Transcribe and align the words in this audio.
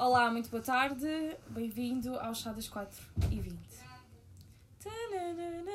Olá, 0.00 0.30
muito 0.30 0.48
boa 0.48 0.62
tarde. 0.62 1.06
Bem-vindo 1.50 2.18
ao 2.18 2.34
Chá 2.34 2.54
das 2.54 2.66
4 2.66 2.98
e 3.30 3.38
20. 3.38 3.58
Tananana. 4.82 5.70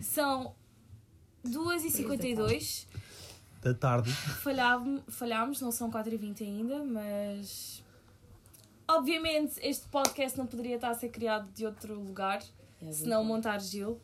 São 0.00 0.54
2h52. 1.46 2.86
Da 3.60 3.74
tarde. 3.74 4.10
Falhámos, 4.10 5.02
falhámos, 5.10 5.60
não 5.60 5.70
são 5.70 5.90
4 5.90 6.14
e 6.14 6.16
20 6.16 6.42
ainda, 6.42 6.82
mas. 6.82 7.84
Obviamente, 8.88 9.60
este 9.62 9.86
podcast 9.88 10.38
não 10.38 10.46
poderia 10.46 10.76
estar 10.76 10.92
a 10.92 10.94
ser 10.94 11.10
criado 11.10 11.46
de 11.52 11.66
outro 11.66 11.92
lugar, 11.94 12.42
se 12.90 13.06
não 13.06 13.22
montar 13.22 13.60
Gil. 13.60 14.00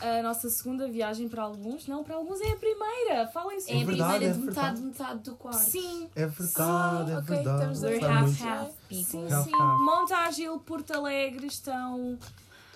A 0.00 0.22
nossa 0.22 0.48
segunda 0.50 0.88
viagem 0.88 1.28
para 1.28 1.42
alguns, 1.42 1.86
não, 1.86 2.02
para 2.04 2.16
alguns 2.16 2.40
é 2.40 2.50
a 2.52 2.56
primeira. 2.56 3.26
Falem 3.28 3.56
É 3.56 3.60
sobre 3.60 3.76
a 3.82 3.84
verdade, 3.84 4.10
primeira 4.10 4.24
é 4.24 4.32
de 4.32 4.38
metade, 4.38 4.80
verdade. 4.80 4.82
metade 4.82 5.18
do 5.20 5.36
quarto. 5.36 5.58
Sim, 5.58 6.08
É 6.14 6.26
verdade, 6.26 7.10
Ah, 7.10 7.14
é 7.14 7.16
ok, 7.18 7.36
verdade. 7.36 7.56
estamos 7.58 7.84
a 7.84 7.86
We're 7.88 8.04
half, 8.06 8.42
half. 8.42 8.70
People. 8.88 9.04
Sim, 9.04 9.32
Half, 9.32 9.44
sim. 9.44 9.54
half. 9.54 9.80
Montagil, 9.80 10.58
Porto 10.60 10.90
Alegre, 10.92 11.46
estão 11.46 12.18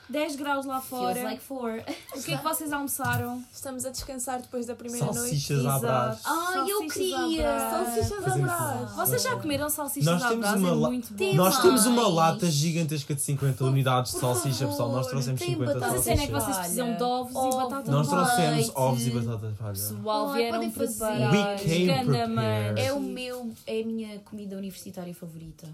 10 0.08 0.36
graus 0.36 0.64
lá 0.66 0.80
fora. 0.80 1.14
Feels 1.14 1.24
like 1.30 1.42
four. 1.42 1.82
O 2.16 2.22
que 2.22 2.32
é 2.32 2.36
que 2.36 2.44
vocês 2.44 2.72
almoçaram? 2.72 3.42
Estamos 3.52 3.84
a 3.84 3.90
descansar 3.90 4.40
depois 4.40 4.64
da 4.66 4.74
primeira 4.74 5.04
noite. 5.06 5.18
Salsichas 5.40 5.66
à 5.66 5.78
brás. 5.80 6.20
Ah, 6.24 6.64
eu 6.68 6.78
Salsichas 6.78 6.92
queria! 6.94 7.50
à 7.50 7.68
brás. 7.68 7.94
Salsichas 8.06 8.26
à 8.26 8.38
brás. 8.38 8.92
Vocês 8.92 9.22
já 9.24 9.36
comeram 9.36 9.68
salsichas 9.68 10.04
Nós 10.12 10.22
à 10.22 10.28
temos 10.28 10.46
brás? 10.46 10.60
uma 10.60 10.68
É 10.68 10.72
la- 10.72 10.88
muito 10.88 11.10
bom. 11.10 11.16
Tem 11.16 11.34
Nós 11.34 11.60
temos 11.60 11.86
uma 11.86 12.02
mais. 12.02 12.14
lata 12.14 12.46
gigantesca 12.50 13.14
de 13.14 13.20
50 13.20 13.64
unidades 13.64 14.12
de 14.12 14.20
salsicha, 14.20 14.66
pessoal. 14.68 14.92
Nós 14.92 15.06
trouxemos 15.08 15.40
tem 15.40 15.50
50 15.50 15.74
batata 15.74 15.92
Mas 15.92 16.00
a 16.00 16.02
cena 16.04 16.22
é 16.22 16.26
que 16.26 16.32
salsichas. 16.32 16.44
vocês 16.44 16.56
precisam 16.58 16.96
de 16.96 17.02
ovos 17.02 17.32
e 17.34 17.36
Ovo. 17.38 17.56
batata 17.68 17.90
Nós 17.90 18.08
trouxemos 18.08 18.72
ovos 18.76 19.06
e 19.06 19.10
batata 19.10 19.54
palha. 19.58 19.72
Pessoal, 19.72 20.28
Ai, 20.30 20.36
vieram 20.38 20.70
fazer. 20.70 21.04
We 21.30 21.56
came 21.58 22.04
prepared. 22.06 22.80
É 22.80 22.92
o 22.92 23.00
meu, 23.00 23.50
é 23.66 23.80
a 23.80 23.84
minha 23.84 24.18
comida 24.20 24.56
universitária 24.56 25.14
favorita. 25.14 25.66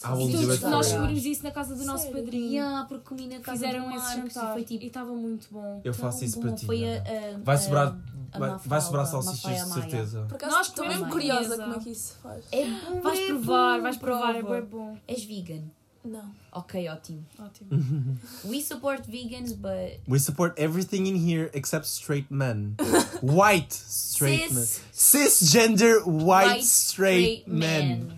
E 0.00 0.32
do 0.32 0.38
todos 0.46 0.60
nós 0.62 0.86
you. 0.86 0.92
descobrimos 0.92 1.24
isso 1.26 1.42
na 1.42 1.50
casa 1.50 1.74
do 1.74 1.84
nosso 1.84 2.04
Sério? 2.04 2.22
padrinho. 2.22 2.52
Yeah, 2.52 2.86
porque 2.88 3.04
comi 3.04 3.26
na 3.26 3.40
casa 3.40 3.52
Fizeram 3.66 3.84
do 3.88 3.96
esse 3.96 3.98
Marcos 4.04 4.30
e 4.30 4.34
jantar 4.34 4.52
foi 4.52 4.64
tipo 4.64 4.84
e 4.84 4.86
estava 4.86 5.12
muito 5.12 5.48
bom. 5.50 5.80
Eu 5.84 5.92
faço 5.94 6.24
isso 6.24 6.36
bom. 6.36 6.42
para 6.42 6.52
ti. 6.52 6.66
Foi 6.66 6.84
a, 6.84 6.98
a- 6.98 7.38
Vai 7.42 7.54
a- 7.56 7.58
sobrar, 7.58 7.98
a 8.32 8.38
vai, 8.38 8.58
vai 8.64 8.80
sobrar 8.80 9.06
salsichas 9.06 9.40
de 9.40 9.48
Mafalda 9.48 9.68
Maia. 9.80 9.90
certeza. 9.90 10.24
Por 10.28 10.34
acaso 10.36 10.52
Nós 10.54 10.66
estou 10.68 10.84
comemos 10.84 11.02
mesmo 11.06 11.12
curiosa 11.12 11.56
como 11.58 11.74
é 11.74 11.78
que 11.80 11.90
isso 11.90 12.12
se 12.12 12.14
faz. 12.22 12.44
É 12.52 12.64
bom, 12.64 13.00
Vais 13.00 13.18
é 13.18 13.26
provar, 13.26 13.76
bom, 13.76 13.82
vais 13.82 13.96
provar, 13.96 14.36
é 14.36 14.38
prova. 14.42 14.60
bem 14.60 14.70
bom. 14.70 14.98
És 15.08 15.24
vegan? 15.24 15.62
Não. 16.04 16.30
Ok, 16.52 16.88
ótimo. 16.88 17.26
Ótimo. 17.38 17.68
We 18.46 18.62
support 18.62 19.04
vegans, 19.06 19.52
but 19.52 19.98
We 20.08 20.18
support 20.20 20.54
everything 20.56 21.06
in 21.06 21.16
here 21.16 21.50
except 21.52 21.86
straight 21.86 22.28
men. 22.30 22.76
White 23.20 23.74
straight 23.74 24.54
men. 24.54 24.64
Cis- 24.64 24.80
Cisgender 24.92 26.02
white, 26.06 26.62
straight, 26.64 27.44
men. 27.50 28.08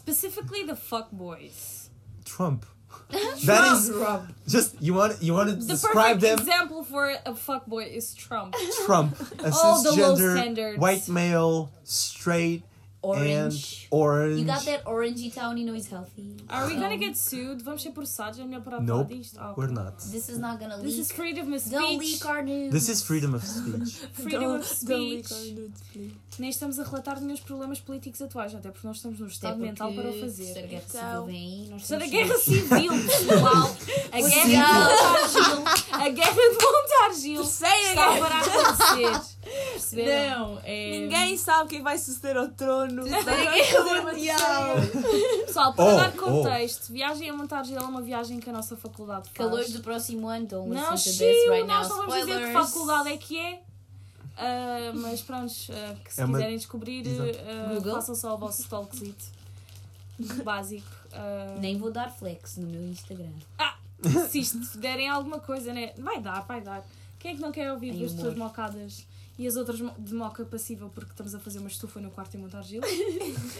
Specifically 0.00 0.62
the 0.64 0.76
fuck 0.76 1.10
boys. 1.12 1.90
Trump. 2.24 2.64
That 3.46 3.72
is 3.72 3.92
just 4.48 4.80
you 4.80 4.94
want 4.94 5.22
you 5.22 5.32
want 5.34 5.48
to 5.50 5.54
The 5.56 5.74
describe 5.74 6.20
perfect 6.20 6.20
them 6.22 6.38
example 6.38 6.82
for 6.84 7.10
a 7.10 7.32
fuckboy 7.32 7.86
is 7.92 8.14
Trump. 8.14 8.54
Trump, 8.86 9.14
a 9.40 9.50
All 9.54 9.82
the 9.82 9.92
low 9.92 10.14
cisgender 10.16 10.32
standards. 10.36 10.78
white 10.78 11.08
male, 11.08 11.70
straight 11.84 12.62
Orange. 13.02 13.88
and 13.90 14.00
orange. 14.00 14.38
You 14.40 14.44
got 14.46 14.64
that 14.66 14.84
orangey 14.84 15.32
town, 15.32 15.56
you 15.56 15.64
know 15.64 15.74
he's 15.74 15.88
healthy. 15.88 16.36
Are 16.50 16.66
we 16.66 16.74
gonna 16.74 16.94
Um, 16.94 16.98
get 17.00 17.16
sued? 17.16 17.62
Vamos 17.62 17.82
ser 17.82 17.92
processados? 17.92 18.38
É 18.38 18.44
melhor 18.44 18.62
parar 18.62 18.82
Nope, 18.82 19.14
disto? 19.14 19.38
Ah, 19.40 19.54
We're 19.56 19.72
not. 19.72 19.96
This 20.10 20.28
is 20.28 20.38
not 20.38 20.58
gonna 20.60 20.76
This 20.78 20.96
leak. 20.96 21.00
is 21.00 21.10
freedom 21.12 21.52
of 21.54 21.62
Don't 21.70 21.96
speech. 21.96 22.12
leak 22.12 22.26
our 22.26 22.42
news. 22.42 22.70
This 22.72 22.88
is 22.90 23.02
freedom 23.02 23.34
of 23.34 23.42
speech. 23.46 23.96
Freedom 24.12 24.42
Don't- 24.42 24.60
of 24.60 24.80
don't 24.86 25.00
leak 25.00 25.26
speech. 25.26 25.32
our 25.32 25.54
nudes, 25.54 25.80
please. 25.92 26.14
Nem 26.38 26.48
estamos 26.50 26.78
a 26.78 26.84
relatar 26.84 27.20
nenhum 27.20 27.36
problemas 27.38 27.80
políticos 27.80 28.20
atuais, 28.22 28.54
até 28.54 28.70
porque 28.70 28.86
nós 28.86 28.96
estamos 28.96 29.18
no 29.18 29.26
Até 29.26 29.34
estado 29.34 29.52
porque 29.56 29.66
mental 29.68 29.92
para 29.92 30.08
o 30.08 30.12
Se 30.12 30.18
a 30.18 30.22
fazer. 30.22 30.66
guerra 30.66 30.84
Então- 30.88 31.00
civil 31.00 31.24
vem 31.26 31.68
nós 31.70 31.90
é 31.90 31.98
da 31.98 32.06
temos 32.06 32.10
guerra 32.10 32.38
civil, 32.38 32.92
pessoal. 33.06 33.76
A 34.12 34.20
guerra 34.20 34.44
de 34.44 34.56
Montargil. 34.56 35.64
A 35.92 36.08
guerra 36.08 36.34
de 36.34 36.64
Montargil. 36.64 37.42
Está 37.42 37.68
guerra. 37.94 38.18
para 38.18 38.38
acontecer. 38.40 39.29
Perceberam? 39.80 40.54
Não, 40.54 40.60
é. 40.64 40.90
Ninguém 41.00 41.36
sabe 41.36 41.70
quem 41.70 41.82
vai 41.82 41.98
suceder 41.98 42.36
ao 42.36 42.48
trono. 42.48 43.02
Vai 43.08 43.22
Guerra 43.24 43.80
uma 43.82 44.12
Mundial. 44.12 44.76
Pessoal, 45.46 45.72
para 45.74 45.84
Oh, 45.84 45.96
dar 45.96 46.12
oh. 46.14 46.18
contexto, 46.20 46.92
viagem 46.92 47.28
a 47.30 47.32
Montargil 47.34 47.78
é 47.78 47.82
uma 47.82 48.00
viagem 48.02 48.38
que 48.40 48.48
a 48.50 48.52
nossa 48.52 48.76
faculdade 48.76 49.24
faz. 49.24 49.32
Calores 49.36 49.72
do 49.72 49.80
próximo 49.80 50.28
ano, 50.28 50.46
don't 50.46 50.70
Não, 50.74 50.90
to 50.92 50.98
chill, 50.98 51.12
this 51.18 51.48
right 51.50 51.66
now. 51.66 51.78
nós 51.78 51.88
não 51.88 51.96
vamos 51.98 52.14
dizer 52.14 52.46
que 52.46 52.52
faculdade 52.52 53.08
é 53.10 53.16
que 53.16 53.38
é. 53.38 53.60
Ah, 54.36 54.92
mas 54.94 55.20
pronto, 55.20 55.52
ah, 55.70 55.94
que 56.04 56.14
se 56.14 56.20
É 56.20 56.24
uma- 56.24 56.38
quiserem 56.38 56.56
descobrir, 56.56 57.06
Exato. 57.06 57.38
ah, 57.48 57.74
Google. 57.74 57.94
façam 57.94 58.14
só 58.14 58.34
o 58.34 58.38
vosso 58.38 58.66
talkzito 58.68 59.24
básico. 60.44 60.86
Ah, 61.12 61.56
Nem 61.58 61.76
vou 61.78 61.90
dar 61.90 62.10
flex 62.10 62.56
no 62.56 62.66
meu 62.66 62.82
Instagram. 62.90 63.30
se 64.30 64.38
isto 64.40 64.78
derem 64.78 65.08
alguma 65.08 65.40
coisa, 65.40 65.72
né? 65.72 65.92
Vai 65.98 66.20
dar, 66.20 66.40
vai 66.46 66.60
dar. 66.60 66.84
Quem 67.18 67.32
é 67.32 67.34
que 67.34 67.40
não 67.42 67.52
quer 67.52 67.70
ouvir 67.72 67.90
humor. 67.92 68.08
pessoas 68.08 68.34
mocadas 68.34 69.06
e 69.40 69.46
as 69.46 69.56
outras 69.56 69.78
de 69.98 70.14
moca 70.14 70.44
passível 70.44 70.90
porque 70.94 71.10
estamos 71.12 71.34
a 71.34 71.38
fazer 71.40 71.58
uma 71.60 71.68
estufa 71.68 71.98
no 72.00 72.10
quarto 72.10 72.36
em 72.36 72.40
Montargil? 72.40 72.80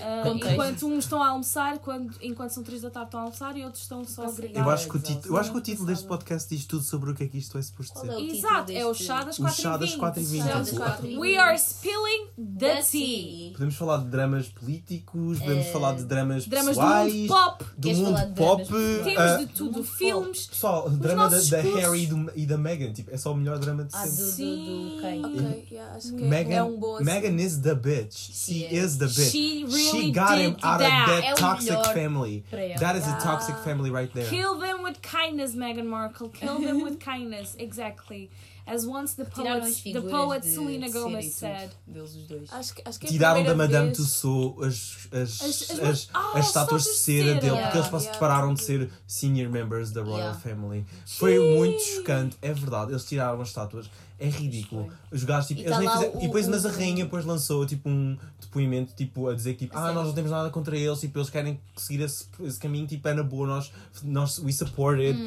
Ah, 0.02 0.22
Contexto. 0.22 0.52
enquanto 0.52 0.86
uns 0.86 1.04
estão 1.04 1.22
a 1.22 1.28
almoçar, 1.28 1.78
quando, 1.80 2.14
enquanto 2.22 2.50
são 2.52 2.62
três 2.62 2.80
da 2.80 2.88
tarde 2.90 3.08
estão 3.08 3.20
a 3.20 3.22
almoçar 3.24 3.54
e 3.56 3.64
outros 3.64 3.82
estão 3.82 4.02
só 4.04 4.22
a 4.22 4.24
Eu 4.26 4.30
agregar. 4.32 4.60
Eu 4.64 4.70
acho, 4.70 4.88
que 4.88 4.96
o 4.96 5.00
título, 5.00 5.34
eu 5.34 5.38
acho 5.38 5.52
que 5.52 5.58
o 5.58 5.60
título 5.60 5.86
deste 5.86 6.06
podcast 6.06 6.48
diz 6.48 6.64
tudo 6.64 6.82
sobre 6.82 7.10
o 7.10 7.14
que 7.14 7.24
é 7.24 7.26
que 7.28 7.36
isto 7.36 7.58
é 7.58 7.62
suposto 7.62 7.98
ser. 8.00 8.08
é 8.10 8.20
Exato, 8.20 8.72
é 8.72 8.86
o 8.86 8.94
chá 8.94 9.22
das 9.24 9.38
O 9.38 9.42
4 9.42 9.60
chá 9.62 9.76
das 9.76 9.94
4 9.94 10.22
e 10.22 10.24
20. 10.24 10.42
Chá 10.42 10.58
das 10.58 10.70
quatro 10.70 11.06
e 11.06 11.18
We 11.18 11.36
are 11.36 11.54
spilling 11.56 12.28
the 12.58 12.82
tea. 12.82 13.52
Podemos 13.52 13.74
falar 13.74 13.98
de 13.98 14.04
dramas 14.06 14.48
políticos, 14.48 15.38
podemos 15.38 15.66
Eh, 15.66 15.72
falar 15.72 15.94
de 15.96 16.04
dramas, 16.04 16.46
Dramas 16.46 16.76
do 16.76 16.80
pessoais, 16.80 17.14
mundo 17.14 17.28
pop. 17.28 17.64
do 17.64 17.80
Queres 17.82 17.98
mundo 17.98 18.06
falar 18.14 18.24
de 18.24 18.34
pop. 18.34 18.64
Temos 19.04 19.18
ah, 19.20 19.36
de 19.36 19.46
tudo. 19.48 19.84
Filmes. 19.84 20.46
Pessoal, 20.46 20.86
o 20.86 20.90
drama 20.90 21.28
da, 21.28 21.38
da. 21.38 21.60
Harry 21.60 22.04
e, 22.04 22.06
do- 22.06 22.32
e 22.34 22.46
da 22.46 22.56
Meghan, 22.56 22.92
tipo, 22.92 23.10
é 23.10 23.16
só 23.18 23.32
o 23.32 23.36
melhor 23.36 23.58
drama 23.58 23.84
de 23.84 23.94
Ah, 23.94 24.04
do, 24.04 24.10
sempre. 24.10 24.24
do, 24.24 24.30
Sim. 24.32 24.90
do 24.96 25.00
quem? 25.02 25.24
Ok, 25.26 25.69
yeah, 25.70 25.94
acho 25.96 26.14
que 26.14 26.22
Meghan, 26.24 26.54
é 26.54 26.62
um 26.62 26.78
bom 26.78 26.96
assunto. 26.96 27.06
Meghan 27.06 27.38
is 27.40 27.58
the 27.60 27.74
bitch. 27.74 28.12
She 28.32 28.62
Yeah. 28.64 28.74
is 28.84 28.96
the 28.98 29.06
bitch. 29.06 29.30
She 29.30 29.64
really 29.64 30.10
got 30.12 30.38
him 30.38 30.54
did 30.54 30.64
out 30.64 30.78
that. 30.80 31.08
of 31.08 31.20
that 31.20 31.24
É 31.24 31.34
toxic 31.34 31.84
family. 31.94 32.44
That 32.78 32.96
is 32.98 33.06
a 33.06 33.12
Ah. 33.16 33.20
toxic 33.22 33.56
family 33.64 33.90
right 33.90 34.12
there. 34.12 34.28
Kill 34.28 34.58
them 34.58 34.82
with 34.82 35.00
kindness, 35.02 35.54
Meghan 35.54 35.86
Markle. 35.86 36.28
Kill 36.30 36.60
them 36.60 36.82
with 36.82 36.98
kindness. 37.04 37.54
Exactly. 37.58 38.30
As 38.66 38.86
once 38.86 39.14
the 39.14 39.24
poet, 39.24 39.64
the 39.82 40.00
poet 40.02 40.44
Selena 40.44 40.88
Gomez 40.90 41.34
said. 41.34 41.70
Deles 41.88 42.14
os 42.14 42.26
dois. 42.28 42.52
Acho 42.52 42.74
que, 42.74 42.82
acho 42.84 43.00
que 43.00 43.06
é 43.06 43.10
Tiraram 43.10 43.42
da 43.42 43.54
Madame 43.56 43.86
vez- 43.86 43.96
Tussauds 43.96 44.62
as, 44.64 45.08
as, 45.10 45.40
As- 45.40 45.42
as, 45.42 45.70
as- 45.70 45.80
as, 45.80 46.08
ah, 46.14 46.32
as 46.38 46.46
estátuas 46.46 46.84
de 46.84 46.90
cera 46.94 47.34
dele, 47.34 47.46
Yeah, 47.46 47.62
porque 47.72 47.78
eles 47.78 47.90
yeah. 48.04 48.10
prepararam 48.18 48.54
de 48.54 48.62
ser 48.62 48.90
senior 49.08 49.50
members 49.50 49.90
da 49.90 50.02
Royal 50.02 50.18
Yeah. 50.18 50.38
Family. 50.38 50.86
Foi 51.04 51.36
muito 51.56 51.80
chocante, 51.82 52.36
é 52.40 52.52
verdade. 52.52 52.92
Eles 52.92 53.04
tiraram 53.04 53.40
as 53.40 53.48
estátuas, 53.48 53.90
é 54.20 54.28
ridículo. 54.28 54.92
Os 55.10 55.24
gajos, 55.24 55.48
tipo, 55.48 55.60
E 55.60 55.64
eles 55.64 55.76
tá 55.76 55.92
fizeram- 55.92 56.14
o- 56.14 56.18
E 56.18 56.26
depois, 56.26 56.46
o- 56.46 56.50
mas 56.50 56.66
a 56.66 56.70
rainha 56.70 57.04
depois 57.04 57.24
lançou 57.24 57.64
tipo 57.66 57.88
um 57.88 58.16
depoimento 58.40 58.94
tipo, 58.94 59.28
a 59.28 59.34
dizer 59.34 59.54
que 59.54 59.66
tipo, 59.66 59.76
ah, 59.78 59.92
nós 59.92 60.06
não 60.08 60.12
temos 60.14 60.30
nada 60.30 60.50
contra 60.50 60.76
eles, 60.76 61.00
tipo, 61.00 61.18
eles 61.18 61.30
querem 61.30 61.58
seguir 61.76 62.02
esse, 62.02 62.26
esse 62.42 62.58
caminho, 62.60 62.86
tipo, 62.86 63.06
é 63.08 63.14
na 63.14 63.22
boa, 63.22 63.46
nós, 63.46 63.72
nós 64.02 64.38
we 64.38 64.52
support 64.52 65.00
it, 65.00 65.18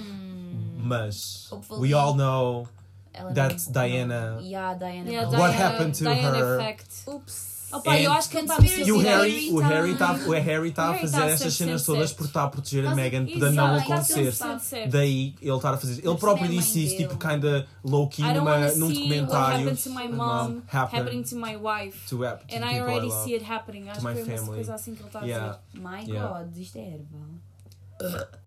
mas 0.78 1.48
Hum. 1.52 1.56
Hopefully- 1.58 1.82
we 1.82 1.94
all 1.94 2.14
know 2.16 2.68
não- 3.14 3.32
Diana. 3.72 4.40
Yeah, 4.42 4.74
Diana. 4.78 5.10
Yeah, 5.10 5.30
Bell. 5.30 5.40
What 5.40 5.54
Diana- 5.56 5.70
happened 5.76 5.98
to 5.98 6.04
Diana 6.04 6.38
her? 6.38 6.60
Effect. 6.60 7.04
Ups. 7.08 7.53
Opa, 7.74 8.00
eu 8.00 8.12
And- 8.12 8.16
acho 8.18 8.30
que 8.30 8.38
ele 8.38 8.44
está 8.44 8.54
a 8.54 8.58
Conspiracy 8.58 8.88
E 8.90 8.92
o. 8.92 8.98
Harry, 9.00 9.50
o 9.52 9.58
Harry 9.60 9.96
tá, 9.96 10.14
o 10.14 10.32
Harry 10.32 10.72
tá 10.72 10.84
a 10.84 10.92
Harry 10.92 11.02
fazer 11.02 11.18
tá 11.18 11.24
a 11.24 11.30
estas 11.30 11.54
cenas 11.56 11.84
todas 11.84 12.14
por 12.14 12.26
estar 12.28 12.44
a 12.44 12.48
proteger 12.50 12.84
a 12.86 12.90
Mas- 12.90 12.96
Meghan 12.96 13.26
para 13.26 13.52
não 13.52 13.78
tá 13.78 13.84
acontecer. 13.96 14.34
Daí 14.90 15.36
ele 15.42 15.56
estar 15.56 15.74
a 15.74 15.78
fazer. 15.78 16.06
Ele 16.06 16.16
próprio 16.18 16.48
disse 16.50 16.84
isso, 16.86 16.98
tipo, 16.98 17.18
kinda 17.18 17.68
low-key 17.84 18.22
num 18.78 18.90
see 18.90 18.94
what 18.94 18.94
documentário. 19.10 19.70
happened 19.70 19.84
to 19.84 19.90
my 19.90 20.08
mom 20.08 20.62
happened 20.72 21.02
happening 21.02 21.24
to 21.24 21.36
my 21.36 21.56
wife. 21.58 22.08
to, 22.10 22.24
And 22.24 22.64
I 22.64 22.80
already 22.80 23.08
love. 23.08 23.24
see 23.24 23.34
it 23.36 23.44
happening. 23.44 23.90
Acho 23.90 24.00
que 24.02 24.24
foi 24.24 24.40
uma 24.40 24.54
coisa 24.54 24.76
assim 24.76 24.94
que 24.94 25.02
ele 25.02 25.08
está 25.10 25.20
a 25.20 25.24
dizer. 25.24 25.60
My. 25.74 26.06
God, 26.06 26.58
isto 26.58 26.78
é 26.78 26.94
erva. 26.94 27.18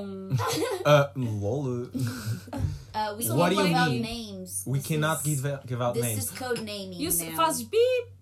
Uh, 0.00 1.10
lol. 1.14 1.90
Uh, 2.94 3.16
we 3.16 3.28
What 3.30 3.50
do 3.50 3.56
you 3.60 3.66
give 3.68 3.76
out 3.76 3.90
mean? 3.90 4.02
names. 4.02 4.64
We 4.66 4.78
This 4.78 4.88
cannot 4.88 5.18
is- 5.26 5.40
give, 5.40 5.58
give 5.66 5.80
out 5.82 5.94
This 5.94 6.02
names. 6.04 6.24
is 6.24 6.30
code 6.30 6.60
naming 6.62 7.00
E 7.00 7.08
o 7.08 7.12
now. 7.12 7.36
fazes 7.36 7.62
bip. 7.62 8.20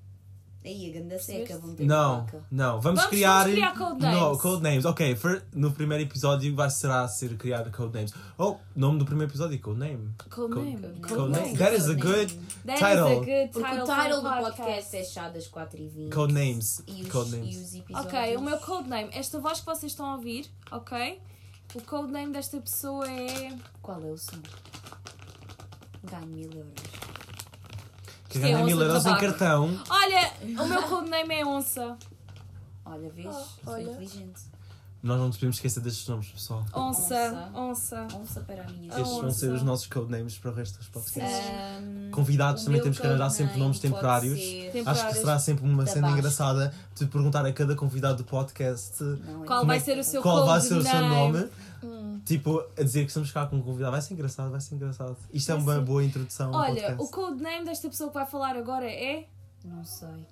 Aí, 0.65 0.91
a 0.91 0.99
ganda 1.00 1.19
seca, 1.19 1.56
vão 1.56 1.75
ter 1.75 1.87
Não, 1.87 2.25
placa. 2.26 2.44
não, 2.50 2.73
vamos, 2.81 3.00
Vamos- 3.00 3.06
criar. 3.06 3.38
vamos 3.44 3.53
criar 3.55 3.75
codenames. 3.75 4.20
No, 4.20 4.38
codenames. 4.38 4.85
Ok, 4.85 5.15
for, 5.17 5.43
no 5.55 5.70
primeiro 5.70 6.03
episódio 6.05 6.55
vai 6.55 6.69
será 6.69 7.09
ser 7.09 7.35
criado 7.38 7.70
codenames. 7.75 8.12
Oh, 8.37 8.56
nome 8.76 8.99
do 8.99 9.06
primeiro 9.06 9.31
episódio 9.31 9.55
é 9.55 9.59
codename. 9.59 10.11
Code 10.29 10.53
Code- 10.53 10.67
name. 10.75 11.00
Code 11.00 11.15
Não, 11.15 11.29
name. 11.29 11.56
That 11.56 11.75
is 11.75 11.85
a 11.88 11.94
good 11.94 12.35
name. 12.35 12.47
That 12.67 12.79
Title. 12.81 13.06
is 13.06 13.12
a 13.12 13.25
good 13.25 13.53
Porque 13.53 13.69
title 13.70 13.82
o 13.82 13.87
for 13.87 13.97
title 13.97 14.26
a 14.26 14.41
do 14.41 14.44
podcast 14.56 14.97
é 14.97 15.05
chá 15.05 15.29
das 15.31 15.47
4 15.47 15.81
e 15.81 15.88
20 15.88 16.12
codenames. 16.12 16.82
E 16.87 17.03
os, 17.03 17.09
Codenames. 17.09 17.56
e 17.56 17.59
os 17.61 17.75
episódios. 17.75 18.12
Ok, 18.15 18.37
o 18.37 18.41
meu 18.43 18.59
codename, 18.59 19.09
esta 19.12 19.38
voz 19.38 19.61
que 19.61 19.65
vocês 19.67 19.93
estão 19.93 20.05
a 20.06 20.17
ouvir, 20.17 20.50
ok? 20.70 21.19
O 21.75 21.82
codename 21.82 22.32
desta 22.32 22.61
pessoa 22.61 23.11
é. 23.11 23.56
Qual 23.82 24.00
é 24.03 24.06
o 24.06 24.17
som? 24.17 24.41
Ganho 26.05 26.26
mil 26.26 26.50
euros. 26.53 26.73
Que 28.29 28.38
Isto 28.38 28.47
é 28.47 28.53
ganha 28.53 28.65
mil 28.65 28.76
onça 28.76 28.85
de 28.85 28.91
euros 28.91 29.00
em 29.03 29.05
tabaco. 29.05 29.26
cartão. 29.26 29.85
Olha, 29.91 30.32
o 30.62 30.67
meu 30.67 30.82
codename 30.85 31.35
é 31.35 31.47
Onça. 31.47 31.99
Olha, 32.85 33.11
vês? 33.11 33.26
Oh, 33.29 33.32
Sou 33.65 33.73
olha. 33.75 33.82
inteligente. 33.82 34.41
Nós 35.00 35.16
não 35.16 35.28
nos 35.28 35.36
podemos 35.36 35.56
esquecer 35.56 35.80
destes 35.80 36.08
nomes, 36.08 36.26
pessoal. 36.28 36.64
Onça, 36.74 37.50
onça. 37.54 38.06
Onça 38.16 38.40
para 38.40 38.64
a 38.64 38.66
minha 38.72 38.88
Estes 38.88 39.18
vão 39.18 39.30
ser 39.30 39.52
os 39.52 39.62
nossos 39.62 39.86
codenames 39.86 40.36
para 40.38 40.50
o 40.50 40.54
resto 40.54 40.78
dos 40.78 40.88
podcasts. 40.88 41.46
Ahm, 41.48 42.10
Convidados 42.10 42.64
também 42.64 42.82
temos 42.82 42.98
que 42.98 43.06
arranjar 43.06 43.30
sempre 43.30 43.58
nomes 43.58 43.78
temporários. 43.78 44.40
Acho 44.84 45.06
que 45.06 45.14
será 45.14 45.38
sempre 45.38 45.64
uma 45.64 45.86
cena 45.86 46.10
engraçada 46.10 46.74
de 46.96 47.06
perguntar 47.06 47.46
a 47.46 47.52
cada 47.52 47.76
convidado 47.76 48.18
do 48.18 48.24
podcast 48.24 49.00
Não, 49.02 49.44
Qual 49.44 49.60
Como 49.60 49.68
vai 49.68 49.76
é 49.76 49.80
ser 49.80 49.98
o 49.98 50.04
seu 50.04 50.20
qual 50.20 50.44
vai 50.44 50.60
ser 50.60 50.74
o 50.74 50.82
seu 50.82 51.00
nome. 51.00 51.48
Hum. 51.80 52.20
Tipo, 52.24 52.64
a 52.76 52.82
dizer 52.82 53.02
que 53.02 53.08
estamos 53.08 53.30
cá 53.30 53.46
com 53.46 53.56
um 53.56 53.62
convidado. 53.62 53.92
Vai 53.92 54.02
ser 54.02 54.14
engraçado, 54.14 54.50
vai 54.50 54.60
ser 54.60 54.74
engraçado. 54.74 55.16
Isto 55.32 55.52
é 55.52 55.54
uma 55.54 55.74
ser. 55.74 55.80
boa 55.80 56.02
introdução 56.02 56.52
ao 56.52 56.60
Olha, 56.60 56.74
podcast. 56.74 57.02
o 57.02 57.08
codename 57.08 57.64
desta 57.64 57.88
pessoa 57.88 58.10
que 58.10 58.14
vai 58.14 58.26
falar 58.26 58.56
agora 58.56 58.84
é. 58.84 59.28
Não 59.64 59.84
sei. 59.84 60.26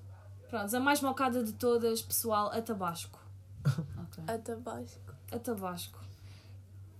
Pronto, 0.50 0.74
a 0.76 0.80
mais 0.80 1.00
mocada 1.00 1.44
de 1.44 1.52
todas, 1.52 2.02
pessoal, 2.02 2.50
a 2.52 2.60
Tabasco. 2.60 3.25
Ok. 3.66 4.24
A 4.26 4.38
Tabasco. 4.38 5.12
A 5.32 5.38
Tabasco. 5.38 5.98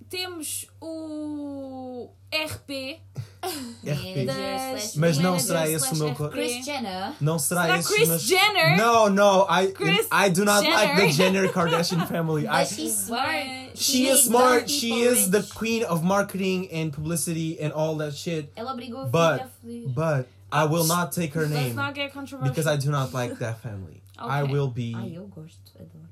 Temos 0.08 0.66
o 0.80 2.10
RP. 2.32 3.00
RP. 3.84 4.24
da- 4.24 4.76
Mas 4.96 5.18
não 5.18 5.36
será 5.38 5.68
esse 5.68 5.92
o 5.94 5.96
meu 5.96 6.14
co- 6.14 6.28
Chris 6.28 6.64
Jenner. 6.64 7.12
Não 7.20 7.40
será, 7.40 7.62
Será 7.62 7.78
esse, 7.78 7.92
Kris 7.94 8.08
mas... 8.08 8.22
Jenner? 8.22 8.76
No, 8.76 9.08
no, 9.10 9.46
I, 9.50 9.72
Kris 9.72 10.06
I 10.12 10.30
do 10.30 10.44
not 10.44 10.62
like 10.64 10.94
the 10.94 11.08
Jenner. 11.10 11.42
Jenner 11.42 11.48
Kardashian 11.52 12.06
family. 12.06 12.46
I, 12.46 12.62
But 12.64 12.68
she's 12.68 12.94
smart. 12.94 13.46
But 13.72 13.78
she 13.78 14.06
is 14.06 14.22
smart. 14.24 14.70
She 14.70 15.00
is 15.02 15.28
the 15.30 15.42
queen 15.42 15.82
of 15.84 16.04
marketing 16.04 16.68
and 16.70 16.92
publicity 16.92 17.58
and 17.60 17.72
all 17.72 17.96
that 17.96 18.14
shit. 18.14 18.52
Ela 18.56 18.72
obrigou 18.74 19.02
a 19.02 19.06
But- 19.06 19.50
filha 19.64 19.86
a 19.86 19.88
foder. 19.88 19.94
But 19.94 20.26
I 20.52 20.64
will 20.66 20.84
not 20.86 21.10
take 21.10 21.34
her 21.34 21.42
Let's 21.46 21.52
name 21.52 21.74
not 21.74 21.94
get 21.94 22.12
controversial. 22.12 22.48
because 22.54 22.68
I 22.68 22.76
do 22.76 22.92
not 22.92 23.12
like 23.12 23.38
that 23.40 23.58
family. 23.60 24.02
I 24.18 24.42
Okay. 24.42 24.52
will 24.52 24.68
be. 24.68 24.94
Ai, 24.94 25.16
eu 25.16 25.26
gosto. 25.26 25.58
Adoro. 25.76 26.06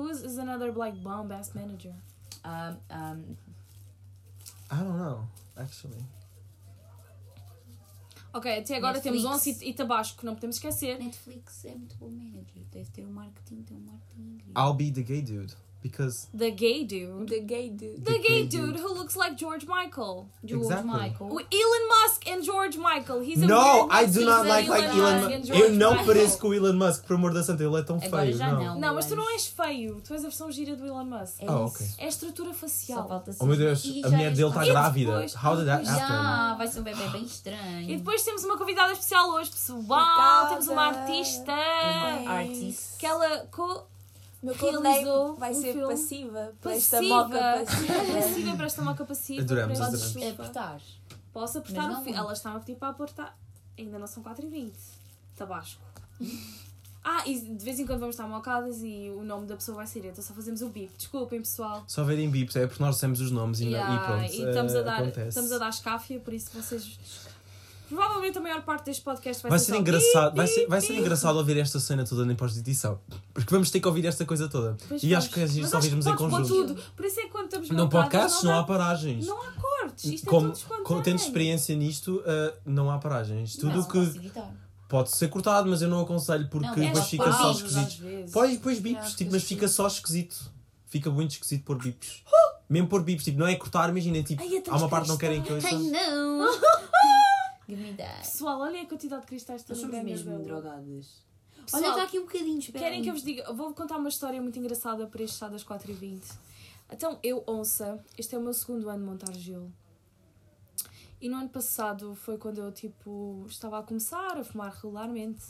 Who 0.00 0.08
is, 0.08 0.22
is 0.22 0.38
another 0.38 0.72
like 0.72 0.96
bomb 1.02 1.30
ass 1.30 1.54
manager? 1.54 1.92
Um, 2.42 2.78
um, 2.90 3.36
I 4.70 4.76
don't 4.76 4.96
know, 4.96 5.28
actually. 5.58 6.02
Ok, 8.32 8.46
até 8.50 8.76
agora 8.76 8.94
Netflix. 8.94 9.22
temos 9.22 9.24
Onça 9.24 9.50
e, 9.50 9.68
e 9.68 9.74
Tabasco, 9.74 10.24
não 10.24 10.34
podemos 10.34 10.56
esquecer. 10.56 10.98
Netflix 10.98 11.66
é 11.66 11.74
muito 11.74 11.96
bom 11.96 12.08
manager. 12.08 12.62
Deve 12.72 12.90
ter 12.90 13.04
um 13.04 13.12
marketing, 13.12 13.62
tem 13.62 13.76
um 13.76 13.80
marketing. 13.80 14.38
I'll 14.56 14.72
be 14.72 14.90
the 14.90 15.02
gay 15.02 15.20
dude 15.20 15.54
because 15.82 16.28
The 16.34 16.50
gay 16.50 16.84
dude. 16.84 17.28
The 17.28 17.40
gay 17.40 17.68
dude. 17.70 18.04
The 18.04 18.12
The 18.12 18.18
gay 18.18 18.28
gay 18.42 18.46
dude 18.46 18.72
dude. 18.74 18.80
who 18.80 18.92
looks 18.94 19.16
like 19.16 19.36
George 19.36 19.66
Michael. 19.66 20.28
George 20.44 20.64
Exactly. 20.66 20.90
Michael. 20.90 21.28
O 21.32 21.40
Elon 21.40 21.88
Musk 21.88 22.26
and 22.28 22.42
George 22.42 22.76
Michael. 22.78 23.20
He's 23.22 23.42
a 23.42 23.46
no, 23.46 23.88
I 23.90 24.06
do 24.06 24.24
not 24.24 24.46
like 24.46 24.68
like 24.68 24.84
Elon. 24.84 25.32
and 25.32 25.38
Musk. 25.40 25.50
Eu 25.54 25.72
não 25.72 25.90
Michael. 25.90 26.06
pareço 26.06 26.38
com 26.38 26.48
o 26.48 26.54
Elon 26.54 26.74
Musk, 26.74 27.04
por 27.06 27.14
amor 27.16 27.32
da 27.32 27.42
santa, 27.42 27.62
ele 27.64 27.76
é 27.78 27.82
tão 27.82 27.96
Agora 28.02 28.22
feio. 28.24 28.36
já 28.36 28.52
não. 28.52 28.64
não. 28.64 28.80
Não, 28.80 28.94
mas 28.94 29.06
tu 29.06 29.16
não 29.16 29.30
és 29.32 29.46
feio. 29.46 30.00
Tu 30.06 30.12
és 30.12 30.20
a 30.24 30.28
versão 30.28 30.50
gira 30.50 30.76
do 30.76 30.86
Elon 30.86 31.04
Musk. 31.04 31.42
É 31.42 31.50
Oh, 31.50 31.66
ok. 31.66 31.86
É 31.98 32.04
a 32.04 32.08
estrutura 32.08 32.50
Só 32.52 32.58
facial. 32.60 33.08
falta 33.08 33.34
Oh 33.40 33.46
meu 33.46 33.56
Deus, 33.56 33.84
E 33.84 34.04
a 34.04 34.10
mulher 34.10 34.32
dele 34.34 34.48
está 34.48 34.64
grávida. 34.64 35.12
depois- 35.12 35.34
How 35.34 35.56
did 35.56 35.66
that 35.66 35.88
happen? 35.88 36.06
Já, 36.06 36.54
vai 36.56 36.68
ser 36.68 36.80
um 36.80 36.82
bebê 36.82 37.08
bem 37.08 37.22
estranho. 37.24 37.90
E 37.90 37.96
depois 37.96 38.22
temos 38.22 38.44
uma 38.44 38.56
convidada 38.58 38.92
especial 38.92 39.30
hoje, 39.30 39.50
pessoal. 39.50 39.78
Obrigada. 39.78 40.48
Temos 40.50 40.68
uma 40.68 40.82
artista. 40.88 41.52
Uma 42.22 42.32
artista. 42.32 42.98
Que 42.98 43.06
ela 43.06 43.46
co 43.50 43.86
Meu 44.42 44.54
realizou 44.54 44.82
codename 44.82 45.38
vai 45.38 45.50
um 45.52 45.60
ser 45.60 45.72
filme. 45.72 45.88
passiva. 45.94 46.52
Para 46.60 46.72
esta 46.76 47.02
moca 47.02 47.38
passiva. 47.38 47.94
passiva 48.20 48.56
para 48.56 48.66
esta 48.66 48.82
moca 48.82 49.04
passiva. 49.04 49.42
Adoramos, 49.42 49.78
para 49.78 49.86
Podes 49.90 50.02
chufa. 50.12 50.28
apertar. 50.30 50.80
Posso 51.32 51.58
apertar 51.58 51.90
o 51.90 51.94
muito. 51.96 52.16
Ela 52.18 52.32
estava 52.32 52.56
a 52.56 52.60
pedir 52.60 52.76
para 52.78 52.88
apertar. 52.88 53.38
Ainda 53.78 53.98
não 53.98 54.06
são 54.06 54.22
4h20. 54.22 54.72
Tabasco. 55.36 55.82
Ah, 57.02 57.26
e 57.26 57.40
de 57.40 57.64
vez 57.64 57.78
em 57.80 57.86
quando 57.86 58.00
vamos 58.00 58.14
estar 58.14 58.28
mocadas 58.28 58.82
e 58.82 59.10
o 59.16 59.22
nome 59.24 59.46
da 59.46 59.56
pessoa 59.56 59.74
vai 59.76 59.86
ser. 59.86 60.04
Então 60.04 60.22
só 60.22 60.34
fazemos 60.34 60.60
o 60.60 60.68
bip. 60.68 60.92
Desculpem, 60.98 61.40
pessoal. 61.40 61.82
Só 61.88 62.04
verem 62.04 62.28
bips, 62.28 62.56
é 62.56 62.66
porque 62.66 62.82
nós 62.82 62.96
dissemos 62.96 63.22
os 63.22 63.30
nomes 63.30 63.60
e, 63.60 63.64
não- 63.64 63.70
Yeah, 63.70 63.94
e 63.94 64.06
pronto. 64.06 64.32
e 64.34 64.48
estamos, 64.50 64.74
a 64.74 64.78
eh, 64.80 64.82
dar, 64.82 64.96
acontece. 65.00 65.28
estamos 65.28 65.50
a 65.52 65.56
dar 65.58 65.70
escáfia, 65.70 66.20
por 66.20 66.34
isso 66.34 66.50
vocês. 66.52 66.98
Provavelmente 67.90 68.38
a 68.38 68.40
maior 68.40 68.62
parte 68.62 68.84
deste 68.86 69.02
podcast 69.02 69.42
vai, 69.42 69.50
Vai 69.50 69.58
ser 69.58 69.64
ser 69.66 69.72
só 69.72 69.78
engraçado, 69.80 70.36
vai 70.36 70.46
ser, 70.46 70.66
vai 70.68 70.80
ser 70.80 70.94
engraçado 70.96 71.36
ouvir 71.36 71.58
esta 71.58 71.78
cena 71.80 72.04
toda 72.04 72.24
na 72.24 72.34
pós-edição. 72.36 73.00
Porque 73.34 73.50
vamos 73.52 73.68
ter 73.70 73.80
que 73.80 73.88
ouvir 73.88 74.06
esta 74.06 74.24
coisa 74.24 74.48
toda. 74.48 74.76
Pois 74.88 75.02
e 75.02 75.08
vamos. 75.08 75.24
acho 75.24 75.34
que 75.34 75.40
só 75.40 75.44
acho 75.44 75.70
que 75.70 75.76
ouvirmos 75.76 76.06
em 76.06 76.14
conjunto. 76.16 76.48
tudo. 76.48 76.82
Por 76.96 77.04
isso 77.04 77.18
é 77.18 77.22
que 77.24 77.28
quando 77.30 77.46
estamos 77.46 77.68
Não 77.70 77.88
podcasts, 77.88 78.42
não 78.44 78.52
há 78.52 78.56
dá- 78.58 78.62
paragens. 78.62 79.26
Não 79.26 79.42
há 79.42 79.50
cortes. 79.52 80.04
Isto 80.04 80.26
é 80.26 80.30
Como, 80.30 80.46
tudo 80.46 80.56
espontâneo. 80.56 80.84
como 80.84 81.02
tendo 81.02 81.16
experiência 81.18 81.74
nisto, 81.74 82.22
eh, 82.24 82.54
não 82.64 82.90
há 82.90 82.98
paragens. 82.98 83.56
Tudo 83.56 83.74
não, 83.74 83.80
o 83.80 83.88
que 83.88 84.30
pode 84.88 85.10
ser 85.10 85.28
cortado, 85.28 85.68
mas 85.68 85.82
eu 85.82 85.88
não 85.88 86.00
aconselho 86.00 86.48
porque 86.48 86.66
Não, 86.68 86.74
depois 86.74 86.98
és 86.98 87.06
fica 87.08 87.24
pausas, 87.24 87.40
só 87.42 87.50
às 87.50 87.56
esquisito. 87.58 88.02
vezes. 88.02 88.30
Pois, 88.32 88.52
depois 88.52 88.78
bips, 88.78 88.92
Yeah, 88.98 89.16
tipo, 89.16 89.32
mas 89.32 89.42
fica 89.42 89.66
só 89.68 89.86
esquisito. 89.88 90.36
Fica 90.88 91.10
muito 91.10 91.32
esquisito 91.32 91.64
pôr 91.64 91.76
bips. 91.76 92.22
Mesmo 92.68 92.86
pôr 92.88 93.02
bips, 93.02 93.24
tipo, 93.24 93.38
não 93.38 93.48
é 93.48 93.56
cortar, 93.56 93.88
imaginem, 93.90 94.22
tipo, 94.22 94.40
Ai, 94.42 94.62
há 94.68 94.76
uma 94.76 94.88
parte 94.88 95.04
que 95.04 95.08
não 95.10 95.16
querem 95.16 95.42
que 95.42 95.50
eu 95.50 95.58
Ai 95.64 95.72
não! 95.76 96.48
Give 97.70 97.82
me 97.82 97.94
that. 97.94 98.18
Pessoal, 98.18 98.60
olhem 98.60 98.82
a 98.82 98.86
quantidade 98.86 99.22
de 99.22 99.28
cristais 99.28 99.62
que 99.62 99.68
Nós 99.68 99.78
estão 99.78 99.90
somos 99.90 100.04
mesmo 100.04 100.38
drogadas. 100.42 101.24
Pessoal, 101.64 101.82
Olha, 101.82 101.90
está 101.90 102.02
aqui 102.02 102.18
um 102.18 102.22
bocadinho, 102.22 102.58
espera 102.58 102.84
Querem 102.84 103.02
que 103.02 103.08
eu 103.08 103.14
vos 103.14 103.22
diga? 103.22 103.52
Vou 103.52 103.72
contar 103.72 103.96
uma 103.96 104.08
história 104.08 104.42
muito 104.42 104.58
engraçada 104.58 105.06
para 105.06 105.22
este 105.22 105.36
chá 105.38 105.48
das 105.48 105.64
4h20. 105.64 106.22
Então, 106.92 107.18
eu, 107.22 107.44
Onça, 107.46 108.04
este 108.18 108.34
é 108.34 108.38
o 108.38 108.42
meu 108.42 108.52
segundo 108.52 108.88
ano 108.88 109.04
de 109.04 109.10
montar 109.10 109.32
gelo. 109.34 109.72
E 111.20 111.28
no 111.28 111.36
ano 111.36 111.48
passado 111.48 112.14
foi 112.14 112.38
quando 112.38 112.58
eu, 112.58 112.72
tipo, 112.72 113.44
estava 113.46 113.78
a 113.78 113.82
começar 113.82 114.36
a 114.38 114.42
fumar 114.42 114.72
regularmente. 114.72 115.44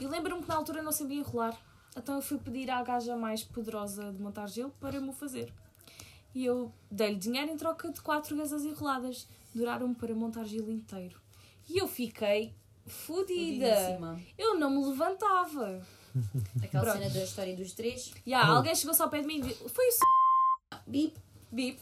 E 0.00 0.06
lembro-me 0.06 0.42
que 0.42 0.48
na 0.48 0.56
altura 0.56 0.82
não 0.82 0.92
sabia 0.92 1.18
enrolar. 1.18 1.56
Então 1.96 2.16
eu 2.16 2.22
fui 2.22 2.38
pedir 2.38 2.70
à 2.70 2.82
gaja 2.82 3.16
mais 3.16 3.42
poderosa 3.42 4.12
de 4.12 4.20
montar 4.20 4.48
gelo 4.48 4.74
para 4.80 5.00
me 5.00 5.08
o 5.08 5.12
fazer. 5.12 5.52
E 6.34 6.44
eu 6.44 6.72
dei-lhe 6.90 7.16
dinheiro 7.16 7.50
em 7.50 7.56
troca 7.56 7.90
de 7.90 8.00
quatro 8.00 8.36
gasas 8.36 8.64
enroladas. 8.64 9.26
Duraram-me 9.54 9.94
para 9.94 10.14
montar 10.14 10.44
gelo 10.44 10.70
inteiro. 10.70 11.20
E 11.72 11.78
eu 11.78 11.86
fiquei 11.88 12.52
fodida. 12.86 13.98
Eu 14.36 14.58
não 14.58 14.70
me 14.70 14.84
levantava. 14.88 15.80
Aquela 16.62 16.84
Pronto. 16.84 16.98
cena 16.98 17.10
da 17.10 17.22
história 17.22 17.54
dos 17.56 17.72
três. 17.72 18.12
Yeah, 18.26 18.52
Oh. 18.52 18.56
alguém 18.56 18.74
chegou-se 18.74 19.00
ao 19.00 19.08
pé 19.08 19.20
de 19.20 19.26
mim 19.28 19.38
e 19.38 19.42
disse, 19.42 19.68
foi 19.68 19.84
o 19.84 19.88
s... 19.88 19.98
Bip. 20.86 21.14
Bip. 21.52 21.78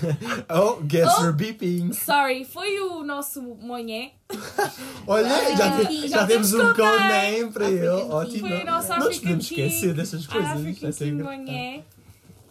Oh, 0.48 0.80
guess 0.82 1.10
Oh. 1.18 1.22
you're 1.24 1.32
beeping. 1.36 1.92
Sorry, 1.92 2.44
foi 2.44 2.80
o 2.80 3.02
nosso 3.04 3.42
Monhé. 3.42 4.12
Olha, 5.06 5.28
já, 5.56 5.68
African 5.68 5.86
te- 5.86 6.08
já 6.08 6.18
Já 6.20 6.26
temos 6.26 6.52
um 6.54 6.58
temos 6.58 6.76
code 6.76 6.98
também. 6.98 7.32
name 7.40 7.52
para 7.52 7.70
ele. 7.70 7.86
African 7.88 8.14
Ótimo. 8.14 8.48
Foi 8.48 8.60
o 8.62 8.64
nosso 8.66 8.88
Não 8.88 8.96
nos 8.98 9.06
African 9.06 9.20
podemos 9.22 9.44
esquecer 9.50 9.94
dessas 9.94 10.26
coisas. 10.26 10.50
African 10.50 10.88
é 10.88 10.92
King 10.92 11.10
engraçado. 11.10 11.38
Monhé. 11.38 11.84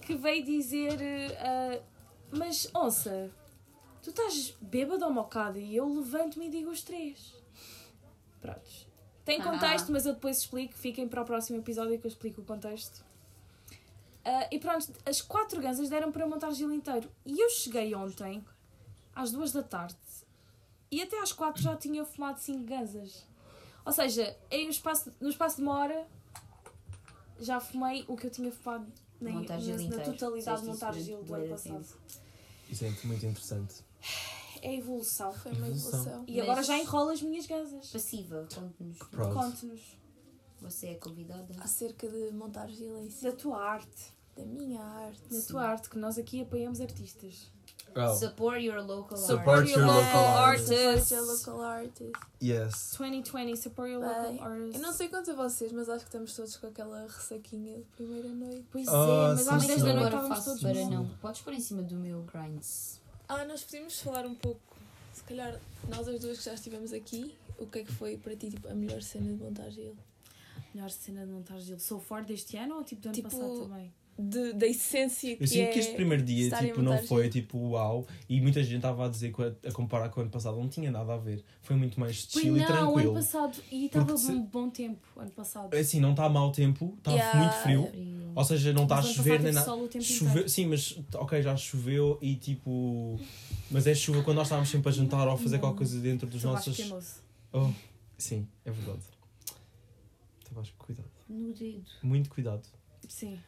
Que 0.01 0.15
veio 0.15 0.43
dizer, 0.45 0.99
uh, 0.99 1.81
mas 2.31 2.69
onça, 2.75 3.29
tu 4.05 4.11
estás 4.11 4.53
bêbado 4.61 5.03
ou 5.03 5.11
mocada? 5.11 5.57
E 5.59 5.75
eu 5.75 5.87
levanto-me 5.91 6.45
e 6.47 6.49
digo 6.49 6.69
os 6.69 6.83
três. 6.83 7.33
Prontos. 8.39 8.87
Tem 9.25 9.41
Ah. 9.41 9.43
contexto, 9.43 9.91
mas 9.91 10.05
eu 10.05 10.13
depois 10.13 10.37
explico. 10.37 10.75
Fiquem 10.75 11.07
para 11.07 11.21
o 11.23 11.25
próximo 11.25 11.57
episódio 11.57 11.99
que 11.99 12.05
eu 12.05 12.09
explico 12.09 12.41
o 12.41 12.45
contexto. 12.45 13.03
Ah, 14.23 14.47
e 14.51 14.59
pronto, 14.59 14.91
as 15.05 15.21
quatro 15.21 15.59
gansas 15.59 15.89
deram 15.89 16.11
para 16.11 16.27
montar 16.27 16.51
gelo 16.51 16.73
inteiro. 16.73 17.09
E 17.25 17.39
eu 17.39 17.49
cheguei 17.49 17.93
ontem, 17.95 18.45
às 19.15 19.31
duas 19.31 19.51
da 19.51 19.63
tarde, 19.63 19.95
e 20.91 21.01
até 21.01 21.19
às 21.19 21.31
quatro 21.31 21.61
já 21.61 21.75
tinha 21.75 22.05
fumado 22.05 22.39
cinco 22.39 22.63
gansas. 22.65 23.25
Ou 23.83 23.91
seja, 23.91 24.35
em 24.51 24.67
um 24.67 24.69
espaço, 24.69 25.11
no 25.19 25.29
espaço 25.29 25.57
de 25.57 25.61
uma 25.63 25.77
hora, 25.79 26.07
já 27.39 27.59
fumei 27.59 28.05
o 28.07 28.15
que 28.15 28.27
eu 28.27 28.31
tinha 28.31 28.51
fumado 28.51 28.85
na, 29.19 29.31
na, 29.31 29.39
na 29.41 30.03
totalidade 30.03 30.61
de 30.61 30.67
montar 30.67 30.93
gelo 30.93 31.23
do 31.23 31.33
ano 31.33 31.49
passado. 31.49 31.85
Isso 32.69 32.85
é 32.85 32.89
muito 33.03 33.25
interessante. 33.25 33.83
É 34.61 34.73
evolução. 34.75 35.31
Foi 35.33 35.51
uma 35.51 35.67
Evolução. 35.67 35.99
evolução. 35.99 36.25
E 36.27 36.41
agora 36.41 36.57
Mas- 36.57 36.67
já 36.67 36.77
enrolo 36.77 37.09
as 37.11 37.21
minhas 37.21 37.45
gansas. 37.45 37.89
Passiva, 37.91 38.47
conte-nos. 38.53 38.97
Conte-nos 39.33 39.81
Você 40.61 40.87
é 40.87 40.95
convidada. 40.95 41.53
Acerca 41.59 42.07
de 42.07 42.31
montar 42.31 42.67
gelo 42.69 42.97
em 43.03 43.09
si. 43.09 43.23
da 43.23 43.31
tua 43.31 43.61
arte. 43.63 44.13
Da 44.35 44.43
minha 44.45 44.81
arte. 44.81 45.21
Da 45.29 45.41
tua 45.41 45.63
arte, 45.63 45.89
que 45.89 45.97
nós 45.99 46.17
aqui 46.17 46.41
apoiamos 46.41 46.81
artistas. 46.81 47.51
Oh, 47.97 48.13
Support 48.15 48.61
your 48.61 48.81
local 48.85 49.17
Support 49.17 49.69
your 49.71 49.85
local 49.85 50.25
artists. 50.37 51.07
Support 51.07 51.11
your 51.13 51.25
local 51.25 51.61
artist. 51.61 52.11
yes. 52.43 52.91
2020, 52.97 53.55
support 53.55 53.89
your 53.91 54.01
local 54.01 54.41
artists. 54.41 54.75
Eu 54.75 54.81
não 54.81 54.91
sei 54.93 55.07
quanto 55.07 55.31
a 55.31 55.35
vocês, 55.35 55.71
mas 55.71 55.87
acho 55.87 55.99
que 56.03 56.09
estamos 56.09 56.35
todos 56.35 56.57
com 56.57 56.67
aquela 56.67 57.01
ressaquinha 57.03 57.77
de 57.77 57.85
primeira 57.95 58.27
noite. 58.29 58.65
Pois 58.71 58.87
Oh, 58.87 58.91
é, 59.31 59.35
mas 59.35 59.47
às 59.47 59.61
sim. 59.61 59.67
10 59.67 59.79
da 59.81 59.85
noite 59.85 59.97
agora 59.97 60.05
estávamos 60.07 60.37
faço 60.37 60.49
todos 60.49 60.61
para 60.63 60.89
não. 60.89 61.07
Podes 61.21 61.41
pôr 61.41 61.53
em 61.53 61.61
cima 61.61 61.83
do 61.83 61.95
meu 61.95 62.23
grinds. 62.23 62.99
Ah, 63.27 63.43
nós 63.45 63.63
podíamos 63.63 63.99
falar 64.01 64.25
um 64.25 64.35
pouco, 64.35 64.59
se 65.13 65.23
calhar, 65.23 65.59
nós 65.89 66.07
as 66.07 66.19
duas 66.21 66.37
que 66.37 66.45
já 66.45 66.53
estivemos 66.53 66.93
aqui, 66.93 67.33
o 67.57 67.65
que 67.65 67.79
é 67.79 67.83
que 67.83 67.91
foi 67.91 68.17
para 68.17 68.35
ti 68.35 68.49
tipo, 68.51 68.67
a 68.67 68.73
melhor 68.75 69.01
cena 69.01 69.31
de 69.33 69.43
montar 69.43 69.69
gelo? 69.69 69.97
Melhor 70.73 70.89
cena 70.89 71.25
de 71.25 71.31
montar 71.31 71.57
gelo. 71.59 71.79
So 71.79 71.99
far 71.99 72.23
deste 72.23 72.57
ano 72.57 72.75
ou 72.75 72.83
tipo 72.83 73.01
do 73.01 73.07
ano 73.07 73.15
Tipo, 73.15 73.29
passado 73.29 73.61
também? 73.67 73.93
de, 74.17 74.53
da 74.53 74.65
essência 74.67 75.35
que 75.35 75.43
Eu 75.43 75.47
sinto 75.47 75.61
é 75.63 75.71
que 75.73 75.79
este 75.79 75.93
primeiro 75.95 76.23
dia 76.23 76.49
tipo, 76.49 76.77
não 76.81 76.91
montagem. 76.91 77.07
foi 77.07 77.29
tipo 77.29 77.57
uau 77.57 78.05
e 78.29 78.39
muita 78.39 78.63
gente 78.63 78.77
estava 78.77 79.05
a 79.05 79.09
dizer 79.09 79.33
que 79.33 79.41
a, 79.43 79.53
a 79.69 79.71
comparar 79.73 80.07
com 80.09 80.19
o 80.19 80.23
ano 80.23 80.31
passado 80.31 80.57
não 80.57 80.69
tinha 80.69 80.89
nada 80.91 81.13
a 81.13 81.17
ver. 81.17 81.43
Foi 81.61 81.75
muito 81.75 81.99
mais 81.99 82.15
chill 82.15 82.55
e 82.57 82.59
não, 82.61 82.65
ano 82.67 82.77
tranquilo. 82.77 83.13
passado. 83.13 83.57
E 83.71 83.85
estava 83.87 84.13
um 84.15 84.41
bom 84.43 84.69
tempo 84.69 84.99
ano 85.17 85.31
passado. 85.31 85.73
Assim, 85.73 85.99
não 85.99 86.11
está 86.11 86.29
mau 86.29 86.51
tempo, 86.51 86.93
está 86.97 87.11
Yeah. 87.11 87.39
muito 87.39 87.53
frio. 87.55 87.91
Ou 88.35 88.43
seja, 88.43 88.73
não 88.73 88.83
está 88.83 88.97
a 88.97 89.01
chover 89.01 89.41
nem 89.41 89.53
nada. 89.53 89.71
Choveu, 90.01 90.49
sim, 90.49 90.65
mas 90.65 90.97
ok, 91.13 91.41
já 91.41 91.55
choveu 91.55 92.19
e 92.21 92.35
tipo. 92.35 93.17
Mas 93.71 93.87
é 93.87 93.95
chuva 93.95 94.21
quando 94.23 94.37
nós 94.37 94.47
estávamos 94.47 94.69
sempre 94.69 94.89
a 94.89 94.91
jantar 94.91 95.25
ou 95.27 95.33
a 95.33 95.37
fazer 95.37 95.57
qualquer 95.59 95.77
coisa 95.77 95.99
dentro 96.01 96.27
dos 96.27 96.41
Tabasco 96.41 96.69
nossos. 96.69 96.75
queimou-se. 96.83 97.15
Oh, 97.53 97.71
sim, 98.17 98.45
é 98.65 98.71
verdade. 98.71 98.99
Tabasco, 100.43 100.75
cuidado. 100.77 101.09
No 101.29 101.53
dedo. 101.53 101.83
Muito 102.03 102.29
cuidado. 102.29 102.61
Sim. 103.07 103.39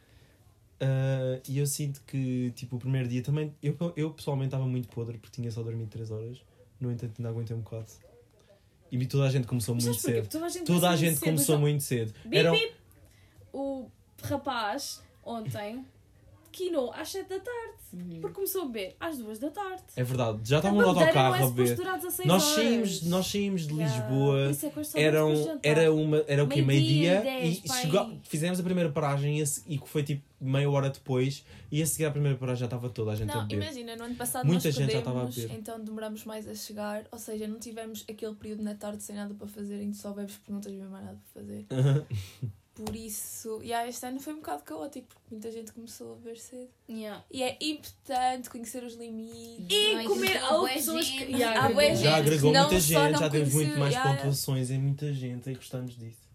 Ah, 0.80 1.40
e 1.48 1.58
eu 1.58 1.66
sinto 1.66 2.02
que, 2.06 2.52
tipo, 2.56 2.76
o 2.76 2.78
primeiro 2.78 3.08
dia 3.08 3.22
também. 3.22 3.54
Eu, 3.62 3.76
eu 3.96 4.10
pessoalmente 4.10 4.48
estava 4.48 4.66
muito 4.66 4.88
podre 4.88 5.18
porque 5.18 5.36
tinha 5.40 5.50
só 5.50 5.62
dormido 5.62 5.90
3 5.90 6.10
horas. 6.10 6.38
No 6.80 6.90
entanto, 6.92 7.14
ainda 7.18 7.28
aguentei 7.28 7.56
um 7.56 7.60
bocado. 7.60 7.86
E 8.90 9.06
toda 9.06 9.24
a 9.26 9.30
gente 9.30 9.46
começou 9.46 9.74
Mas 9.74 9.84
muito 9.84 10.00
cedo. 10.00 10.28
Toda 10.28 10.46
a 10.46 10.48
gente, 10.48 10.64
Toda 10.64 10.76
a 10.78 10.80
começou 10.80 10.96
gente 10.96 11.14
cedo, 11.18 11.24
começou 11.24 11.54
só- 11.56 11.60
muito 11.60 11.82
cedo. 11.82 12.14
Bip, 12.24 12.36
Eram, 12.36 12.52
bip. 12.52 12.74
O 13.52 13.90
rapaz, 14.22 15.02
ontem, 15.24 15.84
quinou 16.50 16.92
às 16.92 17.10
7 17.10 17.28
da 17.28 17.38
tarde. 17.40 17.78
Uhum. 17.92 18.20
Porque 18.20 18.34
começou 18.34 18.62
a 18.62 18.66
beber 18.66 18.96
às 19.00 19.16
2 19.16 19.38
da 19.38 19.50
tarde. 19.50 19.82
é 19.96 20.02
verdade, 20.04 20.40
já 20.44 20.56
A 20.56 20.58
estavam 20.58 20.78
no 20.80 20.88
autocarro 20.88 21.34
é 21.36 21.42
a 21.42 21.46
beber. 21.46 21.74
durar 21.76 21.96
16 21.98 22.26
Nós 22.28 22.42
saímos, 22.42 23.02
nós 23.04 23.26
saímos 23.26 23.66
de 23.66 23.74
Yeah. 23.74 24.08
Lisboa. 24.08 24.50
Isso 24.50 24.66
é 24.98 25.02
Eram, 25.02 25.60
era 25.62 25.92
uma, 25.92 26.24
era 26.26 26.44
o 26.44 26.48
quê? 26.48 26.60
Meio-dia, 26.60 27.44
e 27.46 27.54
chegou, 27.54 28.18
fizemos 28.24 28.58
a 28.60 28.62
primeira 28.62 28.90
paragem 28.90 29.38
e, 29.38 29.42
a 29.42 29.78
que 29.80 29.88
foi 29.88 30.02
tipo 30.02 30.22
meia 30.40 30.68
hora 30.70 30.90
depois 30.90 31.44
e 31.70 31.82
a 31.82 31.86
seguir 31.86 32.04
à 32.06 32.10
primeira 32.10 32.36
paragem 32.36 32.60
já 32.60 32.66
estava 32.66 32.88
toda 32.90 33.12
a 33.12 33.14
gente 33.16 33.30
a 33.30 33.36
Não, 33.36 33.46
beber. 33.46 33.62
imagina, 33.64 33.96
no 33.96 34.04
ano 34.04 34.14
passado 34.16 34.46
Muita 34.46 34.68
nós 34.68 34.74
gente 34.74 34.92
já 34.92 34.98
estava 34.98 35.22
a 35.22 35.26
beber. 35.26 35.50
então 35.52 35.80
demoramos 35.82 36.24
mais 36.24 36.46
a 36.48 36.54
chegar, 36.54 37.04
ou 37.10 37.18
seja, 37.18 37.46
não 37.48 37.58
tivemos 37.58 38.04
aquele 38.10 38.34
período 38.34 38.62
na 38.62 38.74
tarde 38.74 39.02
sem 39.02 39.16
nada 39.16 39.32
para 39.34 39.46
fazer, 39.48 39.80
em 39.82 39.90
que 39.92 39.96
só 39.96 40.12
bebes 40.12 40.36
porque 40.36 40.52
não 40.52 40.60
tens 40.60 40.74
mesmo 40.74 40.90
mais 40.90 41.04
nada 41.06 41.18
para 41.32 41.42
fazer. 41.42 41.66
Por 42.78 42.94
isso, 42.94 43.60
e 43.60 43.72
este 43.72 44.06
ano 44.06 44.20
foi 44.20 44.34
um 44.34 44.36
bocado 44.36 44.62
caótico, 44.62 45.08
porque 45.08 45.26
muita 45.32 45.50
gente 45.50 45.72
começou 45.72 46.12
a 46.12 46.14
beber 46.14 46.38
cedo. 46.38 46.68
Yeah. 46.88 47.24
E 47.28 47.42
é 47.42 47.58
importante 47.60 48.48
conhecer 48.48 48.84
os 48.84 48.94
limites. 48.94 49.66
E 49.68 49.96
Ai, 49.96 50.04
comer 50.04 50.34
gente, 50.34 50.44
houve 50.44 50.60
bué 50.60 50.74
pessoas 50.74 51.10
que. 51.10 51.24
Yeah, 51.24 51.66
Há 51.66 51.94
já 51.96 52.16
agregou 52.16 52.52
não 52.52 52.60
muita 52.60 52.78
gente, 52.78 53.18
já 53.18 53.30
temos 53.30 53.52
muito 53.52 53.78
mais 53.78 53.92
yeah, 53.92 54.10
yeah. 54.10 54.16
pontuações 54.22 54.70
em 54.70 54.78
muita 54.78 55.12
gente 55.12 55.50
e 55.50 55.54
gostamos 55.54 55.98
disso. 55.98 56.28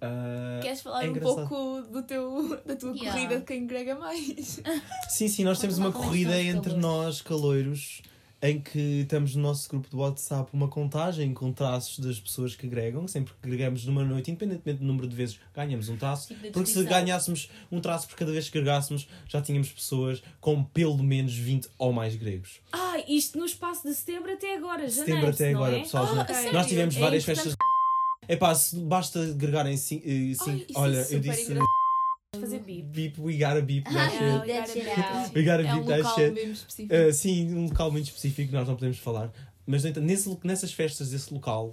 Ah, 0.00 0.60
Queres 0.62 0.80
falar 0.80 1.04
é 1.04 1.10
um 1.10 1.14
pouco 1.14 1.82
do 1.82 2.02
teu, 2.02 2.60
da 2.64 2.74
tua 2.74 2.92
Yeah. 2.92 3.12
corrida 3.12 3.38
de 3.40 3.44
quem 3.44 3.66
grega 3.66 3.94
mais? 3.94 4.62
Sim, 5.10 5.28
sim, 5.28 5.44
nós 5.44 5.58
temos 5.60 5.76
uma 5.76 5.90
é 5.90 5.92
corrida 5.92 6.40
entre 6.40 6.72
nós, 6.74 7.20
caloiros, 7.20 8.00
em 8.44 8.60
que 8.60 9.00
estamos 9.00 9.34
no 9.34 9.42
nosso 9.42 9.66
grupo 9.70 9.88
de 9.88 9.96
WhatsApp 9.96 10.50
uma 10.52 10.68
contagem 10.68 11.32
com 11.32 11.50
traços 11.50 11.98
das 11.98 12.20
pessoas 12.20 12.54
que 12.54 12.66
agregam. 12.66 13.08
Sempre 13.08 13.32
que 13.32 13.48
agregamos 13.48 13.86
numa 13.86 14.04
noite, 14.04 14.30
independentemente 14.30 14.80
do 14.80 14.84
número 14.84 15.08
de 15.08 15.16
vezes, 15.16 15.40
ganhamos 15.56 15.88
um 15.88 15.96
traço. 15.96 16.28
Tipo 16.28 16.50
Porque 16.52 16.68
se 16.68 16.84
ganhássemos 16.84 17.48
um 17.72 17.80
traço 17.80 18.06
por 18.06 18.16
cada 18.16 18.30
vez 18.30 18.50
que 18.50 18.58
agregássemos, 18.58 19.08
já 19.26 19.40
tínhamos 19.40 19.70
pessoas 19.72 20.22
com 20.42 20.62
pelo 20.62 21.02
menos 21.02 21.34
20 21.34 21.70
ou 21.78 21.90
mais 21.90 22.16
gregos. 22.16 22.60
Ah, 22.70 23.02
isto 23.08 23.38
no 23.38 23.46
espaço 23.46 23.88
de 23.88 23.94
setembro 23.94 24.30
até 24.30 24.56
agora, 24.58 24.86
janeiro. 24.90 25.06
Setembro 25.06 25.30
até 25.30 25.52
não 25.52 25.60
agora, 25.60 25.78
é? 25.78 25.80
pessoal. 25.80 26.04
Ah, 26.04 26.20
ok. 26.20 26.52
Nós 26.52 26.66
tivemos 26.66 26.96
É 26.96 27.00
várias 27.00 27.24
festas. 27.24 27.56
Epá, 28.28 28.54
se 28.54 28.76
basta 28.76 29.20
agregarem 29.22 29.74
5. 29.74 30.04
Ai, 30.06 30.12
isso 30.12 30.50
é 30.50 30.64
olha, 30.74 30.96
eu 31.10 31.20
disse. 31.20 31.50
engraçado. 31.50 31.83
Fazer 32.40 32.58
bip. 32.60 32.82
Beep, 32.82 33.18
we 33.18 33.36
gotta 33.38 33.60
beep 33.62 33.84
that 33.84 33.96
Ah, 33.96 34.10
shit. 34.10 34.52
that 34.52 34.70
shit 34.72 34.88
out. 34.98 35.32
We 35.34 35.42
gotta 35.44 35.62
É 35.62 35.72
um 35.72 35.76
beep 35.76 35.86
that 35.88 36.02
local 36.02 36.14
shit. 36.14 36.32
mesmo 36.34 36.52
específico. 36.52 36.94
Uh, 36.94 37.12
sim, 37.12 37.54
um 37.54 37.64
local 37.66 37.90
muito 37.90 38.06
específico 38.06 38.48
que 38.50 38.54
nós 38.54 38.66
não 38.68 38.74
podemos 38.74 38.98
falar. 38.98 39.32
Mas 39.66 39.82
no 39.82 39.88
entanto, 39.90 40.04
nesse, 40.04 40.38
nessas 40.44 40.72
festas 40.72 41.10
desse 41.10 41.32
local, 41.32 41.68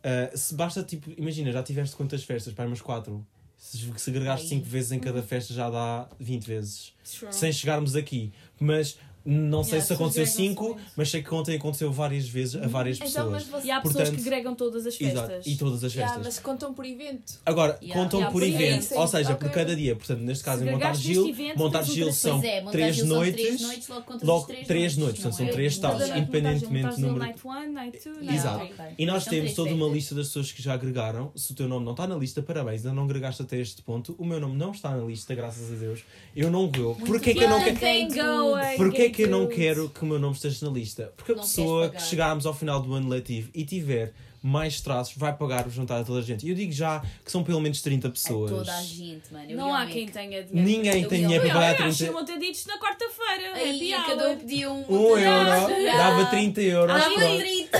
uh, 0.00 0.36
se 0.36 0.54
basta 0.54 0.82
tipo, 0.82 1.10
imagina, 1.16 1.52
já 1.52 1.62
tiveste 1.62 1.94
quantas 1.96 2.22
festas? 2.24 2.52
Para 2.54 2.66
umas 2.66 2.80
4. 2.80 3.24
Se, 3.56 3.78
se 3.96 4.10
agregaste 4.10 4.44
Ai. 4.44 4.58
5 4.60 4.66
vezes 4.66 4.92
em 4.92 4.98
cada 4.98 5.22
festa 5.22 5.54
já 5.54 5.70
dá 5.70 6.08
20 6.20 6.44
vezes. 6.46 6.92
Sure. 7.02 7.32
Sem 7.32 7.52
chegarmos 7.52 7.96
aqui. 7.96 8.32
Mas 8.60 8.98
não 9.24 9.62
sei 9.64 9.74
Yeah, 9.74 9.86
se 9.86 9.92
aconteceu 9.94 10.26
se 10.26 10.32
agregam 10.32 10.54
5, 10.54 10.64
muito. 10.74 10.80
mas 10.96 11.10
sei 11.10 11.22
que 11.22 11.34
ontem 11.34 11.56
aconteceu 11.56 11.90
várias 11.92 12.28
vezes 12.28 12.56
a 12.62 12.66
várias 12.68 12.98
Então, 13.00 13.30
mas 13.30 13.44
pessoas. 13.44 13.62
você... 13.62 13.68
E 13.68 13.70
há 13.70 13.80
pessoas 13.80 13.94
Portanto, 14.08 14.16
que 14.18 14.22
gregam 14.28 14.54
todas 14.54 14.86
as 14.86 15.00
Exato, 15.00 15.28
festas. 15.28 15.46
e 15.46 15.56
todas 15.56 15.84
as 15.84 15.94
Yeah, 15.94 16.14
festas. 16.14 16.34
mas 16.34 16.42
contam 16.44 16.74
por 16.74 16.84
evento. 16.84 17.32
Agora, 17.46 17.78
Yeah. 17.80 18.02
contam 18.02 18.20
Yeah, 18.20 18.32
por 18.32 18.40
por 18.40 18.46
evento, 18.48 18.84
evento. 18.84 18.98
ou 19.00 19.06
seja, 19.08 19.32
Ok. 19.32 19.48
por 19.48 19.54
cada 19.54 19.74
dia. 19.76 19.96
Portanto, 19.96 20.20
neste 20.20 20.44
caso, 20.44 20.62
em 20.62 20.66
Montar 20.66 20.76
agregaste 20.76 21.02
Gil, 21.06 21.28
evento, 21.28 21.58
Montar 21.58 21.78
tens 21.80 21.90
um 21.90 21.94
Gil 21.94 22.12
são 22.12 22.40
Pois 22.40 22.52
é, 22.52 22.60
montar 22.60 22.70
três 22.72 22.96
Gil 22.96 23.06
são 23.06 23.16
noites. 23.16 23.40
três 23.44 23.60
noites, 23.60 23.88
logo 23.88 24.02
contas 24.02 24.28
logo 24.28 24.40
as 24.40 24.46
três, 24.46 24.66
três 24.66 24.96
noites, 24.96 25.24
não 25.24 25.30
portanto, 25.30 25.36
são 25.38 25.46
é? 25.46 25.52
três 25.52 25.78
Cada 25.78 25.98
noite 25.98 26.18
independentemente 26.18 26.74
montagens, 26.84 27.00
do 27.00 27.06
número- 27.06 27.24
Night 27.24 27.40
1, 27.46 27.72
Night 27.72 27.98
2, 28.04 28.16
Night 28.18 28.34
Exato. 28.34 28.58
3. 28.66 28.70
Ok. 28.80 28.84
E 28.98 29.06
nós 29.06 29.22
São 29.24 29.30
temos 29.30 29.44
três 29.44 29.56
toda 29.56 29.70
uma 29.70 29.78
festas. 29.78 29.94
lista 29.96 30.14
das 30.14 30.26
pessoas 30.26 30.52
que 30.52 30.62
já 30.62 30.74
agregaram. 30.74 31.32
Se 31.34 31.52
o 31.52 31.54
teu 31.54 31.68
nome 31.68 31.84
não 31.84 31.92
está 31.92 32.06
na 32.06 32.16
lista, 32.16 32.42
parabéns, 32.42 32.84
ainda 32.84 32.94
não 32.94 33.04
agregaste 33.04 33.42
até 33.42 33.58
este 33.58 33.80
ponto. 33.82 34.14
O 34.18 34.24
meu 34.24 34.38
nome 34.40 34.56
não 34.56 34.72
está 34.72 34.90
na 34.90 35.02
lista, 35.04 35.34
graças 35.34 35.72
a 35.72 35.76
Deus. 35.76 36.00
Eu 36.36 36.50
não 36.50 36.70
vou. 36.70 36.94
Porquê 36.96 37.32
que 37.34 37.42
eu 37.44 37.48
não 37.48 37.62
quero. 37.62 37.74
Dude. 38.08 38.76
Porquê 38.76 39.10
que 39.14 39.22
eu 39.22 39.28
não 39.28 39.46
quero 39.46 39.88
que 39.88 40.02
o 40.02 40.06
meu 40.06 40.18
nome 40.18 40.34
esteja 40.34 40.64
na 40.66 40.72
lista? 40.72 41.12
Porque 41.16 41.32
a 41.32 41.34
Não 41.36 41.42
pessoa 41.42 41.86
que 41.88 41.94
pagar. 41.94 42.06
chegarmos 42.06 42.46
ao 42.46 42.54
final 42.54 42.80
do 42.80 42.92
ano 42.94 43.08
letivo 43.08 43.50
e 43.54 43.64
tiver 43.64 44.12
mais 44.42 44.78
traços 44.82 45.16
vai 45.16 45.32
pagar 45.34 45.66
o 45.66 45.70
jantar 45.70 46.02
a 46.02 46.04
toda 46.04 46.18
a 46.18 46.22
gente. 46.22 46.44
E 46.44 46.50
eu 46.50 46.54
digo 46.54 46.70
já 46.70 47.00
que 47.24 47.32
são 47.32 47.42
pelo 47.42 47.58
menos 47.62 47.80
30 47.80 48.08
A 48.08 48.10
pessoas. 48.10 48.50
toda 48.50 48.76
a 48.76 48.82
gente, 48.82 49.32
mano. 49.32 49.50
Eu 49.50 49.56
Não 49.56 49.68
ia 49.68 49.74
há 49.74 49.80
ao 49.82 49.86
quem 49.88 50.04
Mac. 50.04 50.12
tenha 50.12 50.42
dinheiro. 50.44 50.68
Ninguém 50.70 51.02
Eu 51.02 51.08
tem 51.08 51.20
ia- 51.20 51.26
dinheiro 51.28 51.44
Eu, 51.46 51.50
para 51.50 51.60
pagar 51.60 51.80
eu 51.80 51.86
acho 51.86 51.96
que 51.96 52.04
30 52.04 52.12
vão 52.12 52.24
ter 52.26 52.68
na 52.68 52.78
quarta-feira. 52.78 53.54
Aí, 53.54 53.94
Happy 53.94 54.06
cada 54.06 54.24
um 54.24 54.28
hour. 54.28 54.36
pedia 54.36 54.70
um... 54.70 54.84
Um 54.92 55.18
euro, 55.18 55.86
dava 55.96 56.26
30 56.26 56.60
euros. 56.60 56.94
Dava 56.94 57.14
pronto. 57.14 57.38
30 57.38 57.78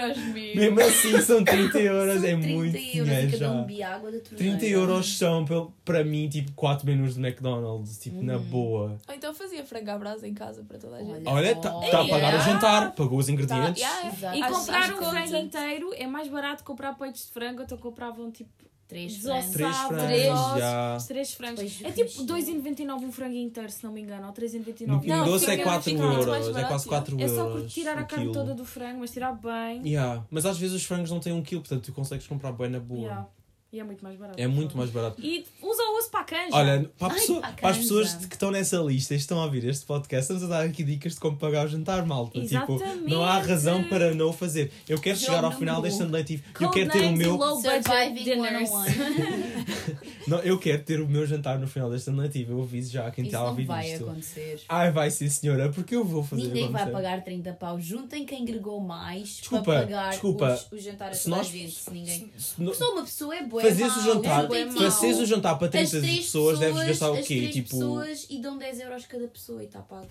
euros, 0.00 0.18
meu. 0.18 0.56
Mesmo 0.56 0.80
assim, 0.80 1.20
são 1.20 1.44
30 1.44 1.78
euros, 1.80 2.14
São 2.20 2.24
é 2.24 2.32
30 2.36 2.48
muito 2.48 2.76
euros 2.76 2.90
dinheiro 2.92 3.28
e 3.28 3.30
cada 3.32 3.36
já. 3.36 3.50
um 3.50 3.60
água 3.84 4.12
da 4.12 4.20
torneira. 4.20 4.58
30 4.58 4.66
euros 4.66 5.18
são, 5.18 5.44
para 5.84 6.04
mim, 6.04 6.28
tipo 6.28 6.52
4 6.52 6.86
menus 6.86 7.14
de 7.14 7.20
McDonald's, 7.20 7.98
tipo, 7.98 8.22
na 8.22 8.36
Uhum. 8.36 8.42
boa. 8.44 8.98
Ou 9.08 9.14
então 9.14 9.34
fazia 9.34 9.64
frango 9.64 9.90
à 9.90 9.98
brasa 9.98 10.26
em 10.26 10.34
casa 10.34 10.62
para 10.64 10.78
toda 10.78 10.96
a 10.96 11.02
gente. 11.02 11.26
Olha. 11.26 11.52
Está 11.52 11.74
Oh, 11.76 11.84
a 11.84 12.08
pagar 12.08 12.34
o 12.38 12.40
jantar, 12.42 12.92
pagou 12.94 13.18
os 13.18 13.28
ingredientes. 13.28 13.82
Tá, 13.82 13.88
yeah, 13.88 14.08
Exato. 14.08 14.36
E 14.36 14.42
comprar 14.42 14.78
acho 14.80 14.92
um 14.94 14.96
frango 15.10 15.36
inteiro 15.36 15.90
é 15.94 16.06
mais 16.06 16.28
barato 16.28 16.62
que 16.62 16.66
comprar 16.66 16.96
peitos 16.96 17.26
de 17.26 17.32
frango, 17.32 17.62
então 17.62 17.76
compravam 17.78 18.30
tipo 18.30 18.50
Três 18.90 19.16
Desossado. 19.16 19.52
frangos. 19.52 20.02
Três 20.04 20.26
Sabe, 20.26 20.34
frangos, 20.34 20.58
já. 20.60 20.98
Depois 20.98 21.80
É 21.82 21.90
tipo 21.92 22.08
recheio. 22.10 22.26
2,99 22.26 23.04
um 23.04 23.12
frango 23.12 23.36
inteiro, 23.36 23.70
se 23.70 23.84
não 23.84 23.92
me 23.92 24.00
engano, 24.02 24.22
ou 24.22 24.26
No 24.28 24.32
3,99. 24.34 24.74
Pingo 25.00 25.06
Não, 25.06 25.24
Doce 25.24 25.44
é 25.46 25.50
fica- 25.52 25.62
4 25.62 25.82
fica 25.82 26.02
muito 26.06 26.26
mais 26.28 26.46
euros, 26.46 26.56
é 26.56 26.64
quase 26.64 26.86
4 26.88 27.20
É 27.20 27.28
só 27.28 27.46
euros. 27.48 27.72
tirar 27.72 27.96
a 27.98 28.02
carne 28.04 28.24
quilo. 28.24 28.34
toda 28.34 28.54
do 28.54 28.64
frango, 28.64 28.98
mas 29.00 29.10
tirar 29.12 29.32
bem. 29.32 29.86
Yeah. 29.86 30.24
Mas 30.30 30.44
às 30.44 30.58
vezes 30.58 30.74
os 30.74 30.84
frangos 30.84 31.10
não 31.10 31.20
têm 31.20 31.32
um 31.32 31.42
quilo, 31.42 31.60
portanto 31.60 31.84
tu 31.84 31.92
consegues 31.92 32.26
comprar 32.26 32.50
bem 32.52 32.68
na 32.68 32.80
boa. 32.80 33.00
Yeah. 33.00 33.26
E 33.72 33.78
é 33.78 33.84
muito 33.84 34.02
mais 34.02 34.16
barato. 34.18 34.40
É 34.40 34.46
muito 34.48 34.76
mais 34.76 34.90
barato. 34.90 35.20
E 35.24 35.46
usa 35.62 35.82
o 35.82 35.98
osso 35.98 36.10
para 36.10 36.20
a 36.20 36.24
canja. 36.24 36.48
Olha, 36.56 36.90
para, 36.98 37.06
a 37.06 37.10
Ai, 37.12 37.20
pessoa- 37.20 37.40
pá, 37.40 37.52
para 37.52 37.70
as 37.70 37.78
pessoas 37.78 38.14
que 38.26 38.34
estão 38.34 38.50
nessa 38.50 38.78
lista 38.78 39.14
e 39.14 39.16
estão 39.16 39.38
a 39.40 39.44
ouvir 39.44 39.64
este 39.64 39.86
podcast, 39.86 40.22
estamos 40.32 40.42
a 40.42 40.46
dar 40.58 40.64
aqui 40.66 40.82
dicas 40.82 41.14
de 41.14 41.20
como 41.20 41.36
pagar 41.36 41.66
o 41.66 41.68
jantar, 41.68 42.04
malta. 42.04 42.40
Tipo, 42.40 42.72
Exatamente. 42.74 43.08
não 43.08 43.22
há 43.24 43.38
razão 43.38 43.84
para 43.84 44.12
não 44.12 44.30
o 44.30 44.32
fazer. 44.32 44.72
Eu 44.88 44.98
quero 45.00 45.16
Jogo 45.18 45.26
chegar 45.32 45.44
ao 45.44 45.52
final 45.52 45.80
deste 45.80 46.02
ano 46.02 46.10
letivo 46.10 46.42
e 46.60 46.64
eu 46.64 46.70
quero 46.72 46.90
ter 46.90 47.04
o 47.06 47.12
meu. 47.12 47.36
low 47.36 47.56
budget 47.62 47.84
Surviving 47.86 48.24
dinners. 48.24 48.68
101. 48.70 50.00
Não, 50.26 50.38
eu 50.40 50.58
quero 50.58 50.82
ter 50.84 51.00
o 51.00 51.08
meu 51.08 51.26
jantar 51.26 51.58
no 51.58 51.66
final 51.66 51.90
deste 51.90 52.10
ano 52.10 52.20
letivo. 52.22 52.52
Eu 52.52 52.62
aviso 52.62 52.92
já 52.92 53.06
a 53.06 53.10
quem 53.10 53.24
está 53.24 53.38
a 53.38 53.42
não 53.42 53.48
ouvir 53.50 53.64
vai 53.64 53.90
isto. 53.92 54.04
acontecer. 54.04 54.60
Ai, 54.68 54.90
vai 54.92 55.10
sim, 55.10 55.28
senhora, 55.28 55.70
porque 55.70 55.96
eu 55.96 56.04
vou 56.04 56.22
fazer. 56.22 56.42
Ninguém 56.44 56.70
vai 56.70 56.82
acontecer. 56.82 56.92
pagar 56.92 57.24
30 57.24 57.52
paus. 57.54 57.82
Juntem 57.84 58.24
quem 58.26 58.42
agregou 58.42 58.80
mais 58.80 59.28
Desculpa, 59.38 59.64
para 59.64 59.80
pagar 59.80 60.10
desculpa. 60.10 60.52
os- 60.52 60.72
o 60.72 60.78
jantar 60.78 61.10
a 61.10 61.14
Se 61.14 61.24
toda 61.24 61.36
nós- 61.36 61.46
a 61.48 61.50
gente. 61.50 61.72
Se 61.72 61.90
ninguém... 61.90 62.30
Se 62.36 62.62
não- 62.62 62.74
Só 62.74 62.92
uma 62.92 63.02
pessoa 63.02 63.34
é 63.34 63.42
boa. 63.44 63.59
Fazeres 63.60 63.96
o 63.96 64.02
jantar, 64.02 64.48
fazeres 64.74 65.18
o 65.18 65.26
jantar 65.26 65.58
para 65.58 65.68
30 65.68 65.84
as 65.84 66.02
três 66.02 66.24
pessoas, 66.24 66.58
deves 66.58 66.84
gastar 66.84 67.10
o 67.10 67.22
quê? 67.22 67.48
Tipo. 67.48 67.70
pessoas 67.70 68.26
e 68.30 68.38
dão 68.38 68.58
10 68.58 68.80
euros 68.80 69.06
cada 69.06 69.28
pessoa 69.28 69.62
e 69.62 69.66
está 69.66 69.80
pago 69.80 70.08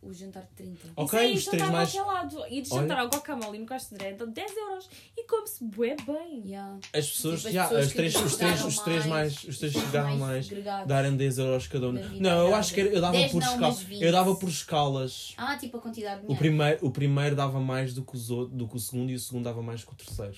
o 0.00 0.12
jantar 0.12 0.42
de 0.42 0.48
30. 0.56 0.78
Ok, 0.96 1.18
aí, 1.18 1.34
os 1.34 1.44
três 1.44 1.62
jantar 1.62 1.72
mais. 1.72 1.94
E 2.50 2.62
de 2.62 2.72
Olha. 2.72 2.82
jantar 2.82 2.98
ao 3.00 3.08
guacamole 3.08 3.58
no 3.58 3.66
Castro 3.66 3.98
dão 4.16 4.30
10 4.30 4.56
euros. 4.56 4.88
E 5.16 5.26
come-se 5.26 5.64
bué 5.64 5.96
bem. 6.06 6.42
Yeah. 6.46 6.78
As 6.94 7.10
pessoas, 7.10 7.38
Tipo, 7.38 7.48
as 7.48 7.54
já, 7.54 7.68
pessoas 7.68 7.92
três, 7.92 8.14
os 8.14 8.36
três, 8.36 8.64
os 8.64 8.78
três 8.78 9.06
mais, 9.06 9.44
os 9.44 9.58
três 9.58 9.72
que 9.72 9.80
chegaram 9.80 10.16
mais, 10.16 10.48
darem 10.86 11.16
10 11.16 11.38
euros 11.38 11.66
cada 11.66 11.88
um. 11.88 11.92
Não, 11.92 12.48
eu 12.48 12.54
acho 12.54 12.72
que 12.74 12.80
eu 12.80 13.00
dava 13.00 13.12
10 13.12 13.32
por 13.32 13.40
não, 13.40 13.52
escala. 13.54 13.68
mas 13.68 13.82
20. 13.82 14.02
Eu 14.02 14.12
dava 14.12 14.34
por 14.36 14.48
escalas. 14.48 15.34
Ah, 15.36 15.56
tipo 15.56 15.76
a 15.76 15.80
quantidade 15.80 16.22
de 16.22 16.32
O 16.32 16.36
primeiro, 16.36 16.86
o 16.86 16.90
primeiro 16.90 17.34
dava 17.34 17.60
mais 17.60 17.92
do 17.92 18.02
que, 18.02 18.14
os 18.14 18.30
outros, 18.30 18.56
do 18.56 18.68
que 18.68 18.76
o 18.76 18.80
segundo 18.80 19.10
e 19.10 19.14
o 19.14 19.20
segundo 19.20 19.44
dava 19.44 19.62
mais 19.62 19.84
que 19.84 19.92
o 19.92 19.96
terceiro. 19.96 20.36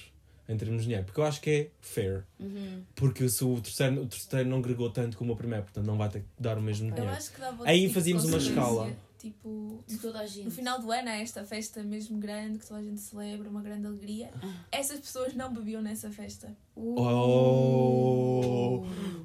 Em 0.51 0.57
termos 0.57 0.81
de 0.81 0.85
dinheiro. 0.85 1.05
Porque 1.05 1.21
eu 1.21 1.25
acho 1.25 1.41
que 1.41 1.51
é 1.51 1.69
fair. 1.81 2.25
Uhum. 2.41 2.83
Porque 2.97 3.29
se 3.29 3.45
o 3.45 3.61
terceiro, 3.61 4.03
o 4.03 4.07
terceiro 4.07 4.49
não 4.49 4.59
agregou 4.59 4.91
tanto 4.91 5.17
como 5.17 5.33
o 5.33 5.37
primeiro, 5.37 5.63
portanto 5.65 5.87
não 5.87 5.97
vai 5.97 6.09
ter 6.09 6.21
que 6.21 6.27
dar 6.39 6.59
o 6.59 6.61
mesmo 6.61 6.89
Eu 6.89 6.95
dinheiro. 6.95 7.17
Aí 7.65 7.83
tipo 7.83 7.95
fazíamos 7.95 8.25
uma 8.25 8.39
escala. 8.39 8.91
Tipo, 9.21 9.85
De 9.87 9.99
toda 9.99 10.21
a 10.21 10.27
gente. 10.27 10.47
no 10.47 10.51
final 10.51 10.81
do 10.81 10.91
ano 10.91 11.11
há 11.11 11.17
esta 11.19 11.45
festa 11.45 11.83
mesmo 11.83 12.17
grande 12.19 12.59
que 12.59 12.67
toda 12.67 12.81
a 12.81 12.83
gente 12.83 13.03
celebra, 13.03 13.51
uma 13.51 13.61
grande 13.61 13.87
alegria. 13.87 14.31
Ah. 14.43 14.49
Essas 14.73 14.99
pessoas 14.99 15.35
não 15.35 15.53
bebiam 15.53 15.83
nessa 15.83 16.11
festa. 16.11 16.57
Oh! 16.75 16.91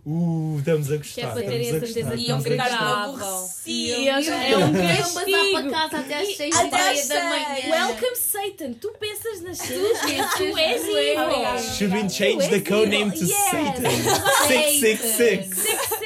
Uh, 0.05 0.57
estamos 0.59 0.91
a 0.91 0.97
Que 0.97 1.21
é 1.21 1.23
gostar. 1.23 1.31
para 1.33 1.43
terem 1.43 1.69
a 1.69 1.79
certeza 1.79 2.01
gostar. 2.01 2.17
que 2.17 2.27
Iam 2.27 2.41
ficar 2.41 2.69
gostar. 2.69 3.03
aborrecidos. 3.05 4.27
É 4.27 4.57
um 4.57 4.73
castigo. 4.73 5.51
para 5.53 5.69
casa 5.71 5.97
até 5.99 6.21
às 6.21 6.35
6 6.35 6.55
e 6.55 6.57
Até 6.57 6.77
meia 6.77 6.91
às 6.91 7.07
da 7.07 7.23
manhã. 7.29 7.69
Welcome 7.69 8.15
Satan, 8.17 8.73
tu 8.73 8.91
pensas 8.99 9.41
nas 9.43 9.57
tuas 9.65 9.99
tu 10.37 10.57
és 10.57 10.81
evil. 10.83 11.57
Should 11.77 11.95
we 11.95 12.09
change 12.09 12.49
the 12.49 12.59
Tu 12.59 12.65
és 12.65 12.67
codename 12.67 13.11
to. 13.13 13.25
Satan? 13.25 13.91
666. 14.47 16.04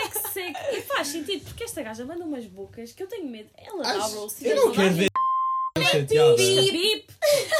Faz 0.99 1.07
sentido, 1.09 1.43
porque 1.45 1.63
esta 1.63 1.81
gaja 1.81 2.05
manda 2.05 2.25
umas 2.25 2.45
bocas 2.45 2.91
que 2.91 3.01
eu 3.01 3.07
tenho 3.07 3.25
medo. 3.29 3.49
Ela 3.57 3.87
Acho- 3.89 4.19
roast. 4.19 4.45
Eu 4.45 4.55
não 4.55 4.71
quero 4.73 4.93
ver 4.95 5.08
chateada. 5.77 6.35
Bip, 6.35 6.71
bip. 6.71 7.09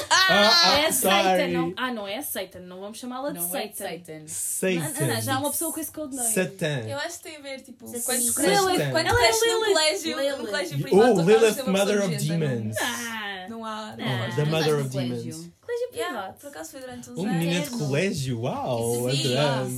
Ah, 0.09 0.79
É 0.79 0.87
ah, 0.87 0.91
Satan. 0.91 1.23
sorry. 1.37 1.51
Não, 1.53 1.73
ah, 1.77 1.91
não 1.93 2.07
é 2.07 2.21
Satan. 2.21 2.59
Não 2.61 2.79
vamos 2.79 2.97
chamá-la 2.97 3.31
de 3.31 3.39
Não 3.39 3.55
é 3.55 3.67
Satan. 3.67 3.89
Satan. 3.97 4.27
Satan. 4.27 5.05
Não, 5.07 5.13
não, 5.15 5.21
já 5.21 5.35
há 5.35 5.39
uma 5.39 5.51
pessoa 5.51 5.73
com 5.73 5.79
esse 5.79 5.91
codename. 5.91 6.29
Satan. 6.33 6.87
Eu 6.87 6.97
acho 6.97 7.17
que 7.17 7.23
tem 7.23 7.37
a 7.37 7.41
ver, 7.41 7.61
tipo, 7.61 7.87
Sim. 7.87 8.01
quando 8.01 8.33
quando 8.33 8.47
Ela 8.49 8.71
é 8.73 9.13
cresces 9.13 9.41
no 9.41 9.59
Lilith. 9.59 9.65
colégio, 9.73 10.15
no 10.15 10.21
Lilith. 10.21 10.37
colégio 10.45 10.81
privado, 10.81 11.19
Oh, 11.19 11.21
Lilith, 11.23 11.63
Mother 11.67 12.05
of 12.05 12.15
Demons. 12.25 12.75
Ah, 12.81 13.45
Não 13.49 13.65
há, 13.65 13.95
não 13.97 14.05
há. 14.05 14.35
the 14.35 14.45
Mother 14.45 14.75
of 14.75 14.83
no 14.83 14.89
Demons. 14.89 15.21
colégio. 15.21 15.53
privado. 15.91 16.33
por 16.39 16.47
acaso 16.49 16.71
foi 16.71 16.79
durante 16.81 17.09
uns 17.09 17.17
Um 17.17 17.21
anos. 17.25 17.33
menino 17.35 17.63
de 17.63 17.69
colégio, 17.71 18.41
uau, 18.41 19.09
sim. 19.11 19.23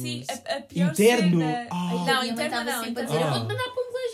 Sim, 0.01 0.23
a, 0.29 0.55
a 0.57 0.61
pior 0.61 0.91
Interno. 0.91 1.39
cena... 1.39 1.67
Ah. 1.71 2.03
Não, 2.05 2.25
interno 2.25 2.63
não. 2.63 2.83
sempre 2.83 3.01
a 3.01 3.05
interno 3.05 3.05
dizer, 3.07 3.17
eu 3.21 3.27
Ah. 3.27 3.31
vou-te 3.31 3.47
mandar 3.47 3.63
para 3.63 3.83
um 3.83 3.91
colégio 3.91 4.10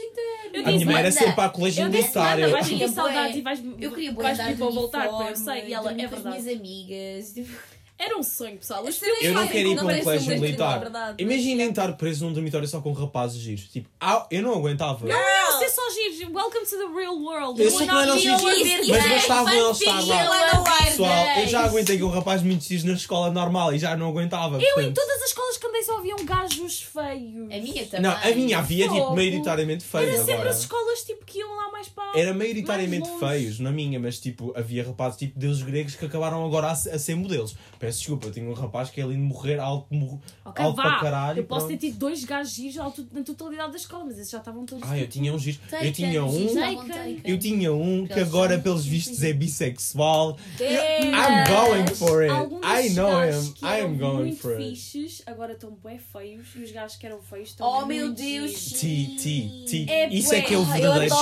Eu 0.53 0.61
A 0.65 0.71
minha 0.71 0.85
mãe 0.85 0.95
era 0.95 1.03
Manda. 1.03 1.11
sempre 1.11 1.33
para 1.33 1.49
colégio 1.49 1.83
Eu 1.85 1.89
disse, 1.89 2.01
militar. 2.03 2.39
eu- 2.39 2.49
vais 2.51 2.65
Eu 2.71 2.77
sentir 2.79 2.89
saudade 2.93 3.37
e 3.37 3.41
vais, 3.41 3.59
Eu 3.79 3.91
queria 3.91 4.11
vais 4.13 4.37
pedir 4.37 4.57
para 4.57 4.69
voltar, 4.69 5.05
eu 5.29 5.35
sei. 5.35 5.65
E 5.67 5.73
ela, 5.73 5.91
é 5.91 5.95
com 5.95 6.03
as 6.03 6.09
verdade. 6.11 6.41
minhas 6.41 6.57
amigas. 6.59 7.33
tipo, 7.33 7.76
Era 7.99 8.15
um 8.15 8.21
sonho, 8.21 8.57
pessoal. 8.57 8.83
Os 8.83 8.97
filmes 8.97 9.23
Eu 9.23 9.33
não 9.33 9.47
quero 9.47 9.69
ir 9.69 9.75
para 9.75 9.85
um 9.85 9.99
colégio 10.03 10.35
um 10.35 10.39
militar. 10.39 10.91
Imaginem 11.17 11.69
estar 11.69 11.91
preso 11.93 12.25
num 12.25 12.33
dormitório 12.33 12.67
só 12.67 12.79
com 12.79 12.93
rapazes 12.93 13.41
giros. 13.41 13.63
Tipo, 13.69 13.89
ah, 13.99 14.27
eu 14.29 14.43
não 14.43 14.53
aguentava. 14.53 15.07
Não, 15.07 15.15
não, 15.15 15.59
ser 15.59 15.69
só 15.69 15.81
giros. 15.89 16.31
Welcome 16.31 16.65
to 16.65 16.77
the 16.77 16.99
real 16.99 17.17
world. 17.17 17.61
Eu 17.61 17.71
sei 17.71 17.87
que 17.87 17.93
não 17.93 18.01
eram 18.01 18.19
giros, 18.19 18.41
mas 18.43 19.09
bastava 19.09 19.55
ele 19.55 19.71
estar 19.71 20.05
lá. 20.05 20.85
Pessoal, 20.85 21.25
eu 21.39 21.47
já 21.47 21.65
aguentei 21.65 21.97
com 21.97 22.07
rapazes 22.07 22.45
muito 22.45 22.63
giros 22.63 22.83
na 22.83 22.93
escola 22.93 23.31
normal 23.31 23.73
e 23.73 23.79
já 23.79 23.97
não 23.97 24.09
aguentava. 24.09 24.61
Eu 24.61 24.81
em 24.81 24.93
todas 24.93 25.21
as 25.23 25.29
escolas 25.29 25.57
que 25.57 25.67
andei 25.67 25.83
só 25.83 25.97
haviam 25.97 26.23
gajos 26.23 26.81
feios. 26.81 27.51
A 27.51 27.61
minha 27.61 27.85
também. 27.85 28.01
Não, 28.01 28.11
a 28.11 28.35
minha 28.35 28.59
havia 28.59 28.87
tipo 28.87 29.15
maioritariamente 29.15 29.85
Era 29.91 30.05
feios 30.05 30.17
sempre 30.19 30.33
agora. 30.33 30.49
as 30.51 30.59
escolas 30.59 31.03
tipo, 31.03 31.25
que 31.25 31.43
lá 31.43 31.46
mais 31.77 31.87
para. 31.89 32.19
Era 32.19 32.33
maioritariamente 32.33 33.07
feios, 33.19 33.59
na 33.59 33.71
minha, 33.71 33.99
mas 33.99 34.19
tipo, 34.19 34.51
havia 34.57 34.83
rapazes 34.83 35.19
tipo 35.19 35.37
deuses 35.39 35.61
gregos 35.61 35.95
que 35.95 36.05
acabaram 36.05 36.43
agora 36.45 36.67
a, 36.67 36.71
a 36.71 36.75
ser 36.99 37.15
modelos. 37.15 37.55
Peço 37.79 37.99
desculpa, 37.99 38.27
eu 38.27 38.31
tinha 38.31 38.49
um 38.49 38.53
rapaz 38.53 38.89
que 38.89 38.99
é 38.99 39.03
lindo 39.03 39.13
de 39.21 39.27
morrer, 39.27 39.59
alto, 39.59 39.93
mor- 39.93 40.19
Ok, 40.43 40.65
alto 40.65 40.75
para 40.75 40.99
caralho. 40.99 41.39
eu 41.39 41.43
posso 41.45 41.67
ter 41.67 41.77
tido 41.77 41.97
dois 41.99 42.23
gajos 42.23 42.53
giros 42.53 42.75
na 43.11 43.23
totalidade 43.23 43.71
da 43.71 43.77
escola, 43.77 44.05
mas 44.05 44.17
esses 44.17 44.31
já 44.31 44.39
estavam 44.39 44.65
todos. 44.65 44.83
Ah, 44.89 44.95
eu 44.97 45.01
tipo, 45.01 45.13
tinha 45.13 45.33
um 45.33 45.37
giro. 45.39 45.59
Eu 45.81 45.91
tinha 45.93 46.25
um. 46.25 46.47
Taken. 46.55 47.21
Eu 47.23 47.37
tinha 47.39 47.73
um 47.73 48.07
que 48.07 48.19
agora, 48.19 48.53
são- 48.55 48.63
pelos 48.63 48.85
vistos, 48.85 49.21
é 49.23 49.33
bissexual. 49.33 50.37
I'm 50.59 51.43
going 51.47 51.87
for 51.95 52.21
it. 52.23 52.33
I 52.63 52.89
know 52.95 53.21
him. 53.23 53.53
I 53.61 53.81
am 53.81 53.97
going 53.97 54.33
for 54.35 54.53
it. 54.53 54.69
fixes, 54.69 55.21
agora 55.25 55.53
estão 55.53 55.71
bem 55.83 55.99
feios 55.99 56.47
e 56.55 56.59
os 56.63 56.71
gajos 56.71 56.97
que 56.97 57.05
eram 57.05 57.21
feios 57.21 57.49
estão 57.49 57.67
Oh 57.67 57.85
meu 57.85 58.11
Deus. 58.11 58.53
Ti, 58.71 59.15
ti, 59.19 59.65
ti. 59.67 59.85
É 59.89 60.07
Isso 60.13 60.33
é 60.33 60.41
que 60.41 60.53
é 60.53 60.57
o 60.57 60.61
eu 60.61 60.65
verdadeiro. 60.65 61.13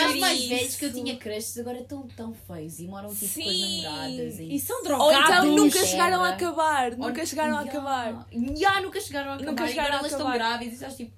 Gajos 0.00 0.20
mais 0.20 0.44
velhos 0.48 0.76
que 0.76 0.84
eu 0.84 0.92
tinha 0.92 1.16
crushes 1.16 1.58
agora 1.58 1.78
estão 1.80 2.06
tão 2.16 2.34
feios 2.34 2.78
e 2.78 2.86
moram 2.86 3.08
tipo 3.14 3.20
com 3.20 3.26
as 3.26 3.30
Sim. 3.56 3.82
namoradas. 3.82 4.38
E 4.40 4.58
são 4.60 4.76
Ou 4.78 4.84
drogados. 4.84 5.28
então 5.30 5.56
nunca 5.56 5.84
chegaram 5.86 6.22
a 6.24 6.28
acabar. 6.30 6.92
Ou- 6.92 6.98
Nunca 6.98 7.26
chegaram 7.26 7.56
a 7.58 7.60
acabar. 7.62 8.26
Ya, 8.56 8.80
nunca 8.80 9.00
chegaram 9.00 9.30
a 9.30 9.34
acabar. 9.34 9.50
Nunca 9.50 9.64
e 9.64 9.68
chegaram 9.68 9.88
agora 9.88 9.96
a 9.96 9.98
elas 10.00 10.12
estão 10.12 10.28
acabar. 10.28 10.48
grávidas 10.48 10.72
e 10.72 10.76
estás 10.76 10.96
tipo. 10.96 11.12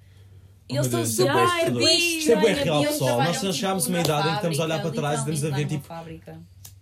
Oh, 0.70 0.74
Eles 0.74 0.86
estão 0.86 1.00
é 1.00 1.04
super 1.06 1.70
bicho, 1.72 2.18
Isto 2.18 2.32
é 2.32 2.36
bem 2.36 2.54
real, 2.54 2.82
pessoal. 2.82 3.08
Nós 3.10 3.16
trabalham, 3.16 3.42
nós 3.44 3.56
chegámos 3.56 3.84
a 3.84 3.86
tipo, 3.86 3.96
uma 3.96 4.00
idade 4.04 4.26
em 4.28 4.30
que 4.30 4.36
estamos 4.36 4.60
a 4.60 4.64
olhar 4.64 4.82
para 4.82 4.90
trás 4.90 5.14
e 5.14 5.18
estamos 5.32 5.44
a 5.44 5.56
ver 5.56 5.66
tipo. 5.66 5.88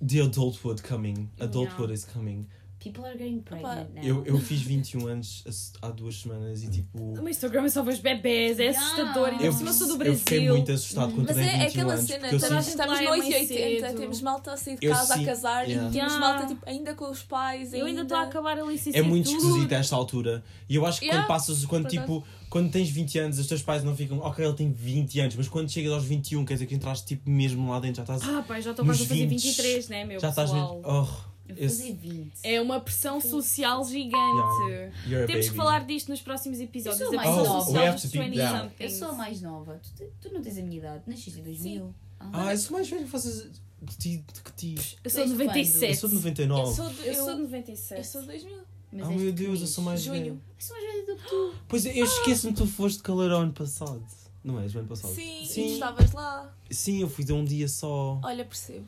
The 0.09 0.21
adulthood 0.23 0.83
coming. 0.83 1.31
Adulthood 1.41 1.93
is 1.95 2.05
coming. 2.05 2.47
People 2.87 3.05
are 3.05 3.19
getting 3.19 3.40
pregnant 3.40 3.88
now. 3.95 4.02
Eu, 4.05 4.25
eu 4.25 4.38
fiz 4.38 4.61
21 4.62 5.07
anos 5.09 5.43
há 5.83 5.88
duas 5.90 6.16
semanas 6.21 6.62
e 6.62 6.71
tipo. 6.71 6.99
O 6.99 7.14
meu 7.16 7.28
Instagram 7.28 7.64
é 7.64 7.69
só 7.69 7.83
vejo 7.83 8.00
bebês, 8.00 8.61
é 8.61 8.69
assustador. 8.69 9.31
E 9.40 9.45
Eu, 9.47 9.52
por 9.52 9.59
cima 9.59 9.71
eu 9.71 9.75
sou 9.75 9.87
do 9.88 9.93
eu 9.95 9.99
Brasil. 9.99 10.19
fiquei 10.19 10.49
muito 10.49 10.71
assustado 10.73 11.12
quando 11.12 11.26
Mas 11.26 11.38
é 11.38 11.43
21 11.43 11.67
aquela 11.67 11.93
anos. 11.95 12.06
cena, 12.06 12.21
porque 12.21 12.34
eu 12.37 12.41
toda 12.41 12.58
a 12.58 12.63
sinto- 12.63 12.65
gente 12.65 12.71
estamos 12.71 12.99
é 12.99 13.02
no 13.02 13.08
mais 13.11 13.25
880, 13.25 13.87
cedo. 13.89 13.99
temos 14.00 14.23
malta 14.23 14.52
a 14.52 14.56
sair 14.56 14.78
de 14.78 14.87
Eu 14.87 14.93
casa 14.93 15.15
sim- 15.15 15.23
a 15.23 15.26
casar 15.26 15.69
yeah. 15.69 15.89
e 15.89 15.93
temos 15.93 16.13
Yeah. 16.13 16.19
malta 16.21 16.47
tipo, 16.47 16.69
ainda 16.69 16.95
com 16.95 17.11
os 17.11 17.23
pais. 17.23 17.73
Eu 17.73 17.87
ainda 17.87 18.02
estou 18.02 18.17
a 18.19 18.23
acabar 18.23 18.56
a 18.56 18.61
É 18.61 18.65
licenciatura. 18.67 19.04
muito 19.04 19.28
esquisito 19.30 19.73
a 19.73 19.76
esta 19.78 19.97
altura. 19.97 20.45
E 20.69 20.76
eu 20.76 20.87
acho 20.87 21.00
que 21.00 21.06
Yeah, 21.06 21.25
quando 21.25 21.28
passas, 21.28 21.65
quando 21.65 21.89
tipo, 21.89 22.25
quando 22.49 22.71
tens 22.71 22.89
20 22.89 23.19
anos, 23.19 23.39
os 23.39 23.47
teus 23.49 23.63
pais 23.63 23.82
não 23.82 23.97
ficam, 23.97 24.19
ok, 24.21 24.45
ele 24.45 24.54
tem 24.54 24.73
20 24.73 25.19
anos, 25.21 25.34
mas 25.34 25.49
quando 25.49 25.69
chegas 25.71 25.93
aos 25.93 26.04
21, 26.04 26.45
quer 26.45 26.54
dizer 26.54 26.67
que 26.67 26.75
entraste 26.75 27.04
tipo 27.06 27.28
mesmo 27.28 27.69
lá 27.71 27.80
dentro, 27.80 27.97
já 27.97 28.15
estás. 28.15 28.23
Ah, 28.37 28.43
pai, 28.47 28.63
já 28.63 28.71
estou 28.71 28.84
quase 28.84 29.02
a 29.02 29.06
fazer 29.06 29.26
20, 29.26 29.43
23, 29.43 29.89
né, 29.89 30.04
meu 30.04 30.21
já 30.21 30.28
estás 30.28 30.50
pessoal? 30.50 30.76
mesmo. 30.76 30.89
Oh, 30.89 31.36
Eu 31.49 31.54
vou 31.56 31.65
esse- 31.65 31.78
fazer 31.82 31.95
20. 31.95 32.32
É 32.43 32.61
uma 32.61 32.80
pressão 32.80 33.21
social 33.21 33.85
gigante. 33.85 34.17
Yeah. 35.06 35.26
Temos 35.26 35.47
que 35.47 35.50
baby. 35.50 35.56
falar 35.56 35.85
disto 35.85 36.09
nos 36.09 36.21
próximos 36.21 36.61
episódios. 36.61 37.00
Eu 37.00 37.09
sou 37.11 37.19
a 37.19 37.23
mais 37.23 37.35
pressão 37.37 37.52
nova. 37.52 37.65
social 37.65 37.82
We 37.82 37.89
have 37.89 37.95
dos 37.97 38.02
to 38.02 38.09
deep 38.09 38.25
20 38.30 38.37
down. 38.37 38.59
somethings. 38.59 38.80
Eu 38.93 38.99
sou 38.99 39.09
a 39.09 39.13
mais 39.13 39.41
nova. 39.43 39.80
Tu, 39.97 40.04
tu 40.21 40.35
não 40.35 40.43
tens 40.43 40.59
a 40.59 40.63
minha 40.63 40.78
idade. 40.78 41.02
Nasciste 41.06 41.41
em 41.41 41.43
2000. 41.45 41.95
Ah, 42.21 42.52
eu 42.52 42.59
sou 42.59 42.76
mais 42.76 42.89
velho 42.89 43.04
que 43.04 43.11
vocês. 43.11 43.50
De 43.82 43.97
ti. 43.97 44.25
De 44.32 44.41
que 44.43 44.52
ti. 44.52 44.75
Eu 45.04 45.11
sou 45.11 45.25
de 45.26 45.35
Desde 45.35 45.45
quando? 45.45 45.47
97. 45.49 45.93
Eu 45.93 45.95
sou 46.00 46.09
de 46.09 46.15
Eu 46.17 46.21
99. 46.21 46.75
sou 46.76 46.89
de, 46.89 47.06
Eu 47.06 47.15
sou 47.15 47.25
de 47.25 47.30
eu, 47.30 47.39
97. 47.39 47.99
eu 47.99 48.04
sou 48.04 48.21
de 48.23 48.26
2000. 48.28 48.59
Mas 48.93 49.06
Oh 49.06 49.11
meu 49.11 49.19
de 49.19 49.32
Deus, 49.32 49.61
eu 49.61 49.67
sou 49.67 49.85
mais 49.85 50.00
Junho. 50.00 50.19
velho. 50.19 50.32
Eu 50.35 50.41
sou 50.59 50.76
mais 50.76 50.87
velha 50.93 51.06
do 51.06 51.17
que 51.23 51.28
tu. 51.28 51.54
Pois 51.69 51.85
é, 51.87 51.99
eu 52.00 52.04
esqueço-me 52.06 52.52
que 52.54 52.61
tu 52.63 52.67
foste 52.67 53.02
calor 53.02 53.30
ano 53.30 53.52
passado. 53.52 54.02
Não 54.43 54.61
és, 54.61 54.75
o 54.75 54.78
ano 54.78 54.89
passado? 54.89 55.13
Sim, 55.13 55.43
e 55.43 55.47
Sim. 55.47 55.67
tu 55.67 55.73
estavas 55.75 56.13
lá. 56.13 56.54
Sim, 56.71 57.00
eu 57.02 57.09
fui 57.09 57.25
de 57.25 57.32
um 57.32 57.45
dia 57.45 57.67
só. 57.69 58.21
Olha, 58.25 58.45
percebo. 58.45 58.87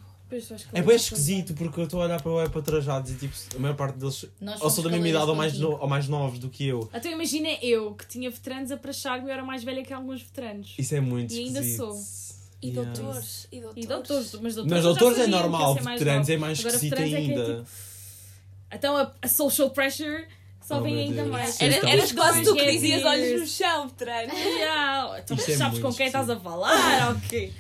É 0.73 0.83
bem 0.83 0.97
esquisito 0.97 1.55
porque 1.55 1.81
eu 1.81 1.85
estou 1.85 2.03
a 2.03 2.05
olhar 2.05 2.21
para 2.23 2.31
o 2.31 2.51
para 2.51 2.63
trajados 2.63 3.11
e 3.11 3.15
tipo, 3.15 3.35
a 3.57 3.59
maior 3.59 3.75
parte 3.75 3.97
deles 3.99 4.25
Nós 4.41 4.61
ou 4.61 4.69
são 4.69 4.85
da 4.85 4.91
mesma 4.91 5.09
idade 5.09 5.31
ou 5.31 5.35
mais, 5.37 5.59
no- 5.59 5.81
ou 5.81 5.89
mais 5.89 6.07
novos 6.09 6.39
do 6.39 6.49
que 6.51 6.67
eu. 6.67 6.89
Então 6.93 7.11
imagina 7.11 7.49
eu, 7.63 7.95
que 7.95 8.07
tinha 8.07 8.31
veteranos 8.31 8.71
a 8.71 8.77
prachar-me 8.77 9.25
e 9.27 9.29
eu 9.29 9.33
era 9.33 9.43
mais 9.45 9.65
velha 9.65 9.83
que 9.83 9.93
alguns 9.93 10.21
veteranos. 10.23 10.75
Isso 10.79 10.95
é 10.95 11.01
muito 11.01 11.33
E 11.33 11.39
ainda 11.39 11.61
esquisito. 11.61 11.87
sou. 11.93 12.29
E 12.61 12.69
Yeah. 12.71 12.91
doutores. 12.93 13.49
E 13.53 13.61
doutores. 13.61 13.85
E 13.85 13.87
doutores, 13.89 14.33
mas 14.43 14.55
doutores, 14.57 14.73
Mas 14.73 14.83
doutores 14.85 15.19
é 15.21 15.27
normal, 15.29 15.75
veteranos 15.77 16.29
é 16.29 16.37
mais 16.37 16.59
Agora 16.59 16.75
esquisito 16.75 16.91
veteranos 16.99 17.15
é 17.15 17.21
que 17.25 17.31
é 17.33 17.45
ainda. 17.45 17.67
Então 18.73 18.97
a, 18.97 19.13
a 19.23 19.29
social 19.29 19.71
pressure 19.71 20.27
só 20.69 20.79
Oh, 20.79 20.83
vem 20.83 20.99
ainda 20.99 21.23
Deus. 21.23 21.29
mais. 21.29 21.61
Era, 21.63 21.77
então. 21.79 21.89
eras 21.89 22.13
quase 22.13 22.43
tu 22.45 22.55
que 22.55 22.71
dizias 22.73 23.03
olhos 23.05 23.41
no 23.41 23.47
chão, 23.47 23.89
veterano. 23.89 24.33
Yeah. 24.59 25.19
Então, 25.21 25.37
Isto 25.37 25.51
é 25.51 25.57
sabes 25.57 25.79
com 25.79 25.85
muito 25.87 25.97
quem 25.97 26.07
estás 26.07 26.29
a 26.29 26.39
falar? 26.39 27.17
Ok. 27.17 27.53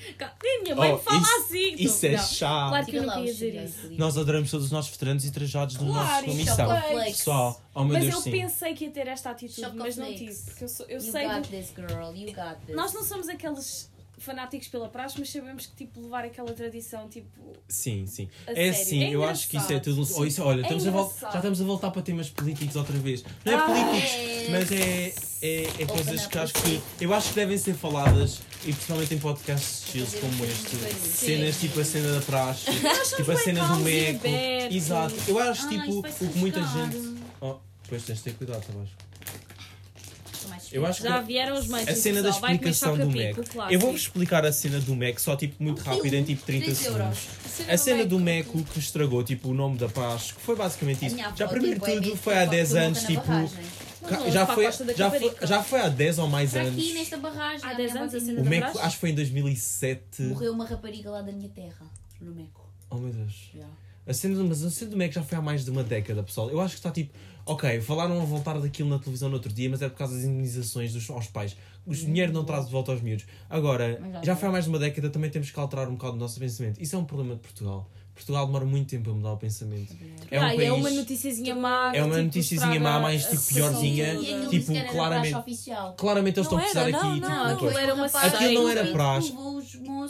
Minha 0.62 0.76
mãe 0.76 0.92
Oh, 0.92 0.98
fala 0.98 1.18
isso- 1.22 1.36
assim. 1.38 1.76
tu- 1.76 1.82
Isso 1.82 2.06
é 2.06 2.10
Não. 2.10 2.18
chato. 2.18 2.68
Claro 2.68 2.86
que 2.86 2.96
eu 2.96 3.02
não 3.04 3.14
queria 3.14 3.32
dizer 3.32 3.64
isso. 3.64 3.90
Nós 3.92 4.18
adoramos 4.18 4.50
todos 4.50 4.66
os 4.66 4.72
nossos 4.72 4.90
veteranos 4.90 5.24
e 5.24 5.30
trajados 5.30 5.76
Claro, 5.78 5.92
nossa 5.94 6.26
e 6.26 6.34
missão. 6.34 6.56
chocolate. 6.68 7.10
Pessoal, 7.12 7.62
oh 7.74 7.84
meu 7.84 7.92
Mas 7.94 8.02
Deus, 8.04 8.14
eu 8.14 8.20
sim. 8.20 8.30
pensei 8.30 8.74
que 8.74 8.84
ia 8.84 8.90
ter 8.90 9.06
esta 9.08 9.30
atitude, 9.30 9.60
Chocolate 9.62 9.78
mas 9.78 9.96
não 9.96 10.14
tive. 10.14 10.34
Porque 10.44 10.64
eu, 10.64 10.68
sou, 10.68 10.86
eu 10.86 11.00
You 11.00 11.12
sei. 11.12 11.26
got 11.26 11.40
do- 11.42 11.48
this, 11.48 11.72
girl. 11.74 12.14
You 12.14 12.34
got 12.34 12.56
this. 12.66 12.76
Nós 12.76 12.92
não 12.92 13.02
somos 13.02 13.28
aqueles 13.28 13.90
fanáticos 14.18 14.68
pela 14.68 14.88
praxe, 14.88 15.16
mas 15.18 15.30
sabemos 15.30 15.66
que 15.66 15.76
tipo 15.76 16.00
levar 16.00 16.24
aquela 16.24 16.52
tradição 16.52 17.08
tipo 17.08 17.28
Sim, 17.68 18.06
sim. 18.06 18.28
a 18.46 18.52
É 18.52 18.72
sério. 18.72 18.84
sim, 18.88 19.04
É 19.04 19.10
eu 19.14 19.24
acho 19.24 19.48
que 19.48 19.56
isso 19.56 19.72
é 19.72 19.78
tudo. 19.80 20.06
Oh, 20.16 20.24
isso, 20.24 20.42
olha, 20.42 20.60
É 20.60 20.62
estamos 20.62 20.86
a 20.86 20.90
vol- 20.90 21.04
engraçado. 21.06 21.32
já 21.32 21.38
estamos 21.38 21.60
a 21.60 21.64
voltar 21.64 21.90
para 21.90 22.02
temas 22.02 22.28
políticos 22.30 22.76
outra 22.76 22.96
vez. 22.98 23.24
Não 23.44 23.52
é 23.52 23.56
Ah, 23.56 23.66
políticos, 23.66 24.10
é. 24.12 24.46
mas 24.50 24.72
é, 24.72 25.14
é, 25.42 25.82
é 25.82 25.86
coisas 25.86 26.26
que 26.26 26.38
acho 26.38 26.52
que 26.54 26.80
eu 27.00 27.14
acho 27.14 27.28
que 27.30 27.34
devem 27.36 27.58
ser 27.58 27.74
faladas 27.74 28.40
e 28.64 28.72
principalmente 28.72 29.14
em 29.14 29.18
podcasts 29.18 30.14
como 30.20 30.44
este. 30.44 30.76
Cenas 30.98 31.60
tipo 31.60 31.80
a 31.80 31.84
cena 31.84 32.12
da 32.14 32.20
praxe, 32.20 32.64
tipo 33.16 33.30
a 33.30 33.36
cena 33.36 33.66
do 33.68 33.76
meco. 33.80 34.26
Exato. 34.70 35.14
Eu 35.26 35.38
acho 35.38 35.66
Ah, 35.66 35.68
tipo 35.68 35.98
o 35.98 36.02
que 36.02 36.38
muita 36.38 36.60
gente. 36.62 37.18
Oh, 37.40 37.56
depois 37.82 38.02
tens 38.04 38.16
de 38.18 38.24
ter 38.24 38.34
cuidado, 38.34 38.62
tá 38.66 38.72
mais 40.70 40.72
Eu 40.72 40.86
acho 40.86 41.02
que 41.02 41.08
Já 41.08 41.20
vieram 41.20 41.56
os 41.58 41.66
mantos. 41.68 41.88
a 41.88 41.94
cena 41.94 42.22
da 42.22 42.30
explicação 42.30 42.96
do 42.98 43.06
Mac. 43.06 43.70
Eu 43.70 43.80
vou-vos 43.80 44.00
explicar 44.02 44.44
a 44.44 44.52
cena 44.52 44.80
do 44.80 44.94
Mac 44.94 45.18
só 45.18 45.36
tipo 45.36 45.62
muito 45.62 45.80
rápido 45.82 46.14
em 46.14 46.24
tipo 46.24 46.42
30 46.44 46.64
3 46.64 46.78
segundos. 46.78 47.18
A 47.68 47.76
cena 47.76 48.04
do 48.04 48.18
Meco 48.18 48.62
que 48.64 48.78
estragou 48.78 49.22
tipo 49.24 49.48
o 49.50 49.54
nome 49.54 49.76
da 49.78 49.88
paz, 49.88 50.32
que 50.32 50.40
foi 50.40 50.54
basicamente 50.56 51.06
isso. 51.06 51.16
Já 51.36 51.48
primeiro 51.48 51.80
tem 51.80 51.96
bué 52.00 52.02
tudo 52.08 52.16
foi 52.16 52.32
que 52.34 52.38
há 52.38 52.44
eu 52.44 52.50
10 52.50 52.68
coloque 52.68 52.86
anos, 52.86 53.02
tipo. 53.04 53.32
Não, 54.00 54.30
já, 54.30 54.46
foi, 54.46 54.64
já, 54.96 55.10
foi, 55.10 55.34
já 55.42 55.62
foi 55.62 55.80
há 55.80 55.88
10 55.88 56.18
ou 56.20 56.28
mais 56.28 56.50
Está 56.54 56.60
anos. 56.66 56.74
aqui 56.80 56.94
nesta 56.94 57.16
barragem. 57.18 57.66
Há 57.66 57.70
a 57.70 57.74
10 57.74 57.90
minha 57.92 58.02
anos 58.02 58.14
avó 58.14 58.16
a 58.16 58.26
tem 58.26 58.26
cena 58.36 58.40
O. 58.40 58.44
Meco, 58.48 58.60
barragem? 58.62 58.82
acho 58.86 58.94
que 58.96 59.00
foi 59.00 59.10
em 59.10 59.14
2007. 59.14 60.22
Morreu 60.22 60.52
uma 60.52 60.64
rapariga 60.64 61.10
lá 61.10 61.20
da 61.20 61.32
minha 61.32 61.48
terra. 61.48 61.86
No 62.20 62.32
Meco. 62.34 62.66
Oh 62.90 62.96
meu 62.96 63.12
Deus. 63.12 63.50
Já. 63.54 63.66
A 64.06 64.14
cena, 64.14 64.36
do- 64.36 64.44
mas 64.44 64.62
a 64.64 64.70
cena 64.70 64.90
do 64.92 64.96
Meco 64.96 65.12
já 65.14 65.22
foi 65.22 65.36
há 65.36 65.42
mais 65.42 65.64
de 65.64 65.70
uma 65.70 65.82
década, 65.84 66.22
pessoal. 66.22 66.48
Eu 66.48 66.60
acho 66.60 66.74
que 66.74 66.78
está 66.78 66.90
tipo. 66.90 67.12
Ok, 67.48 67.80
falaram 67.80 68.20
a 68.20 68.24
voltar 68.24 68.58
daquilo 68.60 68.88
na 68.90 68.98
televisão 68.98 69.28
no 69.28 69.36
outro 69.36 69.52
dia, 69.52 69.70
mas 69.70 69.80
é 69.82 69.88
por 69.88 69.96
causa 69.96 70.14
das 70.14 70.24
indenizações 70.24 70.92
dos, 70.92 71.08
aos 71.10 71.26
pais. 71.28 71.56
O 71.86 71.94
dinheiro 71.94 72.32
não 72.32 72.44
traz 72.44 72.66
de 72.66 72.72
volta 72.72 72.92
aos 72.92 73.00
miúdos. 73.00 73.24
Agora, 73.48 73.98
já 74.14 74.22
já 74.24 74.36
foi. 74.36 74.48
há 74.48 74.52
mais 74.52 74.64
de 74.64 74.70
uma 74.70 74.78
década, 74.78 75.08
também 75.08 75.30
temos 75.30 75.50
que 75.50 75.58
alterar 75.58 75.88
um 75.88 75.92
bocado 75.92 76.14
o 76.14 76.18
nosso 76.18 76.38
pensamento. 76.38 76.80
Isso 76.80 76.94
é 76.94 76.98
um 76.98 77.04
problema 77.04 77.34
de 77.34 77.40
Portugal. 77.40 77.88
Portugal 78.14 78.46
demora 78.46 78.64
muito 78.64 78.88
tempo 78.90 79.10
a 79.12 79.14
mudar 79.14 79.32
o 79.32 79.36
pensamento. 79.36 79.96
É 80.28 80.40
um 80.40 80.42
Ah, 80.42 80.52
é 80.52 80.56
país- 80.56 80.72
uma 80.72 80.90
noticiazinha 80.90 81.54
má. 81.54 81.92
É 81.94 82.02
uma 82.02 82.14
tipo, 82.16 82.24
noticiazinha 82.24 82.80
má, 82.80 82.98
mais, 82.98 83.24
a 83.24 83.30
tipo, 83.30 83.54
piorzinha. 83.54 84.12
E 84.14 84.34
aquilo 84.34 84.50
Tipo, 84.50 84.72
era 84.72 84.88
claramente-. 84.92 85.70
Claramente 85.96 86.40
eles 86.40 86.50
Não 86.50 86.58
estão 86.58 86.58
a 86.58 86.62
era, 86.82 86.90
precisar 86.90 86.90
não, 86.90 87.12
aqui. 87.12 87.20
não, 87.20 87.28
tipo, 87.28 87.28
Não, 87.28 87.44
aquilo 87.44 87.58
coisa. 87.60 87.80
era 87.80 87.94
uma. 87.94 88.06
Aquilo 88.06 88.54
não 88.54 88.68
era 88.68 88.86
praxe. 88.88 89.34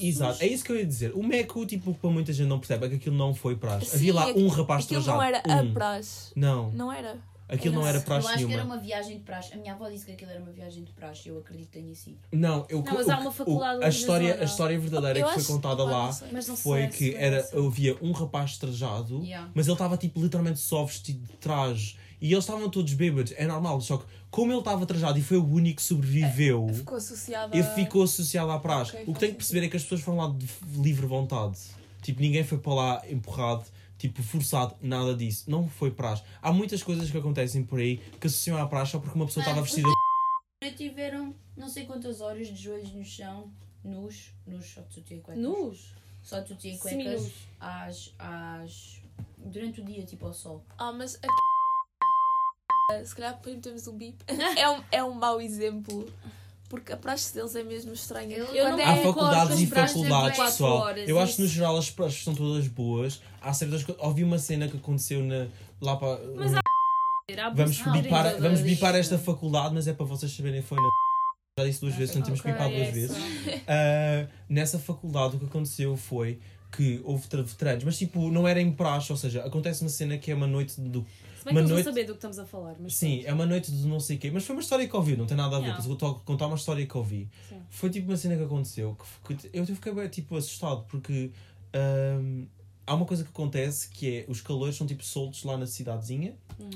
Exato, 0.01 0.43
é 0.43 0.47
isso 0.47 0.65
que 0.65 0.73
eu 0.73 0.77
ia 0.77 0.87
dizer. 0.87 1.13
O 1.15 1.23
Meco, 1.23 1.67
tipo, 1.67 1.93
para 1.95 2.11
muita 2.11 2.33
gente 2.33 2.49
não 2.49 2.59
percebe, 2.59 2.87
é 2.87 2.89
que 2.89 2.95
aquilo 2.97 3.17
não 3.17 3.35
foi 3.35 3.57
praxe. 3.57 3.87
Sim, 3.91 3.97
Havia 3.97 4.15
lá 4.15 4.29
aquilo- 4.31 4.45
um 4.47 4.49
rapaz 4.49 4.85
Aquilo 4.85 5.03
trajado. 5.03 5.19
não 5.19 5.25
era 5.25 5.43
um. 5.65 5.71
a 5.71 5.73
praxe. 5.73 6.33
Não, 6.35 6.71
Não 6.73 6.93
era. 6.93 7.17
Aquilo 7.49 7.75
não 7.77 7.87
era 7.87 8.01
praxe 8.01 8.27
Eu 8.29 8.35
acho 8.35 8.39
que 8.47 8.53
era 8.53 8.63
nenhuma. 8.63 8.75
uma 8.77 8.83
viagem 8.83 9.17
de 9.19 9.23
praxe. 9.25 9.55
A 9.55 9.57
minha 9.57 9.73
avó 9.73 9.89
disse 9.89 10.05
que 10.07 10.13
aquilo 10.13 10.31
era 10.31 10.41
uma 10.41 10.53
viagem 10.53 10.85
de 10.85 10.93
praxe. 10.93 11.29
Eu 11.29 11.39
acredito 11.39 11.71
que 11.71 11.79
tenha 11.81 11.95
sido. 11.95 12.19
Não, 12.33 12.67
eu, 12.69 12.83
Não, 12.83 12.95
mas 12.95 13.07
o- 13.07 13.11
há 13.13 13.19
uma 13.19 13.31
o- 13.31 13.33
faculdade 13.33 13.65
a 13.69 13.71
ali 13.73 13.81
na 13.81 13.89
história, 13.89 14.41
a 14.41 14.45
história 14.45 14.79
verdadeira 14.79 15.19
Eu 15.21 15.27
que 15.29 15.35
foi 15.35 15.45
contada 15.45 15.83
lá 15.85 16.11
não 16.33 16.33
não 16.47 16.57
foi 16.57 16.81
sei 16.83 16.89
que 16.89 17.15
era, 17.17 17.49
havia 17.57 17.97
um 18.03 18.13
rapaz 18.13 18.57
trajado, 18.59 19.23
Yeah. 19.25 19.51
mas 19.55 19.67
ele 19.67 19.73
estava 19.75 19.97
tipo 19.97 20.21
literalmente 20.21 20.59
só 20.61 20.85
vestido 20.85 21.27
de 21.27 21.33
traje. 21.39 21.97
E 22.21 22.33
eles 22.33 22.43
estavam 22.45 22.69
todos 22.69 22.93
bêbados, 22.95 23.33
é 23.37 23.47
normal, 23.47 23.81
só 23.81 23.97
que 23.99 24.05
como 24.29 24.51
ele 24.51 24.59
estava 24.59 24.85
trajado 24.85 25.19
e 25.19 25.23
foi 25.23 25.37
o 25.39 25.47
único 25.47 25.77
que 25.77 25.83
sobreviveu, 25.83 26.69
Ficou 26.75 26.97
associada 26.97 27.57
ele 27.57 27.65
a- 27.67 27.75
ficou 27.75 28.03
associado 28.03 28.51
à 28.51 28.59
praxe. 28.59 28.91
Ok, 28.91 29.05
o 29.07 29.15
que 29.15 29.21
tem 29.21 29.31
que 29.31 29.37
perceber 29.37 29.65
é 29.67 29.69
que 29.71 29.77
as 29.77 29.85
pessoas 29.85 30.01
foram 30.01 30.19
lá 30.19 30.29
de 30.37 30.47
livre 30.83 31.07
vontade. 31.07 31.57
Tipo, 32.03 32.21
ninguém 32.21 32.43
foi 32.43 32.59
para 32.59 32.75
lá 32.75 33.03
empurrado, 33.09 33.65
tipo, 33.99 34.23
forçado, 34.23 34.77
nada 34.81 35.15
disso. 35.15 35.51
Não 35.51 35.69
foi 35.69 35.91
praxe. 35.91 36.23
Há 36.41 36.53
muitas 36.53 36.83
coisas 36.83 37.11
que 37.11 37.19
acontecem 37.19 37.65
por 37.65 37.81
aí 37.81 37.99
que 38.21 38.27
associam 38.27 38.57
à 38.57 38.67
praxe 38.67 38.93
só 38.93 38.99
porque 38.99 39.17
uma 39.17 39.27
pessoa 39.27 39.43
estava 39.43 39.61
vestida. 39.61 39.89
Tiveram 40.77 41.35
não 41.57 41.69
sei 41.69 41.85
quantas 41.87 42.21
horas 42.21 42.49
de 42.49 42.57
joelhos 42.57 42.93
no 42.93 43.05
chão, 43.05 43.53
nus, 43.85 44.33
nus, 44.47 44.67
só 44.67 44.81
de 44.83 44.95
sutiã 44.95 45.17
e 45.17 45.21
cuecas. 45.21 45.43
Nus? 45.43 45.95
Só 46.23 46.41
e 46.41 46.47
Seminus. 46.47 46.79
cuecas, 46.81 47.33
às, 47.59 48.15
às... 48.19 49.03
durante 49.37 49.81
o 49.81 49.85
dia, 49.85 50.05
tipo 50.05 50.27
ao 50.27 50.35
sol. 50.35 50.65
Ah, 50.77 50.93
mas 50.93 51.19
a... 51.23 51.27
Se 53.05 53.15
calhar 53.15 53.41
metemos 53.45 53.87
um 53.87 53.97
bip. 53.97 54.23
É 54.59 54.71
um, 54.71 54.85
é 54.93 55.05
um 55.05 55.15
mau 55.15 55.41
exemplo. 55.41 56.11
Porque 56.69 56.93
a 56.93 56.97
praxe 56.97 57.33
deles 57.35 57.55
é 57.57 57.63
mesmo 57.63 57.93
estranha. 57.95 58.37
Eu 58.37 58.47
Quando 58.47 58.73
não 58.73 58.79
é- 58.81 58.85
Há 58.85 58.97
concordo 58.99 59.13
faculdades 59.15 59.57
com 59.57 59.63
e 59.63 59.67
faculdades, 59.67 60.29
24 60.29 60.45
pessoal. 60.53 60.77
horas, 60.79 61.09
eu 61.09 61.19
acho 61.19 61.33
que 61.37 61.41
no 61.41 61.47
isso. 61.47 61.55
geral 61.55 61.77
as 61.79 61.91
praxes 61.91 62.25
são 62.25 62.35
todas 62.35 62.69
boas. 62.69 63.23
Há 63.41 63.53
certas 63.55 63.83
coisas. 63.85 64.03
Ouvi 64.05 64.23
uma 64.25 64.39
cena 64.39 64.69
que 64.69 64.77
aconteceu 64.77 65.23
na, 65.23 65.47
lá 65.81 65.97
para. 65.97 66.19
Mas 66.37 66.55
há- 66.55 66.61
Vamos 67.55 67.83
Ah, 67.85 67.91
bipar, 67.91 68.41
vamos 68.41 68.61
bipar 68.63 68.95
esta 68.97 69.19
faculdade, 69.19 69.75
mas 69.75 69.87
é 69.87 69.93
para 69.93 70.07
vocês 70.07 70.33
saberem 70.35 70.63
foi 70.63 70.79
na. 70.79 70.89
Já 71.59 71.65
disse 71.67 71.81
duas 71.81 71.95
vezes, 71.95 72.15
não 72.15 72.23
temos 72.23 72.41
que 72.41 72.51
bipar 72.51 72.69
duas 72.69 72.81
essa. 72.83 72.93
vezes. 72.93 73.17
Ah, 73.69 74.27
nessa 74.49 74.79
faculdade 74.79 75.37
o 75.37 75.39
que 75.39 75.45
aconteceu 75.47 75.97
foi 75.97 76.39
que 76.71 77.01
houve 77.05 77.27
veteranos, 77.45 77.85
mas 77.85 77.99
tipo, 77.99 78.31
não 78.31 78.47
era 78.47 78.61
em 78.61 78.71
praxe, 78.71 79.11
ou 79.11 79.17
seja, 79.19 79.43
acontece 79.45 79.81
uma 79.83 79.89
cena 79.91 80.17
que 80.19 80.31
é 80.31 80.35
uma 80.35 80.47
noite 80.47 80.81
do. 80.81 81.05
Bem 81.49 81.55
Uma 81.55 81.61
que 81.61 81.65
eles 81.65 81.71
noite- 81.71 81.85
vão 81.85 81.93
saber 81.93 82.05
do 82.05 82.13
que 82.13 82.19
estamos 82.19 82.39
a 82.39 82.45
falar. 82.45 82.77
Mas 82.79 82.95
Sim, 82.95 83.23
é 83.25 83.33
uma 83.33 83.47
noite 83.47 83.73
de 83.73 83.87
não 83.87 83.99
sei 84.01 84.17
o 84.17 84.19
quê, 84.19 84.31
mas 84.31 84.45
foi 84.45 84.55
uma 84.55 84.63
história 84.63 84.87
que 84.87 84.95
ouvi, 84.97 85.17
não 85.17 85.25
tem 85.27 85.37
nada 85.37 85.57
a 85.57 85.61
ver, 85.61 85.67
Yeah. 85.67 85.87
eu 85.87 85.93
estou 85.95 86.11
a 86.11 86.15
contar 86.21 86.47
uma 86.47 86.57
história 86.57 86.85
que 86.87 86.97
ouvi. 86.97 87.29
Sim. 87.49 87.61
Foi 87.71 87.89
tipo 87.91 88.09
uma 88.11 88.17
cena 88.17 88.37
que 88.37 88.43
aconteceu, 88.43 88.97
que, 89.27 89.35
que 89.35 89.51
eu 89.59 89.65
fiquei 89.67 89.93
bem, 89.95 90.09
tipo 90.09 90.37
assustado, 90.37 90.85
porque 90.89 91.31
ahm, 91.73 92.45
há 92.87 92.95
uma 92.95 93.07
coisa 93.07 93.25
que 93.25 93.31
acontece 93.31 93.89
que 93.89 94.19
é 94.19 94.25
os 94.29 94.41
calores 94.41 94.77
são 94.77 94.87
tipo 94.87 95.03
soltos 95.05 95.43
lá 95.45 95.57
na 95.57 95.67
cidadezinha. 95.67 96.35
Uhum. 96.59 96.71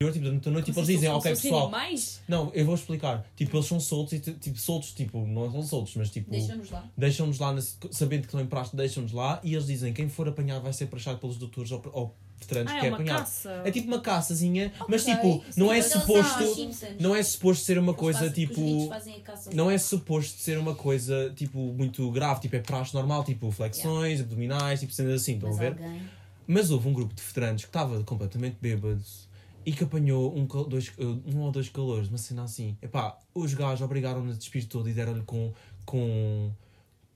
Eu, 0.00 0.12
tipo, 0.12 0.26
durante 0.26 0.48
a 0.48 0.52
noite, 0.52 0.66
tipo, 0.66 0.78
eles 0.78 0.86
se 0.86 0.94
dizem, 0.94 1.08
ok 1.10 1.32
pessoal, 1.32 1.62
animais? 1.64 2.20
não, 2.28 2.52
eu 2.54 2.64
vou 2.64 2.76
explicar. 2.76 3.26
Tipo, 3.34 3.56
eles 3.56 3.66
são 3.66 3.80
soltos 3.80 4.12
e 4.12 4.20
tipo, 4.20 4.56
soltos, 4.56 4.92
tipo, 4.92 5.26
não 5.26 5.50
são 5.50 5.60
soltos, 5.64 5.96
mas 5.96 6.08
tipo, 6.08 6.30
Deixa-nos 6.30 6.70
lá. 6.70 6.88
deixam-nos 6.96 7.38
lá, 7.40 7.52
na- 7.52 7.60
sabendo 7.90 8.20
que 8.20 8.26
estão 8.28 8.40
em 8.40 8.46
praxe, 8.46 8.76
deixam-nos 8.76 9.10
lá 9.10 9.40
e 9.42 9.54
eles 9.54 9.66
dizem 9.66 9.92
quem 9.92 10.08
for 10.08 10.28
apanhado 10.28 10.62
vai 10.62 10.72
ser 10.72 10.86
praxado 10.86 11.18
pelos 11.18 11.36
doutores 11.36 11.72
ou, 11.72 11.82
ou 11.92 12.14
veteranos 12.40 12.72
Ah, 12.72 12.78
que 12.78 12.84
é 12.84 12.88
é 12.88 12.90
uma 12.90 12.96
apanhado. 12.96 13.18
caça. 13.20 13.62
É 13.64 13.70
tipo 13.70 13.86
uma 13.88 14.00
caçazinha, 14.00 14.72
mas 14.88 15.02
Ok, 15.02 15.14
tipo, 15.14 15.44
sim, 15.44 15.60
não 15.60 15.72
é 15.72 15.82
suposto. 15.82 16.68
Não 16.98 17.14
é 17.16 17.22
suposto 17.22 17.64
ser 17.64 17.78
uma 17.78 17.94
coisa 17.94 18.26
fazem- 18.28 18.46
tipo. 18.46 18.92
A. 18.92 18.98
Não 19.54 19.70
é 19.70 19.78
suposto 19.78 20.40
ser 20.40 20.58
uma 20.58 20.74
coisa 20.74 21.32
tipo 21.34 21.58
muito 21.58 22.10
grave, 22.10 22.40
tipo 22.40 22.56
é 22.56 22.60
praxe 22.60 22.92
normal, 22.94 23.24
tipo 23.24 23.50
flexões, 23.50 24.20
abdominais, 24.20 24.80
tipo 24.80 24.92
cenas 24.92 25.22
assim, 25.22 25.34
estão 25.34 25.48
a 25.48 25.52
Mas 25.52 25.60
ver? 25.60 25.72
alguém... 25.72 26.02
Mas 26.46 26.70
houve 26.70 26.88
um 26.88 26.92
grupo 26.92 27.14
de 27.14 27.22
veteranos 27.22 27.62
que 27.62 27.68
estava 27.68 28.02
completamente 28.04 28.56
bêbados 28.60 29.28
e 29.66 29.72
que 29.72 29.84
apanhou 29.84 30.34
um, 30.36 30.46
dois, 30.66 30.90
um 30.98 31.40
ou 31.40 31.50
dois 31.52 31.68
calores, 31.68 32.08
uma 32.08 32.16
cena 32.18 32.44
assim. 32.44 32.76
Epá, 32.80 33.18
os 33.34 33.52
gajos 33.54 33.82
obrigaram-no 33.82 34.30
a 34.30 34.34
despir 34.34 34.66
todo 34.66 34.88
e 34.88 34.92
deram-lhe 34.94 35.22
com, 35.22 35.52
com, 35.84 36.50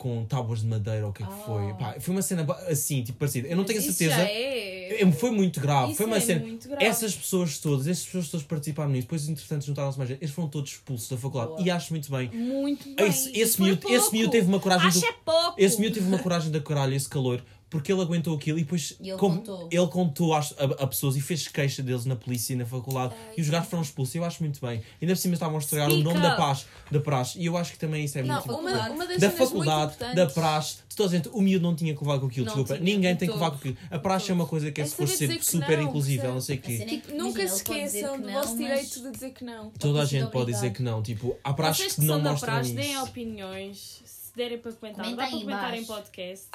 com 0.03 0.25
tábuas 0.25 0.63
de 0.63 0.67
madeira 0.67 1.05
ou 1.05 1.11
o 1.11 1.13
que 1.15 1.23
é 1.23 1.27
que 1.27 1.45
foi. 1.45 1.63
Ah. 1.63 1.71
Epá, 1.71 1.97
foi 2.01 2.13
uma 2.13 2.23
cena 2.23 2.45
assim, 2.69 3.05
tipo 3.05 3.19
parecida. 3.21 3.47
Eu 3.47 3.57
não 3.57 3.63
tenho 3.63 3.79
a 3.79 3.83
Isso 3.83 3.93
certeza. 3.93 4.21
já 4.21 4.29
é... 4.29 5.01
É, 5.01 5.13
Foi 5.13 5.31
muito 5.31 5.61
grave. 5.61 5.89
Isso 5.93 5.97
foi 5.99 6.07
uma 6.07 6.17
é 6.17 6.21
cena. 6.21 6.41
muito 6.45 6.69
grave. 6.69 6.85
Essas 6.85 7.15
pessoas 7.15 7.59
todas, 7.59 7.87
essas 7.87 8.05
pessoas 8.05 8.29
todas 8.29 8.45
participaram 8.45 8.91
nisso, 8.91 9.03
depois 9.07 9.29
entretanto 9.29 9.65
juntaram-se 9.65 9.97
mais 9.97 10.11
gente, 10.11 10.21
eles 10.21 10.35
foram 10.35 10.49
todos 10.49 10.73
expulsos 10.73 11.09
da 11.09 11.17
faculdade 11.17 11.53
Boa. 11.53 11.63
e 11.63 11.71
acho 11.71 11.93
muito 11.93 12.11
bem. 12.11 12.29
Muito 12.33 12.85
bem. 12.95 13.07
Esse, 13.09 13.31
esse, 13.39 13.57
Foi 13.57 13.67
miúdo, 13.67 13.87
esse 13.89 13.99
pouco. 14.01 14.17
miúdo 14.17 14.31
teve 14.33 14.49
uma 14.49 14.59
coragem 14.61 14.89
Acho 14.89 15.01
do, 15.01 15.07
é 15.07 15.13
pouco. 15.25 15.55
esse 15.57 15.81
miúdo 15.81 15.95
teve 15.95 16.09
uma 16.09 16.19
coragem 16.19 16.51
da 16.51 16.61
caralho, 16.61 16.95
esse 16.95 17.09
calor, 17.09 17.43
porque 17.73 17.91
ele 17.93 18.01
aguentou 18.03 18.37
aquilo 18.37 18.59
e 18.59 18.63
depois 18.63 18.95
E 19.01 19.09
ele 19.09 19.19
como- 19.19 19.39
contou. 19.39 19.69
ele 19.73 19.87
contou 19.89 20.35
às- 20.35 20.53
a, 20.59 20.65
a 20.85 20.87
pessoas 20.87 21.17
e 21.17 21.21
fez 21.21 21.49
queixa 21.49 21.83
deles 21.83 22.05
na 22.05 22.15
polícia 22.15 22.53
e 22.53 22.57
na 22.57 22.65
faculdade 22.67 23.15
Ai, 23.29 23.35
e 23.37 23.41
os 23.41 23.49
gajos 23.51 23.69
foram 23.69 23.83
expulsos. 23.83 24.15
Eu 24.15 24.25
acho 24.25 24.43
muito 24.43 24.61
bem. 24.65 24.83
Ainda 25.01 25.15
por 25.15 25.21
cima 25.21 25.35
estavam 25.35 25.57
a 25.57 25.59
estragar 25.59 25.91
o 25.91 25.97
nome 25.97 26.21
da 26.21 26.37
paz, 26.37 26.67
da 26.91 27.01
praxe. 27.01 27.39
E 27.41 27.47
eu 27.47 27.57
acho 27.57 27.73
que 27.73 27.79
também 27.79 28.05
isso 28.05 28.19
é 28.19 28.23
Não, 28.23 28.35
muito 28.37 28.53
uma, 28.53 28.71
importante. 28.71 28.91
uma 28.95 29.07
das 29.07 29.19
Da 29.19 29.31
faculdade, 29.31 29.97
da 30.15 30.27
praxe, 30.27 30.77
de 30.89 30.95
toda 30.95 31.09
a 31.09 31.13
gente, 31.17 31.29
o 31.33 31.41
miúdo 31.41 31.63
não 31.67 31.75
tinha 31.75 31.95
que 31.97 32.01
levar 32.05 32.21
com 32.21 32.27
aquilo, 32.27 32.47
Não 32.47 32.53
desculpa. 32.55 32.75
tinha, 32.81 32.95
Ninguém 32.95 33.17
tem 33.17 33.27
que 33.27 33.35
levar 33.35 33.51
com 33.51 33.57
aquilo. 33.57 33.77
A 33.91 33.99
praxe 33.99 34.31
é 34.31 34.35
uma 34.35 34.47
coisa 34.47 34.71
que 34.71 34.81
é 34.81 34.85
É 34.85 34.87
suposto 34.87 35.17
ser 35.17 35.43
super 35.43 35.79
não, 35.79 35.85
inclusiva, 35.89 36.29
não 36.29 36.41
sei 36.41 36.57
o 36.57 36.61
quê. 36.61 36.79
é 36.83 36.85
que, 36.99 37.13
Nunca 37.15 37.49
se 37.49 37.57
esqueçam 37.57 38.17
que 38.17 38.23
do 38.27 38.33
vosso 38.33 38.49
mas- 38.51 38.59
direito 38.59 39.01
de 39.03 39.11
dizer 39.11 39.31
que 39.31 39.45
não. 39.45 39.71
Toda 39.79 40.03
a 40.03 40.05
gente 40.05 40.31
pode 40.31 40.53
dizer 40.53 40.73
que 40.73 40.83
não. 40.83 41.03
Tipo, 41.03 41.37
há 41.43 41.53
praxes 41.55 41.85
Vocês 41.85 41.95
que 41.97 42.05
não 42.05 42.21
mostram 42.21 42.53
praxe, 42.55 42.73
deem 42.75 42.93
isso. 42.93 43.03
opiniões. 43.05 44.03
Se 44.33 44.39
derem 44.39 44.57
para 44.59 44.73
comentar. 44.73 45.05
Comenta 45.05 45.23
Dá 45.23 45.29
para 45.29 45.39
comentar 45.41 45.75
em 45.75 45.85
podcast. 45.85 46.47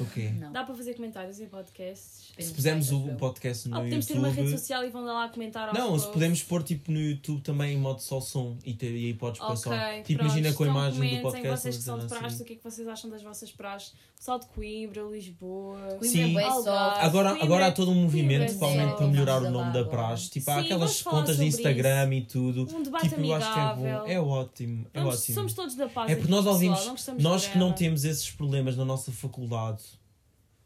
O 0.00 0.06
quê? 0.06 0.30
Não. 0.38 0.52
Dá 0.52 0.64
para 0.64 0.74
fazer 0.74 0.94
comentários 0.94 1.38
em 1.38 1.46
podcasts. 1.46 2.32
Se 2.38 2.50
pusermos 2.54 2.90
o 2.90 3.08
eu. 3.10 3.16
podcast 3.16 3.68
no 3.68 3.76
Ou 3.76 3.82
podemos 3.82 4.06
ter 4.06 4.14
uma 4.18 4.28
rede 4.28 4.40
YouTube. 4.40 4.58
social 4.58 4.84
e 4.84 4.88
vão 4.90 5.04
lá 5.04 5.28
comentar 5.28 5.66
Não, 5.74 5.84
se 5.84 5.90
posts. 5.90 6.12
podemos 6.12 6.42
pôr 6.42 6.62
tipo 6.62 6.90
no 6.90 6.98
YouTube 6.98 7.42
também 7.42 7.74
em 7.74 7.78
modo 7.78 8.00
só 8.00 8.20
som 8.22 8.56
e, 8.64 8.72
ter, 8.72 8.90
e 8.90 9.06
aí 9.06 9.14
podes 9.14 9.38
pôr 9.38 9.54
só. 9.56 9.68
Ok, 9.70 10.02
Tipo, 10.04 10.18
pronto. 10.20 10.32
imagina 10.38 10.52
com 10.56 10.64
a 10.64 10.66
imagem 10.66 11.16
do 11.16 11.22
podcast. 11.22 11.60
vocês 11.60 11.76
que 11.76 11.82
são 11.82 11.98
de 11.98 12.06
praxe, 12.06 12.26
assim. 12.26 12.42
o 12.42 12.46
que 12.46 12.52
é 12.54 12.56
que 12.56 12.64
vocês 12.64 12.88
acham 12.88 13.10
das 13.10 13.22
vossas 13.22 13.52
praxes? 13.52 13.92
Pessoal 14.16 14.38
de 14.38 14.46
Coimbra, 14.46 15.02
Lisboa. 15.02 15.78
Coimbra 15.98 16.08
Sim. 16.08 16.38
é 16.38 16.42
Algarve. 16.42 16.64
soft. 16.64 17.04
Agora, 17.04 17.28
Coimbra 17.30 17.44
agora 17.44 17.66
há 17.66 17.72
todo 17.72 17.90
um 17.90 17.94
movimento 18.02 18.38
Coimbra 18.38 18.50
é 18.50 18.54
totalmente 18.54 18.84
zero. 18.86 18.96
para 18.96 19.06
melhorar 19.08 19.36
o 19.42 19.50
nome 19.50 19.54
lá 19.66 19.70
da 19.70 19.84
praxe. 19.84 20.30
Tipo, 20.30 20.50
há 20.50 20.54
Sim, 20.54 20.60
aquelas 20.64 21.02
contas 21.02 21.36
de 21.36 21.44
Instagram 21.44 22.14
e 22.14 22.22
tudo. 22.22 22.66
Um 22.74 22.82
debate 22.82 23.10
Tipo, 23.10 23.20
eu 23.20 23.34
acho 23.34 23.52
que 23.52 23.58
é 23.58 23.62
amigável. 23.62 24.00
bom. 24.00 24.06
É 24.10 24.20
ótimo. 24.20 24.86
É 24.94 25.00
ótimo. 25.02 25.34
Somos 25.34 25.52
todos 25.52 25.74
da 25.74 25.86
paz. 25.86 26.10
É 26.10 26.16
porque 26.16 26.30
nós 26.30 26.46
ouvimos, 26.46 26.80
nós 27.28 27.46
que 27.46 27.58
não 27.58 27.72
temos 27.72 28.04
esses 28.04 28.30
problemas 28.30 28.76
na 28.76 28.84
nossa 28.84 29.10
faculdade, 29.12 29.82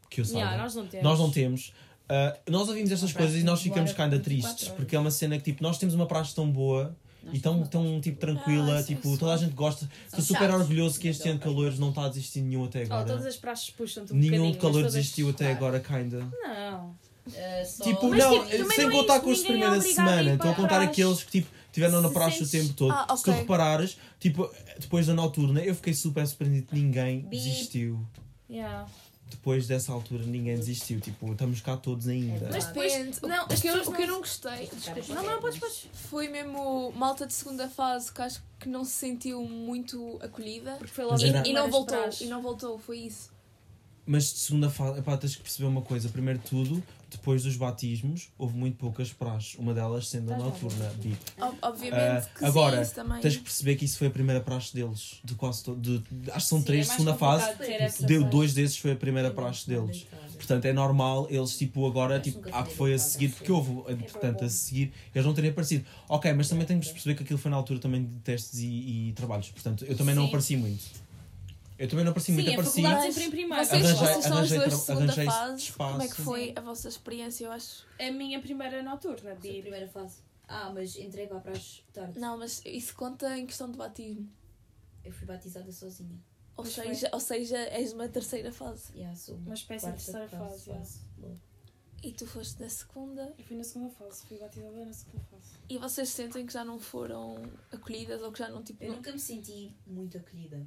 que 0.09 0.21
eu 0.21 0.25
saiba, 0.25 0.39
Yeah, 0.39 0.63
nós 0.63 0.75
não 0.75 0.87
temos. 0.87 1.03
nós 1.03 1.19
não 1.19 1.31
temos. 1.31 1.73
ah, 2.09 2.37
nós 2.49 2.67
ouvimos 2.67 2.91
estas 2.91 3.13
coisas 3.13 3.35
e 3.39 3.43
nós 3.43 3.61
ficamos 3.61 3.91
24 3.91 4.19
tristes, 4.19 4.67
porque 4.69 4.95
é 4.95 4.99
uma 4.99 5.11
cena 5.11 5.37
que 5.37 5.43
tipo, 5.45 5.63
nós 5.63 5.77
temos 5.77 5.95
uma 5.95 6.05
praxe 6.05 6.35
tão 6.35 6.49
boa 6.51 6.95
Nós 7.23 7.35
e 7.35 7.39
tão, 7.39 7.63
tão 7.67 8.01
tipo, 8.01 8.19
tranquila, 8.19 8.79
Ah, 8.79 8.83
tipo, 8.83 9.17
toda 9.17 9.33
a 9.33 9.37
gente 9.37 9.53
gosta. 9.53 9.89
Estou 10.07 10.21
super 10.23 10.49
orgulhoso 10.51 10.99
que 10.99 11.07
este 11.07 11.21
Então, 11.21 11.31
ano 11.31 11.39
de 11.39 11.45
calores 11.45 11.79
não 11.79 11.89
está 11.89 12.05
a 12.05 12.09
existir 12.09 12.41
nenhum 12.41 12.65
até 12.65 12.81
Oh, 12.81 12.85
agora. 12.85 13.05
todas 13.05 13.25
as 13.27 13.37
praxes 13.37 13.69
puxam-te 13.69 14.11
um 14.11 14.15
Nenhum 14.17 14.51
de 14.51 14.57
calor 14.57 14.83
desistiu 14.83 15.29
até 15.29 15.51
agora, 15.51 15.79
kinda. 15.79 16.27
Não. 16.43 16.89
Uh, 17.27 17.33
só- 17.65 17.83
Tipo, 17.83 18.09
Mas, 18.09 18.19
não, 18.19 18.45
tipo, 18.47 18.73
sem 18.73 18.85
não 18.87 18.91
é 18.93 18.99
contar 18.99 19.19
com 19.21 19.29
os 19.29 19.39
é 19.39 19.43
primeira 19.43 19.67
obrigado 19.75 19.85
a 19.85 19.87
ir 19.87 19.93
semana. 19.93 20.33
Estou 20.33 20.51
a 20.51 20.55
contar 20.55 20.81
aqueles 20.81 21.23
que 21.23 21.31
tipo, 21.31 21.47
tiveram 21.71 22.01
na 22.01 22.09
praxe 22.09 22.43
o 22.43 22.45
sentes- 22.45 22.67
tempo 22.67 22.73
todo. 22.77 22.91
Ah, 22.91 23.15
Se 23.15 23.23
tu 23.23 23.31
reparares, 23.31 23.97
tipo, 24.19 24.49
depois 24.79 25.07
da 25.07 25.13
noturna, 25.13 25.61
eu 25.61 25.73
fiquei 25.75 25.93
super 25.93 26.25
surpreendido 26.27 26.67
que 26.67 26.75
ninguém 26.75 27.21
Bip. 27.21 27.29
desistiu. 27.31 28.05
Yeah. 28.49 28.87
Depois 29.29 29.65
dessa 29.65 29.93
altura, 29.93 30.25
ninguém 30.25 30.57
desistiu. 30.57 30.99
Tipo, 30.99 31.31
estamos 31.31 31.61
cá 31.61 31.77
todos 31.77 32.05
ainda. 32.09 32.49
Mas 32.51 32.65
depois- 32.65 33.21
não, 33.21 33.45
o, 33.45 33.47
que 33.47 33.67
eu, 33.67 33.81
o 33.81 33.93
que 33.93 34.01
eu 34.03 34.07
não- 34.07 34.19
gostei 34.19 34.67
desculpa, 34.67 35.13
Não, 35.13 35.23
não, 35.23 35.39
podes, 35.39 35.57
podes. 35.57 35.85
foi 35.93 36.27
mesmo 36.27 36.91
malta 36.97 37.25
de 37.25 37.33
segunda 37.33 37.69
fase 37.69 38.11
que 38.11 38.21
acho 38.21 38.43
que 38.59 38.67
não 38.67 38.83
se 38.83 38.91
sentiu 38.91 39.41
muito 39.45 40.19
acolhida. 40.21 40.73
Porque 40.73 40.91
foi 40.93 41.05
logo 41.05 41.17
E, 41.21 41.49
e 41.49 41.53
não 41.53 41.71
voltou, 41.71 42.09
e 42.19 42.25
não 42.25 42.41
voltou, 42.41 42.77
foi 42.77 42.97
isso. 42.99 43.31
Mas 44.05 44.23
de 44.33 44.39
segunda 44.39 44.69
fase, 44.69 44.99
epá, 44.99 45.15
tens 45.15 45.35
que 45.35 45.43
perceber 45.43 45.67
uma 45.67 45.81
coisa. 45.81 46.09
Primeiro 46.09 46.39
de 46.39 46.45
tudo, 46.49 46.83
depois 47.09 47.43
dos 47.43 47.55
batismos, 47.55 48.29
houve 48.37 48.57
muito 48.57 48.75
poucas 48.77 49.13
praxes. 49.13 49.55
Uma 49.59 49.73
delas 49.75 50.07
sendo 50.07 50.33
a 50.33 50.37
noturna. 50.37 50.89
Bip. 50.97 51.17
Ob- 51.39 51.55
Obviamente 51.61 51.95
Ah, 52.27 52.27
que 52.37 52.45
agora, 52.45 52.83
sim, 52.83 52.95
também. 52.95 53.21
Tens 53.21 53.37
que 53.37 53.43
perceber 53.43 53.75
que 53.75 53.85
isso 53.85 53.97
foi 53.99 54.07
a 54.07 54.11
primeira 54.11 54.41
praxe 54.41 54.73
deles. 54.73 55.19
De 55.23 55.35
quase 55.35 55.63
todo, 55.63 55.79
de, 55.79 55.99
de- 56.11 56.31
acho 56.31 56.45
que 56.45 56.49
são 56.49 56.59
Sim, 56.59 56.65
três 56.65 56.79
é 56.79 56.81
de 56.81 56.87
mais 56.87 56.99
segunda 57.01 57.17
fase. 57.17 58.05
Deu 58.05 58.23
dois 58.23 58.53
desses 58.55 58.77
foi 58.77 58.91
a 58.91 58.95
primeira 58.95 59.29
praxe 59.31 59.67
deles. 59.67 60.05
Portanto, 60.35 60.65
é 60.65 60.73
normal 60.73 61.27
eles, 61.29 61.55
tipo, 61.55 61.85
agora, 61.85 62.15
Mas 62.15 62.23
tipo, 62.23 62.49
há 62.51 62.63
que 62.63 62.69
fui 62.69 62.75
foi 62.75 62.93
a 62.95 62.97
seguir, 62.99 63.25
assim. 63.27 63.35
porque 63.35 63.51
houve, 63.51 63.71
portanto, 64.05 64.43
a 64.43 64.49
seguir, 64.49 64.91
eles 65.13 65.25
não 65.25 65.35
terem 65.35 65.51
aparecido. 65.51 65.85
Ok, 66.09 66.33
mas 66.33 66.49
também 66.49 66.65
temos 66.65 66.87
que 66.87 66.93
perceber 66.93 67.13
que 67.15 67.21
aquilo 67.23 67.37
foi 67.37 67.51
na 67.51 67.57
altura 67.57 67.79
também 67.79 68.03
de 68.03 68.15
testes 68.21 68.59
e, 68.59 68.65
e 69.09 69.13
trabalhos. 69.15 69.49
Portanto, 69.51 69.85
eu 69.85 69.95
também 69.95 70.15
não 70.15 70.23
Sim. 70.23 70.27
apareci 70.29 70.57
muito. 70.57 70.83
Eu 71.81 71.87
também 71.89 72.05
não 72.05 72.11
apareci 72.11 72.27
Sim, 72.27 72.33
muito, 72.33 72.49
a 72.49 72.53
apareci. 72.53 72.81
faculdade 72.83 73.13
sempre 73.13 73.23
em 73.23 73.31
primeiro. 73.31 73.65
Vocês, 73.65 73.85
Arranjei- 73.85 74.07
vocês 74.07 74.23
são 74.23 74.31
as 74.33 74.37
arranjei 74.37 74.57
duas 74.59 74.69
de 74.73 74.79
segunda 74.85 75.13
fase. 75.13 75.63
espaço. 75.63 75.91
Como 75.91 76.01
é 76.03 76.07
que 76.07 76.15
Sim. 76.15 76.23
foi 76.23 76.53
a 76.55 76.61
vossa 76.61 76.87
experiência, 76.89 77.45
eu 77.45 77.51
acho? 77.51 77.87
A 77.99 78.11
minha 78.11 78.39
primeira 78.39 78.83
noturna, 78.83 79.35
Sim, 79.35 79.41
Bi. 79.41 79.61
primeira 79.61 79.87
fase. 79.87 80.21
Ah, 80.47 80.71
mas 80.73 80.95
entrei 80.95 81.27
para 81.27 81.51
as 81.51 81.83
tarde. 81.93 82.19
Não, 82.19 82.37
mas 82.37 82.61
isso 82.65 82.93
conta 82.95 83.37
em 83.37 83.45
questão 83.47 83.71
de 83.71 83.77
batismo. 83.77 84.29
Eu 85.03 85.11
fui 85.11 85.25
batizada 85.25 85.71
sozinha. 85.71 86.19
Ou 86.55 86.63
Mas 86.65 86.73
seja, 86.73 87.09
ou 87.13 87.19
seja, 87.19 87.57
és 87.57 87.93
uma 87.93 88.07
terceira 88.07 88.51
fase. 88.51 88.91
Yeah, 88.93 89.15
sou 89.15 89.35
Uma 89.37 89.53
espécie 89.55 89.85
de 89.87 89.91
terceira 89.93 90.27
fase, 90.27 90.69
yeah. 90.69 90.87
Boa. 91.17 91.35
E 92.03 92.11
tu 92.11 92.27
foste 92.27 92.59
na 92.61 92.69
segunda. 92.69 93.33
Eu 93.39 93.43
fui 93.45 93.57
na 93.57 93.63
segunda 93.63 93.89
fase, 93.91 94.23
fui 94.27 94.37
batizada 94.37 94.85
na 94.85 94.93
segunda 94.93 95.23
fase. 95.31 95.51
E 95.69 95.77
vocês 95.79 96.09
sentem 96.09 96.45
que 96.45 96.53
já 96.53 96.63
não 96.65 96.79
foram 96.79 97.41
acolhidas 97.71 98.21
ou 98.21 98.31
que 98.31 98.39
já 98.39 98.49
não 98.49 98.61
tipo. 98.61 98.83
Eu 98.83 98.93
nunca 98.93 99.11
me 99.11 99.19
senti 99.19 99.73
muito 99.87 100.17
acolhida. 100.17 100.63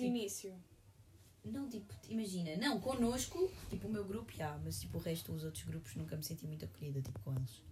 No 0.00 0.06
Tipo- 0.06 0.16
início. 0.18 0.54
Não, 1.44 1.68
tipo, 1.68 1.94
imagina, 2.08 2.54
não, 2.58 2.78
connosco, 2.80 3.50
tipo 3.70 3.88
o 3.88 3.90
meu 3.90 4.04
grupo, 4.04 4.30
já, 4.32 4.58
mas 4.62 4.78
tipo 4.80 4.98
o 4.98 5.00
resto 5.00 5.32
dos 5.32 5.42
outros 5.44 5.64
grupos 5.64 5.94
nunca 5.96 6.14
me 6.16 6.22
senti 6.22 6.46
muito 6.46 6.64
acolhida, 6.66 7.00
tipo, 7.00 7.18
com 7.20 7.32
eles. 7.34 7.62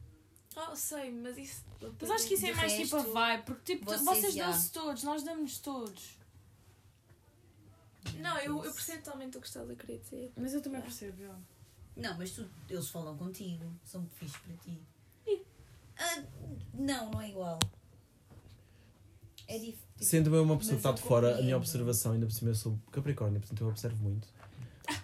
Ah, 0.57 0.75
sei, 0.75 1.11
mas 1.11 1.37
isso. 1.37 1.65
Mas 2.01 2.11
acho 2.11 2.27
que 2.27 2.35
isso 2.35 2.47
é 2.47 2.51
De 2.51 2.57
mais 2.57 2.73
tipo 2.73 2.97
a 2.97 2.99
resto, 3.01 3.13
vibe, 3.13 3.43
porque 3.45 3.75
tipo, 3.77 3.85
vocês, 3.85 4.03
vocês 4.03 4.35
dão-se 4.35 4.73
todos, 4.73 5.03
nós 5.05 5.23
damos-nos 5.23 5.59
todos. 5.59 6.19
Não, 8.21 8.39
eu, 8.39 8.65
eu 8.65 8.73
percebo 8.73 9.03
totalmente 9.05 9.37
o 9.37 9.41
que 9.41 9.47
estás 9.47 9.69
a 9.71 9.75
querer 9.77 9.99
dizer. 10.01 10.33
Mas 10.37 10.55
eu 10.55 10.63
também 10.63 10.81
percebo, 10.81 11.19
já. 11.19 11.39
Não, 11.95 12.17
mas 12.17 12.31
tu, 12.33 12.49
eles 12.71 12.89
falam 12.89 13.17
contigo, 13.19 13.71
são 13.85 14.01
muito 14.01 14.15
fixos 14.15 14.39
para 14.41 14.57
ti. 14.57 14.81
Ah, 15.99 16.23
não, 16.73 17.11
não 17.11 17.21
é 17.21 17.29
igual. 17.29 17.59
É 19.47 19.59
difícil. 19.99 20.19
Sendo 20.19 20.35
eu 20.35 20.43
uma 20.43 20.57
pessoa 20.57 20.75
que 20.75 20.79
está 20.81 20.93
de 20.93 21.03
fora, 21.03 21.39
a 21.39 21.43
minha 21.43 21.57
observação, 21.57 22.13
ainda 22.13 22.27
por 22.27 22.33
cima 22.33 22.51
eu 22.51 22.55
sou 22.55 22.79
Capricórnio, 22.93 23.41
portanto 23.41 23.61
eu 23.63 23.69
observo 23.69 23.97
muito. 24.03 24.27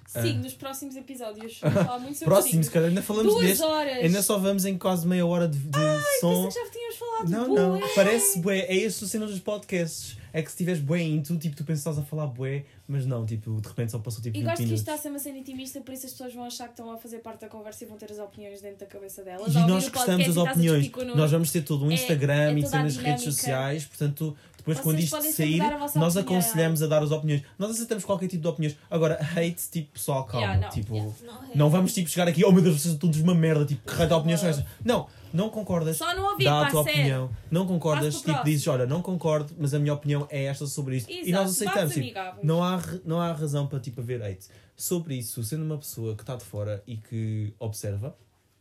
Sim, 0.06 0.38
nos 0.38 0.54
próximos 0.54 0.96
episódios 0.96 1.58
vamos 1.62 1.82
falar 1.82 1.98
muito 1.98 2.14
sobre 2.14 2.26
Próximo, 2.32 2.42
se 2.46 2.50
signos. 2.52 2.68
calhar 2.70 2.88
ainda 2.88 3.02
falamos 3.02 3.34
Duas 3.34 3.46
deste. 3.46 3.64
horas! 3.64 3.96
Ainda 3.98 4.22
só 4.22 4.38
vamos 4.38 4.64
em 4.64 4.78
quase 4.78 5.06
meia 5.06 5.26
hora 5.26 5.46
de, 5.48 5.58
de 5.58 6.20
som. 6.20 6.44
Pensei 6.44 6.62
que 6.62 6.66
já 6.68 6.72
tínhamos 6.72 6.96
falado 6.96 7.28
Não, 7.30 7.48
bué. 7.48 7.80
não, 7.80 7.94
parece 7.94 8.38
bué. 8.38 8.58
É 8.60 8.74
este 8.76 9.04
o 9.04 9.06
cena 9.08 9.26
dos 9.26 9.40
podcasts. 9.40 10.16
É 10.32 10.42
que 10.42 10.50
se 10.50 10.56
tiveres 10.56 10.80
bué 10.80 11.00
em 11.00 11.20
tu, 11.22 11.36
tipo, 11.36 11.54
tu 11.54 11.64
pensas 11.64 11.84
que 11.84 11.88
estás 11.90 11.98
a 11.98 12.02
falar 12.08 12.26
bué, 12.28 12.64
mas 12.88 13.04
não, 13.06 13.26
tipo, 13.26 13.60
de 13.60 13.68
repente 13.68 13.92
só 13.92 13.98
passou 13.98 14.22
tipo 14.22 14.36
E 14.36 14.40
20 14.40 14.44
gosto 14.44 14.56
que 14.56 14.62
isto 14.62 14.68
minutos. 14.70 14.80
está 14.80 14.94
a 14.94 14.98
ser 14.98 15.08
uma 15.10 15.18
cena 15.18 15.38
intimista, 15.38 15.80
por 15.80 15.92
isso 15.92 16.06
as 16.06 16.12
pessoas 16.12 16.34
vão 16.34 16.44
achar 16.44 16.64
que 16.64 16.70
estão 16.72 16.90
a 16.90 16.96
fazer 16.96 17.18
parte 17.18 17.40
da 17.42 17.48
conversa 17.48 17.84
e 17.84 17.86
vão 17.86 17.96
ter 17.98 18.10
as 18.10 18.18
opiniões 18.18 18.60
dentro 18.62 18.78
da 18.80 18.86
cabeça 18.86 19.22
delas. 19.22 19.52
E 19.54 19.58
nós 19.58 19.88
gostamos 19.88 20.26
das 20.26 20.36
opiniões. 20.36 20.90
Nós 21.14 21.30
vamos 21.30 21.50
ter 21.52 21.62
todo 21.62 21.84
um 21.84 21.90
É- 21.90 21.94
Instagram 21.94 22.34
é 22.52 22.58
e 22.58 22.66
cenas 22.66 22.94
nas 22.94 22.96
redes 22.96 23.24
sociais, 23.24 23.84
portanto, 23.84 24.36
depois 24.64 24.78
Vocês 24.78 25.10
quando 25.10 25.24
isto 25.26 25.36
sair, 25.36 25.60
a 25.60 25.78
nós 25.78 26.16
opinião. 26.16 26.20
aconselhamos 26.40 26.82
a 26.82 26.86
dar 26.86 27.02
as 27.02 27.10
opiniões. 27.10 27.42
Nós 27.58 27.70
aceitamos 27.72 28.02
qualquer 28.02 28.28
tipo 28.28 28.40
de 28.40 28.48
opiniões. 28.48 28.76
Agora, 28.90 29.18
hate, 29.20 29.68
tipo, 29.70 29.92
pessoal, 29.92 30.24
calma. 30.24 30.46
Yeah, 30.46 30.62
não. 30.66 30.70
tipo, 30.72 30.94
Yeah. 30.94 31.14
não 31.54 31.68
vamos 31.68 31.92
tipo 31.92 32.08
chegar 32.08 32.26
aqui, 32.28 32.42
oh 32.44 32.50
meu 32.50 32.62
Deus, 32.62 32.80
vocês 32.80 32.92
são 32.92 32.98
todos 32.98 33.20
uma 33.20 33.34
merda, 33.34 33.66
tipo, 33.66 33.86
que 33.86 34.06
de 34.06 34.12
opiniões 34.14 34.40
são 34.40 34.48
estas? 34.48 34.64
Não, 34.82 35.06
não 35.34 35.50
concordas. 35.50 35.98
Só 35.98 36.14
não 36.14 36.30
ouvir, 36.32 36.44
Dá 36.44 36.66
a 36.66 36.70
tua 36.70 36.80
opinião. 36.80 37.30
Não 37.50 37.66
concordas, 37.66 38.22
tipo, 38.22 38.42
dizes, 38.42 38.66
olha, 38.66 38.86
não 38.86 39.02
concordo, 39.02 39.52
mas 39.58 39.74
a 39.74 39.78
minha 39.78 39.92
opinião 39.92 40.26
é 40.30 40.44
esta 40.44 40.66
sobre 40.66 40.96
isto. 40.96 41.10
e 41.10 41.30
nós 41.30 41.50
Exato, 41.60 41.78
aceitamos. 41.78 41.94
Tipo, 42.06 42.46
não 42.46 42.64
há, 42.64 42.80
não 43.04 43.20
há 43.20 43.32
razão 43.32 43.66
para 43.66 43.78
tipo, 43.80 44.00
haver 44.00 44.22
hate. 44.22 44.46
Sobre 44.74 45.14
isso, 45.16 45.44
sendo 45.44 45.62
uma 45.64 45.76
pessoa 45.78 46.16
que 46.16 46.22
está 46.22 46.34
de 46.36 46.44
fora 46.44 46.82
e 46.86 46.96
que 46.96 47.52
observa, 47.58 48.16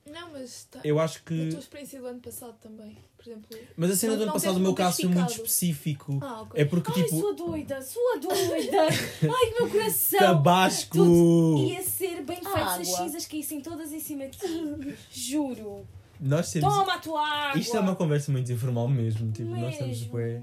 Não, 0.05 0.31
mas 0.33 0.65
tá. 0.69 0.79
eu 0.83 0.99
acho 0.99 1.19
A 1.19 1.21
que. 1.29 1.49
tua 1.49 1.59
experiência 1.59 1.99
do 2.01 2.05
ano 2.07 2.19
passado 2.19 2.53
também, 2.61 2.97
por 3.23 3.29
exemplo. 3.29 3.57
Mas 3.77 3.91
a 3.91 3.95
cena 3.95 4.17
do 4.17 4.23
ano 4.23 4.33
passado, 4.33 4.55
no 4.55 4.59
meu 4.59 4.73
caso, 4.73 5.01
foi 5.01 5.09
muito 5.09 5.31
específico. 5.31 6.19
Ah, 6.21 6.41
ok. 6.41 6.61
É 6.61 6.65
porque, 6.65 6.91
Ai, 6.93 7.03
tipo, 7.03 7.19
sua 7.19 7.33
doida, 7.33 7.81
sua 7.81 8.17
doida. 8.19 8.81
Ai, 9.23 9.53
meu 9.59 9.69
coração. 9.69 10.19
Tabasco! 10.19 11.57
Ia 11.59 11.81
ser 11.81 12.21
bem 12.21 12.37
feito 12.41 12.75
se 12.75 12.81
as 12.81 12.87
cinzas 12.97 13.25
caíssem 13.25 13.61
todas 13.61 13.91
em 13.91 13.99
cima 13.99 14.27
de 14.27 14.37
ti. 14.37 14.95
Juro. 15.11 15.87
Nós 16.19 16.51
temos. 16.51 16.73
Toma 16.73 16.93
a 16.93 16.99
tua 16.99 17.21
água. 17.27 17.59
Isto 17.59 17.77
é 17.77 17.79
uma 17.79 17.95
conversa 17.95 18.31
muito 18.31 18.51
informal 18.51 18.87
mesmo. 18.87 19.31
Tipo, 19.31 19.49
nós 19.49 19.73
estamos 19.73 19.99
Mesmo. 19.99 20.11
bué. 20.11 20.41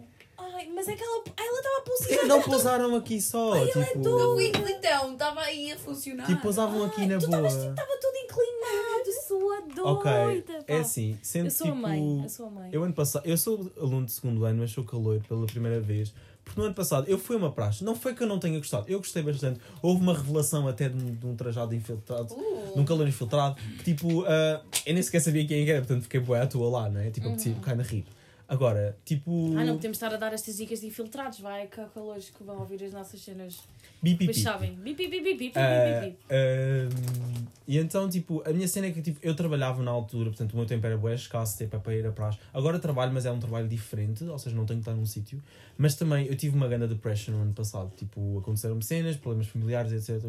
Ai, 0.61 0.69
mas 0.75 0.89
é 0.89 0.95
que 0.95 1.03
ela 1.03 1.23
ela 1.37 1.57
estava 1.59 1.79
a 1.79 1.81
pulsar. 1.83 2.09
que 2.09 2.27
não 2.27 2.43
pousaram 2.43 2.95
aqui 2.97 3.21
só? 3.21 3.57
é 3.57 3.67
tipo, 3.67 4.07
Eu 4.09 4.37
vi 4.37 4.53
então, 4.71 5.13
estava 5.13 5.41
aí 5.41 5.73
a 5.73 5.77
funcionar. 5.79 6.27
tipo, 6.27 6.43
pousavam 6.43 6.85
aqui 6.85 7.07
na 7.07 7.19
tu 7.19 7.27
boa. 7.29 7.49
estavas 7.49 7.53
tipo, 7.55 7.71
estava 7.71 7.99
tudo 8.01 8.17
inclinado, 8.17 9.27
sua 9.27 9.91
Ok, 9.93 10.13
doida. 10.13 10.65
é 10.67 10.75
pá. 10.77 10.81
assim, 10.81 11.19
sendo 11.23 11.47
Eu 11.47 11.51
sou 11.51 11.67
a 11.67 11.71
tipo. 11.71 11.83
mãe, 11.83 12.23
eu 12.23 12.29
sou 12.29 12.47
a 12.47 12.51
mãe. 12.51 12.69
Eu 12.73 12.83
ano 12.85 12.95
passado, 12.95 13.27
eu 13.27 13.37
sou 13.37 13.71
aluno 13.79 14.07
de 14.07 14.13
segundo 14.13 14.45
ano, 14.45 14.59
mas 14.61 14.71
sou 14.71 14.85
calor 14.85 15.21
pela 15.29 15.47
primeira 15.47 15.81
vez. 15.81 16.13
Porque 16.45 16.59
no 16.59 16.67
ano 16.67 16.75
passado 16.75 17.07
eu 17.09 17.19
fui 17.19 17.37
a 17.37 17.39
uma 17.39 17.53
praxe. 17.53 17.85
Não 17.85 17.95
foi 17.95 18.15
que 18.15 18.23
eu 18.23 18.27
não 18.27 18.39
tenha 18.39 18.59
gostado, 18.59 18.87
eu 18.89 18.99
gostei 18.99 19.23
bastante. 19.23 19.61
Houve 19.83 20.03
uma 20.03 20.15
revelação 20.15 20.67
até 20.67 20.89
de 20.89 20.97
um, 20.97 21.15
de 21.15 21.27
um 21.27 21.37
trajado 21.37 21.75
infiltrado, 21.75 22.35
Uh, 22.35 22.75
de 22.75 22.81
um 22.81 22.85
calor 22.85 23.07
infiltrado, 23.07 23.55
que 23.79 23.85
tipo, 23.95 24.25
ah, 24.27 24.61
eu 24.87 24.95
nem 24.95 25.03
sequer 25.03 25.21
sabia 25.21 25.47
quem 25.47 25.69
era, 25.69 25.79
portanto 25.81 26.03
fiquei 26.05 26.19
boa 26.21 26.43
à 26.43 26.47
toa 26.47 26.69
lá, 26.71 26.89
não 26.91 27.01
é? 27.01 27.11
Tipo, 27.11 27.27
eu 27.27 27.31
apetecia 27.33 27.55
ficar 27.55 27.75
na 27.77 27.83
rir. 27.83 28.05
Agora, 28.51 28.99
tipo. 29.05 29.55
Ah, 29.57 29.65
não 29.65 29.77
podemos 29.77 29.97
estar 29.97 30.13
a 30.13 30.17
dar 30.17 30.33
estas 30.33 30.57
dicas 30.57 30.81
de 30.81 30.87
infiltrados, 30.89 31.39
vai, 31.39 31.69
que 31.69 31.81
calores 31.95 32.31
que 32.31 32.43
vão 32.43 32.59
ouvir 32.59 32.83
as 32.83 32.93
nossas 32.93 33.21
cenas. 33.21 33.61
Bi, 34.03 34.11
bi, 34.15 34.19
Depois 34.27 34.37
bi. 34.39 34.43
sabem. 34.43 34.75
Bip, 34.75 34.97
bip, 34.97 35.09
bip, 35.09 35.23
bip, 35.23 35.39
bip, 35.39 35.53
Ah, 35.57 36.01
bip, 36.01 36.07
bip. 36.11 36.19
ahm, 36.29 37.45
e 37.69 37.79
então, 37.79 38.09
tipo, 38.11 38.43
a 38.45 38.53
minha 38.53 38.67
cena 38.67 38.89
é 38.89 38.91
que 38.91 39.01
tipo, 39.03 39.21
eu 39.23 39.37
trabalhava 39.37 39.81
na 39.85 39.93
altura, 39.93 40.31
portanto, 40.31 40.53
o 40.55 40.57
meu 40.57 40.67
tempo 40.67 40.85
era 40.85 40.97
bué 40.99 41.15
escasso, 41.15 41.57
tempo 41.59 41.77
é 41.77 41.79
para 41.79 41.95
ir 41.95 42.05
a 42.05 42.11
praxe. 42.11 42.41
Agora 42.53 42.81
trabalho, 42.81 43.13
mas 43.13 43.25
é 43.25 43.31
um 43.31 43.39
trabalho 43.39 43.69
diferente, 43.69 44.25
ou 44.25 44.37
seja, 44.37 44.57
não 44.57 44.67
tenho 44.67 44.81
que 44.81 44.83
estar 44.89 44.99
num 44.99 45.07
sítio. 45.07 45.41
Mas 45.79 45.95
também 45.95 46.27
eu 46.27 46.35
tive 46.35 46.57
uma 46.57 46.67
grande 46.67 46.89
depression 46.89 47.31
no 47.33 47.43
ano 47.43 47.53
passado. 47.53 47.93
Tipo, 47.97 48.39
aconteceram-me 48.41 48.83
cenas, 48.83 49.17
problemas 49.17 49.47
familiares, 49.47 49.93
etc. 49.93 50.21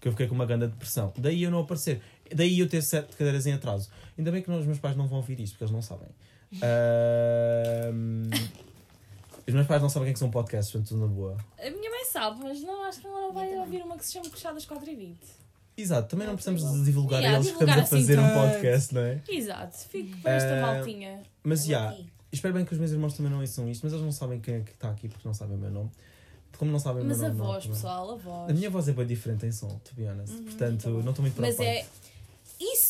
Que 0.00 0.08
eu 0.08 0.12
fiquei 0.12 0.26
com 0.28 0.34
uma 0.34 0.46
grande 0.46 0.68
depressão. 0.68 1.12
Daí 1.18 1.42
eu 1.42 1.50
não 1.50 1.60
aparecer. 1.60 2.00
Daí 2.34 2.58
eu 2.58 2.66
ter 2.68 2.80
sete 2.82 3.14
cadeiras 3.16 3.46
em 3.46 3.52
atraso. 3.52 3.90
Ainda 4.16 4.32
bem 4.32 4.40
que 4.42 4.48
não- 4.50 4.58
os 4.60 4.66
meus 4.66 4.78
pais 4.78 4.96
não 4.96 5.06
vão 5.06 5.18
ouvir 5.18 5.38
isto, 5.40 5.52
porque 5.52 5.64
eles 5.64 5.72
não 5.72 5.82
sabem. 5.82 6.08
Os 9.46 9.54
meus 9.54 9.66
pais 9.66 9.80
não 9.80 9.88
sabem 9.88 10.02
o 10.02 10.06
que 10.06 10.10
é 10.10 10.12
que 10.14 10.18
são 10.18 10.30
podcasts, 10.30 10.72
portanto, 10.72 10.88
tudo 10.88 11.00
na 11.02 11.06
boa. 11.06 11.36
A 11.58 11.70
minha 11.70 11.90
mãe 11.90 12.04
sabe, 12.10 12.40
mas 12.42 12.60
não, 12.62 12.82
acho 12.84 13.00
que 13.00 13.06
ela 13.06 13.20
não 13.20 13.32
vai 13.32 13.56
ouvir 13.58 13.82
uma 13.82 13.96
que 13.96 14.04
se 14.04 14.12
chama 14.14 14.28
Puxadas 14.28 14.64
4 14.64 14.90
e 14.90 14.94
20. 14.96 15.18
Exato, 15.78 16.08
também 16.08 16.26
não 16.26 16.32
É, 16.34 16.36
precisamos 16.36 16.78
de 16.78 16.84
divulgar 16.84 17.20
Yeah, 17.20 17.36
a 17.36 17.40
eles 17.40 17.52
que 17.52 17.58
divulgar 17.58 17.84
estamos 17.84 17.92
a 17.92 18.14
assim 18.14 18.16
fazer 18.16 18.38
um 18.40 18.50
podcast, 18.50 18.94
não 18.94 19.00
é? 19.02 19.20
Exato, 19.28 19.76
fico 19.88 20.20
com 20.22 20.28
esta 20.28 20.74
voltinha. 20.74 21.20
Mas 21.44 21.64
já, 21.66 21.90
aqui. 21.90 22.06
espero 22.32 22.54
bem 22.54 22.64
que 22.64 22.72
os 22.72 22.78
meus 22.78 22.90
irmãos 22.92 23.14
também 23.14 23.30
não 23.30 23.40
ouçam 23.40 23.68
isto, 23.68 23.82
mas 23.84 23.92
eles 23.92 24.04
não 24.04 24.10
sabem 24.12 24.40
quem 24.40 24.54
é 24.54 24.60
que 24.60 24.70
está 24.72 24.90
aqui 24.90 25.06
porque 25.08 25.28
não 25.28 25.34
sabem 25.34 25.56
o 25.56 25.60
meu 25.60 25.70
nome. 25.70 25.90
Como 26.58 26.72
não 26.72 26.78
sabem 26.78 27.02
o 27.02 27.06
Mas 27.06 27.18
meu 27.18 27.26
a 27.26 27.28
nome. 27.28 27.38
não 27.40 27.46
há 27.46 27.52
voz, 27.52 27.64
problema. 27.66 27.82
pessoal, 27.88 28.10
a 28.12 28.16
voz. 28.16 28.50
A 28.50 28.52
minha 28.54 28.70
voz 28.70 28.88
é 28.88 28.92
bem 28.92 29.06
diferente 29.06 29.44
em 29.46 29.52
som, 29.52 29.68
to 29.84 29.94
be 29.94 30.04
honest. 30.08 30.32
Uhum, 30.32 30.44
Portanto, 30.44 30.82
tá 30.82 30.88
não 30.88 30.98
estou 31.10 31.22
muito 31.22 31.40
Mas 31.40 31.54
preocupado. 31.56 31.62
é. 31.68 31.86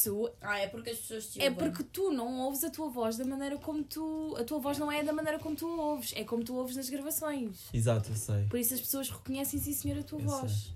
Isso 0.07 0.31
Ah, 0.41 0.59
é 0.61 0.67
porque 0.69 0.91
as 0.91 0.99
pessoas 0.99 1.27
te 1.27 1.41
é 1.41 1.51
ouvem. 1.51 1.59
porque 1.71 1.83
tu 1.85 2.11
não 2.11 2.41
ouves 2.43 2.63
a 2.65 2.71
tua 2.71 2.89
voz 2.89 3.17
da 3.17 3.25
maneira 3.25 3.57
como 3.59 3.83
tu. 3.83 4.35
A 4.39 4.45
tua 4.45 4.59
voz 4.59 4.79
não 4.79 4.91
é 4.91 5.03
da 5.03 5.13
maneira 5.13 5.39
como 5.39 5.57
tu 5.57 5.67
a 5.67 5.85
ouves, 5.91 6.13
é 6.17 6.23
como 6.25 6.45
tu 6.45 6.55
ouves 6.55 6.77
nas 6.77 6.89
gravações. 6.89 7.57
Exato, 7.73 8.11
eu 8.11 8.17
sei. 8.17 8.45
Por 8.49 8.59
isso 8.59 8.75
as 8.75 8.81
pessoas 8.81 9.11
reconhecem, 9.11 9.59
sim 9.59 9.73
senhor, 9.73 9.99
a 9.99 10.03
tua 10.03 10.21
Eu 10.21 10.27
voz. 10.27 10.75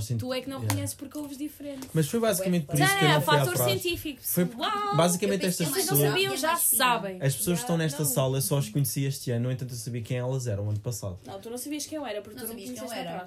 Sentimos- 0.00 0.22
Tu 0.22 0.32
é 0.32 0.40
que 0.40 0.48
não 0.48 0.56
Yeah. 0.56 0.68
reconheces 0.70 0.94
porque 0.96 1.18
ouves 1.18 1.36
diferente. 1.36 1.90
Mas 1.92 2.08
foi 2.08 2.18
basicamente 2.18 2.64
por 2.64 2.74
isso 2.80 2.98
que 2.98 3.04
eu 3.04 3.08
é, 3.08 3.12
não 3.14 3.20
fui 3.20 3.36
à 3.36 3.44
fator 3.44 3.56
científico. 3.68 4.18
Foi 4.22 4.44
Uau! 4.56 4.96
basicamente 4.96 5.44
estas 5.44 5.68
mais 5.68 5.84
não 5.86 5.92
pessoas. 5.92 6.10
sabiam, 6.10 6.36
já 6.38 6.56
sabem. 6.56 7.16
As 7.20 7.36
pessoas 7.36 7.58
que 7.58 7.64
estão 7.64 7.76
nesta 7.76 8.02
não. 8.02 8.10
sala 8.10 8.38
eu 8.38 8.40
só 8.40 8.56
as 8.56 8.70
conheci 8.70 9.04
este 9.04 9.30
ano, 9.30 9.44
no 9.44 9.52
entanto 9.52 9.72
eu 9.74 9.76
sabia 9.76 10.00
quem 10.00 10.16
elas 10.16 10.46
eram 10.46 10.70
ano 10.70 10.80
passado. 10.80 11.18
Não, 11.26 11.38
tu 11.38 11.50
não 11.50 11.58
sabias 11.58 11.84
quem 11.84 11.98
eu 11.98 12.06
era, 12.06 12.22
porque 12.22 12.34
Não 12.34 12.46
tu 12.46 12.54
não 12.54 12.58
sabias 12.58 12.80
quem 12.80 12.98
era. 12.98 13.24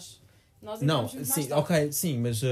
Nós 0.60 0.82
Não, 0.82 1.08
sim, 1.08 1.52
ok, 1.54 1.92
sim, 1.92 2.18
mas 2.18 2.42
uh, 2.42 2.48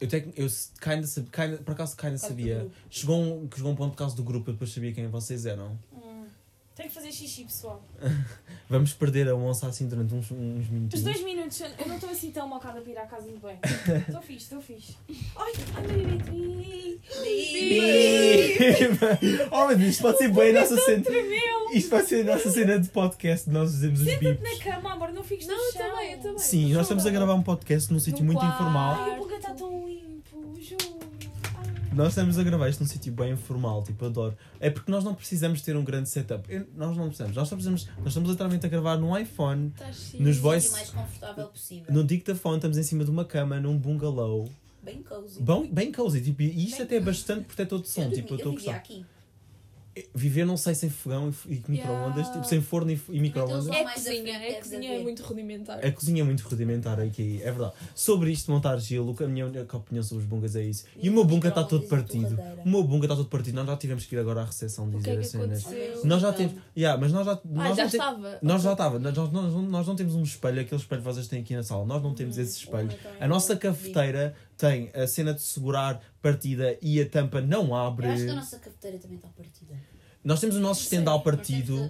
eu, 0.00 0.08
tenho, 0.08 0.32
eu 0.36 0.46
kinda, 0.80 1.06
kinda, 1.32 1.58
por 1.58 1.72
acaso 1.72 1.96
kinda 1.96 2.18
sabia. 2.18 2.68
Chegou 2.90 3.20
um, 3.22 3.48
chegou 3.54 3.72
um 3.72 3.76
ponto 3.76 3.92
por 3.92 3.98
causa 3.98 4.14
do 4.16 4.22
grupo, 4.22 4.50
eu 4.50 4.54
depois 4.54 4.70
sabia 4.72 4.92
quem 4.92 5.08
vocês 5.08 5.46
eram. 5.46 5.78
Tenho 6.76 6.90
que 6.90 6.94
fazer 6.94 7.10
xixi, 7.10 7.44
pessoal. 7.44 7.82
Vamos 8.68 8.92
perder 8.92 9.28
a 9.30 9.34
onça 9.34 9.66
assim 9.66 9.88
durante 9.88 10.12
uns, 10.14 10.30
uns 10.30 10.64
Os 10.64 10.68
minutinhos. 10.68 11.02
dois 11.04 11.22
minutos, 11.24 11.60
eu 11.60 11.86
não 11.88 11.94
estou 11.94 12.10
assim 12.10 12.30
tão 12.30 12.46
mocada 12.46 12.82
para 12.82 12.92
ir 12.92 12.98
à 12.98 13.06
casa 13.06 13.22
muito 13.22 13.40
bem. 13.46 13.58
Estou 14.06 14.20
fixe, 14.20 14.42
estou 14.44 14.60
fixe. 14.60 14.94
Ai, 15.36 15.52
ai, 15.74 15.86
bebê. 15.86 16.98
oh 19.50 19.66
meu 19.68 19.76
Deus, 19.78 19.90
isto 19.90 20.02
pode 20.02 20.18
ser 20.18 20.28
bem 20.32 20.50
a 20.56 20.60
nossa 20.60 20.76
cena. 20.82 21.02
Tremeu. 21.02 21.70
Isto 21.72 21.90
vai 21.90 22.04
ser 22.04 22.20
a 22.28 22.34
nossa 22.34 22.50
cena 22.50 22.78
de 22.78 22.88
podcast, 22.90 23.48
nós 23.50 23.72
fazemos 23.72 24.00
os 24.00 24.06
Na 24.06 24.16
bips. 24.18 24.58
cama, 24.62 24.92
amor, 24.92 25.12
não 25.12 25.24
fiques 25.24 25.46
Não, 25.46 25.56
no 25.56 25.62
eu 25.62 25.72
chão. 25.72 25.90
também, 25.90 26.12
eu 26.12 26.18
também. 26.18 26.38
Sim, 26.38 26.72
nós 26.74 26.82
estamos 26.82 27.06
a 27.06 27.10
gravar 27.10 27.34
um 27.34 27.42
podcast 27.42 27.92
num 27.92 27.98
sítio 27.98 28.24
muito 28.24 28.44
informal. 28.44 28.96
Ai, 29.02 29.14
o 29.18 29.22
buga 29.22 29.36
está 29.36 29.54
tão. 29.54 29.84
Ai. 29.86 30.05
Nós 31.96 32.08
estamos 32.08 32.38
a 32.38 32.42
gravar 32.42 32.68
isto 32.68 32.80
num 32.80 32.86
sítio 32.86 33.10
bem 33.10 33.32
informal, 33.32 33.82
tipo, 33.82 34.04
adoro. 34.04 34.36
É 34.60 34.68
porque 34.68 34.90
nós 34.90 35.02
não 35.02 35.14
precisamos 35.14 35.62
ter 35.62 35.74
um 35.76 35.82
grande 35.82 36.10
setup. 36.10 36.44
Eu- 36.52 36.66
nós 36.76 36.94
não 36.94 37.06
precisamos. 37.06 37.34
Nós, 37.34 37.48
só 37.48 37.54
precisamos. 37.56 37.86
nós 37.98 38.08
estamos 38.08 38.28
literalmente 38.28 38.66
a 38.66 38.68
gravar 38.68 38.98
num 38.98 39.16
iPhone, 39.16 39.68
Estás 39.74 39.96
sim. 39.96 40.18
Nos 40.22 40.36
O 40.36 40.42
voice- 40.42 40.72
mais 40.72 40.90
confortável 40.90 41.46
possível. 41.46 41.86
no 41.94 42.04
dictafone, 42.04 42.56
estamos 42.56 42.76
em 42.76 42.82
cima 42.82 43.02
de 43.02 43.10
uma 43.10 43.24
cama, 43.24 43.58
num 43.58 43.78
bungalow. 43.78 44.46
Bem 44.82 45.02
cozy. 45.02 45.42
Bem, 45.42 45.72
bem 45.72 45.90
cozy, 45.90 46.20
tipo, 46.20 46.42
e 46.42 46.64
isto 46.66 46.76
Bem 46.76 46.86
até 46.86 46.96
é 46.96 47.00
bastante 47.00 47.46
protetor 47.46 47.80
de 47.80 47.88
som, 47.88 48.02
eu 48.02 48.12
tipo, 48.12 48.34
eu 48.34 48.36
dormi- 48.36 48.40
estou 48.40 48.52
a 48.52 48.56
vivia 48.56 48.72
gostar. 48.72 48.76
aqui. 48.76 49.06
Viver, 50.14 50.44
não 50.44 50.56
sei, 50.56 50.74
sem 50.74 50.90
fogão 50.90 51.32
e, 51.46 51.54
e 51.54 51.62
micro-ondas, 51.68 52.16
Yeah. 52.16 52.32
tipo, 52.34 52.44
sem 52.46 52.60
forno 52.60 52.90
e, 52.90 53.00
e 53.08 53.20
micro-ondas. 53.20 53.66
Então, 53.66 53.74
É 53.78 53.84
mais 53.84 53.96
cozinha, 53.96 54.22
frente 54.22 54.30
é 54.36 54.38
deves 54.40 54.58
cozinha, 54.58 54.92
é 54.94 54.98
muito 55.02 55.22
rudimentar. 55.22 55.84
A 55.86 55.92
cozinha 55.92 56.20
é 56.22 56.24
muito 56.24 56.40
rudimentar 56.42 57.00
aqui, 57.00 57.40
é 57.42 57.50
verdade. 57.50 57.72
Sobre 57.94 58.30
isto, 58.30 58.50
montar 58.50 58.76
gelo, 58.78 59.16
a 59.18 59.26
minha 59.26 59.46
única 59.46 59.76
opinião 59.76 60.02
sobre 60.02 60.22
os 60.24 60.28
bungas 60.28 60.54
é 60.56 60.62
isso. 60.64 60.84
E, 60.96 61.08
o 61.08 61.12
meu 61.12 61.24
bunga 61.24 61.48
está 61.48 61.64
todo 61.64 61.84
e 61.84 61.88
partido. 61.88 62.38
O 62.64 62.68
meu 62.68 62.82
bunga 62.84 63.06
está 63.06 63.16
todo 63.16 63.28
partido. 63.28 63.54
Nós 63.54 63.66
já 63.66 63.76
tivemos 63.76 64.04
que 64.04 64.14
ir 64.14 64.18
agora 64.18 64.42
à 64.42 64.44
recepção 64.44 64.90
que 64.90 64.96
dizer 64.98 65.10
é 65.10 65.14
que 65.14 65.20
as 65.20 65.26
cenas. 65.28 65.66
aconteceu? 65.66 66.04
Nós 66.04 66.20
já 66.22 66.28
Então. 66.30 66.48
temos. 66.48 66.62
Yeah, 66.76 67.00
mas 67.00 67.12
nós 67.12 67.24
já. 67.26 67.32
Ah, 67.32 67.40
nós 67.44 67.76
já 67.76 67.82
não 67.84 67.90
te- 67.90 67.96
estava. 67.96 68.38
Nós 68.42 68.62
já 68.62 68.72
estava, 68.72 68.98
nós, 68.98 69.14
nós, 69.16 69.32
nós- 69.32 69.68
nós 69.68 69.86
não 69.86 69.96
temos 69.96 70.14
um 70.14 70.22
espelho, 70.22 70.60
aquele 70.60 70.80
espelho 70.80 71.00
que 71.02 71.06
vocês 71.06 71.26
têm 71.28 71.40
aqui 71.40 71.54
na 71.54 71.62
sala, 71.62 71.84
nós 71.86 72.02
não 72.02 72.14
temos 72.14 72.36
esse 72.38 72.58
espelho. 72.58 72.90
A 73.20 73.26
nossa 73.26 73.56
cafeteira 73.56 74.34
tem 74.56 74.90
a 74.94 75.06
cena 75.06 75.34
de 75.34 75.42
segurar 75.42 76.00
partida 76.22 76.76
e 76.80 77.00
a 77.00 77.08
tampa 77.08 77.40
não 77.40 77.74
abre. 77.74 78.06
Eu 78.06 78.12
acho 78.12 78.24
que 78.24 78.30
a 78.30 78.34
nossa 78.34 78.58
cafeteira 78.58 78.98
também 78.98 79.16
está 79.16 79.28
partida. 79.28 79.74
Nós 80.26 80.40
temos 80.40 80.56
o 80.56 80.60
nosso 80.60 80.82
estendal 80.82 81.22
partido. 81.22 81.88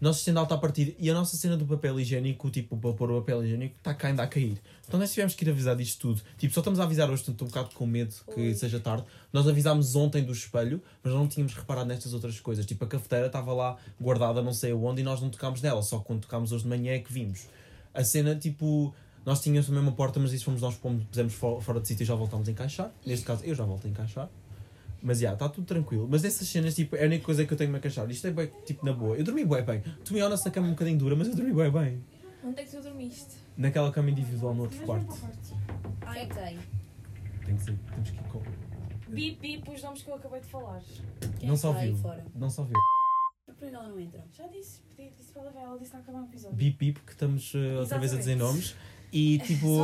Nosso 0.00 0.20
estendal 0.20 0.44
está 0.44 0.56
partido 0.56 0.94
e 0.98 1.10
a 1.10 1.12
nossa 1.12 1.36
cena 1.36 1.54
do 1.54 1.66
papel 1.66 2.00
higiênico, 2.00 2.48
tipo, 2.48 2.78
para 2.78 2.94
pôr 2.94 3.10
o 3.10 3.20
papel 3.20 3.44
higiênico, 3.44 3.76
está 3.76 3.92
cá 3.92 4.08
ainda 4.08 4.22
a 4.22 4.26
cair. 4.26 4.58
Então 4.86 4.98
nós 4.98 5.10
tivemos 5.10 5.34
que 5.34 5.44
ir 5.44 5.50
avisar 5.50 5.76
disto 5.76 6.00
tudo. 6.00 6.22
Tipo, 6.38 6.54
só 6.54 6.60
estamos 6.60 6.80
a 6.80 6.84
avisar 6.84 7.10
hoje, 7.10 7.20
estou 7.28 7.46
um 7.46 7.50
bocado 7.50 7.74
com 7.74 7.84
medo 7.84 8.14
que 8.32 8.40
Oi. 8.40 8.54
seja 8.54 8.80
tarde. 8.80 9.04
Nós 9.30 9.46
avisámos 9.46 9.94
ontem 9.94 10.24
do 10.24 10.32
espelho, 10.32 10.82
mas 11.02 11.12
não 11.12 11.28
tínhamos 11.28 11.52
reparado 11.52 11.86
nestas 11.88 12.14
outras 12.14 12.40
coisas. 12.40 12.64
Tipo, 12.64 12.86
a 12.86 12.88
cafeteira 12.88 13.26
estava 13.26 13.52
lá 13.52 13.76
guardada 14.00 14.40
não 14.40 14.54
sei 14.54 14.72
aonde 14.72 15.02
e 15.02 15.04
nós 15.04 15.20
não 15.20 15.28
tocámos 15.28 15.60
nela, 15.60 15.82
só 15.82 15.98
quando 15.98 16.22
tocámos 16.22 16.52
hoje 16.52 16.62
de 16.62 16.70
manhã 16.70 16.94
é 16.94 17.00
que 17.00 17.12
vimos. 17.12 17.48
A 17.92 18.02
cena, 18.02 18.34
tipo, 18.34 18.94
nós 19.28 19.40
tínhamos 19.42 19.66
também 19.66 19.82
uma 19.82 19.92
porta, 19.92 20.18
mas 20.18 20.32
isso 20.32 20.44
fomos 20.46 20.60
nós 20.62 20.74
que 20.74 20.80
pusemos 21.10 21.34
fo- 21.34 21.60
fora 21.60 21.80
de 21.80 21.86
sítio 21.88 22.02
e 22.02 22.06
já 22.06 22.14
voltámos 22.14 22.48
a 22.48 22.50
encaixar. 22.50 22.90
Neste 23.04 23.24
caso, 23.26 23.44
eu 23.44 23.54
já 23.54 23.64
volto 23.64 23.86
a 23.86 23.90
encaixar. 23.90 24.28
Mas 25.02 25.20
já, 25.20 25.32
está 25.32 25.48
tudo 25.48 25.64
tranquilo. 25.66 26.08
Mas 26.10 26.24
essas 26.24 26.48
cenas, 26.48 26.74
tipo, 26.74 26.96
é 26.96 27.02
a 27.04 27.06
única 27.06 27.24
coisa 27.24 27.44
que 27.44 27.52
eu 27.52 27.56
tenho 27.56 27.74
a 27.76 27.78
queixar. 27.78 28.10
Isto 28.10 28.26
é 28.26 28.30
bem, 28.32 28.50
tipo, 28.66 28.84
na 28.84 28.92
boa. 28.92 29.16
Eu 29.16 29.22
dormi 29.22 29.44
bem 29.44 29.62
bem. 29.62 29.80
Tu 30.04 30.12
me 30.12 30.20
olhas 30.22 30.44
na 30.44 30.50
cama 30.50 30.66
um 30.66 30.70
bocadinho 30.70 30.98
dura, 30.98 31.14
mas 31.14 31.28
eu 31.28 31.36
dormi 31.36 31.52
bem 31.52 31.70
bem. 31.70 32.04
Onde 32.42 32.60
é 32.60 32.64
que 32.64 32.70
tu 32.70 32.82
dormiste? 32.82 33.36
Naquela 33.56 33.92
cama 33.92 34.10
individual 34.10 34.54
no 34.54 34.62
outro 34.62 34.80
quarto. 34.84 35.14
Ai, 36.02 36.26
tem. 36.26 36.58
Tem 37.46 37.56
que 37.56 37.62
ser, 37.62 37.76
temos 37.90 38.10
que 38.10 38.16
ir 38.16 38.22
com. 38.24 38.42
Bip, 39.08 39.38
bip, 39.40 39.70
os 39.70 39.82
nomes 39.82 40.02
que 40.02 40.10
eu 40.10 40.14
acabei 40.16 40.40
de 40.40 40.46
falar. 40.46 40.80
Quem 41.38 41.48
Não 41.48 41.54
está 41.54 41.72
só 41.72 41.78
viu. 41.78 41.96
fora? 41.96 42.26
Não 42.34 42.50
só 42.50 42.62
viu. 42.64 42.74
Por 43.46 43.54
que 43.54 43.64
ela 43.66 43.88
não 43.88 44.00
entra? 44.00 44.24
Já 44.36 44.46
disse, 44.48 44.80
pedi, 44.96 45.10
disse 45.16 45.32
para 45.32 45.42
ela 45.42 45.50
ver, 45.52 45.58
ela 45.60 45.78
disse 45.78 45.92
na 45.92 45.98
acabar 46.00 46.22
o 46.22 46.24
episódio. 46.24 46.56
Bip 46.56 46.76
bip, 46.78 47.00
que 47.00 47.12
estamos 47.12 47.54
uh, 47.54 47.78
outra 47.80 47.98
vez 47.98 48.12
a 48.12 48.16
dizer 48.16 48.34
nomes. 48.36 48.74
E 49.12 49.38
Só 49.38 49.44
tipo. 49.46 49.76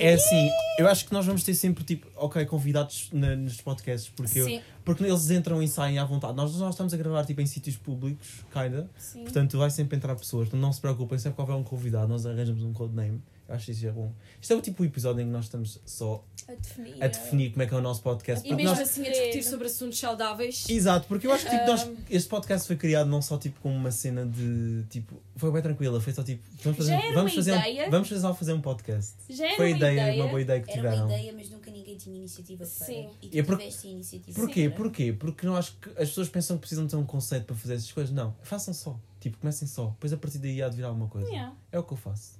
É 0.00 0.14
assim, 0.14 0.50
eu 0.78 0.88
acho 0.88 1.04
que 1.06 1.12
nós 1.12 1.26
vamos 1.26 1.44
ter 1.44 1.54
sempre 1.54 1.84
tipo, 1.84 2.06
ok, 2.16 2.44
convidados 2.46 3.08
na- 3.12 3.36
nos 3.36 3.60
podcasts, 3.60 4.10
porque, 4.16 4.38
eu- 4.38 4.46
porque 4.84 5.04
eles 5.04 5.30
entram 5.30 5.62
e 5.62 5.68
saem 5.68 5.98
à 5.98 6.04
vontade. 6.04 6.34
Nós, 6.34 6.54
nós 6.56 6.70
estamos 6.74 6.94
a 6.94 6.96
gravar 6.96 7.24
tipo 7.24 7.40
em 7.40 7.46
sítios 7.46 7.76
públicos, 7.76 8.44
kinda. 8.52 8.88
sim. 8.98 9.22
Portanto, 9.22 9.58
vai 9.58 9.70
sempre 9.70 9.96
entrar 9.96 10.14
pessoas. 10.16 10.50
Não 10.52 10.72
se 10.72 10.80
preocupem, 10.80 11.18
sempre 11.18 11.36
que 11.36 11.40
houver 11.42 11.54
um 11.56 11.62
convidado, 11.62 12.08
nós 12.08 12.24
arranjamos 12.26 12.62
um 12.62 12.72
codename. 12.72 13.20
Eu 13.46 13.54
acho 13.54 13.66
que 13.66 13.72
isso 13.72 13.86
é 13.86 13.90
bom. 13.90 14.10
Isto 14.40 14.52
é 14.54 14.56
o 14.56 14.60
tipo 14.62 14.82
de 14.82 14.88
episódio 14.88 15.20
em 15.20 15.26
que 15.26 15.30
nós 15.30 15.44
estamos 15.44 15.78
só 15.84 16.24
A 16.48 16.52
definir. 16.54 17.04
a 17.04 17.08
definir 17.08 17.50
como 17.50 17.62
é 17.62 17.66
que 17.66 17.74
é 17.74 17.76
o 17.76 17.80
nosso 17.82 18.00
podcast. 18.02 18.46
E 18.48 18.54
mesmo 18.54 18.70
nós- 18.70 18.80
assim 18.80 19.06
a 19.06 19.10
discutir 19.10 19.42
sobre 19.42 19.66
assuntos 19.66 19.98
saudáveis. 19.98 20.64
Exato, 20.68 21.06
porque 21.08 21.26
eu 21.26 21.32
acho 21.32 21.44
que 21.44 21.50
tipo, 21.50 21.66
nós, 21.66 21.86
este 22.08 22.28
podcast 22.28 22.66
foi 22.66 22.76
criado 22.76 23.06
não 23.10 23.20
só 23.20 23.36
tipo 23.36 23.60
como 23.60 23.74
uma 23.74 23.90
cena 23.90 24.24
de 24.24 24.84
tipo. 24.88 25.14
Foi 25.36 25.52
bem 25.52 25.60
tranquila, 25.60 26.00
foi 26.00 26.12
só 26.14 26.22
tipo. 26.22 26.42
Vamos 26.62 26.78
fazer, 26.78 26.90
Já 26.92 26.96
era 27.04 27.14
vamos 27.14 27.32
uma 27.32 27.36
fazer 27.36 27.54
ideia. 27.58 27.86
um, 27.86 27.90
vamos 27.90 28.08
fazer, 28.08 28.20
só 28.22 28.34
fazer 28.34 28.52
um 28.54 28.60
podcast. 28.62 29.12
Já 29.28 29.46
era 29.46 29.56
foi 29.56 29.66
a 29.66 29.68
uma 29.68 29.76
ideia, 29.76 29.92
ideia. 29.92 30.22
uma 30.22 30.28
boa 30.30 30.40
ideia 30.40 30.60
que 30.62 30.70
Era 30.70 30.80
tiveram. 30.80 31.04
uma 31.06 31.12
ideia, 31.14 31.32
mas 31.34 31.50
nunca 31.50 31.70
ninguém 31.70 31.96
tinha 31.98 32.16
iniciativa 32.16 32.64
para. 32.64 32.86
Sim. 32.86 33.10
E 33.20 33.28
tu 33.28 33.38
é 33.38 33.42
por- 33.42 33.58
tiveste 33.58 33.86
a 33.86 33.90
iniciativa. 33.90 34.40
Porquê? 34.40 34.62
Sim. 34.64 34.70
Porquê? 34.70 35.12
Porque 35.12 35.46
eu 35.46 35.54
acho 35.56 35.76
que 35.80 35.90
as 35.90 36.08
pessoas 36.08 36.28
pensam 36.30 36.56
que 36.56 36.60
precisam 36.62 36.86
ter 36.86 36.96
um 36.96 37.04
conceito 37.04 37.44
para 37.44 37.56
fazer 37.56 37.74
essas 37.74 37.92
coisas. 37.92 38.14
Não, 38.14 38.34
façam 38.42 38.72
só. 38.72 38.98
Tipo, 39.20 39.38
comecem 39.38 39.66
só. 39.68 39.86
Depois 39.88 40.12
a 40.12 40.16
partir 40.18 40.38
daí 40.38 40.62
há 40.62 40.68
de 40.68 40.76
vir 40.76 40.84
alguma 40.84 41.08
coisa. 41.08 41.28
Yeah. 41.28 41.54
É 41.72 41.78
o 41.78 41.82
que 41.82 41.92
eu 41.92 41.96
faço. 41.96 42.32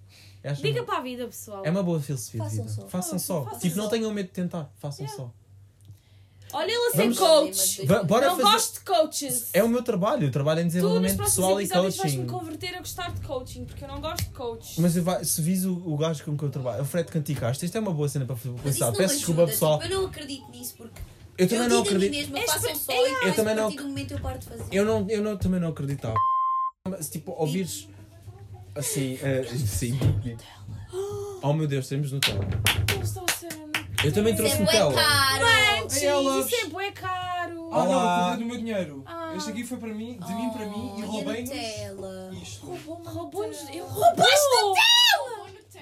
Eu 0.44 0.50
acho 0.52 0.62
Diga 0.62 0.80
uma- 0.80 0.86
para 0.86 0.98
a 0.98 1.00
vida, 1.02 1.24
pessoal. 1.26 1.62
É 1.64 1.70
uma 1.70 1.82
boa 1.82 1.98
filosofia 2.00 2.38
de 2.40 2.46
Façam 2.46 2.64
vida. 2.64 2.74
só. 2.82 2.88
Façam 2.88 3.18
só. 3.18 3.44
Façam 3.44 3.58
tipo, 3.60 3.76
não 3.76 3.84
só. 3.84 3.90
tenham 3.90 4.12
medo 4.12 4.26
de 4.26 4.32
tentar. 4.32 4.70
Façam 4.78 5.06
Yeah. 5.06 5.24
só. 5.24 5.30
Olha 6.52 6.70
ele 6.70 6.86
a 6.86 6.90
ser 6.92 7.16
coach. 7.18 7.86
Bora 8.06 8.26
não 8.28 8.36
fazer- 8.36 8.42
gosto 8.52 8.74
de 8.74 8.80
coaches. 8.84 9.48
É 9.52 9.64
o 9.64 9.68
meu 9.68 9.82
trabalho. 9.82 10.26
Eu 10.26 10.30
trabalho 10.30 10.60
em 10.60 10.62
Tu 10.62 10.66
nos 10.66 10.72
desenvolvimento 10.74 11.16
pessoal 11.16 11.60
e 11.60 11.66
coaching. 11.68 11.98
vais-me 11.98 12.26
converter 12.26 12.74
a 12.76 12.78
gostar 12.78 13.10
de 13.12 13.20
coaching, 13.26 13.64
porque 13.64 13.82
eu 13.84 13.88
não 13.88 14.00
gosto 14.00 14.22
de 14.24 14.30
coach. 14.30 14.80
Mas 14.80 14.96
eu 14.96 15.02
vai, 15.02 15.24
se 15.24 15.42
vis 15.42 15.64
o, 15.64 15.72
o 15.74 15.96
gajo 15.96 16.22
com 16.24 16.36
que 16.36 16.44
eu 16.44 16.50
trabalho, 16.50 16.82
o 16.82 16.84
Fred 16.84 17.10
Canticaste, 17.10 17.64
isto 17.64 17.76
é 17.76 17.80
uma 17.80 17.92
boa 17.92 18.08
cena 18.08 18.24
para 18.24 18.36
pensar. 18.36 18.52
não 18.52 18.62
Peço 18.62 18.86
ajuda, 19.02 19.06
desculpa, 19.16 19.46
pessoal. 19.46 19.80
Tipo, 19.80 19.92
eu 19.92 19.98
não 20.00 20.06
acredito 20.06 20.48
nisso 20.52 20.74
porque. 20.76 21.00
Eu 21.36 21.48
também 21.48 21.64
eu 21.64 21.70
não 21.70 21.82
acredito. 21.82 22.12
mesma, 22.12 22.38
É 22.38 22.46
façam 22.46 22.74
só 22.76 22.92
é, 22.92 22.96
e 23.24 23.28
Eu 23.28 23.34
também 23.34 23.54
não- 23.56 23.62
partir 23.64 23.76
do 23.78 23.88
momento 23.88 24.10
eu 24.12 24.20
paro 24.20 24.38
de 24.38 24.46
fazer. 24.46 24.64
Eu, 24.70 24.84
não, 24.84 25.06
eu 25.10 25.22
não, 25.24 25.36
também 25.36 25.58
não 25.58 25.68
acreditava. 25.70 26.14
Mas, 26.88 27.08
tipo, 27.08 27.32
ouvires. 27.32 27.88
Assim, 28.74 29.18
eh, 29.22 29.44
sim. 29.44 29.98
Oh 31.42 31.52
meu 31.52 31.66
Deus, 31.66 31.86
temos 31.88 32.10
Nutella. 32.12 32.44
Eu 32.96 33.02
estou 33.02 33.24
a 33.28 33.32
ser. 33.32 33.48
Eu 34.04 34.12
também 34.12 34.34
trouxe 34.34 34.54
Isso 34.54 34.62
é 34.62 34.64
Nutella. 34.64 34.94
caro! 34.94 35.44
Manches, 35.82 36.02
Ei, 36.02 36.12
Loves. 36.12 36.46
isso 36.52 36.66
é 36.66 36.68
bué 36.68 36.90
caro. 36.92 37.68
Ah, 37.72 37.84
não, 37.84 37.90
Olá. 37.90 38.18
eu 38.20 38.28
perdi 38.30 38.42
do 38.42 38.48
meu 38.48 38.56
dinheiro. 38.58 39.02
Ah. 39.06 39.34
Este 39.36 39.50
aqui 39.50 39.64
foi 39.64 39.78
para 39.78 39.94
mim, 39.94 40.18
de 40.18 40.34
mim 40.34 40.50
para 40.50 40.66
mim, 40.66 40.94
e 40.98 41.02
Oh, 41.02 41.06
roubei-nos 41.06 41.50
Nutella. 41.50 42.30
isto. 42.42 42.66
Roubou-nos. 42.66 43.58
Eu 43.74 43.86
Roubaste 43.86 44.34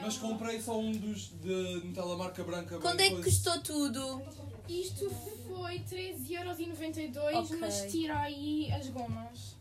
Mas 0.02 0.16
comprei 0.18 0.60
só 0.60 0.78
um 0.78 0.92
dos 0.92 1.30
de 1.40 1.80
Nutella 1.84 2.16
marca 2.16 2.42
branca. 2.44 2.78
Quando 2.78 3.00
é 3.00 3.10
que 3.10 3.22
custou 3.22 3.58
tudo? 3.60 4.20
Isto 4.68 5.10
foi 5.48 5.78
13,92€, 5.80 7.16
Ok. 7.36 7.56
mas 7.60 7.86
tira 7.90 8.18
aí 8.20 8.70
as 8.72 8.88
gomas. 8.88 9.56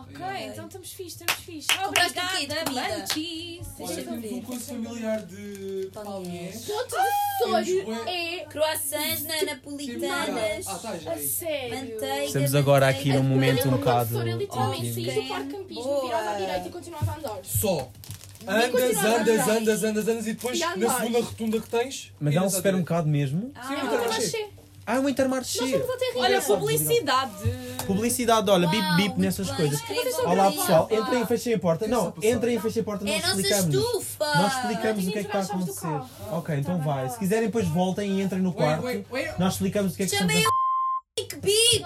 Ok, 0.00 0.18
Yeah. 0.20 0.46
então 0.46 0.66
estamos 0.66 0.92
fixe, 0.92 1.22
estamos 1.22 1.34
fixe. 1.44 1.68
Compraste 1.68 2.18
o 2.18 2.22
quê 2.28 2.46
de 2.46 2.52
Obrigada, 2.52 2.64
comida? 2.64 2.88
Manches. 2.98 3.66
Olha, 3.80 4.20
ver. 4.20 4.32
um 4.34 4.42
coisa 4.42 4.64
familiar 4.64 5.22
de 5.22 5.90
Palmiers. 5.92 6.64
palmiers. 6.64 6.68
O 6.68 6.72
outro 6.72 6.98
de 6.98 7.64
sonho 7.84 8.08
é 8.08 8.44
Croissants 8.50 9.22
na 9.24 9.42
napolitanas. 9.42 10.66
Ah, 10.66 10.74
tá, 10.78 10.96
já 10.98 11.16
sério. 11.18 11.76
Manteiga. 11.76 12.24
Estamos 12.24 12.54
agora 12.54 12.88
aqui 12.88 13.12
num 13.12 13.22
momento 13.22 13.68
um 13.68 13.72
bocado. 13.72 14.08
professora, 14.10 14.32
literalmente, 14.36 14.90
Ok. 14.90 15.04
saís 15.04 15.14
do 15.14 15.28
parque 15.28 15.52
campismo, 15.52 16.00
viras 16.02 16.26
à 16.26 16.34
direita 16.34 16.68
e 16.68 16.70
continuas 16.70 17.08
a 17.08 17.16
andar. 17.16 17.38
Só. 17.44 17.90
Andas, 18.46 18.96
andas, 19.04 19.48
andas, 19.48 19.82
andas, 19.84 20.08
andas 20.08 20.26
e 20.26 20.32
depois 20.32 20.58
na 20.60 20.90
segunda 20.96 21.20
rotunda 21.20 21.60
que 21.60 21.68
tens. 21.68 22.12
Mas 22.20 22.36
há 22.36 22.42
um 22.44 22.48
supermercado 22.50 23.06
mesmo. 23.06 23.50
Ah, 23.54 23.66
Sim, 23.66 23.74
É 23.74 23.80
eu 23.82 23.88
também 23.90 24.06
achei. 24.08 24.48
Ah, 24.90 25.00
um 25.00 25.06
Intermarché. 25.06 25.60
Nós 25.60 25.70
fomos 25.82 25.90
até 25.96 26.18
Olha, 26.18 26.40
publicidade. 26.40 27.32
Publicidade, 27.86 28.50
olha, 28.50 28.66
bip 28.68 28.96
bip 28.96 29.20
nessas 29.20 29.50
coisas. 29.50 29.78
Olá 30.24 30.50
pessoal, 30.50 30.88
entrem 30.90 31.22
e 31.22 31.26
fechem 31.26 31.52
a 31.52 31.58
porta. 31.58 31.86
Não, 31.86 32.08
está 32.08 32.26
entrem 32.26 32.56
e 32.56 32.58
fechem 32.58 32.80
a 32.80 32.84
porta, 32.86 33.04
É 33.06 33.12
nós 33.12 33.24
a 33.24 33.28
nossa 33.28 33.40
explicamos. 33.40 33.74
estufa! 33.74 34.24
Nós 34.24 34.52
explicamos 34.56 35.06
o 35.06 35.10
que 35.12 35.18
é 35.18 35.22
que 35.24 35.28
está 35.28 35.38
a 35.40 35.42
acontecer. 35.42 36.00
Ok, 36.32 36.56
então 36.56 36.78
Tá 36.78 36.84
vai. 36.84 37.10
Se 37.10 37.18
quiserem, 37.18 37.48
depois 37.48 37.68
voltem 37.68 38.12
e 38.12 38.22
entrem 38.22 38.40
no 38.40 38.54
quarto. 38.54 38.82
Nós 39.38 39.52
explicamos 39.54 39.92
o 39.92 39.96
que 39.96 40.04
é 40.04 40.06
que 40.06 40.16
Chamei 40.16 40.42
a 40.42 40.48
Big 41.20 41.36
Bip! 41.36 41.82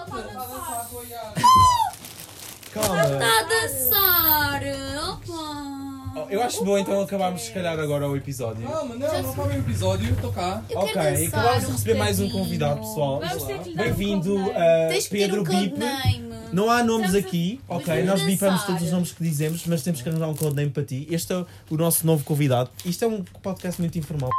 Calma. 2.71 3.01
Está 3.03 3.39
a 3.39 3.43
dançar! 3.43 4.61
Opa! 5.09 5.72
Eu 6.29 6.41
acho 6.43 6.63
bom 6.63 6.77
então 6.77 7.01
acabarmos 7.01 7.41
se 7.43 7.51
calhar 7.51 7.77
agora 7.79 8.07
o 8.09 8.15
episódio. 8.15 8.67
Calma, 8.67 8.95
não, 8.95 9.21
não 9.23 9.31
acabei 9.31 9.57
o 9.57 9.59
episódio, 9.61 10.13
estou 10.13 10.31
cá. 10.31 10.63
Eu 10.69 10.79
Ok, 10.79 10.93
quero 10.93 11.17
dançar 11.17 11.39
acabámos 11.39 11.61
de 11.63 11.67
um 11.67 11.71
receber 11.73 11.93
mais 11.95 12.19
um 12.19 12.23
bocadinho. 12.23 12.43
convidado, 12.45 12.79
pessoal. 12.81 13.19
Vamos 13.19 13.43
ter 13.43 13.59
que 13.59 13.69
lhe 13.69 13.75
dar 13.75 13.81
um 13.83 13.85
Bem-vindo 13.87 14.29
codename. 14.35 14.51
a 14.51 14.87
Tens 14.89 15.03
que 15.03 15.09
ter 15.09 15.17
Pedro 15.17 15.41
um 15.41 15.43
Bip. 15.43 15.69
codename. 15.71 16.23
Não 16.53 16.69
há 16.69 16.83
nomes 16.83 17.07
Estamos 17.07 17.15
a- 17.25 17.27
aqui, 17.27 17.61
ok? 17.67 17.85
vamos 17.85 18.05
Nós 18.05 18.21
bipamos 18.21 18.53
dançar. 18.55 18.67
todos 18.67 18.83
os 18.83 18.91
nomes 18.91 19.11
que 19.11 19.23
dizemos, 19.23 19.65
mas 19.65 19.81
temos 19.81 20.01
que 20.01 20.09
arranjar 20.09 20.29
um 20.29 20.35
codename 20.35 20.69
para 20.69 20.83
ti. 20.83 21.07
Este 21.09 21.33
é 21.33 21.37
o 21.69 21.77
nosso 21.77 22.05
novo 22.05 22.23
convidado. 22.23 22.69
Isto 22.85 23.05
é 23.05 23.07
um 23.07 23.23
podcast 23.41 23.81
muito 23.81 23.97
informal. 23.97 24.29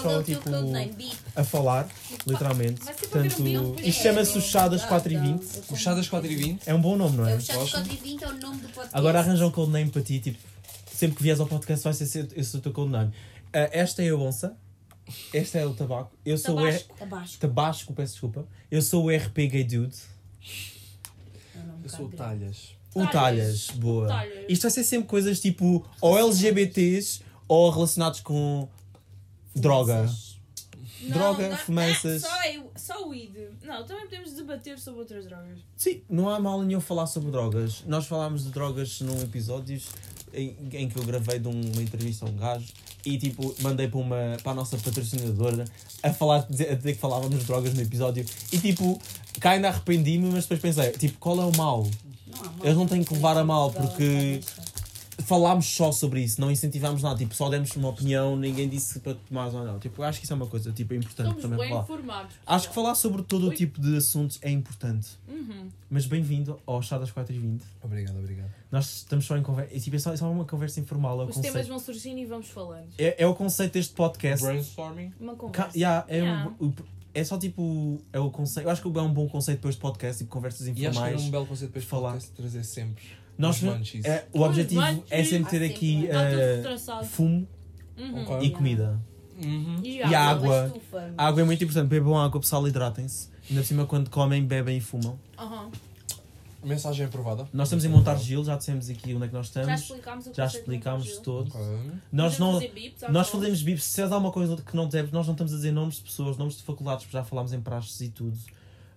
Qual 0.00 0.10
é 0.10 0.16
Só 0.16 0.20
o 0.20 0.24
teu 0.24 0.34
tipo 0.38 0.50
codename? 0.50 0.92
Bip. 0.94 1.16
a 1.36 1.44
falar, 1.44 1.86
literalmente. 2.26 2.82
Vai 2.84 2.94
ser 2.94 3.06
para 3.06 3.20
ver 3.22 3.26
o 3.28 3.30
vídeo, 3.36 3.52
Portanto, 3.60 3.76
depois 3.76 3.86
isto 3.88 4.02
chama-se 4.02 4.38
o 4.38 4.40
Chadas 4.42 4.82
Ah, 4.82 4.86
4 4.88 5.12
e 5.12 5.16
tá. 5.16 5.22
20. 5.22 5.42
Eu 5.56 5.62
O 5.70 5.76
chá 5.76 5.94
das 5.94 6.08
4h20. 6.08 6.58
É 6.66 6.74
um 6.74 6.80
bom 6.80 6.96
nome, 6.96 7.16
não 7.16 7.28
É 7.28 7.34
é? 7.34 7.36
o 7.36 7.40
Chaves 7.40 7.70
420 7.70 8.24
é 8.24 8.28
o 8.28 8.32
nome 8.40 8.56
do 8.56 8.68
podcast. 8.68 8.90
Agora 8.92 9.20
arranja 9.20 9.46
um 9.46 9.50
codename 9.52 9.90
para 9.90 10.02
ti, 10.02 10.18
tipo, 10.18 10.38
sempre 10.94 11.16
que 11.16 11.22
vieres 11.22 11.40
ao 11.40 11.46
podcast 11.46 11.84
vai 11.84 11.92
ser 11.92 12.28
esse 12.36 12.56
o 12.56 12.60
teu 12.60 12.72
codename. 12.72 13.12
Ah, 13.52 13.68
esta 13.72 14.02
é 14.02 14.08
a 14.10 14.16
onça, 14.16 14.56
este 15.32 15.58
é 15.58 15.66
o 15.66 15.74
tabaco, 15.74 16.16
eu 16.24 16.38
sou 16.38 16.56
o 16.56 16.66
R... 16.66 16.72
Tabasco. 16.78 16.94
Tabasco. 16.98 17.38
Tabasco, 17.40 17.92
peço 17.94 18.12
desculpa. 18.12 18.48
Eu 18.70 18.80
sou 18.82 19.04
o 19.06 19.10
RP 19.16 19.36
Gay 19.50 19.64
Dude. 19.64 19.96
É 21.54 21.58
Eu 21.84 21.88
sou 21.90 22.06
o. 22.06 22.10
Talhas. 22.10 22.76
O 22.94 23.00
Talhas. 23.06 23.12
Talhas, 23.12 23.70
boa. 23.70 24.06
Talhas. 24.08 24.44
Isto 24.48 24.62
vai 24.62 24.70
ser 24.70 24.84
sempre 24.84 25.08
coisas 25.08 25.40
tipo 25.40 25.84
ou 26.00 26.18
LGBTs 26.18 27.22
ou 27.48 27.70
relacionados 27.70 28.20
com 28.20 28.68
droga. 29.54 30.08
Não, 31.02 31.10
Droga, 31.10 31.48
não- 31.50 31.56
fumanças. 31.58 32.22
Só, 32.22 32.44
eu- 32.46 32.70
só 32.76 33.06
weed. 33.08 33.34
Não, 33.62 33.84
também 33.84 34.04
podemos 34.04 34.32
debater 34.32 34.78
sobre 34.78 35.00
outras 35.00 35.26
drogas. 35.26 35.58
Sim, 35.76 36.02
não 36.08 36.30
há 36.30 36.40
mal 36.40 36.62
nenhum 36.62 36.80
falar 36.80 37.06
sobre 37.06 37.30
drogas. 37.30 37.82
Nós 37.86 38.06
falámos 38.06 38.44
de 38.44 38.50
drogas 38.50 39.00
num 39.02 39.20
episódios 39.20 39.88
em, 40.34 40.56
em 40.72 40.88
que 40.88 40.96
eu 40.98 41.04
gravei 41.04 41.38
de 41.38 41.48
um- 41.48 41.72
uma 41.72 41.82
entrevista 41.82 42.26
a 42.26 42.28
um 42.28 42.36
gajo 42.36 42.66
e 43.04 43.18
tipo 43.18 43.54
mandei 43.60 43.88
para, 43.88 44.00
uma, 44.00 44.36
para 44.42 44.52
a 44.52 44.54
nossa 44.54 44.76
patrocinadora 44.78 45.64
a 46.02 46.12
falar 46.12 46.36
a 46.38 46.40
dizer, 46.42 46.78
que 46.80 46.94
falávamos 46.94 47.38
de 47.38 47.44
drogas 47.44 47.74
no 47.74 47.80
episódio 47.82 48.24
e 48.52 48.58
tipo 48.58 49.00
cá 49.40 49.50
ainda 49.52 49.68
arrependi-me, 49.68 50.30
mas 50.30 50.44
depois 50.46 50.60
pensei, 50.60 50.90
tipo, 50.92 51.18
qual 51.18 51.40
é 51.40 51.44
o 51.44 51.56
mal? 51.56 51.86
Não 52.26 52.38
mal. 52.42 52.54
Eles 52.62 52.76
não 52.76 52.86
têm 52.86 53.02
que 53.04 53.12
levar 53.14 53.36
a 53.36 53.44
mal, 53.44 53.70
porque- 53.72 54.40
Falámos 55.24 55.66
só 55.66 55.90
sobre 55.90 56.20
isso, 56.22 56.40
não 56.40 56.50
incentivámos 56.50 57.02
nada, 57.02 57.16
tipo, 57.18 57.34
só 57.34 57.48
demos 57.48 57.74
uma 57.76 57.88
opinião, 57.88 58.36
ninguém 58.36 58.68
disse 58.68 59.00
para 59.00 59.14
tomares 59.14 59.54
ou 59.54 59.64
não. 59.64 59.78
Tipo, 59.78 60.02
eu 60.02 60.06
acho 60.06 60.18
que 60.18 60.24
isso 60.26 60.32
é 60.32 60.36
uma 60.36 60.46
coisa 60.46 60.70
tipo, 60.72 60.92
importante 60.94 61.26
Somos 61.28 61.42
também 61.42 61.58
bem 61.58 61.68
falar. 61.70 61.82
informados. 61.82 62.34
Acho 62.46 62.68
que 62.68 62.74
falar 62.74 62.94
sobre 62.94 63.22
todo 63.22 63.48
o 63.48 63.54
tipo 63.54 63.80
de 63.80 63.96
assuntos 63.96 64.38
é 64.42 64.50
importante. 64.50 65.08
Uhum. 65.28 65.68
Mas 65.88 66.06
bem-vindo 66.06 66.60
ao 66.66 66.82
Chá 66.82 66.98
das 66.98 67.10
4h20. 67.10 67.60
Obrigado, 67.82 68.18
obrigado. 68.18 68.50
Nós 68.70 68.96
estamos 68.96 69.24
só 69.24 69.36
em 69.36 69.42
conversa. 69.42 69.74
E 69.74 69.80
tipo, 69.80 69.96
é 69.96 69.98
só, 69.98 70.12
é 70.12 70.16
só 70.16 70.30
uma 70.30 70.44
conversa 70.44 70.80
informal. 70.80 71.20
É 71.22 71.24
Os 71.24 71.30
temas 71.36 71.46
conceito, 71.48 71.68
vão 71.68 71.78
surgindo 71.78 72.18
e 72.18 72.26
vamos 72.26 72.48
falando. 72.48 72.88
é, 72.98 73.22
é 73.22 73.26
o 73.26 73.34
conceito 73.34 73.72
deste 73.74 73.94
podcast. 73.94 74.44
Brainstorming. 74.44 75.12
Uma 75.20 75.32
Ca- 75.34 75.38
conversa. 75.38 75.70
yeah, 75.78 76.04
é, 76.08 76.16
Yeah. 76.18 76.52
o- 76.60 76.72
é 77.14 77.22
só 77.24 77.38
tipo. 77.38 78.00
É 78.12 78.18
o 78.18 78.30
conceito. 78.30 78.66
Eu 78.66 78.70
acho 78.72 78.82
que 78.82 78.88
é 78.98 79.02
um 79.02 79.12
bom 79.14 79.28
conceito 79.28 79.60
para 79.60 79.70
este 79.70 79.80
podcast, 79.80 80.18
tipo 80.18 80.30
conversas 80.32 80.66
E 80.66 80.70
acho 80.70 80.74
que 80.80 80.86
informais. 80.86 81.14
era 81.14 81.22
um 81.22 81.30
belo 81.30 81.46
conceito 81.46 81.70
para 81.70 81.78
este 81.78 81.88
falar. 81.88 82.10
podcast 82.12 82.32
trazer 82.32 82.64
sempre. 82.64 83.04
Nós, 83.36 83.62
é, 84.04 84.24
o 84.32 84.40
Os 84.40 84.46
objetivo 84.46 85.04
é 85.10 85.24
sempre 85.24 85.50
ter 85.50 85.62
Há 85.62 85.66
aqui 85.66 86.08
traçado. 86.62 87.06
fumo 87.06 87.46
Uhum. 87.96 88.42
E 88.42 88.50
comida. 88.50 89.00
Uhum. 89.42 89.80
E 89.82 89.98
E 89.98 90.14
água. 90.14 90.72
A 91.16 91.26
água 91.26 91.42
é 91.42 91.44
muito 91.44 91.62
importante. 91.62 91.88
Bebam 91.88 92.18
água, 92.18 92.40
pessoal, 92.40 92.66
hidratem-se. 92.66 93.28
Ainda 93.48 93.62
por 93.62 93.66
cima, 93.66 93.86
quando 93.86 94.10
comem, 94.10 94.44
bebem 94.44 94.78
e 94.78 94.80
fumam. 94.80 95.18
Aham. 95.38 95.70
Mensagem 96.64 97.04
aprovada. 97.06 97.46
Nós 97.52 97.68
estamos 97.68 97.84
em 97.84 97.88
montar 97.88 98.16
Gil, 98.16 98.42
já 98.42 98.56
dissemos 98.56 98.88
aqui 98.88 99.12
onde 99.14 99.26
é 99.26 99.28
que 99.28 99.34
nós 99.34 99.48
Já 99.48 99.60
estamos. 99.60 99.80
explicámos 99.82 100.26
o 100.26 100.34
Já 100.34 100.46
explicámos 100.46 101.06
do 101.16 101.20
todo. 101.20 101.48
Ok. 101.54 101.60
Nós 102.10 102.38
não. 102.38 102.58
bips, 102.58 103.02
Nós 103.10 103.28
fazemos 103.28 103.62
bips, 103.62 103.84
se 103.84 104.00
és 104.00 104.10
alguma 104.10 104.32
coisa 104.32 104.56
que 104.56 104.74
não 104.74 104.88
devemos, 104.88 105.12
nós 105.12 105.26
não 105.26 105.34
estamos 105.34 105.52
a 105.52 105.56
dizer 105.56 105.72
nomes 105.72 105.96
de 105.96 106.02
pessoas, 106.02 106.38
nomes 106.38 106.56
de 106.56 106.62
faculdades, 106.62 107.04
porque 107.04 107.16
já 107.18 107.22
falámos 107.22 107.52
em 107.52 107.60
praxes 107.60 108.00
e 108.00 108.08
tudo. 108.08 108.36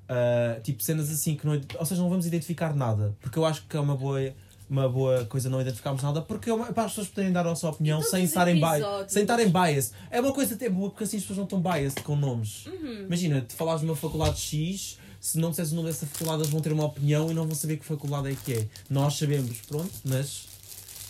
Ah, 0.10 0.60
tipo, 0.64 0.82
cenas 0.82 1.10
assim 1.12 1.36
que 1.36 1.46
não. 1.46 1.60
Ou 1.80 1.86
seja, 1.86 2.02
não 2.02 2.10
vamos 2.10 2.26
identificar 2.26 2.74
nada, 2.76 3.16
porque 3.22 3.38
eu 3.38 3.46
acho 3.46 3.64
que 3.68 3.76
é 3.76 3.80
uma 3.80 3.96
boa, 3.96 4.34
uma 4.70 4.88
boa 4.88 5.26
coisa 5.26 5.50
não 5.50 5.60
identificarmos 5.60 6.02
nada, 6.02 6.22
porque 6.22 6.50
é 6.50 6.54
uma, 6.54 6.68
para 6.72 6.84
as 6.84 6.92
pessoas 6.92 7.08
poderem 7.10 7.32
dar 7.34 7.46
a 7.46 7.56
sua 7.56 7.72
opinião 7.72 8.02
sem 8.02 8.24
estarem, 8.24 8.56
bi 8.56 8.66
episódios. 8.66 9.12
sem 9.12 9.22
estarem 9.24 9.50
bias. 9.50 9.92
É 10.10 10.22
uma 10.22 10.32
coisa 10.32 10.56
até 10.56 10.70
boa, 10.70 10.90
porque 10.90 11.04
assim 11.04 11.18
as 11.18 11.24
pessoas 11.24 11.38
não 11.38 11.44
estão 11.46 11.60
biased 11.62 12.02
com 12.04 12.16
nomes. 12.16 12.66
Uhum. 12.68 13.04
Imagina, 13.06 13.42
te 13.42 13.54
falares 13.54 13.82
de 13.82 13.88
uma 13.88 13.96
faculdade 13.96 14.40
X, 14.40 14.98
se 15.20 15.38
não 15.40 15.50
disseres 15.50 15.72
o 15.72 15.76
nome 15.76 15.88
dessa 15.90 16.06
faculdade, 16.06 16.42
eles 16.44 16.52
vão 16.52 16.62
ter 16.62 16.72
uma 16.72 16.86
opinião 16.86 17.30
e 17.30 17.34
não 17.34 17.46
vão 17.46 17.56
saber 17.56 17.78
que 17.78 17.86
faculdade 17.86 18.30
é 18.32 18.36
que 18.46 18.54
é. 18.54 18.68
Nós 18.90 19.16
sabemos, 19.18 19.58
pronto, 19.68 19.92
mas. 20.06 20.46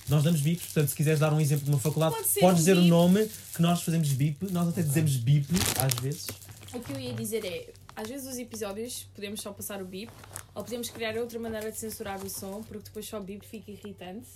Nós 0.10 0.24
damos 0.24 0.39
bips, 0.39 0.64
portanto, 0.68 0.88
se 0.88 0.95
quiseres 0.95 1.20
dar 1.20 1.34
um 1.34 1.39
exemplo 1.41 1.66
de 1.66 1.70
uma 1.70 1.80
faculdade, 1.80 2.16
Pode 2.16 2.28
ser 2.30 2.39
podes 2.39 2.56
um 2.56 2.60
dizer 2.60 2.74
o 2.78 2.82
bip. 2.82 2.89
nome 2.89 3.30
que 3.54 3.62
nós 3.62 3.82
fazemos 3.82 4.08
bip, 4.14 4.52
nós 4.54 4.70
até 4.70 4.82
dizemos 4.82 5.18
bip 5.18 5.45
às 5.82 5.93
vezes. 6.02 6.28
O 6.74 6.80
que 6.80 6.93
eu 6.93 7.00
ia 7.00 7.14
dizer 7.14 7.43
é, 7.45 7.68
às 7.98 8.08
vezes 8.08 8.28
os 8.32 8.38
episódios 8.38 9.10
podemos 9.16 9.41
só 9.41 9.52
passar 9.52 9.82
o 9.82 9.86
bip, 9.86 10.14
ou 10.54 10.64
podemos 10.64 10.88
criar 10.91 11.18
outra 11.18 11.39
maneira 11.39 11.72
de 11.72 11.80
censurar 11.80 12.24
o 12.24 12.30
som, 12.30 12.62
porque 12.62 12.84
depois 12.84 13.08
só 13.08 13.20
o 13.20 13.24
bip 13.24 13.43
fica 13.45 13.72
irritante. 13.72 14.30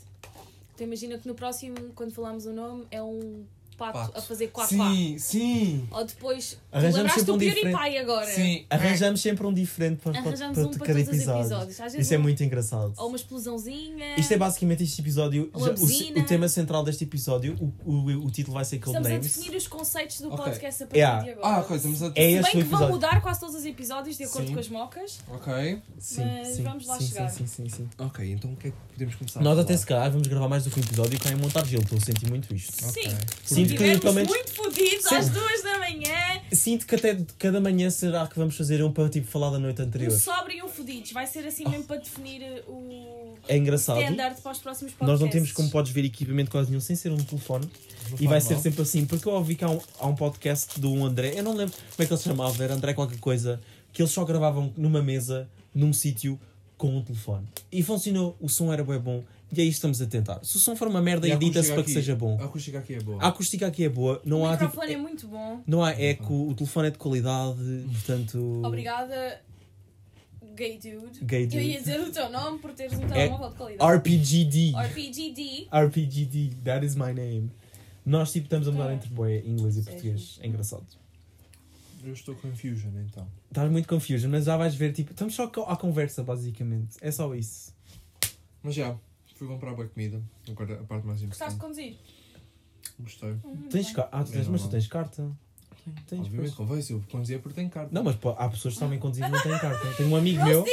Então 0.74 0.88
imagina 0.88 1.16
que 1.20 1.28
no 1.28 1.36
próximo, 1.36 1.76
quando 1.94 2.12
falamos 2.12 2.48
o 2.48 2.52
nome, 2.52 2.88
é 2.90 3.04
um 3.04 3.46
pato, 3.82 3.98
Pato. 4.00 4.18
a 4.18 4.22
fazer 4.22 4.48
quá. 4.48 4.68
Sim, 4.68 5.18
sim. 5.18 5.88
Ou 5.92 6.06
depois, 6.06 6.58
Arranjamos 6.72 6.96
lembraste 6.98 7.20
sempre 7.20 7.32
um 7.34 7.38
diferente. 7.38 7.64
PewDiePie 7.78 7.98
agora? 7.98 8.26
Sim. 8.28 8.66
Arranjamos 8.70 9.22
sempre 9.22 9.48
um 9.48 9.54
diferente 9.54 9.98
para, 10.02 10.12
para, 10.14 10.22
Arranjamos 10.22 10.58
para 10.58 10.68
um 10.68 10.72
para 10.72 10.80
cada 10.88 11.00
todos 11.00 11.08
os 11.08 11.16
episódio. 11.16 11.42
episódios. 11.42 11.80
Às 11.80 11.92
vezes 11.94 12.06
Isso 12.08 12.14
é 12.14 12.18
um- 12.18 12.22
muito 12.22 12.44
engraçado. 12.44 12.94
Ou 12.98 13.08
uma 13.08 13.18
explosãozinha. 13.18 14.16
Isto 14.18 14.34
é 14.34 14.38
basicamente 14.38 14.84
este 14.84 15.02
episódio. 15.02 15.50
Uma 15.54 15.68
já- 15.68 15.72
o, 15.74 15.76
buzina. 15.76 16.20
o 16.20 16.26
tema 16.26 16.48
central 16.48 16.84
deste 16.84 17.04
episódio, 17.04 17.56
o, 17.86 17.92
o, 17.92 18.26
o 18.26 18.32
título 18.32 18.54
vai 18.56 18.66
ser 18.66 18.76
Estamos 18.78 19.08
a 19.08 19.18
definir 19.18 19.56
os 19.58 19.68
conceitos 19.68 20.22
do 20.22 20.28
Ok. 20.32 20.46
podcast 20.46 20.84
a 20.84 20.86
partir 20.88 20.98
Yeah. 21.00 21.24
de 21.24 21.30
agora. 21.32 21.48
Ah, 21.48 21.60
ok, 21.62 21.76
estamos 21.78 22.04
a. 22.04 22.08
É 22.08 22.10
Se 22.12 22.22
este 22.22 22.32
bem 22.32 22.40
o 22.40 22.44
que 22.44 22.52
vão 22.52 22.62
episódio. 22.80 22.90
mudar 22.96 23.22
quase 23.22 23.40
todos 23.40 23.56
os 23.56 23.66
episódios 23.66 24.18
de 24.18 24.24
acordo 24.24 24.48
Sim. 24.48 24.54
com 24.54 24.60
as 24.60 24.70
mocas. 24.70 25.20
Ok. 25.28 25.82
Sim, 26.00 26.22
mas 26.26 26.48
sim, 26.56 26.64
vamos 26.64 26.86
lá 26.86 26.98
sim, 27.00 27.08
chegar. 27.08 27.30
Sim, 27.30 27.48
sim, 27.48 27.70
sim, 27.70 27.78
sim. 27.78 27.90
Ok, 27.98 28.32
então 28.32 28.52
o 28.52 28.56
que 28.56 28.68
é 28.68 28.72
que 28.72 28.78
podemos 28.94 29.16
começar 29.16 29.40
a 29.40 29.44
Nós 29.44 29.52
falar? 29.54 29.62
até 29.64 29.78
se 29.78 29.86
calhar 29.86 30.12
vamos 30.12 30.28
gravar 30.28 30.48
mais 30.48 30.64
do 30.64 30.70
que 30.72 30.80
um 30.80 30.84
episódio 30.84 31.16
e 31.16 31.20
cá 31.20 31.30
em 31.32 31.36
montar 31.36 31.66
gelo, 31.66 31.84
estou 31.84 31.98
a 31.98 32.02
sentir 32.02 32.30
muito 32.30 32.54
isto. 32.54 32.86
Ok. 32.88 33.04
Sim. 33.46 33.71
Sinto 33.78 33.94
que 33.94 34.00
pelo 34.00 34.14
menos- 34.14 34.30
muito 34.30 34.54
fodidos 34.54 35.12
às 35.12 35.30
duas 35.30 35.64
da 35.64 35.78
manhã, 35.80 36.42
Sinto 36.52 36.86
que 36.86 36.96
até 36.96 37.14
de 37.14 37.26
cada 37.40 37.62
manhã 37.62 37.90
será 37.90 38.28
que 38.28 38.38
vamos 38.38 38.56
fazer 38.58 38.84
um 38.84 38.92
para 38.92 39.08
tipo 39.10 39.26
falar 39.28 39.52
da 39.52 39.60
noite 39.60 39.82
um 39.82 39.86
anterior. 39.86 40.12
sobre 40.12 40.56
e 40.58 40.64
um 40.64 40.68
fodidos. 40.68 41.12
Vai 41.14 41.26
ser 41.26 41.46
assim 41.48 41.68
mesmo 41.68 41.86
para 41.86 41.96
definir 41.98 42.42
uh, 42.68 42.72
o 42.72 43.38
É 43.48 43.56
engraçado. 43.56 44.00
standard 44.02 44.42
para 44.42 44.52
os 44.52 44.60
próximos 44.60 44.92
podcasts. 44.92 45.08
Nós 45.08 45.20
não 45.22 45.30
temos, 45.30 45.52
como 45.54 45.70
podes 45.70 45.92
ver, 45.94 46.04
equipamento 46.04 46.52
quase 46.52 46.70
nenhum 46.70 46.82
sem 46.82 46.96
ser 46.96 47.12
um 47.12 47.18
telefone. 47.18 47.70
E 48.20 48.28
vai 48.28 48.42
ser 48.42 48.58
sempre 48.60 48.82
assim, 48.82 49.06
porque 49.06 49.28
eu 49.28 49.34
ouvi 49.34 49.56
que 49.56 49.64
há 49.64 49.70
um, 49.70 49.80
há 50.00 50.08
um 50.08 50.16
podcast 50.16 50.78
do 50.80 51.06
André, 51.06 51.34
eu 51.38 51.44
não 51.44 51.56
lembro 51.56 51.74
como 51.74 51.86
é 52.00 52.06
que 52.06 52.12
ele 52.14 52.18
se 52.22 52.28
chamava, 52.28 52.62
era 52.64 52.74
André 52.74 52.94
qualquer 52.94 53.20
coisa, 53.20 53.62
que 53.94 54.02
eles 54.02 54.12
só 54.12 54.26
gravavam 54.26 54.74
numa 54.76 55.02
mesa, 55.02 55.50
num 55.74 55.94
sítio, 55.94 56.38
com 56.78 56.98
um 56.98 57.02
telefone. 57.02 57.48
E 57.72 57.82
funcionou, 57.82 58.36
o 58.42 58.50
som 58.50 58.74
era 58.74 58.84
bem 58.84 59.00
bom, 59.00 59.24
e 59.54 59.60
é 59.62 59.64
isto 59.64 59.82
que 59.82 59.88
estamos 59.88 60.02
a 60.02 60.06
tentar. 60.08 60.44
Se 60.44 60.58
o 60.58 60.60
som 60.60 60.76
for 60.76 60.88
uma 60.88 61.02
merda, 61.02 61.28
edita-se 61.28 61.72
para 61.74 61.84
que 61.84 61.92
seja 61.92 62.16
bom. 62.16 62.38
A 62.42 62.46
acústica 62.46 62.80
aqui 62.80 62.96
é 62.96 63.00
boa. 63.02 63.22
A 63.24 63.28
acústica 63.28 63.68
aqui 63.68 63.84
é 63.84 63.90
boa, 63.90 64.22
não 64.26 64.42
o 64.42 64.46
há 64.46 64.52
tipo, 64.54 64.66
microfone 64.66 64.94
é 64.94 64.98
muito 64.98 65.28
bom. 65.28 65.62
não 65.68 65.84
há 65.84 65.92
eco, 65.92 66.34
o 66.50 66.54
telefone 66.54 66.88
é 66.88 66.92
de 66.92 66.98
qualidade, 66.98 67.60
portanto. 67.92 68.62
Obrigada, 68.64 69.42
gay 70.56 70.78
dude. 70.78 71.24
Gay 71.26 71.44
Eu 71.44 71.48
dude. 71.48 71.60
ia 71.62 71.80
dizer 71.80 72.00
o 72.02 72.12
teu 72.12 72.30
nome 72.30 72.60
por 72.60 72.72
teres 72.74 72.94
um 72.98 73.04
É 73.04 73.08
telemóvel 73.08 73.50
de 73.50 73.56
qualidade. 73.56 73.98
RPGD. 73.98 74.74
RPGD. 74.76 75.68
RPGD, 75.72 76.50
that 76.64 76.86
is 76.86 76.96
my 76.96 77.14
name. 77.14 77.52
Nós 78.06 78.32
tipo 78.32 78.46
estamos 78.46 78.68
a 78.68 78.72
mudar 78.72 78.92
É. 78.92 78.96
entre 78.96 79.10
boé, 79.10 79.40
inglês 79.46 79.76
e 79.78 79.84
Sim, 79.84 79.92
português. 79.92 80.40
É 80.42 80.48
engraçado. 80.48 80.86
Eu 82.04 82.14
estou 82.14 82.34
confusion 82.36 82.90
então. 83.08 83.28
Estás 83.50 83.72
muito 83.72 83.88
confusion, 83.88 84.30
mas 84.32 84.46
já 84.46 84.58
vais 84.58 84.74
ver, 84.74 84.92
tipo, 84.92 85.12
estamos 85.12 85.36
só 85.36 85.44
à 85.68 85.76
conversa, 85.78 86.24
basicamente. 86.24 86.98
É 87.00 87.12
só 87.12 87.36
isso. 87.36 87.76
Mas 88.64 88.74
já, 88.74 88.96
fui 89.42 89.48
comprar 89.48 89.74
boa 89.74 89.88
comida. 89.88 90.22
Agora 90.52 90.76
a 90.76 90.84
parte 90.84 91.08
mais 91.08 91.20
Gostaste 91.24 91.56
de 91.56 91.60
conduzir? 91.60 91.98
Gostei. 93.00 93.34
Tens 93.72 93.92
carta? 93.92 94.10
Ah, 94.16 94.24
tu 94.24 94.32
tens, 94.32 94.48
É 94.48 94.50
mas 94.52 94.62
tu 94.62 94.70
tens 94.70 94.88
carta? 94.88 95.32
Tens, 96.08 96.20
Obviamente, 96.20 96.52
pois. 96.52 96.54
convém, 96.54 96.82
se 96.84 96.94
eu 96.94 97.04
conduzia 97.12 97.40
porque 97.40 97.56
tenho 97.56 97.70
carta. 97.72 97.90
Não, 97.92 98.04
mas 98.04 98.16
pô, 98.16 98.30
há 98.38 98.48
pessoas 98.50 98.76
que 98.76 98.80
sabem 98.80 99.00
conduzir 99.00 99.26
e 99.26 99.30
não 99.30 99.42
têm 99.42 99.58
carta. 99.58 99.88
Tenho 99.98 100.10
um 100.10 100.16
amigo 100.16 100.44
meu. 100.46 100.64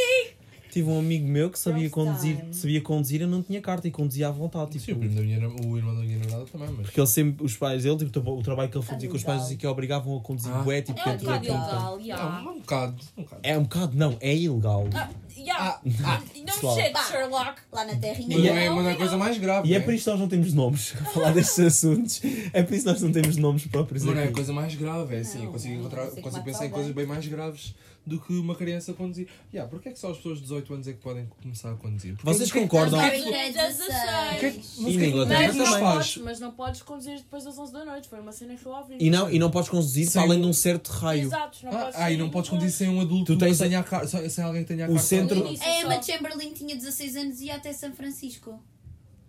Tive 0.71 0.91
um 0.91 0.99
amigo 0.99 1.27
meu 1.27 1.51
que 1.51 1.59
sabia 1.59 1.89
Roast 1.89 1.95
conduzir, 1.95 2.37
time. 2.37 2.53
sabia 2.55 2.81
conduzir 2.83 3.23
e 3.23 3.27
não 3.27 3.43
tinha 3.43 3.59
carta 3.63 3.89
e 3.89 3.91
conduzia 3.91 4.29
à 4.29 4.31
vontade. 4.31 4.73
Sim, 4.79 4.79
Tipo, 4.81 4.97
o, 4.97 5.01
primo 5.01 5.15
da 5.15 5.23
minha, 5.23 5.41
nam- 5.41 5.57
o 5.65 5.79
irmão 5.79 5.95
da 5.95 6.03
minha 6.03 6.19
namorada 6.19 6.45
também, 6.45 6.69
mas. 6.69 6.81
porque 6.87 7.01
ele 7.01 7.07
sempre, 7.07 7.43
os 7.47 7.57
pais 7.57 7.85
dele, 7.85 7.97
tipo, 8.11 8.31
o 8.31 8.43
trabalho 8.43 8.71
que 8.71 8.77
ele 8.77 8.85
fazia 8.85 9.09
com 9.09 9.17
os 9.17 9.25
pais 9.25 9.51
e 9.51 9.57
que 9.57 9.67
obrigavam 9.67 10.19
a 10.19 10.21
conduzir 10.21 10.53
Ah. 10.53 10.59
bué, 10.63 10.83
tipo, 10.83 10.99
É 11.01 11.03
um 11.03 11.11
dentro 11.13 11.27
da 11.27 11.39
bocado 11.39 11.47
ilegal, 11.47 12.01
yeah. 12.01 12.43
Não, 12.43 12.53
um 12.53 12.59
bocado. 12.61 13.03
Um 13.17 13.23
bocado. 13.23 13.41
É 13.43 13.59
um 13.59 13.63
bocado, 13.63 13.97
não, 13.97 14.17
é 14.21 14.37
ilegal. 14.37 14.85
Ah, 14.95 15.09
yeah. 15.41 15.81
Ah, 16.05 16.21
No 16.37 16.45
pessoal. 16.45 16.77
shit, 16.77 16.99
Sherlock. 17.11 17.61
Lá 17.73 17.85
na 17.85 17.95
terrinha. 17.97 18.37
Mas 18.39 18.47
E 18.47 18.49
não 18.51 18.57
é, 18.57 18.69
não, 18.69 18.77
não 18.77 18.89
é 18.89 18.91
não. 18.93 18.99
coisa 18.99 19.17
mais 19.17 19.39
grave. 19.39 19.69
E 19.69 19.75
é 19.75 19.79
né? 19.79 19.85
por 19.85 19.95
isso 19.95 20.05
que 20.05 20.11
nós 20.11 20.21
não 20.21 20.29
temos 20.29 20.53
nomes 20.55 20.95
a 21.01 21.05
falar 21.11 21.33
destes 21.33 21.59
assuntos. 21.61 22.21
É 22.53 22.63
por 22.63 22.75
isso 22.75 22.85
que 22.85 22.91
nós 22.93 23.03
não 23.03 23.13
temos 23.13 23.37
nomes 23.37 23.67
próprios 23.67 24.03
Mas 24.05 24.15
não 24.15 24.21
é 24.21 24.25
aqui. 24.25 24.35
coisa 24.35 24.53
mais 24.53 24.75
grave, 24.75 25.17
é 25.17 25.21
assim, 25.21 25.39
Não, 25.39 25.45
eu 25.47 25.53
consigo, 25.53 25.75
não, 25.75 25.81
encontrar, 25.81 26.05
não 26.07 26.23
consigo 26.23 26.45
pensar 26.45 26.67
em 26.67 26.71
coisas 26.71 26.93
bem 26.93 27.07
mais 27.07 27.27
graves 27.27 27.75
do 28.07 28.19
que 28.19 28.33
uma 28.33 28.55
criança 28.55 28.95
conduzir. 28.95 29.29
Yeah, 29.53 29.69
porque 29.71 29.91
é 29.91 29.93
que 29.93 29.99
só 29.99 30.11
as 30.11 30.17
pessoas 30.17 30.37
de 30.39 30.45
18 30.45 30.73
anos 30.73 30.89
é 30.89 30.93
que 30.95 30.99
podem 30.99 31.29
começar 31.43 31.71
a 31.71 31.75
conduzir? 31.75 32.15
Porque 32.15 32.25
Vocês 32.27 32.51
o 32.51 32.57
é 32.57 32.61
concordam? 32.63 32.99
Mas 32.99 33.23
Não. 33.23 33.35
É 33.35 33.53
16. 33.53 33.89
o 33.89 34.39
que 34.39 34.47
é 34.47 34.51
que- 34.51 34.57
E 34.57 34.83
mas 34.83 34.97
o 34.97 35.05
Inglaterra 35.05 35.41
Mas 35.43 35.55
o 35.55 35.59
não, 35.59 35.81
podes, 35.93 36.17
mas 36.17 36.41
não 36.41 36.51
podes 36.53 36.83
conduzir 36.83 37.17
depois 37.19 37.45
das 37.45 37.59
11 37.59 37.71
da 37.71 37.85
noite. 37.85 38.09
Foi 38.09 38.19
uma 38.21 38.33
cena 38.33 38.55
que 38.57 38.65
eu 38.65 38.73
ouvi. 38.73 38.97
E 38.99 39.11
não, 39.11 39.31
e 39.31 39.39
não 39.39 39.51
podes 39.51 39.69
conduzir 39.69 40.07
Sem 40.09 40.23
além 40.23 40.39
um- 40.39 40.43
de 40.43 40.47
um 40.49 40.53
certo 40.55 40.89
raio. 40.89 41.25
Exato, 41.27 41.59
não 41.65 41.71
Ah, 41.73 41.77
podes 41.85 41.95
ah, 42.01 42.11
e 42.11 42.17
não 42.17 42.31
podes 42.31 42.49
conduzir 42.49 42.71
sem 42.73 42.89
um 42.89 42.99
adulto 43.03 43.27
Tu 43.27 43.33
que 43.39 43.45
tens- 43.45 43.59
tenha 43.59 43.79
a 43.81 43.83
car- 43.85 44.07
sem 44.09 44.27
sem 44.31 44.43
alguém 44.43 44.63
que 44.63 44.69
tenha 44.69 44.87
a 44.87 44.89
O 44.89 44.93
carta. 44.95 45.07
centro- 45.07 45.28
No 45.35 45.47
início 45.47 45.67
A 45.67 45.81
Emma 45.81 46.03
só. 46.03 46.13
Chamberlain 46.13 46.53
tinha 46.53 46.75
16 46.77 47.17
anos 47.17 47.41
e 47.41 47.47
ia 47.47 47.57
até 47.57 47.73
São 47.73 47.93
Francisco. 47.93 48.63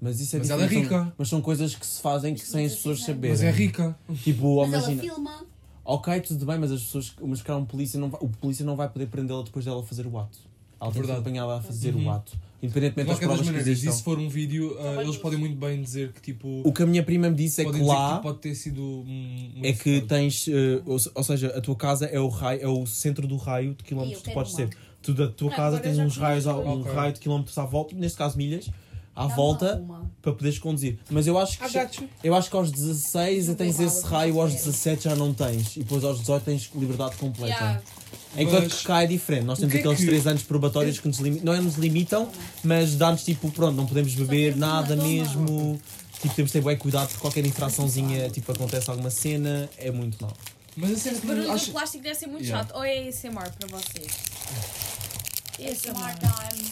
Mas 0.02 0.20
isso 0.22 0.36
é 0.36 0.40
Mas 0.40 0.50
ela 0.50 0.62
é 0.64 0.68
diferente, 0.68 0.88
são- 0.90 1.00
rica. 1.04 1.14
Mas 1.18 1.28
são 1.30 1.42
coisas 1.42 1.76
que 1.76 1.86
se 1.86 2.02
fazem 2.02 2.34
que 2.34 2.42
sem 2.42 2.66
as 2.66 2.76
pessoas 2.76 3.02
saberem. 3.04 3.32
Mas 3.32 3.42
é 3.44 3.52
rica. 3.52 3.98
Tipo, 4.24 4.62
Mas 4.66 4.74
ela 4.74 4.92
imagina. 4.94 5.02
filma. 5.14 5.46
Ok, 5.84 6.22
tudo 6.22 6.46
bem, 6.46 6.58
mas 6.60 6.72
as 6.72 6.82
pessoas. 6.84 7.14
Mas 7.22 7.42
cara, 7.42 7.60
um 7.60 7.66
polícia 7.66 8.00
não 8.00 8.10
vai, 8.10 8.20
o 8.24 8.30
polícia 8.30 8.66
não 8.66 8.76
vai 8.76 8.88
poder 8.88 9.08
prendê-la 9.08 9.42
depois 9.44 9.66
dela 9.66 9.84
fazer 9.84 10.06
o 10.08 10.18
ato. 10.18 10.38
Ela 10.82 10.92
tem 10.92 11.02
que 11.02 11.08
ser 11.08 11.14
Verdade. 11.14 11.20
apanhada 11.20 11.58
a 11.58 11.62
fazer 11.62 11.94
Uhum. 11.96 12.06
o 12.06 12.12
ato. 12.12 12.32
De 12.32 12.68
Independentemente 12.68 13.08
das 13.08 13.16
qualquer 13.20 13.28
das 13.28 13.38
provas 13.38 13.40
que 13.42 13.46
maneiras, 13.48 13.68
e 13.68 13.72
existam. 13.72 13.92
se 13.98 14.04
for 14.04 14.20
um 14.20 14.30
vídeo, 14.30 14.78
ah, 14.80 15.02
eles 15.02 15.18
podem 15.18 15.40
muito 15.40 15.56
bem 15.58 15.82
dizer 15.82 16.12
que 16.14 16.22
tipo. 16.22 16.62
O 16.66 16.72
que 16.74 16.84
a 16.84 16.86
minha 16.86 17.04
prima 17.04 17.30
me 17.30 17.36
disse 17.36 17.62
é 17.62 17.66
que 17.66 17.72
dizer 17.72 17.84
lá. 17.86 18.12
tipo, 18.12 18.24
pode 18.24 18.40
ter 18.40 18.54
sido 18.56 18.82
um. 18.82 19.60
É 19.64 19.74
que 19.74 20.02
tens, 20.02 20.46
eh, 20.48 20.82
ou, 20.86 21.00
se- 21.00 21.10
ou 21.16 21.24
seja, 21.24 21.48
a 21.58 21.60
tua 21.62 21.76
casa 21.76 22.06
é 22.06 22.20
o 22.20 22.28
raio, 22.30 22.62
é 22.62 22.68
o 22.68 22.86
centro 22.86 23.28
do 23.28 23.36
raio 23.38 23.74
de 23.76 23.84
quilómetros 23.84 24.20
Eu 24.20 24.24
que 24.24 24.30
tu 24.30 24.34
quero 24.34 24.46
podes 24.46 24.54
uma. 24.54 24.68
ter. 24.70 24.78
Tu 25.02 25.14
da 25.14 25.28
tua 25.28 25.50
casa 25.50 25.78
agora 25.78 25.82
tens 25.84 25.98
já 25.98 26.04
uns 26.04 26.18
raios, 26.18 26.46
ao- 26.48 26.62
um 26.66 26.82
Ok. 26.82 26.92
raio 26.94 27.14
de 27.14 27.20
quilómetros 27.20 27.58
à 27.58 27.66
volta, 27.66 27.96
neste 27.96 28.18
caso 28.18 28.38
milhas, 28.38 28.70
à 29.16 29.24
Dá-me 29.24 29.36
volta 29.36 29.76
uma. 29.78 30.12
para 30.22 30.34
poderes 30.34 30.60
conduzir. 30.60 31.00
Mas 31.10 31.26
eu 31.26 31.38
acho 31.38 31.58
que, 31.58 31.66
I 31.66 31.70
got 31.72 31.98
you. 32.02 32.10
eu 32.24 32.36
acho 32.36 32.50
que 32.50 32.56
aos 32.56 32.70
16 32.72 33.48
Não 33.48 33.56
tens 33.56 33.78
tem 33.78 33.86
esse 33.86 34.06
raio, 34.06 34.34
não 34.34 34.42
aos 34.42 34.52
quero. 34.52 34.66
17 34.66 35.04
já 35.06 35.16
não 35.16 35.34
tens. 35.34 35.76
E 35.78 35.80
depois 35.80 36.04
aos 36.04 36.20
18 36.20 36.44
tens 36.44 36.70
liberdade 36.76 37.16
completa. 37.16 37.54
Yeah. 37.54 37.82
Enquanto 38.38 38.64
Mas- 38.66 38.74
que 38.74 38.84
cá 38.86 39.04
é 39.04 39.08
diferente. 39.08 39.46
Nós 39.46 39.58
temos 39.58 39.72
que 39.72 39.78
é 39.78 39.82
aqueles 39.82 40.00
que- 40.00 40.06
3 40.06 40.28
anos 40.28 40.44
probatórios 40.44 41.00
que 41.00 41.08
nos 41.08 41.18
limitam. 41.20 41.46
Não 41.46 41.54
é 41.54 41.62
nos 41.62 41.76
limitam, 41.76 42.30
mas 42.64 42.96
dá-nos 42.96 43.24
tipo, 43.24 43.50
pronto, 43.52 43.76
não 43.76 43.86
podemos 43.86 44.14
beber 44.14 44.56
nada 44.56 44.96
mesmo. 44.96 45.80
Tipo, 46.22 46.36
temos 46.36 46.52
de 46.52 46.60
ter 46.60 46.66
bem 46.66 46.78
cuidado 46.78 47.08
porque 47.08 47.22
qualquer 47.22 47.46
infraçãozinha, 47.46 48.30
tipo, 48.30 48.52
acontece 48.52 48.90
alguma 48.90 49.10
cena, 49.10 49.70
é 49.78 49.90
muito 49.90 50.18
mau. 50.22 50.34
Mas 50.80 50.92
a 50.92 50.96
cena 50.96 51.12
Esse 51.14 51.22
que 51.22 51.28
barulho 51.28 51.52
acho... 51.52 51.66
do 51.68 51.72
plástico 51.74 52.04
deve 52.04 52.16
ser 52.16 52.28
muito 52.28 52.44
Yeah. 52.46 52.64
chato. 52.68 52.76
Ou 52.78 52.84
é 52.84 53.08
ASMR 53.08 53.52
para 53.58 53.68
vocês? 53.68 54.12
ASMR 55.60 56.14
time. 56.20 56.70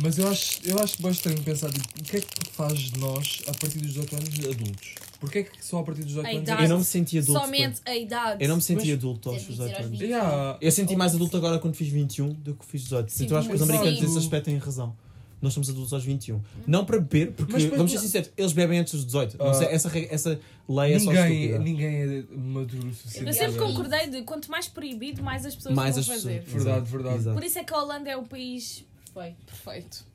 Mas 0.00 0.16
eu 0.18 0.28
acho, 0.28 0.60
eu 0.64 0.78
acho 0.78 0.96
que 0.96 1.02
basta 1.02 1.30
pensar 1.44 1.70
tipo, 1.72 1.88
o 2.00 2.04
que 2.04 2.16
é 2.18 2.20
que 2.20 2.50
faz 2.52 2.78
de 2.78 2.98
nós 3.00 3.40
a 3.48 3.52
partir 3.52 3.78
dos 3.78 3.88
18 3.94 4.14
anos 4.16 4.28
adultos? 4.46 4.94
Porquê 5.18 5.38
é 5.40 5.42
que 5.42 5.64
só 5.64 5.78
a 5.80 5.82
partir 5.82 6.02
dos 6.02 6.10
18 6.10 6.26
A 6.26 6.30
anos 6.30 6.42
idade. 6.42 6.62
é 6.62 6.64
Eu 6.64 6.68
não 6.68 6.78
me 6.78 6.84
senti 6.84 7.18
adulto. 7.18 7.40
Somente 7.40 7.80
a 7.84 7.96
idade. 7.96 8.44
Eu 8.44 8.48
não 8.48 8.56
me 8.56 8.62
senti 8.62 8.84
Mas- 8.86 8.92
adulto 8.92 9.28
aos 9.30 9.38
Deve 9.38 9.50
18 9.50 9.68
dizer 9.68 9.74
aos 9.76 9.86
anos. 9.86 9.98
20. 9.98 10.08
Yeah. 10.08 10.58
Eu 10.60 10.70
senti 10.72 10.94
mais 10.96 11.14
adulto 11.16 11.36
agora 11.36 11.58
quando 11.58 11.74
fiz 11.74 11.88
21 11.88 12.32
do 12.34 12.54
que 12.54 12.64
fiz 12.64 12.82
18. 12.82 13.10
Sim, 13.10 13.24
então 13.24 13.36
eu 13.36 13.40
acho 13.40 13.48
que 13.48 13.54
os 13.56 13.62
americanos 13.62 13.98
Sim. 13.98 14.04
nesse 14.04 14.18
aspecto 14.18 14.44
têm 14.44 14.58
razão. 14.58 14.94
Nós 15.42 15.52
somos 15.54 15.68
adultos 15.70 15.92
aos 15.92 16.04
21. 16.04 16.40
Não 16.66 16.84
para 16.84 16.98
beber, 17.00 17.32
porque, 17.32 17.52
Mas 17.52 17.62
depois 17.62 17.78
vamos 17.78 17.92
ser 17.92 17.98
sinceros, 17.98 18.30
eles 18.36 18.52
bebem 18.52 18.78
antes 18.80 18.92
dos 18.92 19.04
18. 19.06 19.36
Não 19.38 19.46
Ah. 19.50 19.54
sei, 19.54 19.66
essa, 19.68 19.98
essa 20.10 20.40
lei 20.68 20.92
é 20.94 20.98
só 20.98 21.10
Ninguém, 21.10 21.34
estúpida. 21.44 21.58
ninguém 21.64 21.96
é 22.02 22.24
maduro 22.36 22.88
o 22.88 22.94
suficiente. 22.94 23.26
Eu 23.26 23.32
sempre 23.32 23.58
concordei 23.58 24.08
de 24.10 24.22
quanto 24.22 24.50
mais 24.50 24.68
proibido, 24.68 25.22
mais 25.22 25.44
as 25.46 25.54
pessoas 25.54 25.74
Mais 25.74 25.94
vão 25.94 26.00
as 26.00 26.06
fazer. 26.06 26.42
pessoas. 26.44 26.52
Verdade, 26.64 26.76
Exato, 26.78 26.90
verdade. 26.92 27.16
exato. 27.16 27.34
Por 27.36 27.44
isso 27.44 27.58
é 27.58 27.64
que 27.64 27.72
a 27.74 27.78
Holanda 27.82 28.10
é 28.10 28.16
o 28.16 28.22
país 28.24 28.84
Foi. 29.14 29.34
perfeito. 29.46 30.06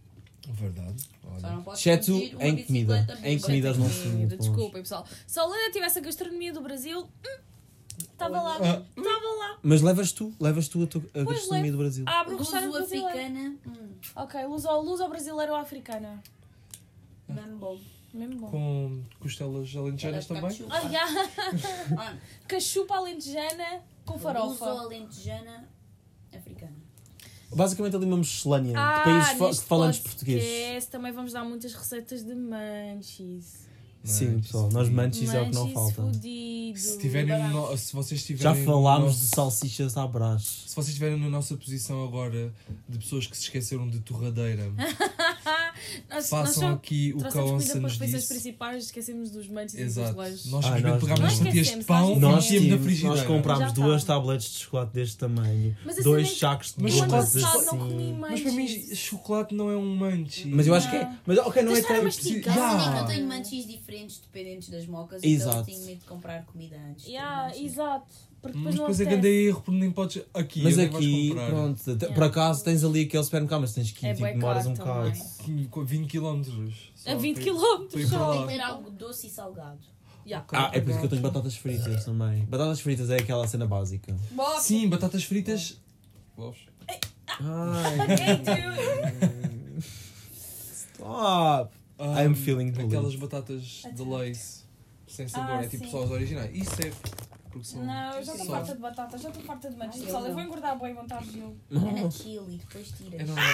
Verdade. 0.49 1.04
Exceto 1.74 2.12
em 2.39 2.64
comida. 2.66 3.08
Em 3.24 3.39
comidas 3.39 3.78
não 3.78 3.89
se. 3.89 4.08
Desculpem, 4.38 4.82
pessoal. 4.82 5.06
Se 5.26 5.39
a 5.39 5.43
Holanda 5.45 5.72
tivesse 5.72 5.99
a 5.99 6.01
gastronomia 6.01 6.51
do 6.51 6.60
Brasil, 6.62 6.99
hum, 7.01 7.39
estava 8.12 8.41
lá. 8.41 8.58
Ah. 8.58 8.82
Estava 8.97 9.26
lá. 9.39 9.58
Mas 9.64 9.82
levas 9.82 10.12
tu, 10.12 10.34
levas 10.41 10.68
tu 10.68 10.84
a, 10.84 10.88
tua- 10.88 11.04
a 11.14 11.24
gastronomia 11.24 11.72
do 11.72 11.78
Brasil. 11.78 12.04
Abre 12.06 12.36
o 12.36 12.38
restaurante 12.38 12.76
africana. 12.76 13.56
Hum, 13.66 13.88
Ok, 14.18 14.45
luz 14.45 14.66
ao, 14.66 14.82
luz 14.84 14.99
ao 14.99 15.08
brasileiro 15.10 15.54
ou 15.54 15.58
africana? 15.58 16.22
mesmo 17.30 17.58
bom. 17.58 17.80
Mesmo 18.14 18.41
bom. 18.41 18.47
Com 18.51 19.03
costelas 19.20 19.76
alentejanas 19.76 20.26
também? 20.28 20.43
cachu. 20.43 20.66
Ah, 20.70 20.82
já. 20.88 21.05
Ah, 21.97 22.16
Cachupa 22.47 22.95
alentejana 22.97 23.82
com 24.05 24.20
farofa. 24.20 24.66
alentejana 24.66 25.68
africana. 26.36 26.76
Basicamente 27.55 27.95
ali 27.95 28.05
uma 28.05 28.18
miscelânea 28.18 28.74
Ah, 28.78 28.97
de 28.99 29.03
países 29.03 29.59
fa- 29.59 29.66
falantes 29.68 29.99
português. 29.99 30.86
também 30.88 31.11
vamos 31.11 31.34
dar 31.34 31.43
muitas 31.43 31.74
receitas 31.74 32.24
de 32.24 32.34
manchis. 32.36 33.64
Sim, 34.03 34.41
pessoal, 34.41 34.70
nós 34.72 34.89
manchis 34.89 35.34
é 35.34 35.41
o 35.41 35.45
que 35.49 35.55
não 35.55 35.72
falta. 35.72 36.01
fudido. 36.01 36.78
Se, 36.78 36.97
tiverem 36.99 37.39
no, 37.49 37.70
no- 37.72 37.78
se 37.78 37.93
vocês 37.93 38.20
Já 38.20 38.28
tiverem. 38.28 38.59
no 38.59 38.66
falámos 38.66 39.05
nosso- 39.14 39.20
de 39.22 39.28
salsichas 39.28 39.95
à 39.95 40.05
brás. 40.05 40.41
Se 40.68 40.76
vocês 40.76 40.89
estiverem 40.89 41.18
na 41.20 41.30
nossa 41.30 41.55
posição 41.55 42.03
agora 42.03 42.53
de 42.89 42.97
pessoas 42.97 43.28
que 43.28 43.38
se 43.38 43.43
esqueceram 43.43 43.89
de 43.89 43.99
torradeira, 44.01 44.64
Nós, 46.09 46.09
nós 46.09 46.29
façam 46.29 46.53
só 46.53 46.69
aqui 46.71 47.13
o 47.15 47.17
que 47.19 47.38
a 47.38 47.43
Onça 47.45 47.79
nos 47.79 47.97
disse. 47.97 48.27
principais, 48.27 48.86
esquecemos 48.86 49.29
dos 49.31 49.47
manchis 49.47 49.79
Exato. 49.79 50.09
e 50.09 50.13
dos 50.13 50.23
leis. 50.23 50.45
Nós 50.45 50.65
Ah, 50.65 50.79
nós 50.79 51.01
pegámos 51.03 51.34
fatias 51.39 51.67
de 51.67 51.84
pão 51.84 52.19
nós 52.19 52.49
e 52.51 52.59
Nós, 52.59 52.69
na 52.69 52.77
frigideira. 52.84 53.15
nós 53.15 53.25
comprámos 53.27 53.73
duas 53.73 54.03
tabletes 54.03 54.51
de 54.53 54.59
chocolate 54.59 54.93
deste 54.93 55.17
tamanho, 55.17 55.77
Mas 55.86 55.99
a 55.99 56.01
dois 56.01 56.27
é 56.31 56.36
sacos 56.36 56.73
de 56.75 56.84
Mas 56.84 56.93
eu 56.97 57.05
gomas 57.05 57.36
assim. 57.38 58.13
Mas 58.19 58.41
para 58.41 58.51
mim, 58.51 58.95
chocolate 58.95 59.55
não 59.55 59.69
é 59.69 59.75
um 59.77 59.95
manche. 59.95 60.47
Mas 60.47 60.67
eu 60.67 60.73
acho 60.75 60.89
que 60.89 60.95
é. 60.95 61.09
Mas 61.25 61.38
ok, 61.39 61.63
não 61.63 61.75
é 61.75 61.81
tanto. 61.81 62.03
mastigar. 62.03 62.55
Já. 62.55 62.93
Eu 62.95 63.01
eu 63.03 63.05
tenho 63.07 63.27
manchis 63.27 63.67
diferentes 63.67 64.19
dependentes 64.19 64.69
das 64.69 64.86
mocas, 64.86 65.21
Exato. 65.23 65.51
então 65.59 65.65
tenho 65.65 65.86
medo 65.86 65.99
de 65.99 66.05
comprar 66.05 66.45
comida 66.45 66.75
antes. 66.89 67.05
Yeah, 67.07 67.55
exato. 67.57 68.07
Porque 68.43 68.57
Mas 68.57 68.75
depois 68.75 68.97
depois 68.97 68.99
é 68.99 69.05
grande 69.05 69.27
erro 69.29 69.61
porque 69.61 69.79
nem 69.79 69.89
podes. 69.89 70.21
Aqui, 70.33 70.61
Mas 70.61 70.77
aqui, 70.77 71.33
pronto, 71.47 71.81
Yeah. 71.91 72.13
por 72.13 72.23
acaso 72.25 72.61
tens 72.61 72.83
ali 72.83 73.03
aquele 73.03 73.23
supermercado, 73.23 73.61
mas 73.61 73.73
tens 73.73 73.89
que 73.91 74.05
ir, 74.05 74.09
É 74.09 74.13
tipo, 74.13 74.27
demoras 74.27 74.65
um 74.67 74.73
bocado. 74.73 75.11
também. 75.37 75.65
Com 75.67 75.85
20 75.85 76.09
km. 76.11 76.41
A 77.05 77.15
20 77.15 77.35
Para 77.35 77.43
km 77.45 78.07
só. 78.09 78.45
ter 78.45 78.59
algo 78.59 78.89
doce 78.91 79.27
e 79.27 79.29
salgado. 79.29 79.79
Yeah. 80.25 80.45
Ah, 80.51 80.71
é 80.73 80.81
por 80.81 80.89
isso 80.89 80.99
que 80.99 81.05
eu 81.05 81.09
tenho 81.09 81.21
batatas 81.21 81.55
fritas 81.55 82.03
também. 82.03 82.43
Batatas 82.45 82.81
fritas 82.81 83.09
é 83.09 83.15
aquela 83.17 83.47
cena 83.47 83.65
básica. 83.65 84.13
Sim, 84.59 84.89
batatas 84.89 85.23
fritas. 85.23 85.79
Ovos. 86.35 86.59
Ai, 87.39 87.97
dude. 88.37 89.83
stop! 90.73 91.71
Ah, 91.97 92.21
I'm 92.23 92.35
feeling 92.35 92.71
bullied. 92.71 92.87
Aquelas 92.95 93.15
batatas 93.15 93.83
de 93.95 94.03
Lace 94.03 94.63
sem 95.07 95.27
sabor, 95.27 95.55
Ah, 95.59 95.63
é 95.63 95.67
tipo 95.67 95.85
sim. 95.85 95.91
só 95.91 96.03
as 96.03 96.11
originais. 96.11 96.51
Isso 96.55 96.75
é. 96.81 96.91
Porque 97.54 97.68
são. 97.68 97.84
Não, 97.86 98.14
eu 98.14 98.24
já 98.24 98.32
estou 98.32 98.45
só- 98.47 98.51
farta 98.54 98.74
de 98.76 98.82
batata, 98.82 99.18
já 99.20 99.30
estou 99.30 99.43
farta 99.43 99.70
de 99.70 99.78
manchis. 99.78 99.99
Ai, 100.01 100.06
Pessoal, 100.08 100.24
eu 100.24 100.28
eu 100.30 100.34
vou 100.34 100.41
não. 100.41 100.49
engordar 100.49 100.80
bem, 100.80 100.95
gelo. 101.32 101.58
É 101.72 101.76
na 101.76 101.91
Não, 102.01 102.12
chili, 102.12 102.58
depois 102.58 102.91
tiras. 102.91 103.20
É 103.22 103.24
normal. 103.24 103.45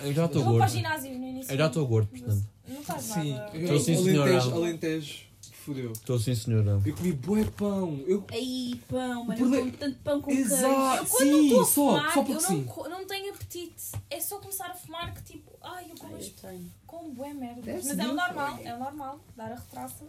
eu 0.00 0.12
já 0.14 0.22
Eu 0.22 0.26
estou 0.26 0.42
vou 0.42 0.42
para 0.42 0.42
o 0.42 0.58
gordo. 0.58 0.72
ginásio 0.72 1.18
no 1.18 1.24
início. 1.26 1.52
Eu 1.52 1.58
já 1.58 1.66
estou 1.66 1.86
gordo, 1.86 2.08
portanto. 2.08 2.46
Não 2.66 2.82
faz 2.82 3.02
Sim, 3.02 3.34
nada. 3.34 3.56
eu, 3.56 3.78
sim, 3.78 3.94
senhora. 4.02 4.30
Alentejo, 4.30 4.54
Alentejo, 4.56 5.26
fodeu. 5.52 5.92
Estou 5.92 6.18
sim, 6.18 6.34
senhora. 6.34 6.80
Eu 6.84 6.96
comi 6.96 7.12
bué 7.12 7.44
pão. 7.44 8.00
Eu, 8.06 8.24
Aí, 8.32 8.80
pão, 8.88 9.24
mas 9.26 9.38
não 9.38 9.50
problema- 9.50 9.66
como 9.66 9.76
tanto 9.76 9.98
pão 9.98 10.22
com 10.22 10.30
Exato. 10.30 10.62
queijo. 10.66 11.02
Eu 11.02 11.06
quando 11.06 11.18
Sim, 11.22 11.30
não 11.30 11.42
estou 11.44 11.60
a 11.60 11.64
só- 11.64 11.70
fumar, 11.96 12.04
só 12.14 12.22
porque 12.22 12.32
eu 12.32 12.34
não, 12.42 12.48
sim. 12.48 12.64
co- 12.64 12.88
não 12.88 13.06
tenho 13.06 13.34
apetite. 13.34 13.92
É 14.10 14.18
só 14.20 14.38
começar 14.38 14.66
a 14.70 14.74
fumar 14.74 15.12
que 15.14 15.22
tipo, 15.24 15.52
ai, 15.62 15.84
eu 15.90 15.94
como 15.96 16.16
Ai, 16.16 16.22
eu 16.24 16.30
tenho. 16.30 16.70
com 16.86 17.10
bué 17.14 17.34
merda. 17.34 17.60
Deve 17.60 17.86
Mas 17.86 17.98
é 17.98 18.02
o 18.08 18.14
normal, 18.14 18.58
é 18.64 18.74
o 18.74 18.78
normal, 18.78 19.20
dar 19.36 19.52
a 19.52 19.56
retraça. 19.56 20.04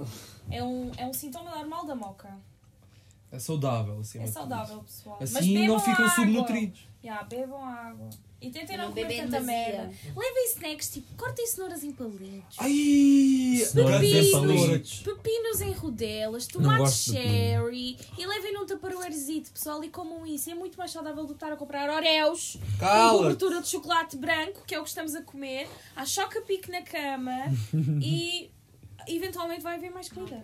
É 0.50 0.64
um, 0.64 0.92
é 0.98 1.06
um 1.06 1.14
sintoma 1.14 1.52
normal 1.52 1.86
da 1.86 1.94
moca. 1.96 2.30
É 3.32 3.40
saudável, 3.40 4.00
assim. 4.00 4.20
É 4.20 4.28
saudável, 4.28 4.80
pessoal. 4.84 5.18
Mas 5.20 5.36
Assim 5.36 5.54
bebam 5.54 5.68
não 5.68 5.80
ficam 5.80 6.06
água. 6.06 6.16
subnutridos. 6.16 6.88
Yeah, 7.04 7.24
bebam 7.26 7.64
água. 7.64 8.10
E 8.40 8.52
tentem 8.52 8.78
não, 8.78 8.86
Não 8.86 8.92
comer 8.92 9.08
beber 9.08 9.24
tanta 9.24 9.40
merda. 9.42 9.92
Levem 10.16 10.46
snacks, 10.54 10.92
tipo, 10.92 11.16
cortem 11.16 11.48
cenouras 11.48 11.84
em 11.84 11.92
palitos. 11.92 12.56
Ai! 12.60 13.64
Cenouras 13.66 14.04
em 14.04 14.32
Pepinos. 14.32 15.00
Pepinos 15.04 15.62
em 15.62 15.72
rodelas, 15.72 16.46
tomate 16.48 16.92
cherry 16.92 17.98
e 18.16 18.26
levem 18.28 18.54
num 18.54 18.66
tupperwarezito, 18.66 19.52
pessoal, 19.52 19.84
e 19.84 19.90
comam 19.90 20.26
isso. 20.26 20.52
É 20.52 20.56
muito 20.56 20.78
mais 20.78 20.92
saudável 20.92 21.24
do 21.24 21.30
que 21.30 21.34
estar 21.34 21.52
a 21.52 21.56
comprar 21.56 21.90
Oreos 21.90 22.58
com 22.78 22.86
Cala! 22.86 23.18
cobertura 23.24 23.62
de 23.62 23.70
chocolate 23.70 24.18
branco, 24.18 24.64
que 24.68 24.76
é 24.76 24.80
o 24.80 24.84
que 24.84 24.90
estamos 24.90 25.16
a 25.16 25.22
comer, 25.24 25.68
há 25.96 26.06
choca-pique 26.06 26.70
na 26.70 26.84
cama 26.84 27.34
e 28.02 28.52
eventualmente 29.08 29.64
vai 29.64 29.76
haver 29.78 29.90
mais 29.90 30.10
comida. 30.10 30.44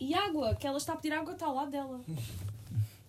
E 0.00 0.14
água, 0.14 0.54
que 0.54 0.66
ela 0.66 0.76
está 0.78 0.92
a 0.92 0.96
pedir 0.96 1.14
água, 1.14 1.32
está 1.32 1.46
ao 1.46 1.54
lado 1.54 1.70
dela. 1.70 2.00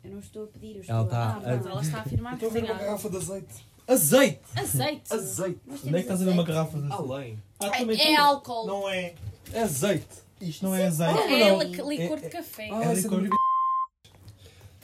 Eu 0.04 0.12
não 0.12 0.20
estou 0.20 0.44
a 0.44 0.48
pedir, 0.48 0.78
eu 0.78 0.84
Ela 0.88 1.02
estou 1.04 1.06
tá- 1.08 1.36
Ah, 1.38 1.42
pronto, 1.42 1.68
ela 1.70 1.82
está 1.82 1.98
a 1.98 2.02
afirmar 2.02 2.38
que 2.38 2.46
Estou 2.46 2.50
a 2.50 2.54
ver 2.54 2.60
tem 2.62 2.70
uma 2.70 2.76
água. 2.76 2.86
garrafa 2.86 3.10
de 3.10 3.18
azeite. 3.18 3.66
Azeite! 3.88 4.40
Azeite. 4.56 5.14
Azeite! 5.14 5.60
Nós 5.66 5.80
Onde 5.84 5.90
é 5.90 5.94
que 5.94 6.00
estás 6.00 6.22
a 6.22 6.26
ver 6.26 6.32
uma 6.32 6.44
garrafa 6.44 6.80
de 6.82 6.92
Além. 6.92 7.40
Ah, 7.60 7.72
É, 7.78 8.12
é 8.12 8.16
álcool. 8.16 8.66
Não 8.68 8.90
é. 8.90 9.14
É 9.54 9.62
azeite. 9.62 10.08
Isto 10.42 10.66
não 10.66 10.76
é 10.76 10.86
azeite. 10.88 11.20
É 11.20 11.50
não. 11.50 11.62
li- 11.62 11.98
licor 11.98 12.18
É- 12.18 12.22
de 12.22 12.30
café. 12.30 12.70
Ah, 12.72 12.84
É 12.84 12.92
essa 12.94 13.02
licor. 13.08 13.30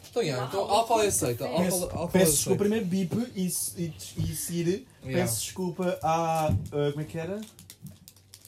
Então, 0.09 0.21
yeah, 0.21 0.45
então 0.45 0.59
Uau, 0.61 0.69
álcool 0.71 1.01
é 1.01 1.05
licor 1.05 1.09
de 1.11 1.23
aceito. 1.23 1.37
café. 1.39 1.51
Álcool, 1.51 1.63
Peço, 1.63 1.83
álcool 1.85 2.03
é 2.03 2.11
peço 2.11 2.31
desculpa, 2.33 2.59
primeiro 2.59 2.85
bip 2.85 3.15
e, 3.35 3.41
e, 3.77 3.93
e 4.17 4.35
Siri. 4.35 4.87
Yeah. 5.03 5.21
Peço 5.21 5.41
desculpa 5.41 5.99
à. 6.03 6.47
ah, 6.47 6.55
como 6.91 7.01
é 7.01 7.03
que 7.05 7.17
era? 7.17 7.39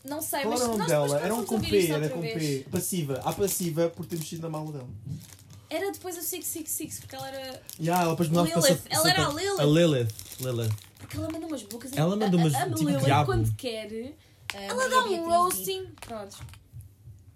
Não 0.04 0.22
sei, 0.22 0.42
Qual 0.42 0.52
mas 0.52 0.62
era 0.62 0.70
o 0.70 0.78
nós 0.78 0.90
nome 0.90 0.90
dela? 1.08 1.20
Era 1.22 1.34
um 1.36 1.46
com 1.46 1.62
P, 1.62 1.78
isto 1.80 1.94
era 1.94 2.10
com. 2.10 2.22
P. 2.22 2.66
Passiva. 2.70 3.22
À 3.24 3.32
passiva 3.32 3.90
por 3.90 4.06
ter 4.06 4.18
mexido 4.18 4.42
na 4.42 4.50
mala 4.50 4.72
dela. 4.72 4.88
Era 5.70 5.92
depois 5.92 6.18
a 6.18 6.22
666, 6.22 7.00
porque 7.00 7.16
ela 7.16 7.28
era. 7.30 7.62
Yeah, 7.80 8.04
ela 8.04 8.12
depois 8.12 8.30
mudava 8.30 8.50
para 8.50 8.62
Lilith. 8.62 8.78
Sat- 8.78 8.92
Ela 8.92 9.10
era 9.10 9.28
a 9.28 9.30
Lilith. 9.34 9.60
A 9.60 9.64
Lilith. 9.66 10.14
Lilith. 10.42 10.74
Porque 11.00 11.18
ela 11.18 11.32
manda 11.32 11.48
umas 11.48 11.64
bocas. 11.64 11.92
Ela 11.94 12.16
manda 12.16 12.38
umas- 12.38 12.54
A, 12.54 12.60
a, 12.60 12.64
a 12.64 12.66
tipo 12.70 12.80
Lilith, 12.90 13.04
diabo. 13.06 13.26
quando 13.26 13.56
quer, 13.56 14.14
Ah, 14.54 14.62
ela 14.62 14.90
dá 14.90 15.04
um 15.06 15.26
roasting. 15.30 15.88
Pronto. 16.02 16.38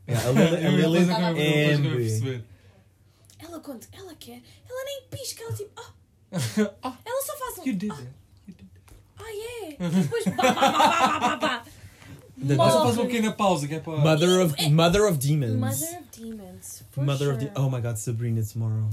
Yeah, 0.07 0.27
a 0.29 0.31
Lilith, 0.31 1.11
a 1.11 1.19
É 1.21 1.27
a 1.27 1.77
Lilith 1.77 1.87
é 1.87 1.95
perceber. 1.95 2.43
Ela 3.39 3.59
quando 3.59 3.87
ela 3.91 4.13
quer, 4.15 4.41
ela 4.69 4.83
nem 4.85 5.01
pisca, 5.09 5.43
ela 5.43 5.53
tipo. 5.53 5.71
Ah. 5.77 5.93
ela 7.05 7.21
só 7.25 7.37
faz 7.37 7.57
um. 7.59 7.63
You 7.67 7.75
did 7.75 7.91
it. 7.91 8.07
Ah, 9.17 9.23
é? 9.31 9.69
E 9.71 9.77
depois. 10.01 10.25
Bah, 10.25 10.53
bah, 10.53 10.53
bah, 10.53 10.89
bah, 10.91 11.19
bah, 11.19 11.35
bah. 11.37 11.63
Ela 11.65 11.76
só 12.55 12.55
faz 12.57 12.75
uma 12.75 12.93
Morre. 12.95 13.07
pequena 13.07 13.31
pausa 13.31 13.67
que 13.67 13.75
é 13.75 13.79
para. 13.79 13.97
Mother 13.97 14.41
of, 14.45 14.69
Mother 14.69 15.03
of 15.03 15.17
Demons. 15.17 15.55
Mother 15.55 15.99
of 15.99 16.03
Demons. 16.19 16.83
For 16.91 17.03
Mother 17.03 17.31
of 17.31 17.39
sure. 17.39 17.51
the. 17.51 17.59
Oh 17.59 17.69
my 17.69 17.81
god, 17.81 17.97
Sabrina 17.97 18.41
tomorrow. 18.43 18.89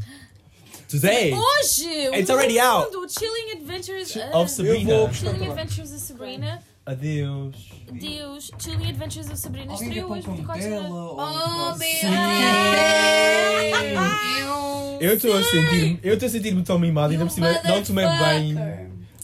Today! 0.89 1.33
Hoje! 1.37 1.87
It's 2.19 2.31
already 2.31 2.59
out. 2.61 2.91
Chilling 3.09 3.53
Adventures. 3.57 4.17
Of 4.33 4.51
Sabrina. 4.51 4.91
Eu 4.91 4.99
vou 4.99 5.09
gostar 5.09 5.31
Chilling. 5.33 5.49
Adventures 5.51 5.93
of 5.93 6.01
Sabrina. 6.01 6.63
Adeus. 6.87 7.57
Deus. 7.93 8.51
Chilling 8.59 8.89
Adventures 8.91 9.27
of 9.29 9.37
Sabrina. 9.39 9.73
Estreou 9.73 10.11
hoje, 10.13 10.23
com 10.23 10.33
24 10.37 10.63
de 10.63 10.69
Nutella? 10.69 10.95
ou- 10.95 11.17
Oh, 11.19 11.77
meu 11.79 11.89
Eu 15.01 15.15
estou 15.15 15.37
a 15.37 15.43
sentir-me. 15.43 15.99
Eu 16.03 16.15
estou 16.15 16.27
a 16.27 16.31
sentir-me 16.31 16.63
tão 16.63 16.79
mimado, 16.79 17.13
ainda 17.13 17.25
por 17.25 17.33
cima 17.33 17.53
não 17.65 17.83
tomei 17.83 18.07
bem. 18.07 18.55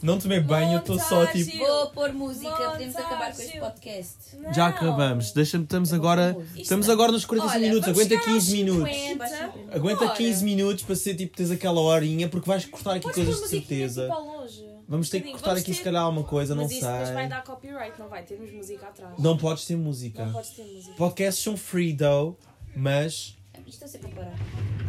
Não 0.02 0.18
tomei 0.18 0.40
banho, 0.40 0.74
eu 0.74 0.78
estou 0.78 0.98
só 0.98 1.26
tipo. 1.26 1.58
Vou 1.58 1.90
pôr 1.90 2.12
música, 2.12 2.50
podemos 2.70 2.96
acabar 2.96 3.34
com 3.34 3.42
este 3.42 3.58
podcast. 3.60 4.16
Não. 4.38 4.52
Já 4.54 4.68
acabamos. 4.68 5.32
Deixa-me, 5.32 5.64
estamos 5.64 5.92
agora. 5.92 6.36
Estamos 6.56 6.88
agora 6.88 7.12
nos 7.12 7.24
45 7.26 7.58
Olha, 7.58 7.68
minutos. 7.68 7.88
Aguenta 7.90 8.08
chegar 8.08 8.20
aos 8.32 8.44
15 8.44 8.56
minutos. 8.56 8.96
50. 8.96 9.52
Aguenta 9.72 10.04
Bora. 10.06 10.16
15 10.16 10.44
minutos 10.44 10.84
para 10.84 10.96
ser 10.96 11.14
tipo, 11.16 11.36
tens 11.36 11.50
aquela 11.50 11.80
horinha, 11.80 12.28
porque 12.28 12.48
vais 12.48 12.64
cortar 12.64 12.92
aqui 12.92 13.02
Podes 13.02 13.16
coisas 13.24 13.42
de 13.42 13.48
certeza. 13.48 14.06
tipo 14.06 14.20
longe. 14.20 14.70
Vamos 14.88 15.08
ter 15.08 15.20
que 15.20 15.30
cortar 15.30 15.52
aqui 15.52 15.64
ter- 15.66 15.74
se 15.74 15.82
calhar 15.82 16.08
uma 16.08 16.24
coisa, 16.24 16.52
não 16.54 16.64
Mas 16.64 16.72
isso 16.72 16.80
depois 16.80 17.08
vai 17.10 17.18
sei. 17.18 17.28
dar 17.28 17.44
copyright, 17.44 17.92
não 17.98 18.08
vai? 18.08 18.22
Termos 18.24 18.50
música 18.52 18.86
atrás. 18.88 19.14
Não 19.18 19.36
podes 19.36 19.64
ter 19.64 19.76
música. 19.76 20.24
Não 20.24 20.32
podes 20.32 20.50
ter 20.50 20.64
música. 20.64 20.94
Podcasts 20.96 21.44
são 21.44 21.56
free 21.56 21.94
though, 21.94 22.36
mas 22.74 23.36
Isto 23.66 23.84
está 23.84 23.86
sempre 23.86 24.10
a 24.10 24.14
parar. 24.16 24.34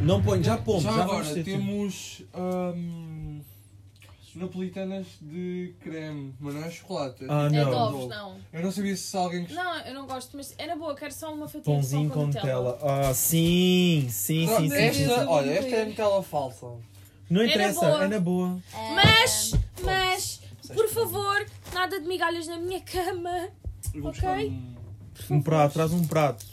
não 0.02 0.24
põe, 0.24 0.42
já 0.44 0.58
pomos, 0.58 0.82
Já 0.84 0.90
já, 0.92 1.04
agora 1.04 1.18
vamos 1.20 1.34
ter 1.34 1.44
tempo. 1.44 1.58
temos 1.60 2.24
hum, 2.34 3.21
napolitanas 4.36 5.06
de 5.22 5.74
creme, 5.82 6.34
mas 6.40 6.54
não 6.56 6.64
é 6.64 6.70
chocolate. 6.72 7.26
Ah, 7.30 7.46
É 7.46 7.50
não. 7.50 7.70
de 7.70 7.76
ovos, 7.76 8.08
não. 8.08 8.36
Eu 8.54 8.62
não 8.64 8.72
sabia 8.72 8.96
se 8.96 9.16
alguém. 9.18 9.48
Não, 9.50 9.80
eu 9.80 9.94
não 9.94 10.08
gosto, 10.08 10.36
mas 10.38 10.54
era 10.58 10.76
boa, 10.76 10.96
quero 10.96 11.14
só 11.14 11.34
uma 11.34 11.48
fatia 11.48 11.62
Pãozinho 11.74 12.04
de 12.04 12.14
pão 12.14 12.18
com 12.22 12.26
Nutella. 12.28 12.72
Nutella. 12.74 13.10
Ah, 13.10 13.14
sim, 13.14 14.08
sim, 14.10 14.48
sim, 14.48 14.58
sim. 14.58 14.70
sim. 14.70 15.04
esta, 15.04 15.30
olha, 15.30 15.52
esta 15.52 15.76
é 15.76 15.82
a 15.82 15.86
Nutella 15.86 16.24
falsa. 16.24 16.66
Não 17.30 17.42
Era 17.42 17.50
interessa, 17.50 17.86
é 17.86 18.08
na 18.08 18.20
boa. 18.20 18.60
Mas, 18.96 19.52
mas, 19.84 20.42
por 20.74 20.90
favor, 20.90 21.46
nada 21.74 22.00
de 22.00 22.08
migalhas 22.08 22.48
na 22.48 22.58
minha 22.58 22.82
cama. 22.82 23.50
Ok. 24.04 24.28
um- 24.50 24.72
Um 25.30 25.42
prato, 25.42 25.74
traz 25.74 25.94
um 25.94 26.06
prato. 26.08 26.46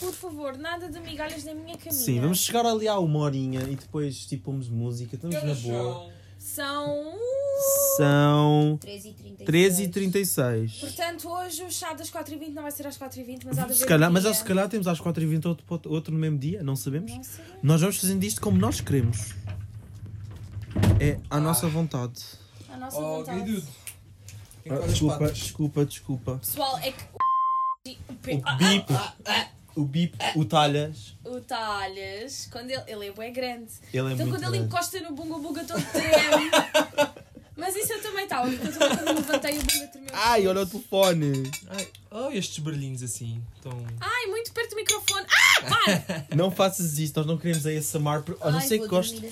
Por 0.00 0.12
favor, 0.12 0.56
nada 0.58 0.88
de 0.90 0.98
migalhas 1.00 1.44
na 1.44 1.54
minha 1.54 1.76
caminha. 1.76 1.92
Sim, 2.02 2.20
vamos 2.20 2.38
chegar 2.40 2.66
ali 2.66 2.88
à 2.88 2.98
uma 2.98 3.20
horinha 3.20 3.60
e 3.62 3.76
depois 3.76 4.26
tipo 4.26 4.44
pomos 4.46 4.68
música, 4.68 5.14
estamos 5.16 5.42
na 5.42 5.54
boa. 5.54 6.10
São. 6.46 7.12
São 7.96 8.78
13h36. 8.80 9.44
13h36. 9.44 10.80
Portanto, 10.80 11.28
hoje 11.28 11.64
o 11.64 11.70
chá 11.72 11.92
das 11.92 12.08
4h20 12.08 12.52
não 12.52 12.62
vai 12.62 12.70
ser 12.70 12.86
às 12.86 12.96
4h20, 12.96 13.42
mas 13.46 13.58
há 13.58 13.66
de. 13.66 13.74
Se 13.74 13.84
calhar, 13.84 14.10
mas 14.12 14.24
se 14.36 14.44
calhar 14.44 14.68
temos 14.68 14.86
às 14.86 15.00
4h20 15.00 15.44
outro, 15.46 15.90
outro 15.90 16.12
no 16.14 16.20
mesmo 16.20 16.38
dia, 16.38 16.62
não 16.62 16.76
sabemos. 16.76 17.12
Não 17.12 17.24
sei. 17.24 17.44
Nós 17.62 17.80
vamos 17.80 17.96
fazendo 17.98 18.22
isto 18.22 18.40
como 18.40 18.58
nós 18.58 18.80
queremos. 18.80 19.34
É 21.00 21.18
à 21.28 21.40
nossa 21.40 21.66
vontade. 21.66 22.22
A 22.68 22.76
nossa 22.76 22.96
Oh, 22.96 23.18
vontade. 23.18 23.64
Tem 24.62 24.72
Ah, 24.72 24.86
desculpa, 24.86 25.32
desculpa, 25.32 25.84
desculpa. 25.84 26.38
Pessoal, 26.38 26.78
é 26.78 26.92
que. 26.92 27.04
O 28.08 28.12
bip, 28.22 28.92
o 29.76 29.84
bip, 29.84 30.16
o 30.34 30.44
talhas, 30.44 31.14
O 31.24 31.40
Talhas, 31.40 32.48
quando 32.50 32.70
ele, 32.70 32.82
ele 32.86 33.06
é 33.08 33.12
bem 33.12 33.32
grande. 33.32 33.72
ele 33.92 34.08
é 34.08 34.12
então 34.12 34.26
muito 34.26 34.30
quando 34.30 34.42
ele 34.44 34.50
grande. 34.58 34.66
encosta 34.66 35.00
no 35.00 35.12
bunga 35.12 35.38
bunga 35.38 35.64
todo 35.64 35.82
treme. 35.92 36.50
Mas 37.56 37.74
isso 37.74 37.90
eu 37.94 38.02
também 38.02 38.24
estava, 38.24 38.50
porque 38.50 38.66
eu 38.66 38.72
também 38.72 38.96
quando 38.96 39.08
me 39.08 39.14
levantei 39.14 39.58
o 39.58 39.62
bunga 39.62 39.86
tremeu. 39.88 40.10
Ai, 40.12 40.46
olha 40.46 40.60
o 40.62 40.66
telefone. 40.66 41.50
Ai, 41.68 41.88
oh, 42.10 42.30
estes 42.30 42.58
brilhinhos 42.58 43.02
assim. 43.02 43.42
Tão... 43.62 43.72
Ai, 44.00 44.26
muito 44.26 44.52
perto 44.52 44.70
do 44.70 44.76
microfone. 44.76 45.26
Ah, 45.30 45.62
para! 45.62 46.26
Não 46.36 46.50
faças 46.50 46.98
isso, 46.98 47.14
nós 47.16 47.26
não 47.26 47.38
queremos 47.38 47.66
a 47.66 47.70
ASMR, 47.70 48.22
por- 48.22 48.36
a 48.42 48.50
não 48.50 48.60
vou 48.60 48.68
que 48.68 48.86
goste. 48.88 49.22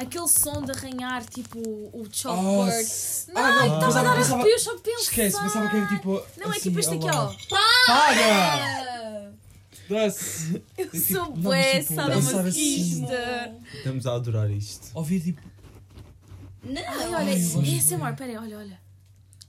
Aquele 0.00 0.28
som 0.28 0.62
de 0.62 0.70
arranhar, 0.70 1.24
tipo, 1.26 1.58
o 1.58 1.90
Oh, 2.02 2.06
chalkboard. 2.10 2.72
s- 2.72 3.30
Não, 3.32 3.42
ah, 3.42 3.50
não, 3.66 3.74
estava 3.74 3.98
a 3.98 4.02
dar 4.04 4.16
pensava- 4.16 4.34
arrepio 4.42 4.58
só 4.60 4.74
de 4.76 4.80
pensar. 4.82 5.00
Esquece, 5.02 5.40
pensava 5.40 5.68
que 5.70 5.76
era 5.76 5.86
tipo. 5.88 6.22
Não, 6.36 6.46
é 6.46 6.50
assim, 6.56 6.60
tipo 6.60 6.78
isto 6.78 6.94
aqui, 6.94 7.04
lá. 7.06 7.24
ó. 7.24 7.34
Para! 7.48 9.26
Ah, 9.26 9.30
Dá-se! 9.90 10.62
Eu 10.76 10.88
tipo, 10.90 11.12
sou 11.14 11.30
mas 11.30 11.38
bué 11.42 11.80
tipo, 11.82 11.94
sadomasoquista. 11.94 13.56
Estamos 13.74 14.06
a 14.06 14.14
adorar 14.14 14.50
isto. 14.50 14.90
Ouvir 14.94 15.20
tipo. 15.20 15.42
Não, 16.62 16.82
Ai, 16.82 17.14
olha, 17.14 17.38
gosto 17.38 17.62
esse 17.64 17.94
amor, 17.94 18.14
peraí, 18.14 18.36
olha, 18.36 18.58
olha. 18.58 18.80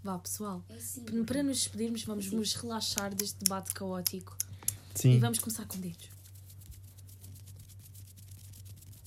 Vá, 0.03 0.17
pessoal. 0.17 0.63
É 0.69 0.75
assim. 0.75 1.03
Para 1.25 1.43
nos 1.43 1.57
despedirmos, 1.57 2.03
vamos 2.05 2.31
nos 2.31 2.53
relaxar 2.55 3.13
deste 3.13 3.37
debate 3.43 3.73
caótico. 3.73 4.35
E 4.95 4.99
Sim. 4.99 5.19
vamos 5.19 5.39
começar 5.39 5.65
com 5.65 5.77
dedos. 5.77 6.09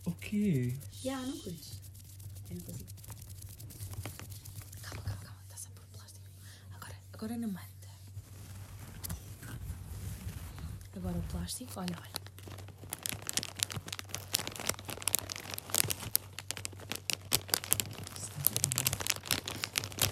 O 0.04 0.12
quê? 0.12 0.74
Já, 1.02 1.18
não 1.20 1.38
curtes. 1.38 1.80
Eu 2.50 2.56
não 2.56 2.62
consigo. 2.62 2.90
Calma, 4.82 5.02
calma, 5.02 5.22
calma. 5.22 5.40
Está-se 5.44 5.68
a 5.68 5.70
pôr 5.70 5.84
plástico. 5.92 6.26
Agora, 6.74 6.96
agora 7.12 7.36
na 7.38 7.46
manta. 7.46 7.88
Agora 10.96 11.18
o 11.18 11.22
plástico, 11.22 11.72
olha, 11.76 11.96
olha. 12.00 12.22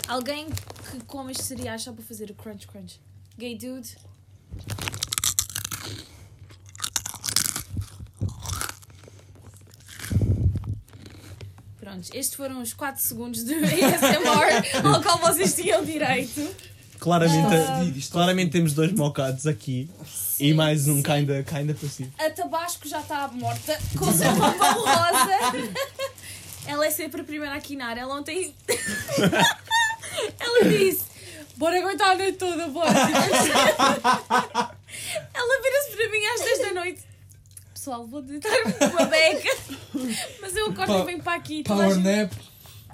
Alguém 0.09 0.49
que 0.51 1.05
come 1.07 1.31
estes 1.33 1.47
cereais 1.47 1.83
só 1.83 1.93
para 1.93 2.03
fazer 2.03 2.31
o 2.31 2.35
crunch 2.35 2.67
crunch. 2.67 3.01
Gay 3.39 3.57
dude. 3.57 3.97
Prontos, 11.91 12.11
estes 12.15 12.35
foram 12.37 12.63
os 12.63 12.73
4 12.73 13.03
segundos 13.03 13.43
de 13.45 13.53
ASMR 13.59 14.87
ao 14.95 15.03
qual 15.03 15.19
vocês 15.19 15.53
tinham 15.57 15.85
direito. 15.85 16.49
Claramente, 17.01 17.55
Ah. 17.57 17.85
claramente 18.13 18.53
temos 18.53 18.75
dois 18.75 18.93
mocados 18.93 19.45
aqui 19.47 19.91
e 20.39 20.55
mais 20.55 20.87
um 20.87 21.03
kinda, 21.03 21.43
kinda 21.43 21.75
passivo. 21.75 22.13
A 22.19 22.31
Tabasco 22.31 22.87
já 22.87 23.01
está 23.01 23.27
morta 23.29 23.77
com 23.99 24.05
o 24.05 24.13
seu 24.13 24.31
papão 24.37 24.75
rosa. 24.85 25.29
Ela 26.67 26.87
é 26.87 26.91
sempre 26.91 27.23
a 27.23 27.25
primeira 27.25 27.57
a 27.57 27.61
quinar. 27.61 27.99
Ela 27.99 28.15
ontem. 28.15 28.55
Ela 30.39 30.65
disse: 30.69 31.05
Bora 31.57 31.77
aguentar 31.79 32.11
a 32.13 32.15
noite 32.17 32.39
toda, 32.39 32.69
bora. 32.69 32.91
Ela 35.35 35.63
vira-se 35.63 35.97
para 35.97 36.09
mim 36.11 36.25
às 36.27 36.41
10 36.41 36.59
da 36.61 36.73
noite. 36.75 37.01
Pessoal, 37.81 38.07
vou 38.07 38.21
deitar-me 38.21 38.75
uma 38.93 39.07
beca. 39.07 39.49
Mas 40.43 40.55
eu 40.55 40.67
acordo 40.67 40.93
Pa- 40.93 40.99
e 40.99 41.05
venho 41.07 41.23
para 41.23 41.35
aqui. 41.39 41.63
Power 41.63 41.97
nap. 41.99 42.31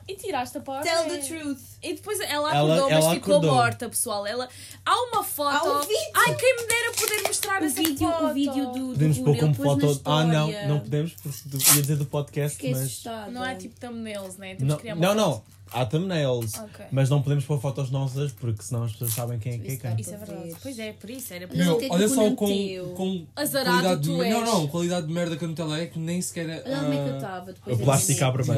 E 0.07 0.15
tiraste 0.15 0.59
a 0.59 0.61
power 0.61 0.81
Tell 0.85 0.95
nap. 1.09 1.09
the 1.11 1.19
truth. 1.19 1.59
E 1.83 1.95
depois 1.95 2.21
ela 2.21 2.55
Ela- 2.55 2.75
acordou, 2.77 2.91
mas 2.91 3.05
ela 3.05 3.15
ficou 3.15 3.35
acordou. 3.39 3.55
morta, 3.57 3.89
pessoal. 3.89 4.25
Ela... 4.25 4.49
Há 4.85 5.03
uma 5.09 5.25
foto. 5.25 5.67
Há 5.69 5.79
um 5.79 5.81
vídeo. 5.81 6.13
Ai, 6.15 6.37
quem 6.37 6.57
me 6.57 6.67
dera 6.69 6.93
poder 6.93 7.23
mostrar 7.27 7.63
O 7.63 7.65
essa 7.65 7.83
vídeo, 7.83 8.09
foto. 8.09 8.25
o 8.27 8.33
vídeo 8.35 8.67
do, 8.67 8.73
do 8.73 8.93
Podemos 8.93 9.19
pôr 9.19 9.37
como 9.39 9.55
foto. 9.57 10.01
Ah, 10.05 10.23
não, 10.25 10.69
não 10.69 10.79
podemos, 10.79 11.13
porque 11.15 11.37
do- 11.47 11.59
ia 11.59 11.83
dizer 11.83 11.97
do 11.97 12.07
podcast, 12.07 12.55
Fiquei 12.57 12.71
mas. 12.71 12.83
assustada. 12.85 13.31
Não 13.33 13.45
é 13.45 13.57
tipo 13.57 13.75
thumbnails, 13.81 14.37
né? 14.37 14.55
Temos 14.55 14.69
Não, 14.69 14.77
que 14.77 14.83
criar 14.83 14.95
uma 14.95 15.15
não, 15.15 15.33
foto. 15.33 15.45
não. 15.49 15.56
Há 15.73 15.85
thumbnails. 15.85 16.55
Ok. 16.55 16.87
Mas 16.91 17.11
não 17.11 17.23
podemos 17.23 17.45
pôr 17.45 17.61
fotos 17.61 17.91
nossas 17.91 18.33
porque 18.33 18.63
senão 18.63 18.85
as 18.85 18.93
pessoas 18.93 19.13
sabem 19.13 19.39
quem 19.39 19.55
é 19.55 19.59
que 19.59 19.73
é 19.73 19.77
quem. 19.77 20.01
Isso 20.01 20.15
é 20.15 20.17
verdade. 20.17 20.57
Pois 20.63 20.79
é, 20.79 20.93
por 20.93 21.11
isso 21.11 21.35
era. 21.35 21.49
por 21.49 21.57
Mas 21.57 21.67
Meu, 21.67 21.77
o 21.77 21.79
que 21.79 21.85
é 21.85 21.89
que 21.89 21.95
olha 21.95 22.09
só 22.09 22.31
com, 22.35 22.95
com 22.95 23.27
Azarado 23.35 23.71
qualidade 23.71 24.03
de 24.03 24.11
Não, 24.11 24.23
és. 24.23 24.45
não, 24.45 24.69
qualidade 24.69 25.07
de 25.07 25.13
merda 25.13 25.37
que 25.37 25.45
a 25.45 25.49
Nutella 25.49 25.81
é 25.81 25.87
que 25.87 25.99
nem 25.99 26.23
sequer 26.23 26.49
é. 26.49 26.59
Como 26.61 26.75
é 26.75 26.81
que 26.81 26.97
eu 26.97 27.15
ah, 27.15 27.17
estava 27.17 27.53
depois 27.53 27.81
O 27.81 27.83
plástico 27.83 28.25
abre 28.25 28.45
bem. 28.45 28.57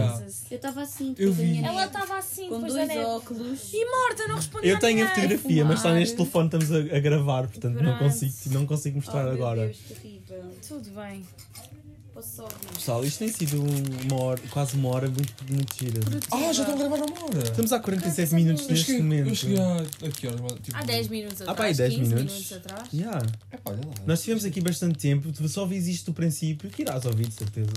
Eu 0.50 0.56
estava 0.56 0.82
assim, 0.82 1.14
Eu 1.18 1.32
vi. 1.32 1.64
Ela 1.64 1.86
estava 1.86 2.18
assim, 2.18 2.48
com 2.48 2.60
depois 2.60 2.88
dois 2.88 3.06
óculos. 3.06 3.72
E 3.72 3.84
morta, 3.84 4.28
não 4.28 4.36
respondia 4.36 4.70
Eu 4.70 4.78
tenho 4.78 5.04
a 5.04 5.08
fotografia, 5.08 5.64
mas 5.64 5.78
está 5.78 5.94
neste 5.94 6.16
telefone, 6.16 6.46
estamos 6.46 6.72
a, 6.72 6.96
a 6.96 7.00
gravar, 7.00 7.48
portanto 7.48 7.82
não 7.82 7.98
consigo, 7.98 8.32
não 8.52 8.66
consigo 8.66 8.96
mostrar 8.96 9.26
Oh, 9.26 9.30
agora. 9.32 9.72
Tudo 10.66 10.90
bem. 10.90 11.24
Ouvir? 12.18 12.74
Pessoal, 12.74 13.04
isto 13.04 13.18
tem 13.18 13.28
sido 13.28 13.62
uma 13.62 14.20
hora, 14.22 14.40
quase 14.50 14.74
uma 14.76 14.88
hora 14.88 15.08
muito, 15.08 15.34
muito 15.50 15.74
gira. 15.78 16.00
Ah, 16.32 16.52
já 16.52 16.62
estão 16.62 16.74
a 16.74 16.78
gravar 16.78 16.96
uma 16.96 17.24
hora. 17.24 17.38
Estamos 17.44 17.72
há 17.72 17.78
47 17.80 18.30
Quantas 18.30 18.32
minutos 18.32 18.62
é 18.62 18.64
Eu 18.66 18.70
neste 18.70 18.86
cheguei, 18.86 19.02
momento. 19.02 19.28
eu 19.28 19.34
cheguei 19.34 19.58
a. 19.58 19.76
A 19.76 20.10
que 20.10 20.26
horas? 20.26 20.52
Tipo, 20.62 20.76
Há 20.76 20.82
10 20.82 21.08
minutos 21.08 21.40
atrás. 21.42 21.58
pá, 21.58 21.64
aí 21.64 21.74
10 21.74 21.94
15 21.94 22.14
minutos. 22.14 22.52
atrás. 22.52 22.88
Yeah. 22.92 23.26
Epá, 23.52 23.70
olha 23.72 23.80
lá. 23.86 23.94
Nós 24.06 24.20
tivemos 24.22 24.44
aqui 24.44 24.60
bastante 24.60 24.98
tempo, 24.98 25.32
tu 25.32 25.48
só 25.48 25.62
ouvis 25.62 25.86
isto 25.86 26.06
do 26.10 26.14
princípio, 26.14 26.68
que 26.70 26.82
irás 26.82 27.04
ouvir 27.04 27.28
de 27.28 27.34
certeza. 27.34 27.70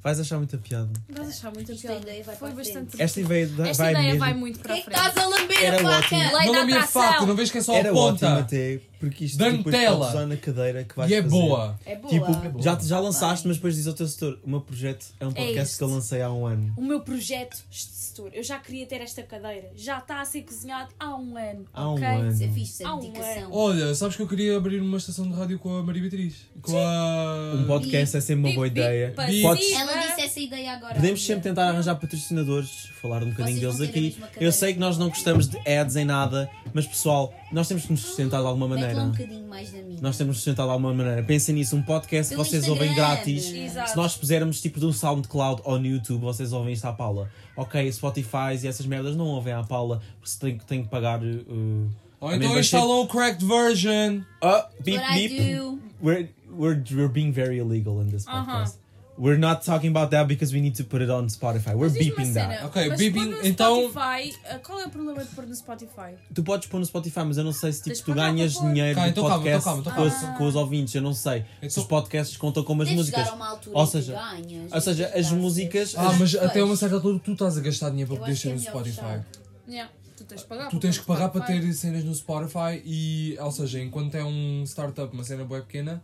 Vais 0.00 0.20
achar 0.20 0.38
muita 0.38 0.56
piada. 0.56 0.88
Vais 1.08 1.28
achar 1.28 1.52
muito 1.52 1.72
Esta 1.72 1.88
piada. 1.88 2.02
ideia 2.02 2.22
vai 2.24 2.36
Foi 2.36 2.48
para 2.50 2.54
a 2.54 2.64
bastante. 2.64 2.90
frente. 2.90 3.02
Esta 3.02 3.20
ideia 3.20 3.46
da- 3.48 3.68
Esta 3.68 3.82
vai 3.82 3.92
ideia 3.92 4.06
mesmo. 4.06 4.18
vai 4.20 4.34
muito 4.34 4.58
para 4.60 4.72
a 4.74 4.76
é 4.76 4.80
que 4.80 4.84
frente. 4.84 4.96
estás 5.06 5.16
a 5.24 5.28
lamber 5.28 5.64
Era 5.64 5.76
a 5.76 5.82
faca? 5.82 5.96
ótimo. 5.98 6.36
Lei 6.38 6.46
Não 6.46 6.52
da 6.52 6.64
minha 6.64 6.76
atração. 6.78 7.02
faca, 7.02 7.26
não 7.26 7.34
vês 7.34 7.50
que 7.50 7.58
é 7.58 7.60
só 7.62 7.72
a 7.72 7.76
Era 7.78 7.92
ótimo 7.92 8.18
ponta. 8.30 8.38
até, 8.38 8.80
porque 8.98 9.24
isto 9.24 9.38
Da 9.38 9.50
depois 9.50 9.74
usar 9.76 10.26
na 10.26 10.36
cadeira 10.36 10.84
que 10.84 10.96
vais 10.96 11.10
E 11.10 11.14
é 11.14 11.22
fazer. 11.22 11.30
boa. 11.34 11.78
É 11.86 11.96
boa. 11.96 12.08
Tipo, 12.10 12.62
já, 12.62 12.78
já 12.78 12.96
Ah, 12.96 13.00
lançaste, 13.00 13.46
mas 13.46 13.56
depois 13.56 13.74
diz 13.76 13.86
ao 13.86 13.94
teu 13.94 14.06
setor, 14.06 14.38
o 14.44 14.50
meu 14.50 14.60
projeto 14.60 15.06
é 15.20 15.26
um 15.26 15.32
podcast 15.32 15.62
este. 15.62 15.78
que 15.78 15.84
eu 15.84 15.88
lancei 15.88 16.20
há 16.22 16.32
um 16.32 16.46
ano. 16.46 16.74
O 16.76 16.82
meu 16.82 17.00
projeto 17.00 17.56
de 17.70 17.78
setor. 17.80 18.30
Eu 18.34 18.42
já 18.42 18.58
queria 18.58 18.84
ter 18.86 19.00
esta 19.00 19.22
cadeira. 19.22 19.70
Já 19.76 19.98
está 19.98 20.20
a 20.20 20.24
ser 20.24 20.42
cozinhado 20.42 20.88
há 20.98 21.14
um 21.16 21.36
ano. 21.36 21.64
Há 21.72 21.88
um 21.88 21.94
ok? 21.94 22.04
ano. 22.06 22.32
Isso 22.32 22.42
é 22.44 22.48
fixe, 22.48 22.82
é 22.82 22.86
Há 22.86 22.94
um 22.96 23.00
dedicação. 23.00 23.52
Olha, 23.52 23.94
sabes 23.94 24.16
que 24.16 24.22
eu 24.22 24.26
queria 24.28 24.56
abrir 24.56 24.80
uma 24.80 24.96
estação 24.98 25.28
de 25.30 25.34
rádio 25.36 25.58
com 25.60 25.76
a 25.76 25.82
Maria 25.82 26.02
Beatriz? 26.02 26.34
Com 26.60 26.76
a. 26.76 27.52
Um 27.54 27.66
podcast 27.66 28.16
é 28.16 28.20
sempre 28.20 28.46
uma 28.50 28.54
boa 28.54 28.66
Bip, 28.68 28.74
bip, 28.80 28.86
ideia. 28.86 29.12
passiva. 29.14 29.48
Podes, 29.48 29.72
Ela 29.72 29.92
disse 30.02 30.20
é 30.20 30.24
essa 30.24 30.40
ideia 30.40 30.72
agora. 30.72 30.94
Podemos 30.96 31.24
sempre 31.24 31.42
tentar 31.44 31.68
arranjar 31.68 31.94
patrocinadores, 31.94 32.86
falar 33.00 33.22
um 33.22 33.30
bocadinho 33.30 33.60
Vocês 33.60 33.60
deles 33.60 33.78
vão 33.78 33.86
ter 33.86 33.86
a 33.86 33.90
aqui. 33.90 34.00
mesma 34.00 34.26
cadeira. 34.26 34.44
Eu 34.44 34.52
sei 34.52 34.72
que 34.74 34.80
nós 34.80 34.98
não 34.98 35.08
gostamos 35.08 35.48
de 35.48 35.56
ads 35.68 35.94
em 35.96 36.04
nada, 36.04 36.50
mas 36.74 36.86
pessoal, 36.86 37.32
nós 37.50 37.66
temos 37.68 37.84
que 37.84 37.92
nos 37.92 38.00
sustentar 38.00 38.40
de 38.40 38.46
alguma 38.46 38.66
lá 38.66 38.72
um 38.72 38.74
maneira. 38.80 39.04
bocadinho 39.04 39.48
mais 39.48 39.70
da 39.70 39.78
minha. 39.82 40.00
Nós 40.02 40.16
temos 40.16 40.18
que 40.18 40.24
nos 40.24 40.36
sustentar 40.38 40.64
de 40.66 40.70
alguma 40.72 40.92
maneira. 40.92 41.22
Pensem 41.22 41.54
nisso, 41.54 41.76
um 41.76 41.82
podcast 41.82 42.32
Pelo 42.34 42.44
vocês 42.44 42.68
ouvem 42.68 42.88
Instagram. 42.90 43.14
grátis. 43.14 43.52
Exato. 43.52 43.90
Se 43.90 43.96
nós 43.96 44.16
pusermos 44.16 44.60
tipo 44.60 44.78
do 44.78 44.92
SoundCloud 44.92 45.62
ou 45.64 45.78
no 45.78 45.86
YouTube, 45.86 46.20
vocês 46.20 46.52
ouvem 46.52 46.72
isto 46.74 46.84
à 46.84 46.92
Paula. 46.92 47.30
Ok, 47.56 47.90
Spotify 47.92 48.54
e 48.62 48.66
essas 48.66 48.86
merdas 48.86 49.16
não 49.16 49.26
ouvem 49.26 49.52
à 49.52 49.62
Paula, 49.62 50.00
porque 50.20 50.30
se 50.30 50.38
tem, 50.38 50.58
tem 50.58 50.82
que 50.82 50.88
pagar. 50.88 51.20
Uh, 51.22 51.88
Ou 52.20 52.28
a 52.28 52.36
então 52.36 52.58
instalam 52.58 53.00
o 53.00 53.06
cracked 53.06 53.44
version. 53.46 54.20
Oh, 54.42 54.62
beep, 54.84 55.00
beep. 55.14 55.78
We're, 56.00 56.28
we're, 56.50 56.82
we're 56.90 57.08
being 57.08 57.32
very 57.32 57.58
illegal 57.58 58.00
in 58.02 58.08
this 58.08 58.24
podcast. 58.24 58.78
We're 59.20 59.36
not 59.38 59.64
talking 59.64 59.90
about 59.90 60.10
that 60.12 60.28
because 60.28 60.54
we 60.54 60.60
need 60.60 60.76
to 60.76 60.84
put 60.84 61.02
it 61.02 61.10
on 61.10 61.26
Spotify. 61.28 61.74
We're 61.74 61.90
beeping 61.90 62.34
that. 62.34 62.64
Ok, 62.66 62.88
mas 62.88 63.00
beeping, 63.00 63.24
no 63.30 63.44
então- 63.44 63.90
Spotify, 63.90 64.32
ah, 64.48 64.58
qual 64.60 64.80
é 64.80 64.86
o 64.86 64.90
problema 64.90 65.24
de 65.24 65.30
pôr 65.34 65.44
no 65.44 65.54
Spotify? 65.56 66.14
Tu 66.32 66.42
podes 66.44 66.68
pôr 66.68 66.78
no 66.78 66.86
Spotify, 66.86 67.20
mas 67.26 67.36
eu 67.36 67.42
não 67.42 67.52
sei 67.52 67.72
se 67.72 67.82
tipo, 67.82 68.04
tu 68.04 68.14
ganhas 68.14 68.52
dinheiro 68.52 68.94
Cá, 68.94 69.04
do 69.06 69.10
então 69.10 69.24
calma, 69.26 69.38
podcast 69.42 69.68
então 69.68 69.74
calma, 69.74 69.80
então 69.80 69.94
com, 69.94 70.02
os, 70.08 70.14
calma. 70.22 70.38
com 70.38 70.46
os 70.46 70.54
ouvintes. 70.54 70.94
Eu 70.94 71.02
não 71.02 71.12
sei 71.14 71.40
se 71.40 71.66
Então- 71.66 71.82
os 71.82 71.88
podcasts 71.88 72.36
contam 72.36 72.62
como 72.62 72.82
as 72.82 72.88
Deve 72.88 72.98
músicas. 73.00 73.20
chegar 73.24 73.32
a 73.32 73.36
uma 73.36 73.48
altura 73.48 73.76
Ou 73.76 73.82
em 73.82 73.86
que 73.86 73.92
seja, 73.92 74.12
ganhas, 74.12 74.72
ou 74.72 74.80
seja, 74.80 75.12
as 75.14 75.32
músicas- 75.32 75.94
Ah, 75.96 76.02
mas 76.12 76.18
Pois. 76.18 76.34
até 76.36 76.62
uma 76.62 76.76
certa 76.76 76.94
altura 76.94 77.18
tu 77.18 77.32
estás 77.32 77.58
a 77.58 77.60
gastar 77.60 77.90
dinheiro 77.90 78.10
para 78.12 78.20
poder 78.20 78.36
ser 78.36 78.50
é 78.50 78.52
no 78.54 78.60
Spotify. 78.60 79.20
Yeah. 79.68 79.90
Tu 80.16 80.24
tens 80.24 80.42
pagar. 80.42 80.68
Tu 80.68 80.78
tens 80.80 80.98
que 80.98 81.04
pagar 81.06 81.28
para 81.28 81.42
Spotify. 81.42 81.66
ter 81.66 81.72
cenas 81.74 82.04
no 82.04 82.14
Spotify 82.14 82.82
e, 82.84 83.36
ou 83.40 83.50
seja, 83.52 83.80
enquanto 83.80 84.14
é 84.16 84.24
um 84.24 84.62
startup, 84.64 85.12
uma 85.14 85.22
cena 85.24 85.44
bué 85.44 85.60
pequena, 85.60 86.02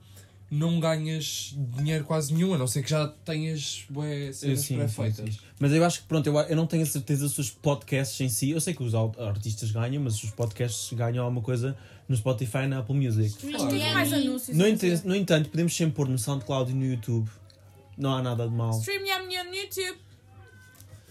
não 0.55 0.79
ganhas 0.79 1.55
dinheiro 1.77 2.05
quase 2.05 2.33
nenhum, 2.33 2.55
a 2.55 2.59
não 2.59 2.67
ser 2.67 2.83
que 2.83 2.91
já 2.91 3.09
tenhas 3.25 3.85
bué 3.91 4.33
cenas 4.33 4.67
pré-feitas. 4.67 5.39
Mas 5.59 5.73
eu 5.73 5.85
acho 5.85 6.01
que 6.03 6.07
pronto, 6.07 6.27
eu, 6.27 6.39
eu 6.39 6.57
não 6.57 6.67
tenho 6.67 6.83
a 6.83 6.87
certeza 6.87 7.29
se 7.29 7.41
os 7.41 7.51
podcasts 7.51 8.21
em 8.21 8.29
si. 8.29 8.51
Eu 8.51 8.61
sei 8.61 8.75
que 8.75 8.83
os 8.83 8.95
artistas 8.95 9.71
ganham, 9.71 10.03
mas 10.03 10.23
os 10.23 10.31
podcasts 10.31 10.93
ganham 10.93 11.25
alguma 11.25 11.43
coisa 11.43 11.77
no 12.09 12.17
Spotify 12.17 12.59
e 12.65 12.67
na 12.69 12.79
Apple 12.79 12.95
Music. 12.97 13.35
Mas 13.45 13.57
Claro. 13.57 13.71
tem 13.71 13.93
mais 13.93 14.13
anúncios. 14.13 14.57
No, 14.57 14.65
no 15.09 15.17
entanto, 15.17 15.49
podemos 15.51 15.75
sempre 15.75 15.95
pôr 15.95 16.09
no 16.09 16.19
SoundCloud 16.19 16.71
e 16.71 16.75
no 16.75 16.85
YouTube. 16.85 17.29
Não 17.97 18.15
há 18.15 18.23
nada 18.23 18.49
de 18.49 18.55
mal. 18.55 18.79
Stream 18.81 19.05
Yummy 19.07 19.39
on 19.39 19.55
YouTube. 19.55 19.99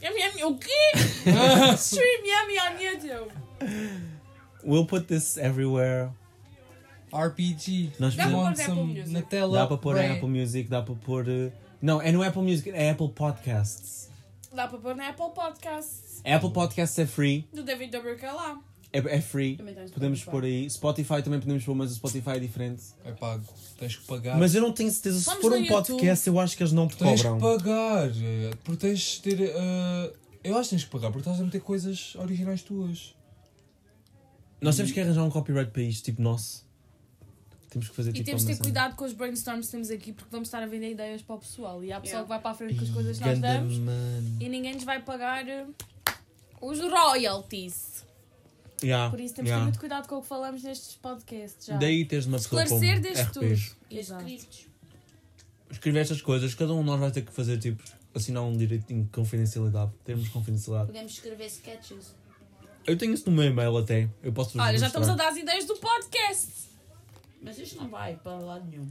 Yummy 0.01 0.21
Yummy. 0.21 0.43
O 0.43 0.57
quê? 0.57 0.91
Stream 1.77 2.23
Yummy 2.25 2.59
on 2.59 2.81
YouTube. 2.81 3.31
We'll 4.63 4.85
put 4.85 5.07
this 5.07 5.37
everywhere. 5.37 6.11
RPG. 7.17 7.91
Nós 7.99 8.15
Dá 8.15 8.23
para 8.27 8.33
pôr 8.37 8.47
Apple 8.61 8.73
Music. 8.83 9.09
Nutella 9.09 9.57
Dá 9.59 9.67
para 9.67 9.77
pôr 9.77 9.93
bread. 9.95 10.11
Apple 10.17 10.29
Music, 10.29 10.69
dá 10.69 10.81
para 10.81 10.95
pôr. 10.95 11.27
uh, 11.27 11.51
Não, 11.81 12.01
é 12.01 12.11
no 12.11 12.21
Apple 12.23 12.41
Music, 12.41 12.69
é 12.71 12.89
Apple 12.89 13.09
Podcasts. 13.09 14.09
Dá 14.53 14.67
para 14.67 14.77
pôr 14.77 14.95
na 14.95 15.09
Apple 15.09 15.29
Podcasts. 15.33 16.21
Apple 16.25 16.51
Podcasts 16.51 16.97
é 16.99 17.05
free, 17.05 17.47
Do 17.53 17.63
David 17.63 17.91
Dobrik 17.91 18.23
é 18.23 18.31
lá. 18.31 18.59
é, 18.93 18.99
é 18.99 19.19
free. 19.21 19.57
Tens 19.57 19.91
Podemos 19.91 20.23
pôr 20.23 20.43
aí. 20.43 20.69
Spotify 20.69 21.21
também 21.23 21.39
podemos 21.39 21.63
pôr, 21.65 21.75
mas 21.75 21.91
o 21.91 21.95
Spotify 21.95 22.31
é 22.31 22.39
diferente. 22.39 22.83
É 23.03 23.11
pago. 23.11 23.43
Tens 23.77 23.95
que 23.97 24.05
pagar. 24.05 24.37
Mas 24.39 24.53
eu 24.55 24.61
não 24.61 24.71
tenho 24.71 24.89
certeza, 24.91 25.19
se 25.19 25.25
Vamos 25.25 25.41
for 25.41 25.51
um 25.53 25.55
YouTube. 25.57 25.69
podcast, 25.87 26.27
eu 26.27 26.39
acho 26.39 26.55
que 26.55 26.63
eles 26.63 26.71
não 26.73 26.87
te 26.87 26.95
Tens 26.97 27.21
que 27.21 27.27
cobram. 27.27 27.57
pagar. 27.57 28.07
eh, 28.09 28.51
Porque 28.63 28.87
tens 28.87 28.99
de 29.01 29.35
ter. 29.35 29.51
eh, 29.55 30.13
eu 30.43 30.55
acho 30.57 30.69
que 30.69 30.75
tens 30.75 30.83
que 30.85 30.91
pagar 30.91 31.07
porque 31.11 31.27
estás 31.27 31.41
a 31.41 31.43
meter 31.43 31.59
coisas 31.61 32.15
originais 32.15 32.61
tuas. 32.61 33.15
Nós 34.61 34.75
temos 34.77 34.91
que 34.93 34.99
arranjar 35.01 35.23
um 35.23 35.29
copyright 35.29 35.71
para 35.71 35.81
isto, 35.81 36.05
tipo 36.05 36.21
nosso. 36.21 36.63
Temos 37.73 37.89
que 37.89 37.95
fazer 37.95 38.09
E 38.11 38.13
tipo. 38.13 38.25
temos 38.25 38.45
de 38.45 38.47
ter 38.55 38.57
cuidado 38.61 38.95
com 38.95 39.03
os 39.03 39.13
brainstorms 39.13 39.65
que 39.65 39.71
temos 39.71 39.89
aqui 39.89 40.13
porque 40.13 40.29
vamos 40.31 40.47
estar 40.47 40.61
a 40.61 40.65
vender 40.67 40.91
ideias 40.91 41.21
para 41.23 41.35
o 41.35 41.39
pessoal. 41.39 41.83
E 41.83 41.91
há 41.91 41.99
pessoal 41.99 42.21
Yeah. 42.21 42.23
que 42.23 42.29
vai 42.29 42.39
para 42.39 42.51
a 42.51 42.53
frente 42.53 42.75
com 42.75 42.83
as 42.85 42.89
coisas 42.91 43.17
que 43.17 43.25
nós 43.25 43.39
damos 43.39 43.77
man. 43.79 44.37
e 44.39 44.47
ninguém 44.47 44.75
nos 44.75 44.83
vai 44.83 45.01
pagar 45.01 45.47
eh, 45.47 45.65
os 46.61 46.79
royalties. 46.79 48.05
Yeah, 48.83 49.09
Por 49.09 49.19
isso 49.19 49.33
temos 49.33 49.47
yeah. 49.49 49.61
ter 49.61 49.63
muito 49.69 49.79
cuidado 49.79 50.07
com 50.07 50.17
o 50.17 50.21
que 50.21 50.27
falamos 50.27 50.61
nestes 50.61 50.95
podcasts 50.95 51.65
já. 51.67 51.77
Daí 51.77 52.05
teres 52.05 52.25
uma 52.25 52.37
pessoa 52.37 52.61
com 52.65 52.75
Esclarecer 52.75 53.01
desde 53.01 53.31
tudo. 53.33 53.45
Exato. 53.89 54.21
Escritos. 54.29 54.67
Escrever 55.71 55.99
estas 56.01 56.21
coisas, 56.21 56.53
cada 56.53 56.73
um 56.73 56.79
de 56.81 56.85
nós 56.85 56.99
vai 56.99 57.09
ter 57.11 57.21
que 57.23 57.31
fazer 57.31 57.57
tipo, 57.57 57.81
assinar 58.13 58.43
um 58.43 58.55
direito 58.55 58.93
de 58.93 59.05
confidencialidade. 59.09 59.91
Termos 60.03 60.27
confidencialidade. 60.29 60.87
Podemos 60.91 61.11
escrever 61.13 61.45
sketches. 61.47 62.13
Eu 62.85 62.97
tenho 62.97 63.13
isso 63.13 63.29
no 63.29 63.35
meu 63.37 63.45
e-mail 63.45 63.75
até. 63.77 64.09
Eu 64.21 64.33
posso 64.33 64.51
vos 64.51 64.61
Olha, 64.61 64.77
já 64.77 64.87
estamos 64.87 65.07
a 65.07 65.15
dar 65.15 65.29
as 65.29 65.37
ideias 65.37 65.65
do 65.65 65.75
podcast. 65.77 66.51
Mas 67.43 67.57
isto 67.59 67.75
não 67.77 67.89
vai 67.89 68.15
para 68.15 68.37
lado 68.39 68.65
nenhum. 68.69 68.87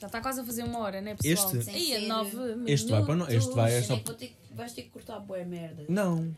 Já 0.00 0.06
está 0.08 0.20
quase 0.20 0.40
a 0.40 0.44
fazer 0.44 0.64
uma 0.64 0.78
hora, 0.80 1.00
né, 1.00 1.14
pessoal? 1.14 1.52
Este? 1.54 1.64
Sem 1.64 1.74
Aí, 1.74 2.00
ser- 2.00 2.08
nove 2.08 2.36
Este 2.66 2.90
vai 2.90 3.04
para 3.04 3.14
no- 3.16 3.30
este 3.30 3.54
vai, 3.54 3.72
é 3.74 3.82
só- 3.82 3.96
que 3.96 4.04
vou 4.04 4.14
ter 4.14 4.26
que- 4.28 4.54
vais 4.54 4.72
ter 4.72 4.82
que 4.82 4.90
cortar 4.90 5.20
boa 5.20 5.44
merda. 5.44 5.84
Não. 5.88 6.36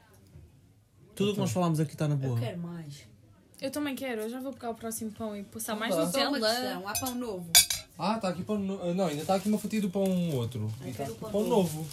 Tudo 1.14 1.30
o 1.30 1.34
que 1.34 1.40
nós 1.40 1.50
falámos 1.50 1.80
aqui 1.80 1.92
está 1.92 2.06
na 2.08 2.14
Eu 2.14 2.18
boa. 2.18 2.38
quero 2.38 2.58
mais. 2.58 3.04
Eu 3.62 3.70
também 3.70 3.94
quero, 3.94 4.22
eu 4.22 4.28
já 4.30 4.40
vou 4.40 4.52
pegar 4.52 4.70
o 4.70 4.74
próximo 4.74 5.12
pão 5.12 5.34
e 5.34 5.44
passar 5.44 5.74
mais 5.76 5.94
Tá. 5.94 6.10
Só 6.10 6.18
uma 6.28 6.30
Nutella. 6.38 6.50
questão, 6.60 6.88
há 6.88 6.92
pão 6.92 7.14
novo. 7.14 7.50
Ah, 7.96 8.16
está 8.16 8.28
aqui 8.28 8.42
pão. 8.42 8.58
no- 8.58 8.82
ah, 8.82 8.92
Não, 8.92 9.06
ainda 9.06 9.22
está 9.22 9.36
aqui 9.36 9.48
uma 9.48 9.58
fatia 9.58 9.80
do 9.80 9.88
pão 9.88 10.30
outro. 10.34 10.70
Eu 10.82 10.88
E 10.88 10.90
tá 10.90 10.96
quero 10.98 11.12
aqui 11.12 11.20
pão 11.20 11.30
pão 11.30 11.44
novo. 11.46 11.86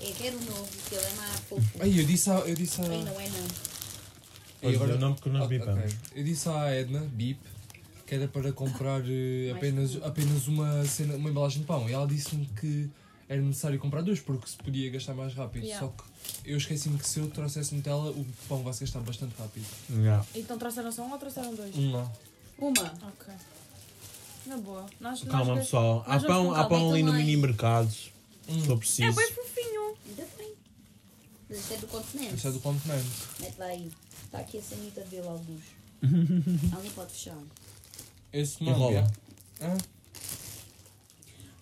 Eu 0.00 0.12
quero 0.14 0.36
o 0.36 0.44
novo, 0.44 0.68
que 0.88 0.94
ele 0.94 1.04
é 1.06 1.10
mais 1.14 1.40
fofo. 1.40 1.82
Aí, 1.82 1.98
eu 2.00 2.04
disse 2.04 2.28
a. 2.30 2.34
Eu 2.40 2.54
disse 2.54 2.80
a... 2.82 2.84
Aí 2.84 3.02
não 3.04 3.18
é 3.20 3.28
não. 3.30 4.70
E 4.70 4.74
agora- 4.74 4.98
não, 4.98 5.14
porque 5.14 5.30
nós 5.30 5.42
Ok, 5.44 5.58
bipamos. 5.58 5.94
Eu 6.14 6.24
disse 6.24 6.48
à 6.48 6.74
Edna, 6.74 7.00
Bip, 7.00 7.40
que 8.06 8.14
era 8.14 8.28
para 8.28 8.52
comprar 8.52 9.02
eh, 9.04 9.50
Mais 9.50 9.56
apenas, 9.56 10.02
apenas 10.02 10.46
uma, 10.46 10.84
cena, 10.84 11.16
uma 11.16 11.28
embalagem 11.28 11.60
de 11.60 11.66
pão. 11.66 11.88
E 11.88 11.92
ela 11.92 12.06
disse-me 12.06 12.46
que 12.46 12.88
era 13.28 13.42
necessário 13.42 13.78
comprar 13.80 14.02
duas 14.02 14.20
porque 14.20 14.46
se 14.46 14.56
podia 14.56 14.88
gastar 14.90 15.14
mais 15.14 15.34
rápido. 15.34 15.64
Yeah. 15.64 15.84
Só 15.86 15.92
que 15.92 16.50
eu 16.50 16.56
esqueci-me 16.56 16.96
que 16.98 17.08
se 17.08 17.18
eu 17.18 17.28
trouxesse 17.28 17.74
Nutella, 17.74 18.10
o 18.10 18.24
pão 18.48 18.62
vai 18.62 18.72
se 18.72 18.80
gastar 18.80 19.00
bastante 19.00 19.34
rápido. 19.36 19.66
Yeah. 19.90 20.24
Então 20.34 20.56
trouxeram 20.56 20.92
só 20.92 21.02
um 21.04 21.10
ou 21.12 21.18
trouxeram 21.18 21.54
dois? 21.54 21.74
Um 21.76 21.92
lá. 21.92 22.12
Uma. 22.58 22.94
Ok. 23.08 23.34
Na 24.46 24.56
boa. 24.58 24.86
Nós, 25.00 25.22
Calma 25.24 25.56
nós... 25.56 25.64
pessoal, 25.64 26.04
há 26.06 26.14
nós 26.14 26.22
vamos 26.22 26.52
pão, 26.54 26.54
há 26.54 26.68
pão 26.68 26.92
ali 26.92 27.02
no 27.02 27.12
mini 27.12 27.36
mercados. 27.36 28.12
Hum. 28.48 28.60
Se 28.60 28.66
for 28.66 28.74
É 28.74 28.76
preciso. 28.78 29.12
bem 29.16 29.32
fofinho. 29.32 29.96
Ainda 30.08 30.28
bem. 30.38 30.52
Mas 31.48 31.58
isto 31.58 31.74
é 31.74 31.76
do 31.78 31.86
continente. 31.88 32.34
Isso 32.36 32.46
é 32.46 32.50
do 32.52 32.60
continente. 32.60 33.08
Mete 33.40 33.58
lá 33.58 33.66
aí. 33.66 33.90
Está 34.24 34.38
aqui 34.38 34.58
a 34.58 34.62
sanita 34.62 35.00
dele 35.02 35.26
alguns. 35.26 35.62
Ela 36.72 36.82
nem 36.82 36.92
pode 36.92 37.12
fechar. 37.12 37.36
Esse 38.40 38.62
Enrola. 38.64 39.02
manga. 39.02 39.12
Ah, 39.60 39.76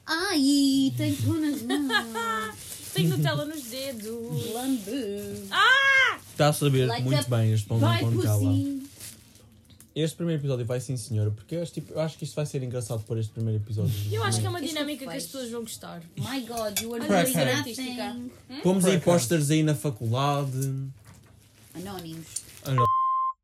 Ai, 0.07 0.93
tem 0.97 1.14
pão 1.14 1.35
nas 1.35 1.62
mãos. 1.62 2.64
Tem 2.95 3.09
Nutella 3.09 3.45
nos 3.45 3.62
dedos. 3.64 4.53
Lambe. 4.53 5.49
Está 6.31 6.49
a 6.49 6.53
saber 6.53 6.87
Like 6.87 7.03
muito 7.03 7.16
that- 7.18 7.31
bem 7.31 7.53
este 7.53 7.66
pão 7.66 7.79
Vai, 7.79 7.99
com 8.01 8.11
Nutella. 8.11 8.39
pussy. 8.39 8.83
Este 9.97 10.16
primeiro 10.16 10.41
episódio 10.41 10.64
vai 10.66 10.81
sim 10.81 10.97
senhora, 10.97 11.31
porque 11.33 11.57
eu 11.57 11.62
acho, 11.62 11.72
tipo, 11.72 11.93
eu 11.93 12.01
acho 12.01 12.16
que 12.18 12.25
isto 12.25 12.35
vai 12.37 12.47
ser 12.47 12.62
engraçado 12.62 13.03
por 13.05 13.18
este 13.18 13.33
primeiro 13.33 13.61
episódio. 13.62 13.93
Eu 14.12 14.22
acho 14.22 14.41
que 14.41 14.47
é 14.47 14.49
uma 14.49 14.61
Isto 14.61 14.68
dinâmica 14.75 14.99
que 15.01 15.05
faz. 15.07 15.25
as 15.25 15.31
pessoas 15.31 15.51
vão 15.51 15.61
gostar. 15.62 16.03
My 16.16 16.41
God, 16.43 16.81
you 16.81 16.95
are 16.95 17.05
Olha, 17.05 17.22
doing 17.25 17.33
Crackhead. 17.33 17.68
nothing. 18.09 18.31
Pomos 18.62 18.85
aí 18.85 19.01
posters 19.01 19.51
aí 19.51 19.62
na 19.64 19.75
faculdade. 19.75 20.85
Anónimos. 21.75 22.27
Anó- 22.64 22.85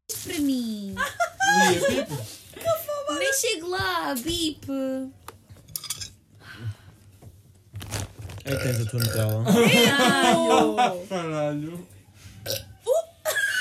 Isto 0.09 0.29
para 0.29 0.39
mim. 0.41 0.95
Nem 3.31 3.39
chego 3.39 3.69
lá, 3.69 4.13
bip. 4.17 4.67
Aí 8.45 8.59
tens 8.59 8.81
a 8.81 8.85
tua 8.91 8.99
Nutella. 8.99 9.45
Caralho. 11.09 11.87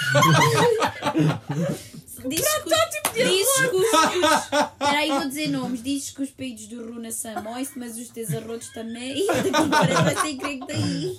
Dizes 2.28 2.48
que 3.14 3.24
os, 3.24 3.48
os, 3.74 3.90
Peraí, 4.80 5.10
vou 5.10 5.28
dizer 5.28 5.50
nomes. 5.50 5.84
Dizes 5.84 6.10
que 6.10 6.24
os 6.24 6.32
peidos 6.32 6.66
do 6.66 6.92
Runa 6.92 7.12
são 7.12 7.40
moist, 7.44 7.78
mas 7.78 7.96
os 7.98 8.10
teus 8.10 8.34
arrotos 8.34 8.70
também. 8.70 9.20
E 9.20 9.28
daqui 9.52 9.52
para 9.52 10.16
ser 10.22 10.36
creio 10.36 10.60
que 10.60 10.68
daí. 10.68 11.16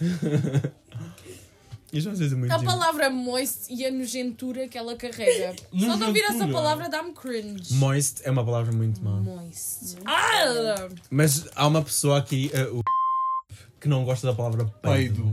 Isto 1.93 2.11
vai 2.15 2.17
ser 2.29 2.37
muito 2.37 2.53
A 2.53 2.59
giro. 2.59 2.71
palavra 2.71 3.11
moist 3.11 3.67
e 3.69 3.85
a 3.85 3.91
nojentura 3.91 4.69
que 4.69 4.79
ela 4.79 4.95
carrega. 4.97 5.55
Só 5.79 5.97
de 5.97 6.05
ouvir 6.05 6.23
essa 6.25 6.47
palavra 6.47 6.89
dá-me 6.89 7.13
cringe. 7.13 7.75
Moist 7.75 8.21
é 8.25 8.31
uma 8.31 8.45
palavra 8.45 8.73
muito 8.73 9.03
má. 9.03 9.11
Moist. 9.21 9.97
Ah! 10.07 10.89
Mas 11.11 11.47
há 11.55 11.67
uma 11.67 11.83
pessoa 11.83 12.19
aqui, 12.19 12.51
uh, 12.55 12.79
o 12.79 12.83
que 13.81 13.89
não 13.89 14.05
gosta 14.05 14.27
da 14.29 14.33
palavra 14.35 14.65
peido. 14.83 15.33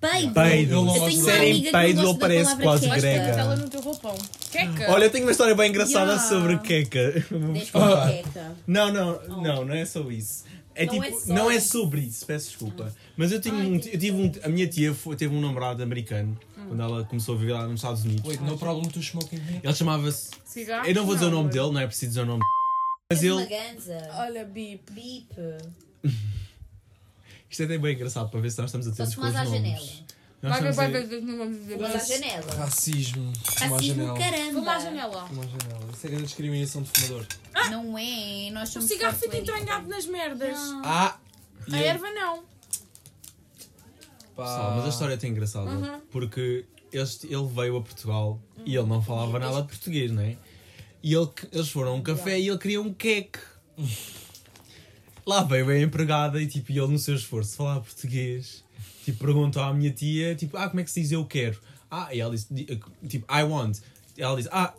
Peido. 0.00 0.38
Eu 0.74 0.84
não 0.84 0.94
Eu 0.94 1.00
gosto 1.00 1.08
tenho 1.08 1.22
uma 1.22 1.32
Serem 1.32 1.50
amiga 1.52 1.66
que 1.66 1.72
não 1.72 1.80
peido, 1.80 2.02
gosta 2.02 2.12
da 2.12 2.18
parece 2.20 2.44
palavra 2.44 2.64
quase 2.64 2.84
queca. 2.88 3.00
grega. 3.00 3.26
Nutella 3.28 3.56
no 3.56 3.68
teu 3.70 3.80
roupão. 3.80 4.18
Queca. 4.50 4.92
Olha, 4.92 5.04
eu 5.04 5.10
tenho 5.10 5.24
uma 5.24 5.30
história 5.32 5.54
bem 5.54 5.70
engraçada 5.70 6.12
Yeah. 6.12 6.28
sobre 6.28 6.58
queca. 6.58 7.24
Deixa 7.52 7.72
com 7.72 8.06
queca. 8.08 8.56
Não, 8.66 8.92
não, 8.92 9.22
não, 9.40 9.64
não 9.64 9.74
é 9.74 9.84
só 9.86 10.00
isso. 10.10 10.44
É 10.74 10.86
Não 10.86 10.92
tipo, 10.94 11.04
é 11.04 11.10
só 11.12 11.32
não 11.32 11.50
é 11.50 11.60
sobre 11.60 12.00
isso, 12.00 12.26
peço 12.26 12.48
desculpa. 12.48 12.92
Mas 13.16 13.30
eu, 13.30 13.40
tinha 13.40 13.54
Ai, 13.54 13.66
um, 13.66 13.74
eu 13.76 13.80
tive 13.80 14.10
um, 14.12 14.32
a 14.42 14.48
minha 14.48 14.66
tia 14.66 14.92
foi- 14.92 15.14
teve 15.16 15.34
um 15.34 15.40
namorado 15.40 15.82
americano 15.82 16.36
Hum. 16.58 16.64
quando 16.68 16.82
ela 16.82 17.04
começou 17.04 17.36
a 17.36 17.38
viver 17.38 17.52
lá 17.52 17.66
nos 17.68 17.76
Estados 17.80 18.04
Unidos. 18.04 18.24
Wait, 18.28 18.40
no 18.40 18.58
problem 18.58 18.88
to 18.90 19.00
smoking? 19.00 19.40
Ele 19.62 19.74
chamava-se. 19.74 20.30
Cigarro? 20.44 20.86
Eu 20.88 20.94
não 20.94 21.06
vou 21.06 21.14
dizer 21.14 21.26
o 21.26 21.30
nome 21.30 21.50
dele, 21.50 21.70
não 21.70 21.78
é 21.80 21.86
preciso 21.86 22.08
dizer 22.10 22.22
o 22.22 22.26
nome. 22.26 22.42
Mas 23.10 23.22
És 23.22 23.30
uma 23.32 23.42
ele. 23.42 23.52
Olha, 24.18 24.44
bip. 24.44 24.92
Bip. 24.92 25.28
Isto 27.50 27.62
é 27.62 27.66
até 27.66 27.78
bem 27.78 27.94
engraçado 27.94 28.28
para 28.30 28.40
ver 28.40 28.50
se 28.50 28.58
nós 28.58 28.66
estamos 28.68 28.86
atentos 28.88 29.10
se 29.14 29.16
com 29.20 29.26
os 29.26 29.34
à 29.34 29.44
nomes. 29.44 29.50
janela. 29.60 29.86
Nós 30.44 30.60
Vai 30.60 30.62
ver, 30.62 30.72
vai 30.74 31.06
ver, 31.06 31.22
não 31.22 31.38
vamos 31.38 31.56
dizer. 31.58 31.76
Fumas 31.76 31.94
à 31.94 31.98
janela. 31.98 32.54
Racismo. 32.54 33.32
Racismo, 33.46 33.80
janela. 33.80 34.18
caramba. 34.18 34.52
Vamos 34.52 34.68
à 34.68 34.78
janela. 34.78 35.26
Fuma 35.26 35.42
à 35.42 35.46
janela. 35.46 35.90
Isso 35.90 36.06
é 36.06 36.10
grande 36.10 36.24
discriminação 36.24 36.82
de 36.82 36.90
fumador. 36.90 37.26
Não 37.70 37.98
é, 37.98 38.50
nós 38.50 38.68
O 38.68 38.72
somos 38.74 38.88
cigarro 38.88 39.16
fortes, 39.16 39.30
fica 39.30 39.38
entranhado 39.38 39.88
nas 39.88 40.04
merdas. 40.04 40.58
Não. 40.58 40.82
Ah! 40.84 41.18
A 41.72 41.78
erva 41.78 42.10
não. 42.10 42.44
Pá. 44.36 44.44
Pessoal, 44.44 44.76
mas 44.76 44.84
a 44.84 44.88
história 44.90 45.12
é 45.12 45.16
até 45.16 45.28
engraçada. 45.28 45.70
Uhum. 45.70 46.00
Porque 46.10 46.66
este, 46.92 47.26
ele 47.26 47.46
veio 47.46 47.78
a 47.78 47.80
Portugal 47.80 48.38
e 48.66 48.76
ele 48.76 48.86
não 48.86 49.00
falava 49.02 49.38
nada 49.38 49.62
de 49.62 49.68
português, 49.68 50.10
não 50.10 50.22
é? 50.22 50.36
E 51.02 51.14
ele, 51.14 51.30
eles 51.52 51.68
foram 51.70 51.92
a 51.92 51.94
um 51.94 52.02
café 52.02 52.38
e 52.38 52.48
ele 52.48 52.58
queria 52.58 52.82
um 52.82 52.92
queque. 52.92 53.38
Lá 55.26 55.42
veio 55.42 55.70
a 55.70 55.78
empregada 55.78 56.42
e 56.42 56.46
tipo, 56.46 56.70
ele 56.72 56.86
no 56.88 56.98
seu 56.98 57.14
esforço 57.14 57.52
de 57.52 57.56
falar 57.56 57.80
português, 57.80 58.63
tipo, 59.04 59.18
perguntou 59.24 59.62
à 59.62 59.72
minha 59.72 59.90
tia, 59.90 60.34
tipo, 60.34 60.56
ah, 60.56 60.68
como 60.68 60.80
é 60.80 60.84
que 60.84 60.90
se 60.90 61.00
diz 61.00 61.12
eu 61.12 61.24
quero? 61.24 61.58
Ah, 61.90 62.08
e 62.14 62.20
ela 62.20 62.30
disse, 62.34 62.52
di- 62.52 62.66
tipo, 63.08 63.26
I 63.32 63.42
want. 63.42 63.78
Ela 64.16 64.36
disse, 64.36 64.48
ah, 64.52 64.72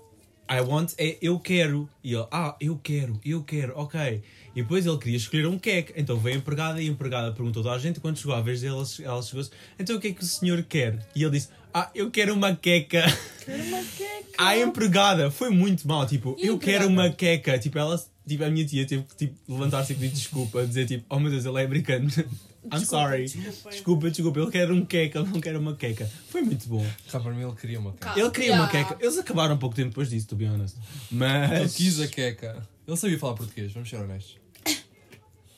I 0.49 0.61
want 0.61 0.93
é 0.97 1.17
eu 1.21 1.39
quero. 1.39 1.89
E 2.03 2.13
ele, 2.13 2.25
ah, 2.31 2.55
eu 2.59 2.77
quero, 2.77 3.19
eu 3.25 3.43
quero, 3.43 3.73
ok. 3.77 4.21
E 4.55 4.61
depois 4.61 4.85
ele 4.85 4.97
queria 4.97 5.17
escolher 5.17 5.47
um 5.47 5.57
queque. 5.57 5.93
Então 5.95 6.17
veio 6.17 6.35
a 6.35 6.39
empregada 6.39 6.81
e 6.81 6.87
a 6.87 6.91
empregada 6.91 7.31
perguntou 7.31 7.63
toda 7.63 7.75
a 7.75 7.79
gente. 7.79 7.99
Quando 7.99 8.17
chegou 8.17 8.33
a 8.35 8.41
vez 8.41 8.61
dele, 8.61 8.73
ela- 8.73 8.85
ela 9.03 9.21
chegou-se, 9.21 9.49
então 9.79 9.95
o 9.95 9.99
que 9.99 10.07
é 10.09 10.11
que 10.13 10.21
o 10.23 10.25
senhor 10.25 10.61
quer? 10.63 11.05
E 11.15 11.23
ele 11.23 11.31
disse, 11.31 11.49
ah, 11.73 11.89
eu 11.95 12.09
quero 12.11 12.33
uma 12.33 12.55
queca. 12.55 13.03
Quero 13.45 13.63
uma 13.63 13.83
queca. 13.83 14.25
A 14.37 14.57
empregada 14.57 15.31
foi 15.31 15.49
muito 15.49 15.87
mal, 15.87 16.05
tipo, 16.05 16.35
E 16.39 16.47
eu 16.47 16.57
quero 16.59 16.87
uma 16.87 17.09
queca. 17.09 17.57
Tipo, 17.57 17.77
ela, 17.79 18.01
tipo, 18.27 18.43
a 18.43 18.49
minha 18.49 18.65
tia 18.65 18.85
teve 18.85 19.03
que 19.03 19.15
tipo, 19.15 19.35
levantar-se 19.53 19.93
e 19.93 19.95
pedir 19.95 20.13
desculpa, 20.13 20.65
dizer 20.65 20.85
tipo, 20.85 21.05
oh 21.09 21.19
meu 21.19 21.31
Deus, 21.31 21.45
ele 21.45 21.61
é 21.61 21.65
americano. 21.65 22.09
I'm 22.73 22.85
sorry. 22.85 23.25
Desculpa, 23.69 24.09
desculpa, 24.09 24.39
ele 24.39 24.51
quer 24.51 24.71
um 24.71 24.85
queca, 24.85 25.19
ele 25.19 25.29
não 25.29 25.41
quer 25.41 25.55
uma 25.57 25.75
queca. 25.75 26.09
Foi 26.29 26.41
muito 26.41 26.67
bom. 26.67 26.85
Cá 27.11 27.19
para 27.19 27.31
mim 27.33 27.43
ele 27.43 27.55
queria 27.55 27.79
uma 27.79 27.93
queca. 27.93 28.19
Ele 28.19 28.31
queria 28.31 28.53
uma 28.53 28.67
Yeah. 28.67 28.89
queca. 28.89 29.03
Eles 29.03 29.17
acabaram 29.17 29.55
um 29.55 29.57
pouco 29.57 29.75
tempo 29.75 29.89
depois 29.89 30.09
disso, 30.09 30.27
to 30.27 30.35
be 30.35 30.45
honest. 30.45 30.77
Ele 30.77 31.19
Mas. 31.19 31.75
quis 31.75 31.99
a 31.99 32.07
queca. 32.07 32.67
Ele 32.87 32.97
sabia 32.97 33.19
falar 33.19 33.33
português, 33.35 33.71
vamos 33.73 33.89
ser 33.89 33.97
honestos. 33.97 34.37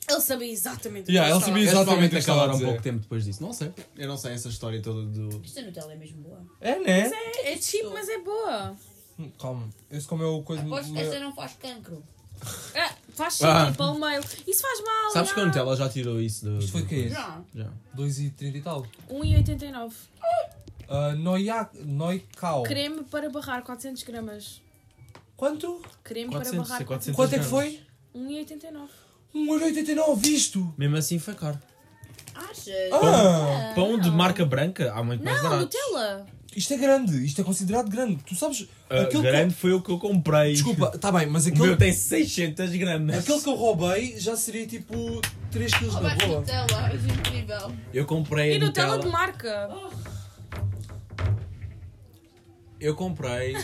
Ele 0.09 0.21
sabia 0.21 0.49
exatamente 0.51 1.11
Yeah, 1.11 1.33
o 1.33 1.35
ele 1.35 1.39
que 1.43 1.49
sabia 1.49 1.63
exatamente 1.63 2.07
o 2.07 2.09
que 2.11 2.17
estava 2.17 2.39
a 2.39 2.43
acabaram 2.45 2.63
um 2.63 2.65
pouco 2.69 2.81
tempo 2.81 2.99
depois 2.99 3.25
disso. 3.25 3.43
Não 3.43 3.51
sei. 3.51 3.73
Eu 3.97 4.07
não 4.07 4.17
sei 4.17 4.31
essa 4.31 4.47
história 4.47 4.81
toda 4.81 5.05
do. 5.05 5.41
Esta 5.43 5.61
Nutella 5.61 5.91
é 5.91 5.95
mesmo 5.97 6.21
boa. 6.21 6.41
É, 6.61 6.79
né? 6.79 7.11
É, 7.43 7.51
é 7.53 7.57
cheap, 7.57 7.89
mas 7.91 8.07
é 8.07 8.17
boa. 8.19 8.73
Hum, 9.19 9.29
Calma, 9.37 9.67
esse 9.91 10.07
como 10.07 10.23
é 10.23 10.25
o 10.25 10.41
coisa. 10.43 10.61
Aposto 10.63 10.93
que 10.93 10.99
esta 10.99 11.19
não 11.19 11.35
faz 11.35 11.53
cancro. 11.59 12.01
É, 12.73 12.89
faz 13.13 13.41
Ah. 13.41 13.65
cheap, 13.65 13.77
para 13.77 13.85
o 13.91 13.99
meio. 13.99 14.21
Isso 14.47 14.61
faz 14.61 14.83
mal. 14.83 15.11
Sabes 15.11 15.31
que 15.31 15.39
a 15.39 15.43
já. 15.43 15.47
Nutella 15.47 15.75
já 15.75 15.89
tirou 15.89 16.21
isso 16.21 16.45
do. 16.45 16.59
Isto 16.59 16.71
foi 16.71 16.81
de 16.83 16.87
quê? 16.87 17.09
Já. 17.09 17.41
Já. 17.55 17.67
2,30 17.95 18.55
e 18.57 18.61
tal. 18.61 18.85
1,89. 19.09 19.93
Uh, 20.89 21.15
Noia... 21.17 21.69
Noicau. 21.83 22.63
Creme 22.63 23.03
para 23.03 23.29
barrar 23.29 23.61
400 23.63 24.03
gramas. 24.03 24.61
Quanto? 25.35 25.81
Creme 26.03 26.31
400, 26.31 26.51
para 26.57 26.63
barrar 26.67 26.81
é 26.81 26.85
400 26.85 27.15
Quanto 27.15 27.33
é 27.35 27.39
que 27.39 27.45
foi? 27.45 27.81
1,89. 28.15 28.87
1,89 29.35 30.25
isto! 30.27 30.73
Mesmo 30.77 30.95
assim 30.97 31.19
foi 31.19 31.35
caro. 31.35 31.59
Achas? 32.33 32.73
Ah! 32.91 33.73
Pão 33.75 33.99
de 33.99 34.09
marca 34.09 34.45
branca 34.45 34.91
há 34.93 35.03
muito 35.03 35.23
mais 35.23 35.37
Não, 35.37 35.49
barato. 35.49 35.61
Nutella. 35.63 36.25
Isto 36.55 36.73
é 36.73 36.77
grande, 36.77 37.23
isto 37.23 37.39
é 37.39 37.43
considerado 37.43 37.89
grande. 37.89 38.17
Tu 38.25 38.33
sabes. 38.33 38.67
Ah, 38.89 39.01
aquele 39.01 39.21
que- 39.23 39.29
grande 39.31 39.53
foi 39.53 39.73
o 39.73 39.81
que 39.81 39.91
eu 39.91 39.99
comprei. 39.99 40.53
Desculpa, 40.53 40.91
está 40.95 41.11
bem, 41.11 41.27
mas 41.27 41.45
O 41.45 41.49
aquele, 41.49 41.67
meu 41.67 41.77
tem 41.77 41.93
600 41.93 42.69
gramas. 42.75 43.17
aquele 43.19 43.41
que 43.41 43.49
eu 43.49 43.55
roubei 43.55 44.19
já 44.19 44.35
seria 44.35 44.65
tipo 44.65 45.21
3 45.51 45.71
kg 45.73 45.85
na 45.87 45.91
Roubaste 45.93 46.25
boa. 46.25 46.39
Nutella, 46.39 46.89
és 46.91 47.05
incrível. 47.05 47.71
Eu 47.93 48.05
comprei 48.05 48.53
E 48.53 48.55
a 48.55 48.59
Nutella 48.59 48.95
Nutella. 48.97 49.05
de 49.05 49.11
marca. 49.11 49.69
Eu 52.79 52.95
comprei 52.95 53.55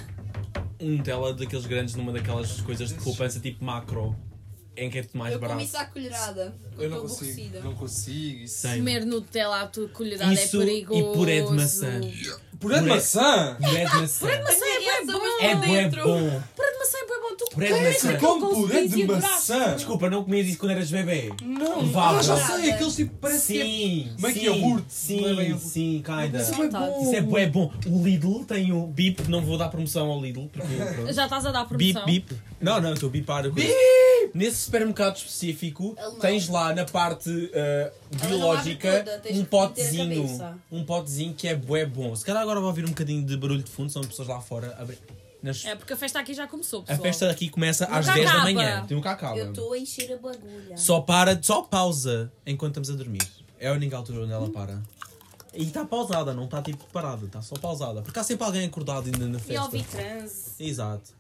um 0.80 0.98
Nutella 0.98 1.34
daqueles 1.34 1.66
grandes 1.66 1.96
numa 1.96 2.12
daquelas 2.12 2.62
coisas 2.62 2.90
de 2.90 2.96
poupança 2.96 3.40
tipo 3.40 3.64
macro. 3.64 4.16
Em 4.76 4.90
que 4.90 4.98
é 5.00 5.06
mais 5.14 5.34
eu 5.34 5.40
barato. 5.40 5.58
comi 5.60 5.68
isso 5.68 5.78
à 5.78 5.86
colherada. 5.86 6.56
Eu 6.80 6.90
não 6.90 7.02
consigo, 7.02 7.22
aborrecida. 7.30 7.60
não 7.62 7.76
consigo. 7.76 8.40
Isso. 8.44 8.68
Comer 8.68 9.06
Nutella 9.06 9.62
à 9.62 9.68
tua 9.68 9.88
colherada 9.90 10.34
Isso 10.34 10.60
é 10.62 10.64
e 10.64 10.66
perigoso. 10.86 11.14
puré 11.14 11.42
de 11.42 11.52
maçã. 11.54 12.02
Puré 12.64 12.76
de 12.78 12.82
Puré- 12.82 12.96
maçã! 12.96 13.58
Puré 13.62 13.86
de 13.86 13.96
maçã. 13.98 14.26
Maçã 14.26 14.66
é 14.66 14.80
bué 14.80 15.06
bom. 15.06 15.22
É 15.42 15.56
bué 15.56 15.90
bom. 15.90 16.42
Puré 16.56 16.72
de 16.72 16.80
maçã 16.80 16.98
é 16.98 17.06
bué 17.08 17.20
bom. 17.22 17.36
Tu 17.38 17.46
Puré 17.54 17.68
de 17.74 17.84
maçã. 17.84 18.18
Como 18.18 18.48
com 18.50 18.62
puré 18.62 18.88
de 18.88 19.06
maçã! 19.06 19.76
Desculpa, 19.76 20.10
não 20.10 20.24
comias 20.24 20.48
isso 20.48 20.58
quando 20.58 20.72
eras 20.72 20.90
bebê. 20.90 21.32
Não, 21.44 21.82
Levava. 21.82 22.20
ah, 22.20 22.22
já 22.24 22.38
sei, 22.38 22.72
aqueles 22.72 22.96
tipo, 22.96 23.14
parece 23.20 23.54
que 23.54 23.62
é... 23.62 23.66
Sim, 23.66 24.12
Como 24.16 24.28
é 24.28 24.34
que 24.34 24.40
sim, 24.40 24.46
iogurte? 24.46 24.86
Sim, 24.90 25.40
é 25.54 25.58
sim, 25.58 26.04
kinda. 26.06 26.42
Isso 26.42 26.64
é 26.64 26.68
bom! 26.70 27.02
Isso 27.04 27.16
é 27.16 27.22
bué 27.22 27.46
bom. 27.48 27.72
O 27.86 28.04
Lidl 28.04 28.44
tem 28.46 28.72
o 28.72 28.88
bip, 28.88 29.28
não 29.30 29.42
vou 29.42 29.58
dar 29.58 29.68
promoção 29.70 30.10
ao 30.10 30.22
Lidl, 30.22 30.48
porque. 30.48 30.68
Já 31.14 31.26
estás 31.26 31.46
a 31.46 31.52
dar 31.52 31.66
Bip, 31.66 31.94
promoção. 31.94 32.06
bip. 32.06 32.36
Não, 32.62 32.80
não, 32.80 32.94
estou 32.94 33.10
a 33.10 33.12
bipar. 33.12 33.50
coisa. 33.52 33.68
Nesse 34.34 34.58
supermercado 34.62 35.18
específico, 35.18 35.96
Alemão. 35.98 36.20
tens 36.20 36.48
lá 36.48 36.74
na 36.74 36.86
parte 36.86 37.30
uh, 37.30 38.26
biológica 38.26 39.06
um 39.30 39.40
que 39.40 39.44
potezinho. 39.44 40.56
Um 40.72 40.84
potezinho 40.86 41.34
que 41.34 41.48
é 41.48 41.56
bué 41.56 41.86
bom. 41.86 42.16
Se 42.16 42.24
calhar 42.26 42.42
agora 42.42 42.53
vou 42.62 42.70
ouvir 42.70 42.86
um 42.86 42.90
bocadinho 42.90 43.26
de 43.26 43.36
barulho 43.38 43.64
de 43.64 43.70
fundo, 43.72 43.92
são 43.92 44.02
pessoas 44.04 44.28
lá 44.28 44.40
fora. 44.42 44.76
a 44.78 44.82
abrir- 44.82 45.00
nas- 45.42 45.66
É 45.66 45.76
porque 45.76 45.94
a 45.94 45.98
festa 45.98 46.20
aqui 46.20 46.34
já 46.34 46.48
começou, 46.48 46.82
A 46.82 46.84
pessoal. 46.86 47.02
festa 47.04 47.30
aqui 47.30 47.50
começa 47.50 47.86
às 47.86 48.06
Nunca 48.06 48.14
10 48.18 48.26
da 48.26 48.32
acaba. 48.32 48.44
manhã. 48.54 48.88
Nunca 48.90 49.12
acaba. 49.12 49.38
Eu 49.38 49.50
estou 49.50 49.74
a 49.74 49.78
encher 49.78 50.14
a 50.14 50.18
bagulha. 50.18 50.78
Só 50.78 51.02
para, 51.02 51.42
só 51.44 51.62
pausa 51.64 52.32
enquanto 52.46 52.80
estamos 52.80 52.90
a 52.90 52.94
dormir. 52.96 53.28
É 53.60 53.68
a 53.70 53.74
única 53.74 53.96
altura 53.98 54.24
onde 54.24 54.32
ela 54.34 54.50
para. 54.50 54.82
E 55.54 55.64
está 55.64 55.86
pausada, 55.86 56.34
não 56.34 56.46
está 56.46 56.62
tipo 56.62 56.84
parada, 56.92 57.26
está 57.26 57.42
só 57.42 57.56
pausada. 57.56 58.02
Porque 58.02 58.18
há 58.20 58.24
sempre 58.24 58.44
alguém 58.46 58.66
acordado 58.66 59.06
ainda 59.06 59.28
na 59.28 59.38
E 59.38 59.42
festa. 59.42 59.64
ouvi 59.64 59.84
transe. 59.84 60.52
Exato. 60.60 61.12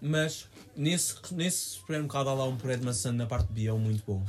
Mas 0.00 0.46
nesse, 0.76 1.14
nesse 1.32 1.58
supermercado 1.76 2.28
há 2.28 2.34
lá 2.34 2.44
um 2.44 2.56
puré 2.56 2.76
de 2.76 2.84
maçã 2.84 3.12
na 3.12 3.26
parte 3.26 3.46
de 3.48 3.52
Biel 3.54 3.78
muito 3.78 4.02
bom. 4.06 4.22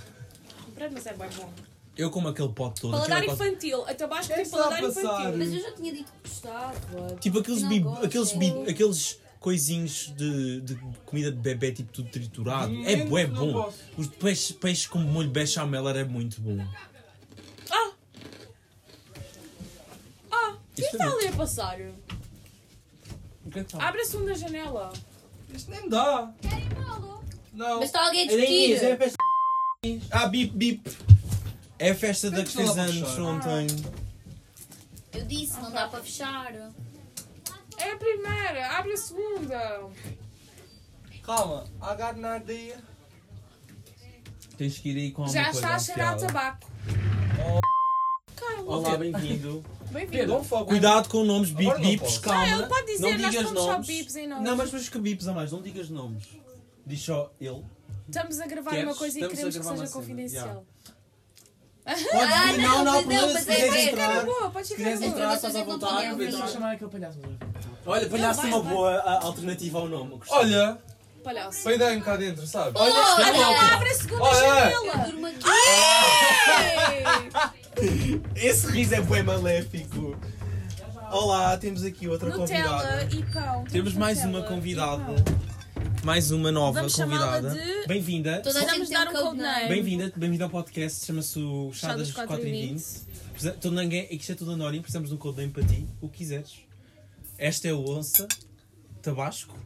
O 0.67 0.71
puré 0.71 0.87
de 0.87 0.93
maçã 0.93 1.09
é 1.09 1.13
bué 1.13 1.29
bom. 1.35 1.49
Eu 1.97 2.09
como 2.11 2.27
aquele 2.27 2.49
pote 2.49 2.81
todo. 2.81 2.91
Paladar 2.91 3.23
é 3.23 3.27
infantil. 3.27 3.85
Até 3.87 4.05
baixo 4.07 4.31
É 4.33 4.35
tem 4.37 4.49
paladar 4.49 4.81
passar. 4.81 5.01
infantil. 5.01 5.37
Mas 5.37 5.53
eu 5.53 5.61
já 5.61 5.71
tinha 5.73 5.93
dito 5.93 6.11
que 6.11 6.29
gostava. 6.29 7.15
Tipo 7.21 7.39
aqueles, 7.39 7.61
Não 7.61 7.69
bib, 7.69 7.83
gosto. 7.83 8.05
aqueles, 8.05 8.31
bib, 8.33 8.69
aqueles 8.69 9.19
coisinhos 9.39 10.13
de, 10.17 10.61
de 10.61 10.75
comida 11.05 11.31
de 11.31 11.37
bebê, 11.37 11.71
tipo 11.71 11.91
tudo 11.93 12.09
triturado. 12.09 12.73
Hum, 12.73 12.83
é, 12.85 13.05
bué 13.05 13.27
não 13.27 13.47
bom. 13.47 13.63
posso. 13.63 13.77
Os 13.97 14.07
peixes, 14.07 14.51
peixe 14.51 14.89
com 14.89 14.99
molho 14.99 15.29
bechamel 15.29 15.87
era 15.87 16.03
muito 16.03 16.41
bom. 16.41 16.57
Ah! 17.71 17.91
Ah! 20.31 20.57
Quem 20.75 20.83
Isto 20.85 20.97
está 20.97 21.05
é 21.05 21.09
ali 21.13 21.27
a 21.27 21.31
passar? 21.31 21.79
O 23.45 23.49
que 23.51 23.59
é 23.59 23.63
que 23.63 23.71
tá? 23.71 23.87
Abre 23.87 24.01
a 24.01 24.05
segunda 24.05 24.33
janela. 24.35 24.91
Isto 25.53 25.71
nem 25.71 25.87
dá! 25.87 26.33
Não! 27.53 27.75
Mas 27.79 27.85
está 27.85 28.05
alguém 28.05 28.27
a 28.27 28.33
Era 28.33 28.45
Inês, 28.45 28.81
discutir. 28.81 29.13
é. 29.85 29.99
Ah, 30.11 30.27
bip, 30.27 30.51
bip. 30.57 31.14
É 31.77 31.89
a 31.91 31.95
festa 31.95 32.31
da 32.31 32.43
que 32.43 32.63
lá 32.63 32.71
anos 32.83 33.17
ontem. 33.19 33.67
Eu 35.13 35.25
disse, 35.25 35.59
não 35.59 35.71
dá 35.71 35.87
para 35.87 36.01
fechar. 36.01 36.53
É 37.77 37.91
a 37.91 37.97
primeira. 37.97 38.77
Abre 38.77 38.93
a 38.93 38.97
segunda. 38.97 39.89
Calma, 41.23 41.65
I 41.81 41.95
got 41.97 42.17
an 42.23 42.37
idea. 42.37 42.77
Tens 44.57 44.77
que 44.77 44.89
ir 44.89 44.97
aí 44.97 45.11
com 45.11 45.23
alguma 45.23 45.37
Já 45.37 45.51
coisa 45.51 45.57
está 45.59 45.75
a 45.75 45.79
cheirar 45.79 46.07
a 46.07 46.15
afiada. 46.15 46.33
tabaco. 46.33 46.71
Carla. 48.35 48.63
Olá, 48.77 48.97
bem-vindo. 48.97 49.65
Bem-vindo. 49.91 50.41
Cuidado 50.65 51.09
com 51.09 51.23
nomes, 51.25 51.51
Agora 51.51 51.79
não 51.79 51.89
bips, 51.89 51.99
posso. 52.03 52.21
calma. 52.21 52.47
Não, 52.47 52.59
ele 52.59 52.67
pode 52.67 52.85
dizer, 52.85 53.01
não 53.01 53.17
nós 53.17 53.31
digas 53.31 53.47
só 53.49 53.53
nomes. 53.53 53.87
bips 53.87 54.15
em 54.15 54.27
nomes. 54.27 54.45
Não, 54.45 54.55
mas 54.55 54.71
mas 54.71 54.89
que 54.89 54.99
bips 54.99 55.27
a 55.27 55.33
mais, 55.33 55.51
não 55.51 55.61
digas 55.61 55.89
nomes. 55.89 56.23
Diz 56.85 57.01
só 57.01 57.31
ele. 57.41 57.65
Estamos 58.07 58.39
a 58.39 58.45
gravar 58.47 58.69
Queres? 58.71 58.85
uma 58.85 58.95
coisa 58.95 59.19
e 59.19 59.21
Estamos 59.23 59.33
a 59.33 59.35
queremos 59.35 59.55
que 59.55 59.61
gravar 59.61 59.75
seja 59.77 59.87
cena, 59.91 60.01
confidencial. 60.01 60.65
Pode 61.85 62.03
Ah, 62.33 62.51
vir, 62.51 62.61
não, 62.63 62.83
não, 62.83 62.83
não, 62.83 63.01
não, 63.03 63.33
mas 63.33 63.47
é 63.47 63.69
na 63.69 63.79
entrar. 63.81 64.25
boa, 64.25 64.49
pode 64.49 64.67
ficar 64.75 64.83
boa. 64.97 65.05
entrar, 65.05 65.35
estás 65.35 65.55
à 65.55 65.63
vontade. 65.63 66.15
Pedro. 66.17 66.37
ouvir. 66.39 66.47
chamar 66.53 66.71
aquele 66.71 66.89
palhaço. 66.89 67.19
Olha, 67.85 68.09
palhaço 68.09 68.41
é 68.41 68.45
uma 68.45 68.59
boa 68.63 68.91
a- 68.97 69.23
alternativa 69.23 69.77
ao 69.79 69.87
nome. 69.87 70.17
gostei. 70.17 70.35
Olha, 70.35 70.79
Palhaço. 71.23 71.63
peidei 71.63 72.01
cá 72.01 72.17
dentro, 72.17 72.47
sabes? 72.47 72.73
Olha, 72.81 72.93
Olha, 72.93 73.73
abre 73.75 73.89
a 73.89 73.93
segunda 73.93 74.23
Olha, 74.23 74.39
janela. 74.39 75.05
Eu 75.05 75.11
durmo 75.11 75.27
aqui. 75.27 75.39
Esse 78.35 78.67
riso 78.67 78.95
é 78.95 79.01
bué 79.01 79.21
maléfico. 79.21 80.17
Olá, 81.11 81.55
temos 81.57 81.83
aqui 81.83 82.07
outra 82.07 82.29
Nutella 82.35 82.63
convidada. 82.81 83.07
e 83.15 83.23
pão. 83.31 83.63
Temos 83.65 83.93
mais 83.93 84.17
Nutella 84.23 84.39
uma 84.39 84.47
convidada. 84.47 85.15
Mais 86.05 86.29
uma 86.29 86.51
nova 86.51 86.81
Vamos 86.81 86.93
convidada. 86.95 87.49
de- 87.49 87.87
Bem-vinda. 87.87 88.39
Toda 88.41 88.59
a 88.59 88.65
Vamos 88.65 88.87
gente 88.87 88.91
dar 88.91 89.07
um 89.07 89.11
code 89.11 89.23
codename. 89.23 89.59
name. 89.61 89.69
Bem-vinda, 89.69 90.13
bem-vinda 90.15 90.43
ao 90.43 90.49
podcast, 90.51 91.03
chama-se 91.03 91.39
o 91.39 91.71
Chá 91.73 91.87
Chá 91.89 91.95
das 91.95 92.09
das 92.09 92.15
4h20. 92.27 93.05
Precisa- 93.31 93.51
todo 93.53 93.75
ninguém, 93.75 94.07
isto 94.11 94.31
é 94.31 94.35
tudo 94.35 94.51
anónimo, 94.51 94.83
precisamos 94.83 95.09
de 95.09 95.15
um 95.15 95.17
codiname 95.17 95.51
para 95.51 95.63
ti, 95.63 95.87
o 95.99 96.07
que 96.07 96.19
quiseres. 96.19 96.59
Esta 97.39 97.69
é 97.69 97.73
o 97.73 97.89
onça, 97.89 98.27
tabasco, 99.01 99.57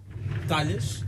talhas. 0.48 1.04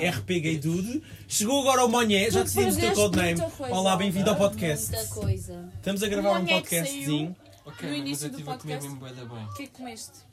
RP 0.00 0.40
Gay 0.40 0.58
Dude. 0.58 1.02
Chegou 1.26 1.60
agora 1.60 1.84
o 1.84 1.88
Monhé, 1.88 2.30
já 2.30 2.42
decidimos 2.44 2.76
o 2.76 2.80
teu 2.80 2.94
codename. 2.94 3.42
Olá, 3.70 3.96
bem-vindo 3.96 4.30
ao 4.30 4.36
podcast. 4.36 4.90
Muita 4.92 5.08
coisa. 5.08 5.68
Estamos 5.74 6.02
a 6.04 6.08
gravar 6.08 6.38
um 6.38 6.46
podcastzinho. 6.46 7.36
Ok, 7.66 7.82
No 7.86 7.88
mas 7.90 7.98
início 7.98 8.26
eu 8.26 8.30
do 8.30 8.36
estive 8.38 8.50
a 8.50 8.56
comer 8.56 8.78
podcast. 8.78 9.50
O 9.50 9.54
que 9.54 9.62
é 9.64 9.66
que 9.66 9.72
comeste? 9.72 10.27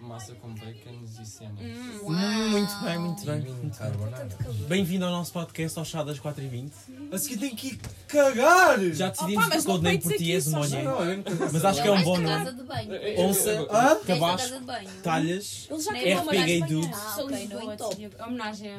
Massa 0.00 0.34
com 0.36 0.48
bacons 0.54 1.18
e 1.20 1.26
cenas. 1.26 1.58
Hum, 1.60 2.08
muito 2.50 2.74
bem, 2.82 2.98
muito 2.98 3.26
bem. 3.26 3.40
muito 3.42 3.78
bem. 3.78 4.66
Bem-vindo 4.66 5.04
ao 5.04 5.10
nosso 5.10 5.30
podcast, 5.32 5.78
ao 5.78 5.84
chá 5.84 6.02
das 6.02 6.18
4h20. 6.18 6.70
A 7.12 7.18
seguir 7.18 7.36
tem 7.38 7.54
que 7.54 7.66
ir 7.68 7.80
cagar! 8.08 8.80
Já 8.92 9.10
decidimos 9.10 9.44
Opa, 9.46 9.54
mas 9.54 9.64
o 9.64 9.68
não 9.68 9.74
codename 9.76 9.98
por 9.98 10.12
ti, 10.14 10.32
és 10.32 10.46
Monhé. 10.48 10.82
Não, 10.82 11.04
eu 11.04 11.22
Mas 11.52 11.64
acho 11.64 11.82
que 11.82 11.88
é 11.88 11.90
um 11.92 12.02
bom 12.02 12.18
nome. 12.18 12.26
casa 12.44 12.52
de 12.52 12.62
banho. 12.62 12.90
Onça, 13.20 13.66
casa 13.66 14.58
de 14.58 14.64
banho. 14.64 14.90
talhas. 15.02 15.68
Ele 15.70 15.80
já 15.82 15.90
RP 15.92 16.22
uma 16.22 16.32
Gay. 16.32 16.60
Dude. 16.62 16.90
Ah, 16.94 17.22
Lisboa, 17.28 17.76
top. 17.76 17.96
tinha- 17.96 18.10
Homenagem 18.26 18.70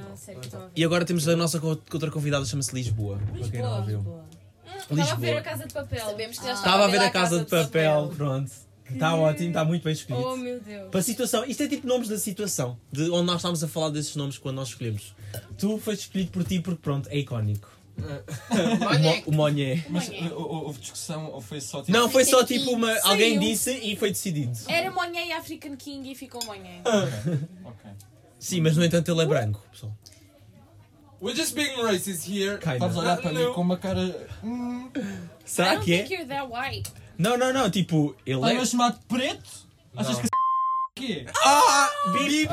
que 0.42 0.56
a 0.56 0.60
ver. 0.60 0.70
E 0.76 0.84
agora 0.84 1.06
temos 1.06 1.28
a 1.28 1.36
nossa 1.36 1.60
co- 1.60 1.68
outra 1.94 2.10
convidada, 2.12 2.46
chama-se 2.46 2.74
Lisboa. 2.74 3.20
Para 3.32 3.48
quem 3.50 3.62
não 3.62 3.74
a 3.76 3.82
viu. 3.82 4.00
Boa. 4.02 4.26
Estava 4.76 5.02
a 5.04 5.16
ver 5.16 5.28
a 5.30 5.36
Lisboa. 5.36 5.42
Casa 5.42 5.68
de 5.68 5.74
Papel. 5.74 6.06
Sabemos 6.06 6.40
que 6.40 6.46
já 6.46 6.54
está 6.54 6.66
Estava 6.66 6.86
a 6.86 6.88
ver 6.88 7.00
a 7.02 7.10
casa 7.12 7.40
de 7.40 7.46
papel, 7.46 8.12
pronto. 8.18 8.52
Está 8.94 9.16
ótimo, 9.16 9.48
está 9.50 9.66
muito 9.66 9.84
bem 9.84 9.94
escolhido. 9.94 10.28
Oh 10.28 10.36
meu 10.38 10.60
Deus. 10.60 10.90
Para 10.90 11.00
a 11.00 11.04
situação, 11.04 11.46
isto 11.46 11.64
é 11.64 11.68
tipo 11.68 11.88
nomes 11.88 12.08
da 12.08 12.18
situação, 12.18 12.78
de 12.92 13.10
onde 13.10 13.26
nós 13.26 13.38
estávamos 13.38 13.64
a 13.64 13.68
falar 13.68 13.90
desses 13.90 14.16
nomes 14.16 14.38
quando 14.38 14.56
nós 14.58 14.70
escolhemos. 14.70 15.14
Tu 15.58 15.78
foi 15.78 15.94
escolhido 15.96 16.32
por 16.32 16.44
ti 16.44 16.60
porque 16.60 16.80
pronto, 16.82 17.08
é 17.10 17.18
icónico. 17.18 17.70
O 18.02 19.00
Mo- 19.00 19.24
O 19.28 19.32
Monhé. 19.32 19.86
Mas 19.90 20.08
uh, 20.08 20.12
uh, 20.14 20.66
houve 20.66 20.80
discussão 20.80 21.28
ou 21.32 21.42
foi 21.42 21.60
só 21.62 21.82
tipo. 21.82 21.92
Não, 21.92 22.10
foi 22.10 22.24
só 22.26 22.44
tipo 22.44 22.72
uma. 22.72 22.88
Saiu. 22.96 23.12
Alguém 23.12 23.40
disse 23.40 23.72
e 23.72 23.96
foi 23.96 24.10
decidido. 24.10 24.58
Era 24.68 24.90
Monhé 24.92 25.28
e 25.28 25.32
African 25.34 25.76
King 25.76 26.10
e 26.12 26.16
ficou 26.16 26.44
Monhé. 26.46 26.82
Ok. 27.66 27.92
Sim, 28.40 28.62
mas 28.62 28.76
no 28.78 28.84
entanto 28.84 29.12
ele 29.12 29.22
é 29.22 29.26
branco, 29.26 29.62
pessoal. 29.72 29.96
We're 31.22 31.36
just 31.38 31.54
being 31.54 31.76
racist 31.84 32.28
here. 32.28 32.56
Estavas 32.56 32.96
a 32.98 33.00
olhar 33.00 33.18
para 33.22 33.32
mim 33.32 33.54
com 33.54 33.62
uma 33.62 33.78
cara. 33.78 34.28
Hum. 34.44 34.90
I 34.96 35.02
Será 35.46 35.74
don't 35.76 35.86
que 35.86 35.98
think 35.98 36.14
é? 36.14 36.18
you're 36.18 36.28
that 36.28 36.48
white. 36.52 36.90
Não, 37.22 37.38
não, 37.38 37.54
não, 37.54 37.70
tipo, 37.70 38.16
ele 38.26 38.40
Estás-me 38.40 38.84
é. 38.84 38.90
de 38.92 38.98
preto? 39.08 39.50
Achas 39.96 40.18
que 40.18 40.28
quê? 40.96 41.26
Ah! 41.46 41.88
Bip! 42.14 42.50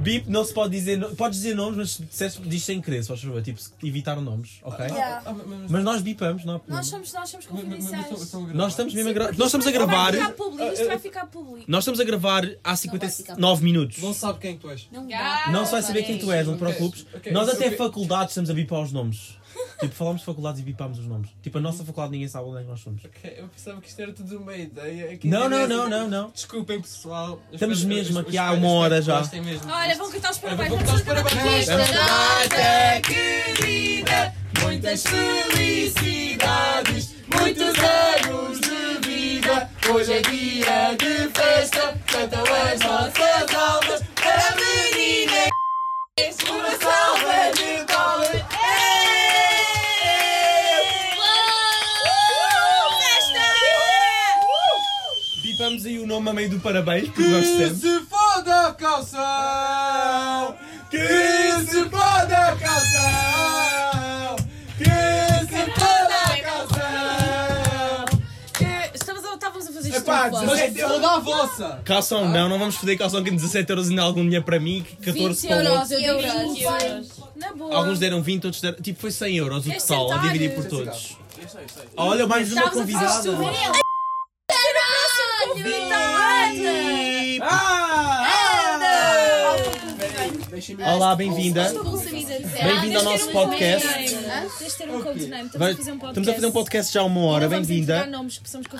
Bip, 0.00 0.30
não 0.30 0.44
se 0.44 0.54
pode 0.54 0.70
dizer. 0.70 0.96
no- 0.96 1.14
Podes 1.16 1.40
dizer 1.40 1.54
nomes, 1.54 1.76
mas 1.76 1.90
se 1.90 2.02
disseres- 2.04 2.40
diz 2.46 2.62
sem 2.62 2.80
querer, 2.80 3.02
só 3.02 3.16
favor. 3.16 3.42
Tipo, 3.42 3.60
se 3.60 3.72
evitar 3.82 4.18
nomes, 4.20 4.60
ok? 4.62 4.86
Yeah. 4.86 5.22
Ah, 5.26 5.32
mas- 5.34 5.70
Mas 5.70 5.84
nós 5.84 6.00
bipamos, 6.00 6.44
não 6.44 6.54
há 6.54 6.56
Nós 6.56 6.62
problema. 6.62 6.82
somos, 6.84 7.12
nós 7.12 7.28
somos 7.28 7.46
mas- 7.50 7.64
mas- 7.64 7.68
mas 7.68 7.80
eu 7.82 7.82
estou- 7.82 8.00
eu 8.00 8.06
confidenciais. 8.06 8.22
estou 8.22 8.40
a 8.40 8.44
gravar. 8.44 8.58
Nós 8.58 8.72
estamos 8.72 8.94
mesmo 8.94 9.10
a 9.10 9.12
gravar. 9.12 9.28
porque 9.30 9.40
Nós 9.42 9.48
estamos 9.48 9.66
a 9.66 9.70
isto 9.70 9.78
vai- 9.78 9.88
gravar. 9.88 10.12
Ficar 10.12 10.32
público, 10.32 10.72
isto 10.72 10.86
vai 10.86 10.98
ficar 10.98 11.26
público. 11.26 11.64
Nós 11.70 11.82
estamos 11.84 12.00
a 12.00 12.04
gravar 12.04 12.44
há 12.44 12.46
Não 12.46 12.54
vai 12.62 12.76
59 12.76 13.64
minutos. 13.64 13.98
Não 13.98 14.14
sabe 14.14 14.38
quem 14.38 14.56
tu 14.56 14.70
és. 14.70 14.88
Não 14.92 15.06
Ah, 15.12 15.42
dá. 15.46 15.52
Não 15.52 15.66
se 15.66 15.72
vai 15.72 15.82
saber 15.82 16.02
quem 16.04 16.18
tu 16.18 16.30
és, 16.32 16.46
não 16.46 16.54
te 16.54 16.60
preocupes. 16.60 17.04
ok, 17.12 17.32
Nós 17.32 17.48
até 17.48 17.66
eu- 17.68 17.76
faculdades 17.76 18.30
estamos 18.30 18.48
a 18.48 18.54
bipar 18.54 18.80
os 18.80 18.92
nomes. 18.92 19.36
Tipo, 19.80 19.94
falamos 19.94 20.20
de 20.20 20.26
faculdades 20.26 20.60
e 20.60 20.64
bipámos 20.64 20.98
os 20.98 21.06
nomes. 21.06 21.30
Tipo, 21.42 21.58
a 21.58 21.60
nossa 21.60 21.84
faculdade 21.84 22.12
ninguém 22.12 22.28
sabe 22.28 22.44
onde 22.48 22.58
é 22.58 22.62
que 22.62 22.68
nós 22.68 22.80
somos. 22.80 23.04
Ok, 23.04 23.34
eu 23.38 23.48
pensava 23.48 23.80
que 23.80 23.88
isto 23.88 24.00
era 24.00 24.12
tudo 24.12 24.38
uma 24.38 24.54
ideia. 24.56 25.16
que 25.16 25.26
Não, 25.26 25.48
não, 25.48 25.66
não, 25.66 25.88
não, 25.88 26.08
não. 26.08 26.30
Desculpem, 26.30 26.80
pessoal. 26.80 27.40
Estamos 27.52 27.82
mesmo 27.84 28.18
aqui 28.18 28.36
há 28.36 28.52
uma 28.52 28.68
hora 28.68 29.00
já. 29.00 29.22
Olha, 29.22 29.96
vão 29.96 30.10
cantar 30.10 30.30
os 30.32 30.38
parabéns. 30.38 30.68
Vamos 30.70 30.84
cantar 30.84 30.96
os 30.96 31.02
parabéns. 31.02 31.68
Esta 31.68 31.76
data 31.76 33.00
querida, 33.02 34.34
muitas 34.62 35.02
felicidades, 36.00 37.14
muitos 37.34 37.74
anos 37.78 38.60
de 38.60 39.08
vida. 39.08 39.70
Hoje 39.92 40.12
é 40.12 40.20
dia 40.22 40.94
de 40.96 41.28
festa, 41.30 41.98
cantam 42.06 42.42
as 42.44 42.80
nossas 42.80 43.54
almas. 43.54 44.00
A 44.20 44.54
menina 44.56 45.49
Bipamos 55.70 55.86
aí 55.86 55.98
o 56.00 56.06
nome 56.06 56.28
a 56.30 56.32
meio 56.32 56.50
do 56.50 56.58
parabéns, 56.58 57.06
porque 57.08 57.22
nós 57.22 57.46
Que 57.46 57.56
temos. 57.58 57.78
se 57.80 58.00
foda 58.06 58.66
a 58.66 58.74
calção! 58.74 60.56
Que 60.90 60.98
se 61.70 61.84
foda 61.88 62.36
a 62.36 62.56
calção! 62.56 64.36
Que 64.76 64.84
se 65.46 65.70
foda 65.78 66.16
a 66.24 66.36
calção! 66.42 68.04
Estamos 68.92 69.24
a, 69.24 69.34
estávamos 69.34 69.68
a 69.68 69.72
fazer 69.72 69.88
isto 69.90 69.98
Epá, 69.98 70.28
no 70.30 70.44
mas 70.46 70.60
plano. 70.72 70.92
foda 70.94 71.10
a 71.12 71.18
vossa! 71.20 71.80
Calção, 71.84 72.28
não, 72.28 72.48
não 72.48 72.58
vamos 72.58 72.74
foder 72.74 72.98
calção 72.98 73.22
que 73.22 73.30
17 73.30 73.70
euros 73.70 73.88
ainda 73.90 74.02
algum 74.02 74.24
dinheiro 74.24 74.44
para 74.44 74.58
mim, 74.58 74.84
14 75.04 75.46
para 75.46 75.56
o 75.56 75.58
outro. 75.58 75.72
euros, 75.72 75.90
eu 75.92 76.00
Euros. 76.00 76.32
20 76.32 76.62
euros. 76.62 77.08
Na 77.36 77.52
boa. 77.52 77.76
Alguns 77.76 77.98
deram 78.00 78.20
20, 78.22 78.44
outros 78.46 78.60
deram. 78.60 78.80
Tipo, 78.82 79.00
foi 79.00 79.12
100 79.12 79.36
euros 79.36 79.66
o 79.68 79.72
total, 79.72 80.12
a 80.12 80.18
dividir 80.18 80.52
por 80.56 80.64
todos. 80.64 81.16
Olha, 81.96 82.26
mais 82.26 82.52
uma 82.52 82.64
Estávamos 82.64 82.94
a 82.96 83.00
fazer 83.00 83.30
convidada. 83.30 83.89
Isto. 85.68 85.90
Bip. 90.64 90.82
Olá, 90.84 91.16
bem-vinda. 91.16 91.72
Bem-vinda 92.62 92.98
ao 92.98 93.04
nosso 93.04 93.30
podcast. 93.30 93.86
Tens 94.58 94.72
de 94.72 94.78
ter 94.78 94.90
um 94.90 95.02
codename. 95.02 95.46
Estamos 95.46 95.68
a 95.68 95.76
fazer 95.76 95.92
um 95.92 95.98
podcast. 95.98 96.08
Estamos 96.20 96.28
a 96.28 96.34
fazer 96.34 96.46
um 96.46 96.52
podcast 96.52 96.92
já 96.92 97.00
há 97.00 97.04
uma 97.04 97.20
hora, 97.22 97.48
bem-vinda. 97.48 98.08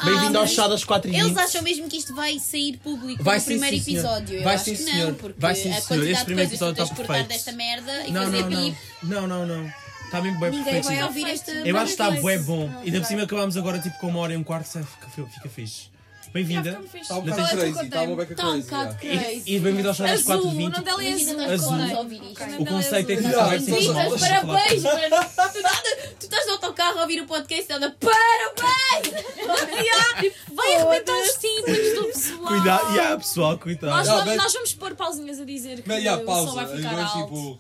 Bem-vindo 0.05 0.39
ao 0.39 0.47
chá 0.47 0.69
das 0.69 0.85
4 0.85 1.11
Eles 1.15 1.37
acham 1.37 1.63
mesmo 1.63 1.89
que 1.89 1.97
isto 1.97 2.15
vai 2.15 2.39
sair 2.39 2.77
público 2.79 3.23
Vai 3.23 3.39
no 3.39 3.45
primeiro 3.45 3.77
episódio? 3.77 4.37
Eu 4.39 4.45
Vai 4.45 4.55
acho 4.55 4.65
sim, 4.65 4.77
que 4.77 4.83
senhor. 4.83 5.07
não, 5.09 5.15
porque 5.15 5.41
Vai 5.41 5.55
sim, 5.55 5.73
a 5.73 5.81
senhor. 5.81 6.07
Este 6.07 6.25
primeiro 6.25 6.51
episódio 6.51 6.83
está 6.83 6.95
cortar 6.95 7.15
perfeito. 7.15 7.29
desta 7.29 7.53
merda 7.53 8.07
e 8.07 8.13
Não, 8.13 8.25
fazer 8.25 8.43
não, 8.43 8.51
não. 8.51 8.65
bip. 8.65 8.77
Não, 9.03 9.27
não, 9.27 9.47
não. 9.47 9.73
Está 10.05 10.21
mesmo 10.21 10.41
bem 10.41 10.51
Ninguém 10.51 10.83
perfeito. 10.83 11.51
Eu 11.65 11.77
acho 11.77 11.87
que 11.87 11.91
está 11.93 12.11
bué 12.11 12.39
bom. 12.39 12.69
E 12.83 12.87
ainda 12.87 13.01
por 13.01 13.07
cima 13.07 13.23
acabámos 13.23 13.57
agora 13.57 13.79
tipo 13.79 13.97
com 13.99 14.09
uma 14.09 14.19
hora 14.21 14.33
e 14.35 14.37
um 14.37 14.43
quarto, 14.43 14.69
fica 14.69 15.49
fixe. 15.49 15.90
Bem-vinda. 16.33 16.81
Está 16.95 17.17
um 17.17 17.23
bocado 17.23 17.49
tem- 17.49 17.59
crazy, 17.59 17.85
está 17.87 18.03
uma 18.03 18.17
beca 18.17 18.33
Está 18.35 18.47
um 18.47 18.51
crazy. 18.53 18.71
bocado 18.71 18.95
crazy. 19.01 19.43
E, 19.47 19.57
e 19.57 19.59
bem-vindo 19.59 19.89
ao 19.89 19.95
chá 19.95 20.07
das 20.07 20.21
Azul, 20.31 20.37
o 20.37 20.53
4h20. 20.55 20.71
nome 20.71 20.85
dela 20.85 21.05
é 21.05 21.13
Azul. 21.13 21.37
nós 21.37 21.51
Azul. 21.51 21.71
vamos 21.71 21.93
ouvir 21.99 22.23
isto. 22.23 22.45
O 22.63 22.67
conceito 22.67 23.11
é 23.13 23.17
que 23.17 23.23
normal. 23.23 23.51
Vitor, 23.59 23.95
parabéns, 24.21 24.83
mano! 24.85 25.17
Tu 26.21 26.25
estás, 26.27 26.47
no 26.47 26.53
autocarro 26.53 26.99
a 26.99 27.03
ouvir 27.03 27.21
o 27.21 27.27
podcast 27.27 27.67
e 27.69 27.75
anda 27.75 27.97
parabéns! 27.99 29.25
Vai 30.55 30.77
arrebentar 30.77 31.21
os 31.21 31.35
tímpanos 31.35 31.95
do 31.95 32.05
pessoal. 32.07 32.47
Cuidado, 32.47 32.91
yeah, 32.95 33.17
pessoal, 33.17 33.59
cuidado. 33.59 33.91
Nós, 33.91 34.07
Yeah, 34.07 34.25
vamos, 34.25 34.27
mas- 34.37 34.45
nós 34.45 34.53
vamos 34.53 34.75
pôr 34.75 34.95
pausinhas 34.95 35.41
a 35.41 35.45
dizer 35.45 35.83
que 35.83 35.91
o 35.91 36.25
pausa. 36.25 36.47
som 36.49 36.55
vai 36.55 36.77
ficar 36.77 36.91
Agora, 36.91 37.07
alto. 37.07 37.59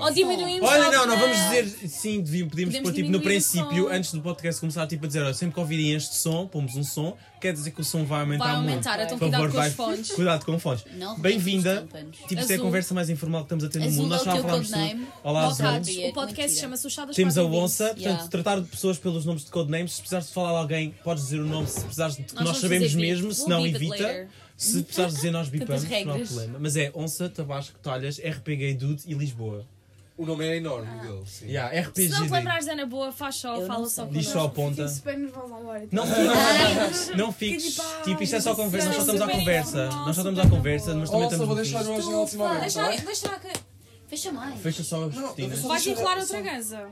Ou 0.00 0.10
diminuímos 0.12 0.68
Olha, 0.68 0.90
não, 0.90 1.06
não, 1.06 1.18
vamos 1.18 1.36
dizer, 1.36 1.66
sim, 1.88 2.20
devíamos, 2.20 2.50
podíamos 2.50 2.74
Podemos 2.74 2.90
pôr 2.90 2.94
tipo 2.94 3.10
no 3.10 3.18
diminuir 3.18 3.18
o 3.18 3.22
princípio, 3.22 3.84
som. 3.84 3.92
antes 3.92 4.12
do 4.12 4.20
podcast 4.20 4.60
começar, 4.60 4.86
tipo 4.86 5.04
a 5.04 5.08
dizer, 5.08 5.22
olha, 5.22 5.34
sempre 5.34 5.54
que 5.54 5.60
ouvirem 5.60 5.92
este 5.94 6.14
som, 6.16 6.46
pomos 6.46 6.74
um 6.76 6.84
som, 6.84 7.16
quer 7.40 7.52
dizer 7.52 7.70
que 7.70 7.80
o 7.80 7.84
som 7.84 8.04
vai 8.04 8.20
aumentar 8.20 8.44
Vai 8.44 8.56
muito. 8.56 8.68
aumentar, 8.70 9.00
então 9.00 9.18
Por 9.18 9.24
cuidado 9.26 9.40
favor, 9.40 9.50
com 9.52 9.56
vai. 9.58 9.68
os 9.68 9.74
fones. 9.74 10.10
Cuidado 10.12 10.44
com 10.44 10.58
fones. 10.58 10.84
Não 10.96 11.18
Bem-vinda. 11.18 11.82
tímpanos. 11.82 12.16
Tipo, 12.18 12.40
isto 12.40 12.50
é 12.50 12.52
a 12.52 12.56
Azul. 12.56 12.64
conversa 12.66 12.94
mais 12.94 13.10
informal 13.10 13.40
que 13.42 13.44
estamos 13.46 13.64
a 13.64 13.68
ter 13.68 13.78
no 13.80 13.86
Azul 13.86 14.02
mundo. 14.02 14.10
Nós 14.10 14.18
é 14.20 14.22
o 14.22 14.24
já 14.24 14.32
teu 14.32 14.42
falámos 14.42 14.70
tudo. 14.70 15.06
Olá, 15.24 15.46
Azul. 15.46 16.08
O 16.08 16.12
podcast 16.12 16.60
chama-se 16.60 16.86
O 16.86 16.90
Chá 16.90 17.04
das 17.04 17.16
Temos 17.16 17.38
a 17.38 17.42
4h20. 17.42 17.54
onça, 17.62 17.84
portanto, 17.84 18.00
Yeah. 18.02 18.28
tratar 18.28 18.60
de 18.60 18.68
pessoas 18.68 18.98
pelos 18.98 19.24
nomes 19.24 19.44
de 19.44 19.50
codenames. 19.50 19.92
Se 19.92 20.00
precisares 20.00 20.26
de 20.28 20.32
falar 20.32 20.50
a 20.50 20.58
alguém, 20.60 20.94
podes 21.04 21.24
dizer 21.24 21.40
o 21.40 21.46
nome. 21.46 21.66
Se 21.66 21.80
precisares 21.80 22.16
de 22.16 22.22
que 22.24 22.34
nós, 22.34 22.44
vamos 22.44 22.60
sabemos 22.60 22.94
beep. 22.94 23.08
mesmo, 23.08 23.32
se 23.32 23.40
We'll 23.42 23.48
não, 23.50 23.62
beep 23.62 23.74
it 23.76 23.84
evita. 23.86 24.02
later. 24.06 24.28
Se 24.56 24.82
precisares 24.82 25.14
dizer, 25.14 25.30
nós 25.30 25.48
bipamos, 25.50 25.82
não 25.84 25.88
há 25.90 25.94
regras. 25.94 26.28
problema. 26.30 26.58
Mas 26.60 26.76
é 26.76 26.90
onça, 26.94 27.28
tabasco, 27.28 27.78
talhas, 27.80 28.18
RP 28.18 28.56
Gay 28.56 28.74
Dude 28.74 29.02
e 29.06 29.14
Lisboa. 29.14 29.64
O 30.18 30.26
nome 30.26 30.44
é 30.44 30.56
enorme 30.56 30.90
dele, 31.00 31.22
sim. 31.26 31.46
Yeah, 31.46 31.70
Se 31.72 31.88
RPG. 31.90 32.08
não 32.08 32.26
te 32.26 32.32
lembrares 32.32 32.66
da 32.66 32.72
Ana 32.72 32.86
Boa, 32.86 33.12
faz 33.12 33.36
só, 33.36 33.54
Eu 33.54 33.66
fala 33.68 33.88
só 33.88 34.02
sei. 34.02 34.12
Diz 34.12 34.26
só 34.26 34.46
a 34.46 34.48
ponta. 34.48 34.88
super 34.88 35.16
nervosa 35.16 35.54
agora. 35.54 35.88
Não 35.92 36.04
fiques, 36.04 37.08
não 37.16 37.32
fiques. 37.32 37.78
Tipo, 38.02 38.22
isto 38.24 38.34
é 38.34 38.40
só 38.40 38.54
conversa, 38.56 38.88
nós 38.88 38.96
só 38.96 39.00
estamos 39.02 39.22
à 39.22 39.28
conversa. 39.28 39.86
Nós 39.86 40.16
só 40.16 40.22
estamos 40.22 40.38
à 40.40 40.48
conversa, 40.48 40.94
mas 40.94 41.08
também 41.08 41.24
estamos 41.26 41.46
vou 41.46 41.54
deixar 41.56 41.86
hoje 41.86 42.10
na 42.10 42.18
última 42.18 42.48
vez, 42.58 42.74
Deixa, 42.74 43.04
deixa 43.04 43.28
lá 43.28 43.38
que... 43.38 43.67
Fecha 44.08 44.32
mais. 44.32 44.60
Fecha 44.60 44.82
só 44.82 45.04
as 45.04 45.14
Não, 45.14 45.22
cortinas. 45.28 45.58
Vais 45.60 45.86
enrolar 45.86 46.18
outra 46.18 46.40
ganza. 46.40 46.88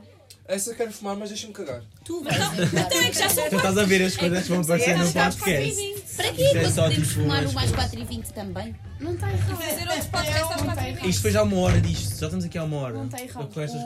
Essa 0.47 0.69
eu 0.69 0.75
quero 0.75 0.93
fumar, 0.93 1.17
mas 1.17 1.27
deixa-me 1.29 1.51
cagar. 1.51 1.81
Tu 2.05 2.23
vais 2.23 2.37
Então 2.37 3.01
é 3.01 3.09
que 3.09 3.17
já 3.19 3.27
são 3.27 3.49
Tu 3.49 3.55
estás 3.57 3.77
a 3.77 3.83
ver 3.83 4.01
as 4.03 4.15
coisas 4.15 4.43
que 4.43 4.49
vão 4.49 4.61
aparecer 4.61 4.97
no 4.97 5.11
podcast. 5.11 5.41
4h20. 5.43 6.15
Para 6.15 6.31
quê? 6.33 6.43
Isto 6.43 6.57
é 6.57 6.61
Quando 6.61 6.73
só, 6.73 6.83
podemos 6.83 7.07
tipo, 7.09 7.21
fumar 7.21 7.43
as 7.43 7.51
o 7.51 7.53
mais 7.53 7.71
coisas. 7.71 7.91
4 7.91 7.99
e 7.99 8.05
20 8.05 8.33
também? 8.33 8.75
Não 8.99 9.13
está 9.13 9.29
errado. 9.31 9.57
Fazer 9.57 9.89
outro 9.89 10.09
podcast 10.09 10.53
às 10.53 10.61
4h20. 10.61 11.05
Isto 11.09 11.21
foi 11.21 11.31
já 11.31 11.43
uma 11.43 11.57
hora 11.57 11.81
disto, 11.81 12.09
já 12.17 12.27
estamos 12.27 12.45
aqui 12.45 12.57
há 12.57 12.63
uma 12.63 12.77
hora. 12.77 12.93
Não 12.93 13.05
está 13.05 13.21
errado. 13.21 13.53
Com 13.53 13.61
estas 13.61 13.83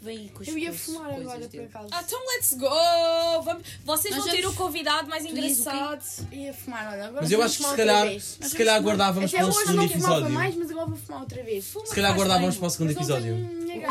vem 0.00 0.18
aí 0.18 0.28
com 0.30 0.42
as 0.42 0.48
Eu 0.48 0.58
ia 0.58 0.72
fumar 0.72 1.04
coisas 1.10 1.22
agora, 1.22 1.40
por 1.40 1.48
dele. 1.48 1.64
acaso. 1.66 1.88
Ah, 1.90 2.02
então 2.06 2.20
let's 2.34 2.54
go! 2.54 3.42
Vamos... 3.42 3.62
Vocês 3.84 4.14
Nós 4.14 4.24
vão 4.24 4.34
ter 4.34 4.42
vamos- 4.42 4.56
o 4.56 4.58
convidado 4.58 5.08
mais 5.08 5.24
Tu 5.26 5.34
dizes 5.34 5.60
o 5.66 5.70
quê? 5.70 5.76
engraçado. 5.76 6.28
Ia 6.32 6.54
fumar, 6.54 6.92
olha. 6.92 7.04
Agora 7.06 7.22
Mas 7.22 7.30
eu 7.32 7.38
vou 7.38 7.44
acho 7.46 7.56
que 7.56 7.62
se 7.62 7.62
fumar 7.64 7.76
calhar, 7.76 7.96
outra 7.96 8.10
vez. 8.10 8.38
se 8.40 8.56
calhar 8.56 8.76
aguardávamos 8.76 9.30
Até 9.34 9.38
para 9.42 9.46
o 9.46 9.48
hoje 9.50 9.58
segundo 9.66 9.76
não 9.76 9.88
fumava 9.88 10.14
episódio. 10.14 10.34
mais, 10.34 10.54
mas 10.56 10.70
agora 10.70 10.86
vou 10.86 10.96
fumar 10.98 11.20
outra 11.22 11.42
vez. 11.42 11.64
Se 11.64 11.94
calhar 11.94 12.14
guardávamos 12.14 12.56
para 12.56 12.66
o 12.66 12.70
segundo 12.70 12.94
Mas 12.94 13.08
não 13.08 13.16
episódio. 13.18 13.66
tenho. 13.66 13.86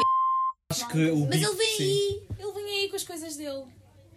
Acho 0.71 0.87
que 0.87 1.09
o 1.11 1.19
Mas 1.27 1.29
Bip, 1.39 1.43
ele 1.45 1.55
vem 1.55 1.77
sim. 1.77 1.83
aí. 1.83 2.21
Ele 2.39 2.51
vem 2.53 2.79
aí 2.81 2.89
com 2.89 2.95
as 2.95 3.03
coisas 3.03 3.35
dele. 3.35 3.63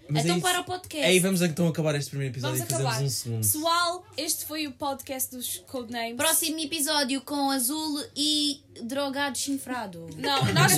Mas 0.09 0.23
é 0.23 0.27
então 0.27 0.37
isso. 0.39 0.47
para 0.47 0.61
o 0.61 0.65
podcast. 0.65 1.07
Aí 1.07 1.19
vamos 1.19 1.41
então 1.43 1.67
acabar 1.69 1.95
este 1.95 2.11
primeiro 2.11 2.33
episódio 2.35 2.59
Vamos 2.59 2.71
e 2.71 2.73
fazemos 2.73 2.93
acabar. 2.93 3.07
um 3.07 3.11
segundo. 3.11 3.41
Pessoal, 3.41 4.07
este 4.17 4.45
foi 4.45 4.67
o 4.67 4.73
podcast 4.73 5.35
dos 5.35 5.63
Codenames. 5.67 6.17
Próximo 6.17 6.59
episódio 6.61 7.21
com 7.23 7.51
azul 7.51 8.05
e 8.17 8.61
drogado 8.83 9.39
chinfrado. 9.39 10.07
Não, 10.19 10.45
nós. 10.53 10.73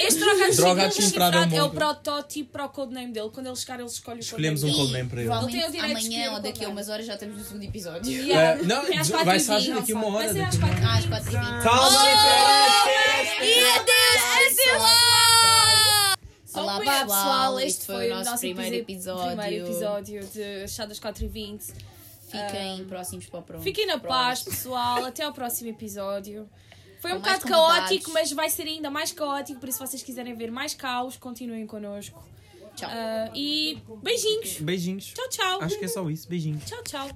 Este 0.00 0.20
drogado 0.20 0.54
Drogado 0.56 0.94
chifrado, 0.94 1.32
chifrado 1.36 1.54
é 1.54 1.58
um 1.58 1.60
é 1.60 1.62
o 1.64 1.70
protótipo 1.70 2.52
para 2.52 2.66
o 2.66 2.68
codename 2.68 3.12
dele. 3.12 3.30
Quando 3.32 3.46
ele 3.48 3.56
chegar, 3.56 3.80
ele 3.80 3.88
escolhe 3.88 4.18
o 4.18 4.20
Escolhemos 4.20 4.62
um 4.62 4.68
codename 4.72 5.08
codename 5.08 5.08
para 5.08 5.20
ele. 5.22 5.70
Tem 5.70 5.80
o 5.80 5.84
amanhã 5.84 6.30
ou 6.30 6.36
o 6.36 6.40
daqui 6.40 6.48
a 6.48 6.52
codename. 6.52 6.72
umas 6.72 6.88
horas 6.88 7.06
já 7.06 7.14
estamos 7.14 7.36
no 7.38 7.44
segundo 7.44 7.62
episódio. 7.64 8.12
Yeah. 8.12 8.60
Eh, 8.60 8.64
não, 8.64 8.82
É 8.82 9.02
vai 9.02 9.38
4h20. 9.38 9.40
sair 9.40 9.74
daqui 9.74 9.92
uma 9.92 10.06
hora. 10.06 10.32
Vai 10.32 10.34
ser 10.34 10.40
às 10.42 10.56
daqui 10.56 10.64
uma 10.64 10.68
4h20. 10.68 10.98
Às 10.98 11.06
4 11.06 11.28
e 11.28 11.36
20 11.36 11.62
Calma, 11.62 12.04
E 13.42 13.64
adeus, 13.64 14.56
pessoal! 14.56 15.17
Olá, 16.62 16.72
com 16.74 16.78
pessoal. 16.84 17.06
pessoal, 17.06 17.60
Este 17.60 17.86
foi 17.86 18.10
o 18.10 18.24
nosso 18.24 18.38
primeiro 18.40 18.76
epi- 18.76 18.92
episódio. 18.92 19.36
primeiro 19.36 19.66
episódio 19.66 20.26
de 20.26 20.68
Chá 20.68 20.84
das 20.86 20.98
4h20. 21.00 21.72
Fiquem 22.28 22.84
próximos 22.84 23.26
para 23.26 23.40
o 23.40 23.42
próximo. 23.42 23.64
Fiquem 23.64 23.86
na 23.86 23.98
paz, 23.98 24.42
pessoal. 24.42 25.04
Até 25.04 25.24
ao 25.24 25.32
próximo 25.32 25.70
episódio. 25.70 26.48
Foi 27.00 27.12
um 27.12 27.14
Com 27.14 27.20
bocado 27.20 27.46
caótico, 27.46 28.10
mas 28.12 28.32
vai 28.32 28.50
ser 28.50 28.64
ainda 28.64 28.90
mais 28.90 29.12
caótico. 29.12 29.60
Por 29.60 29.68
isso, 29.68 29.78
se 29.78 29.86
vocês 29.86 30.02
quiserem 30.02 30.34
ver 30.34 30.50
mais 30.50 30.74
caos, 30.74 31.16
continuem 31.16 31.66
connosco. 31.66 32.22
Tchau. 32.76 32.90
Ah, 32.92 33.30
e 33.34 33.80
beijinhos. 34.02 34.60
Beijinhos. 34.60 35.12
Tchau, 35.14 35.28
tchau. 35.30 35.62
Acho 35.62 35.78
que 35.78 35.84
é 35.84 35.88
só 35.88 36.08
isso. 36.10 36.28
Beijinhos. 36.28 36.64
Tchau, 36.64 36.82
tchau. 36.82 37.08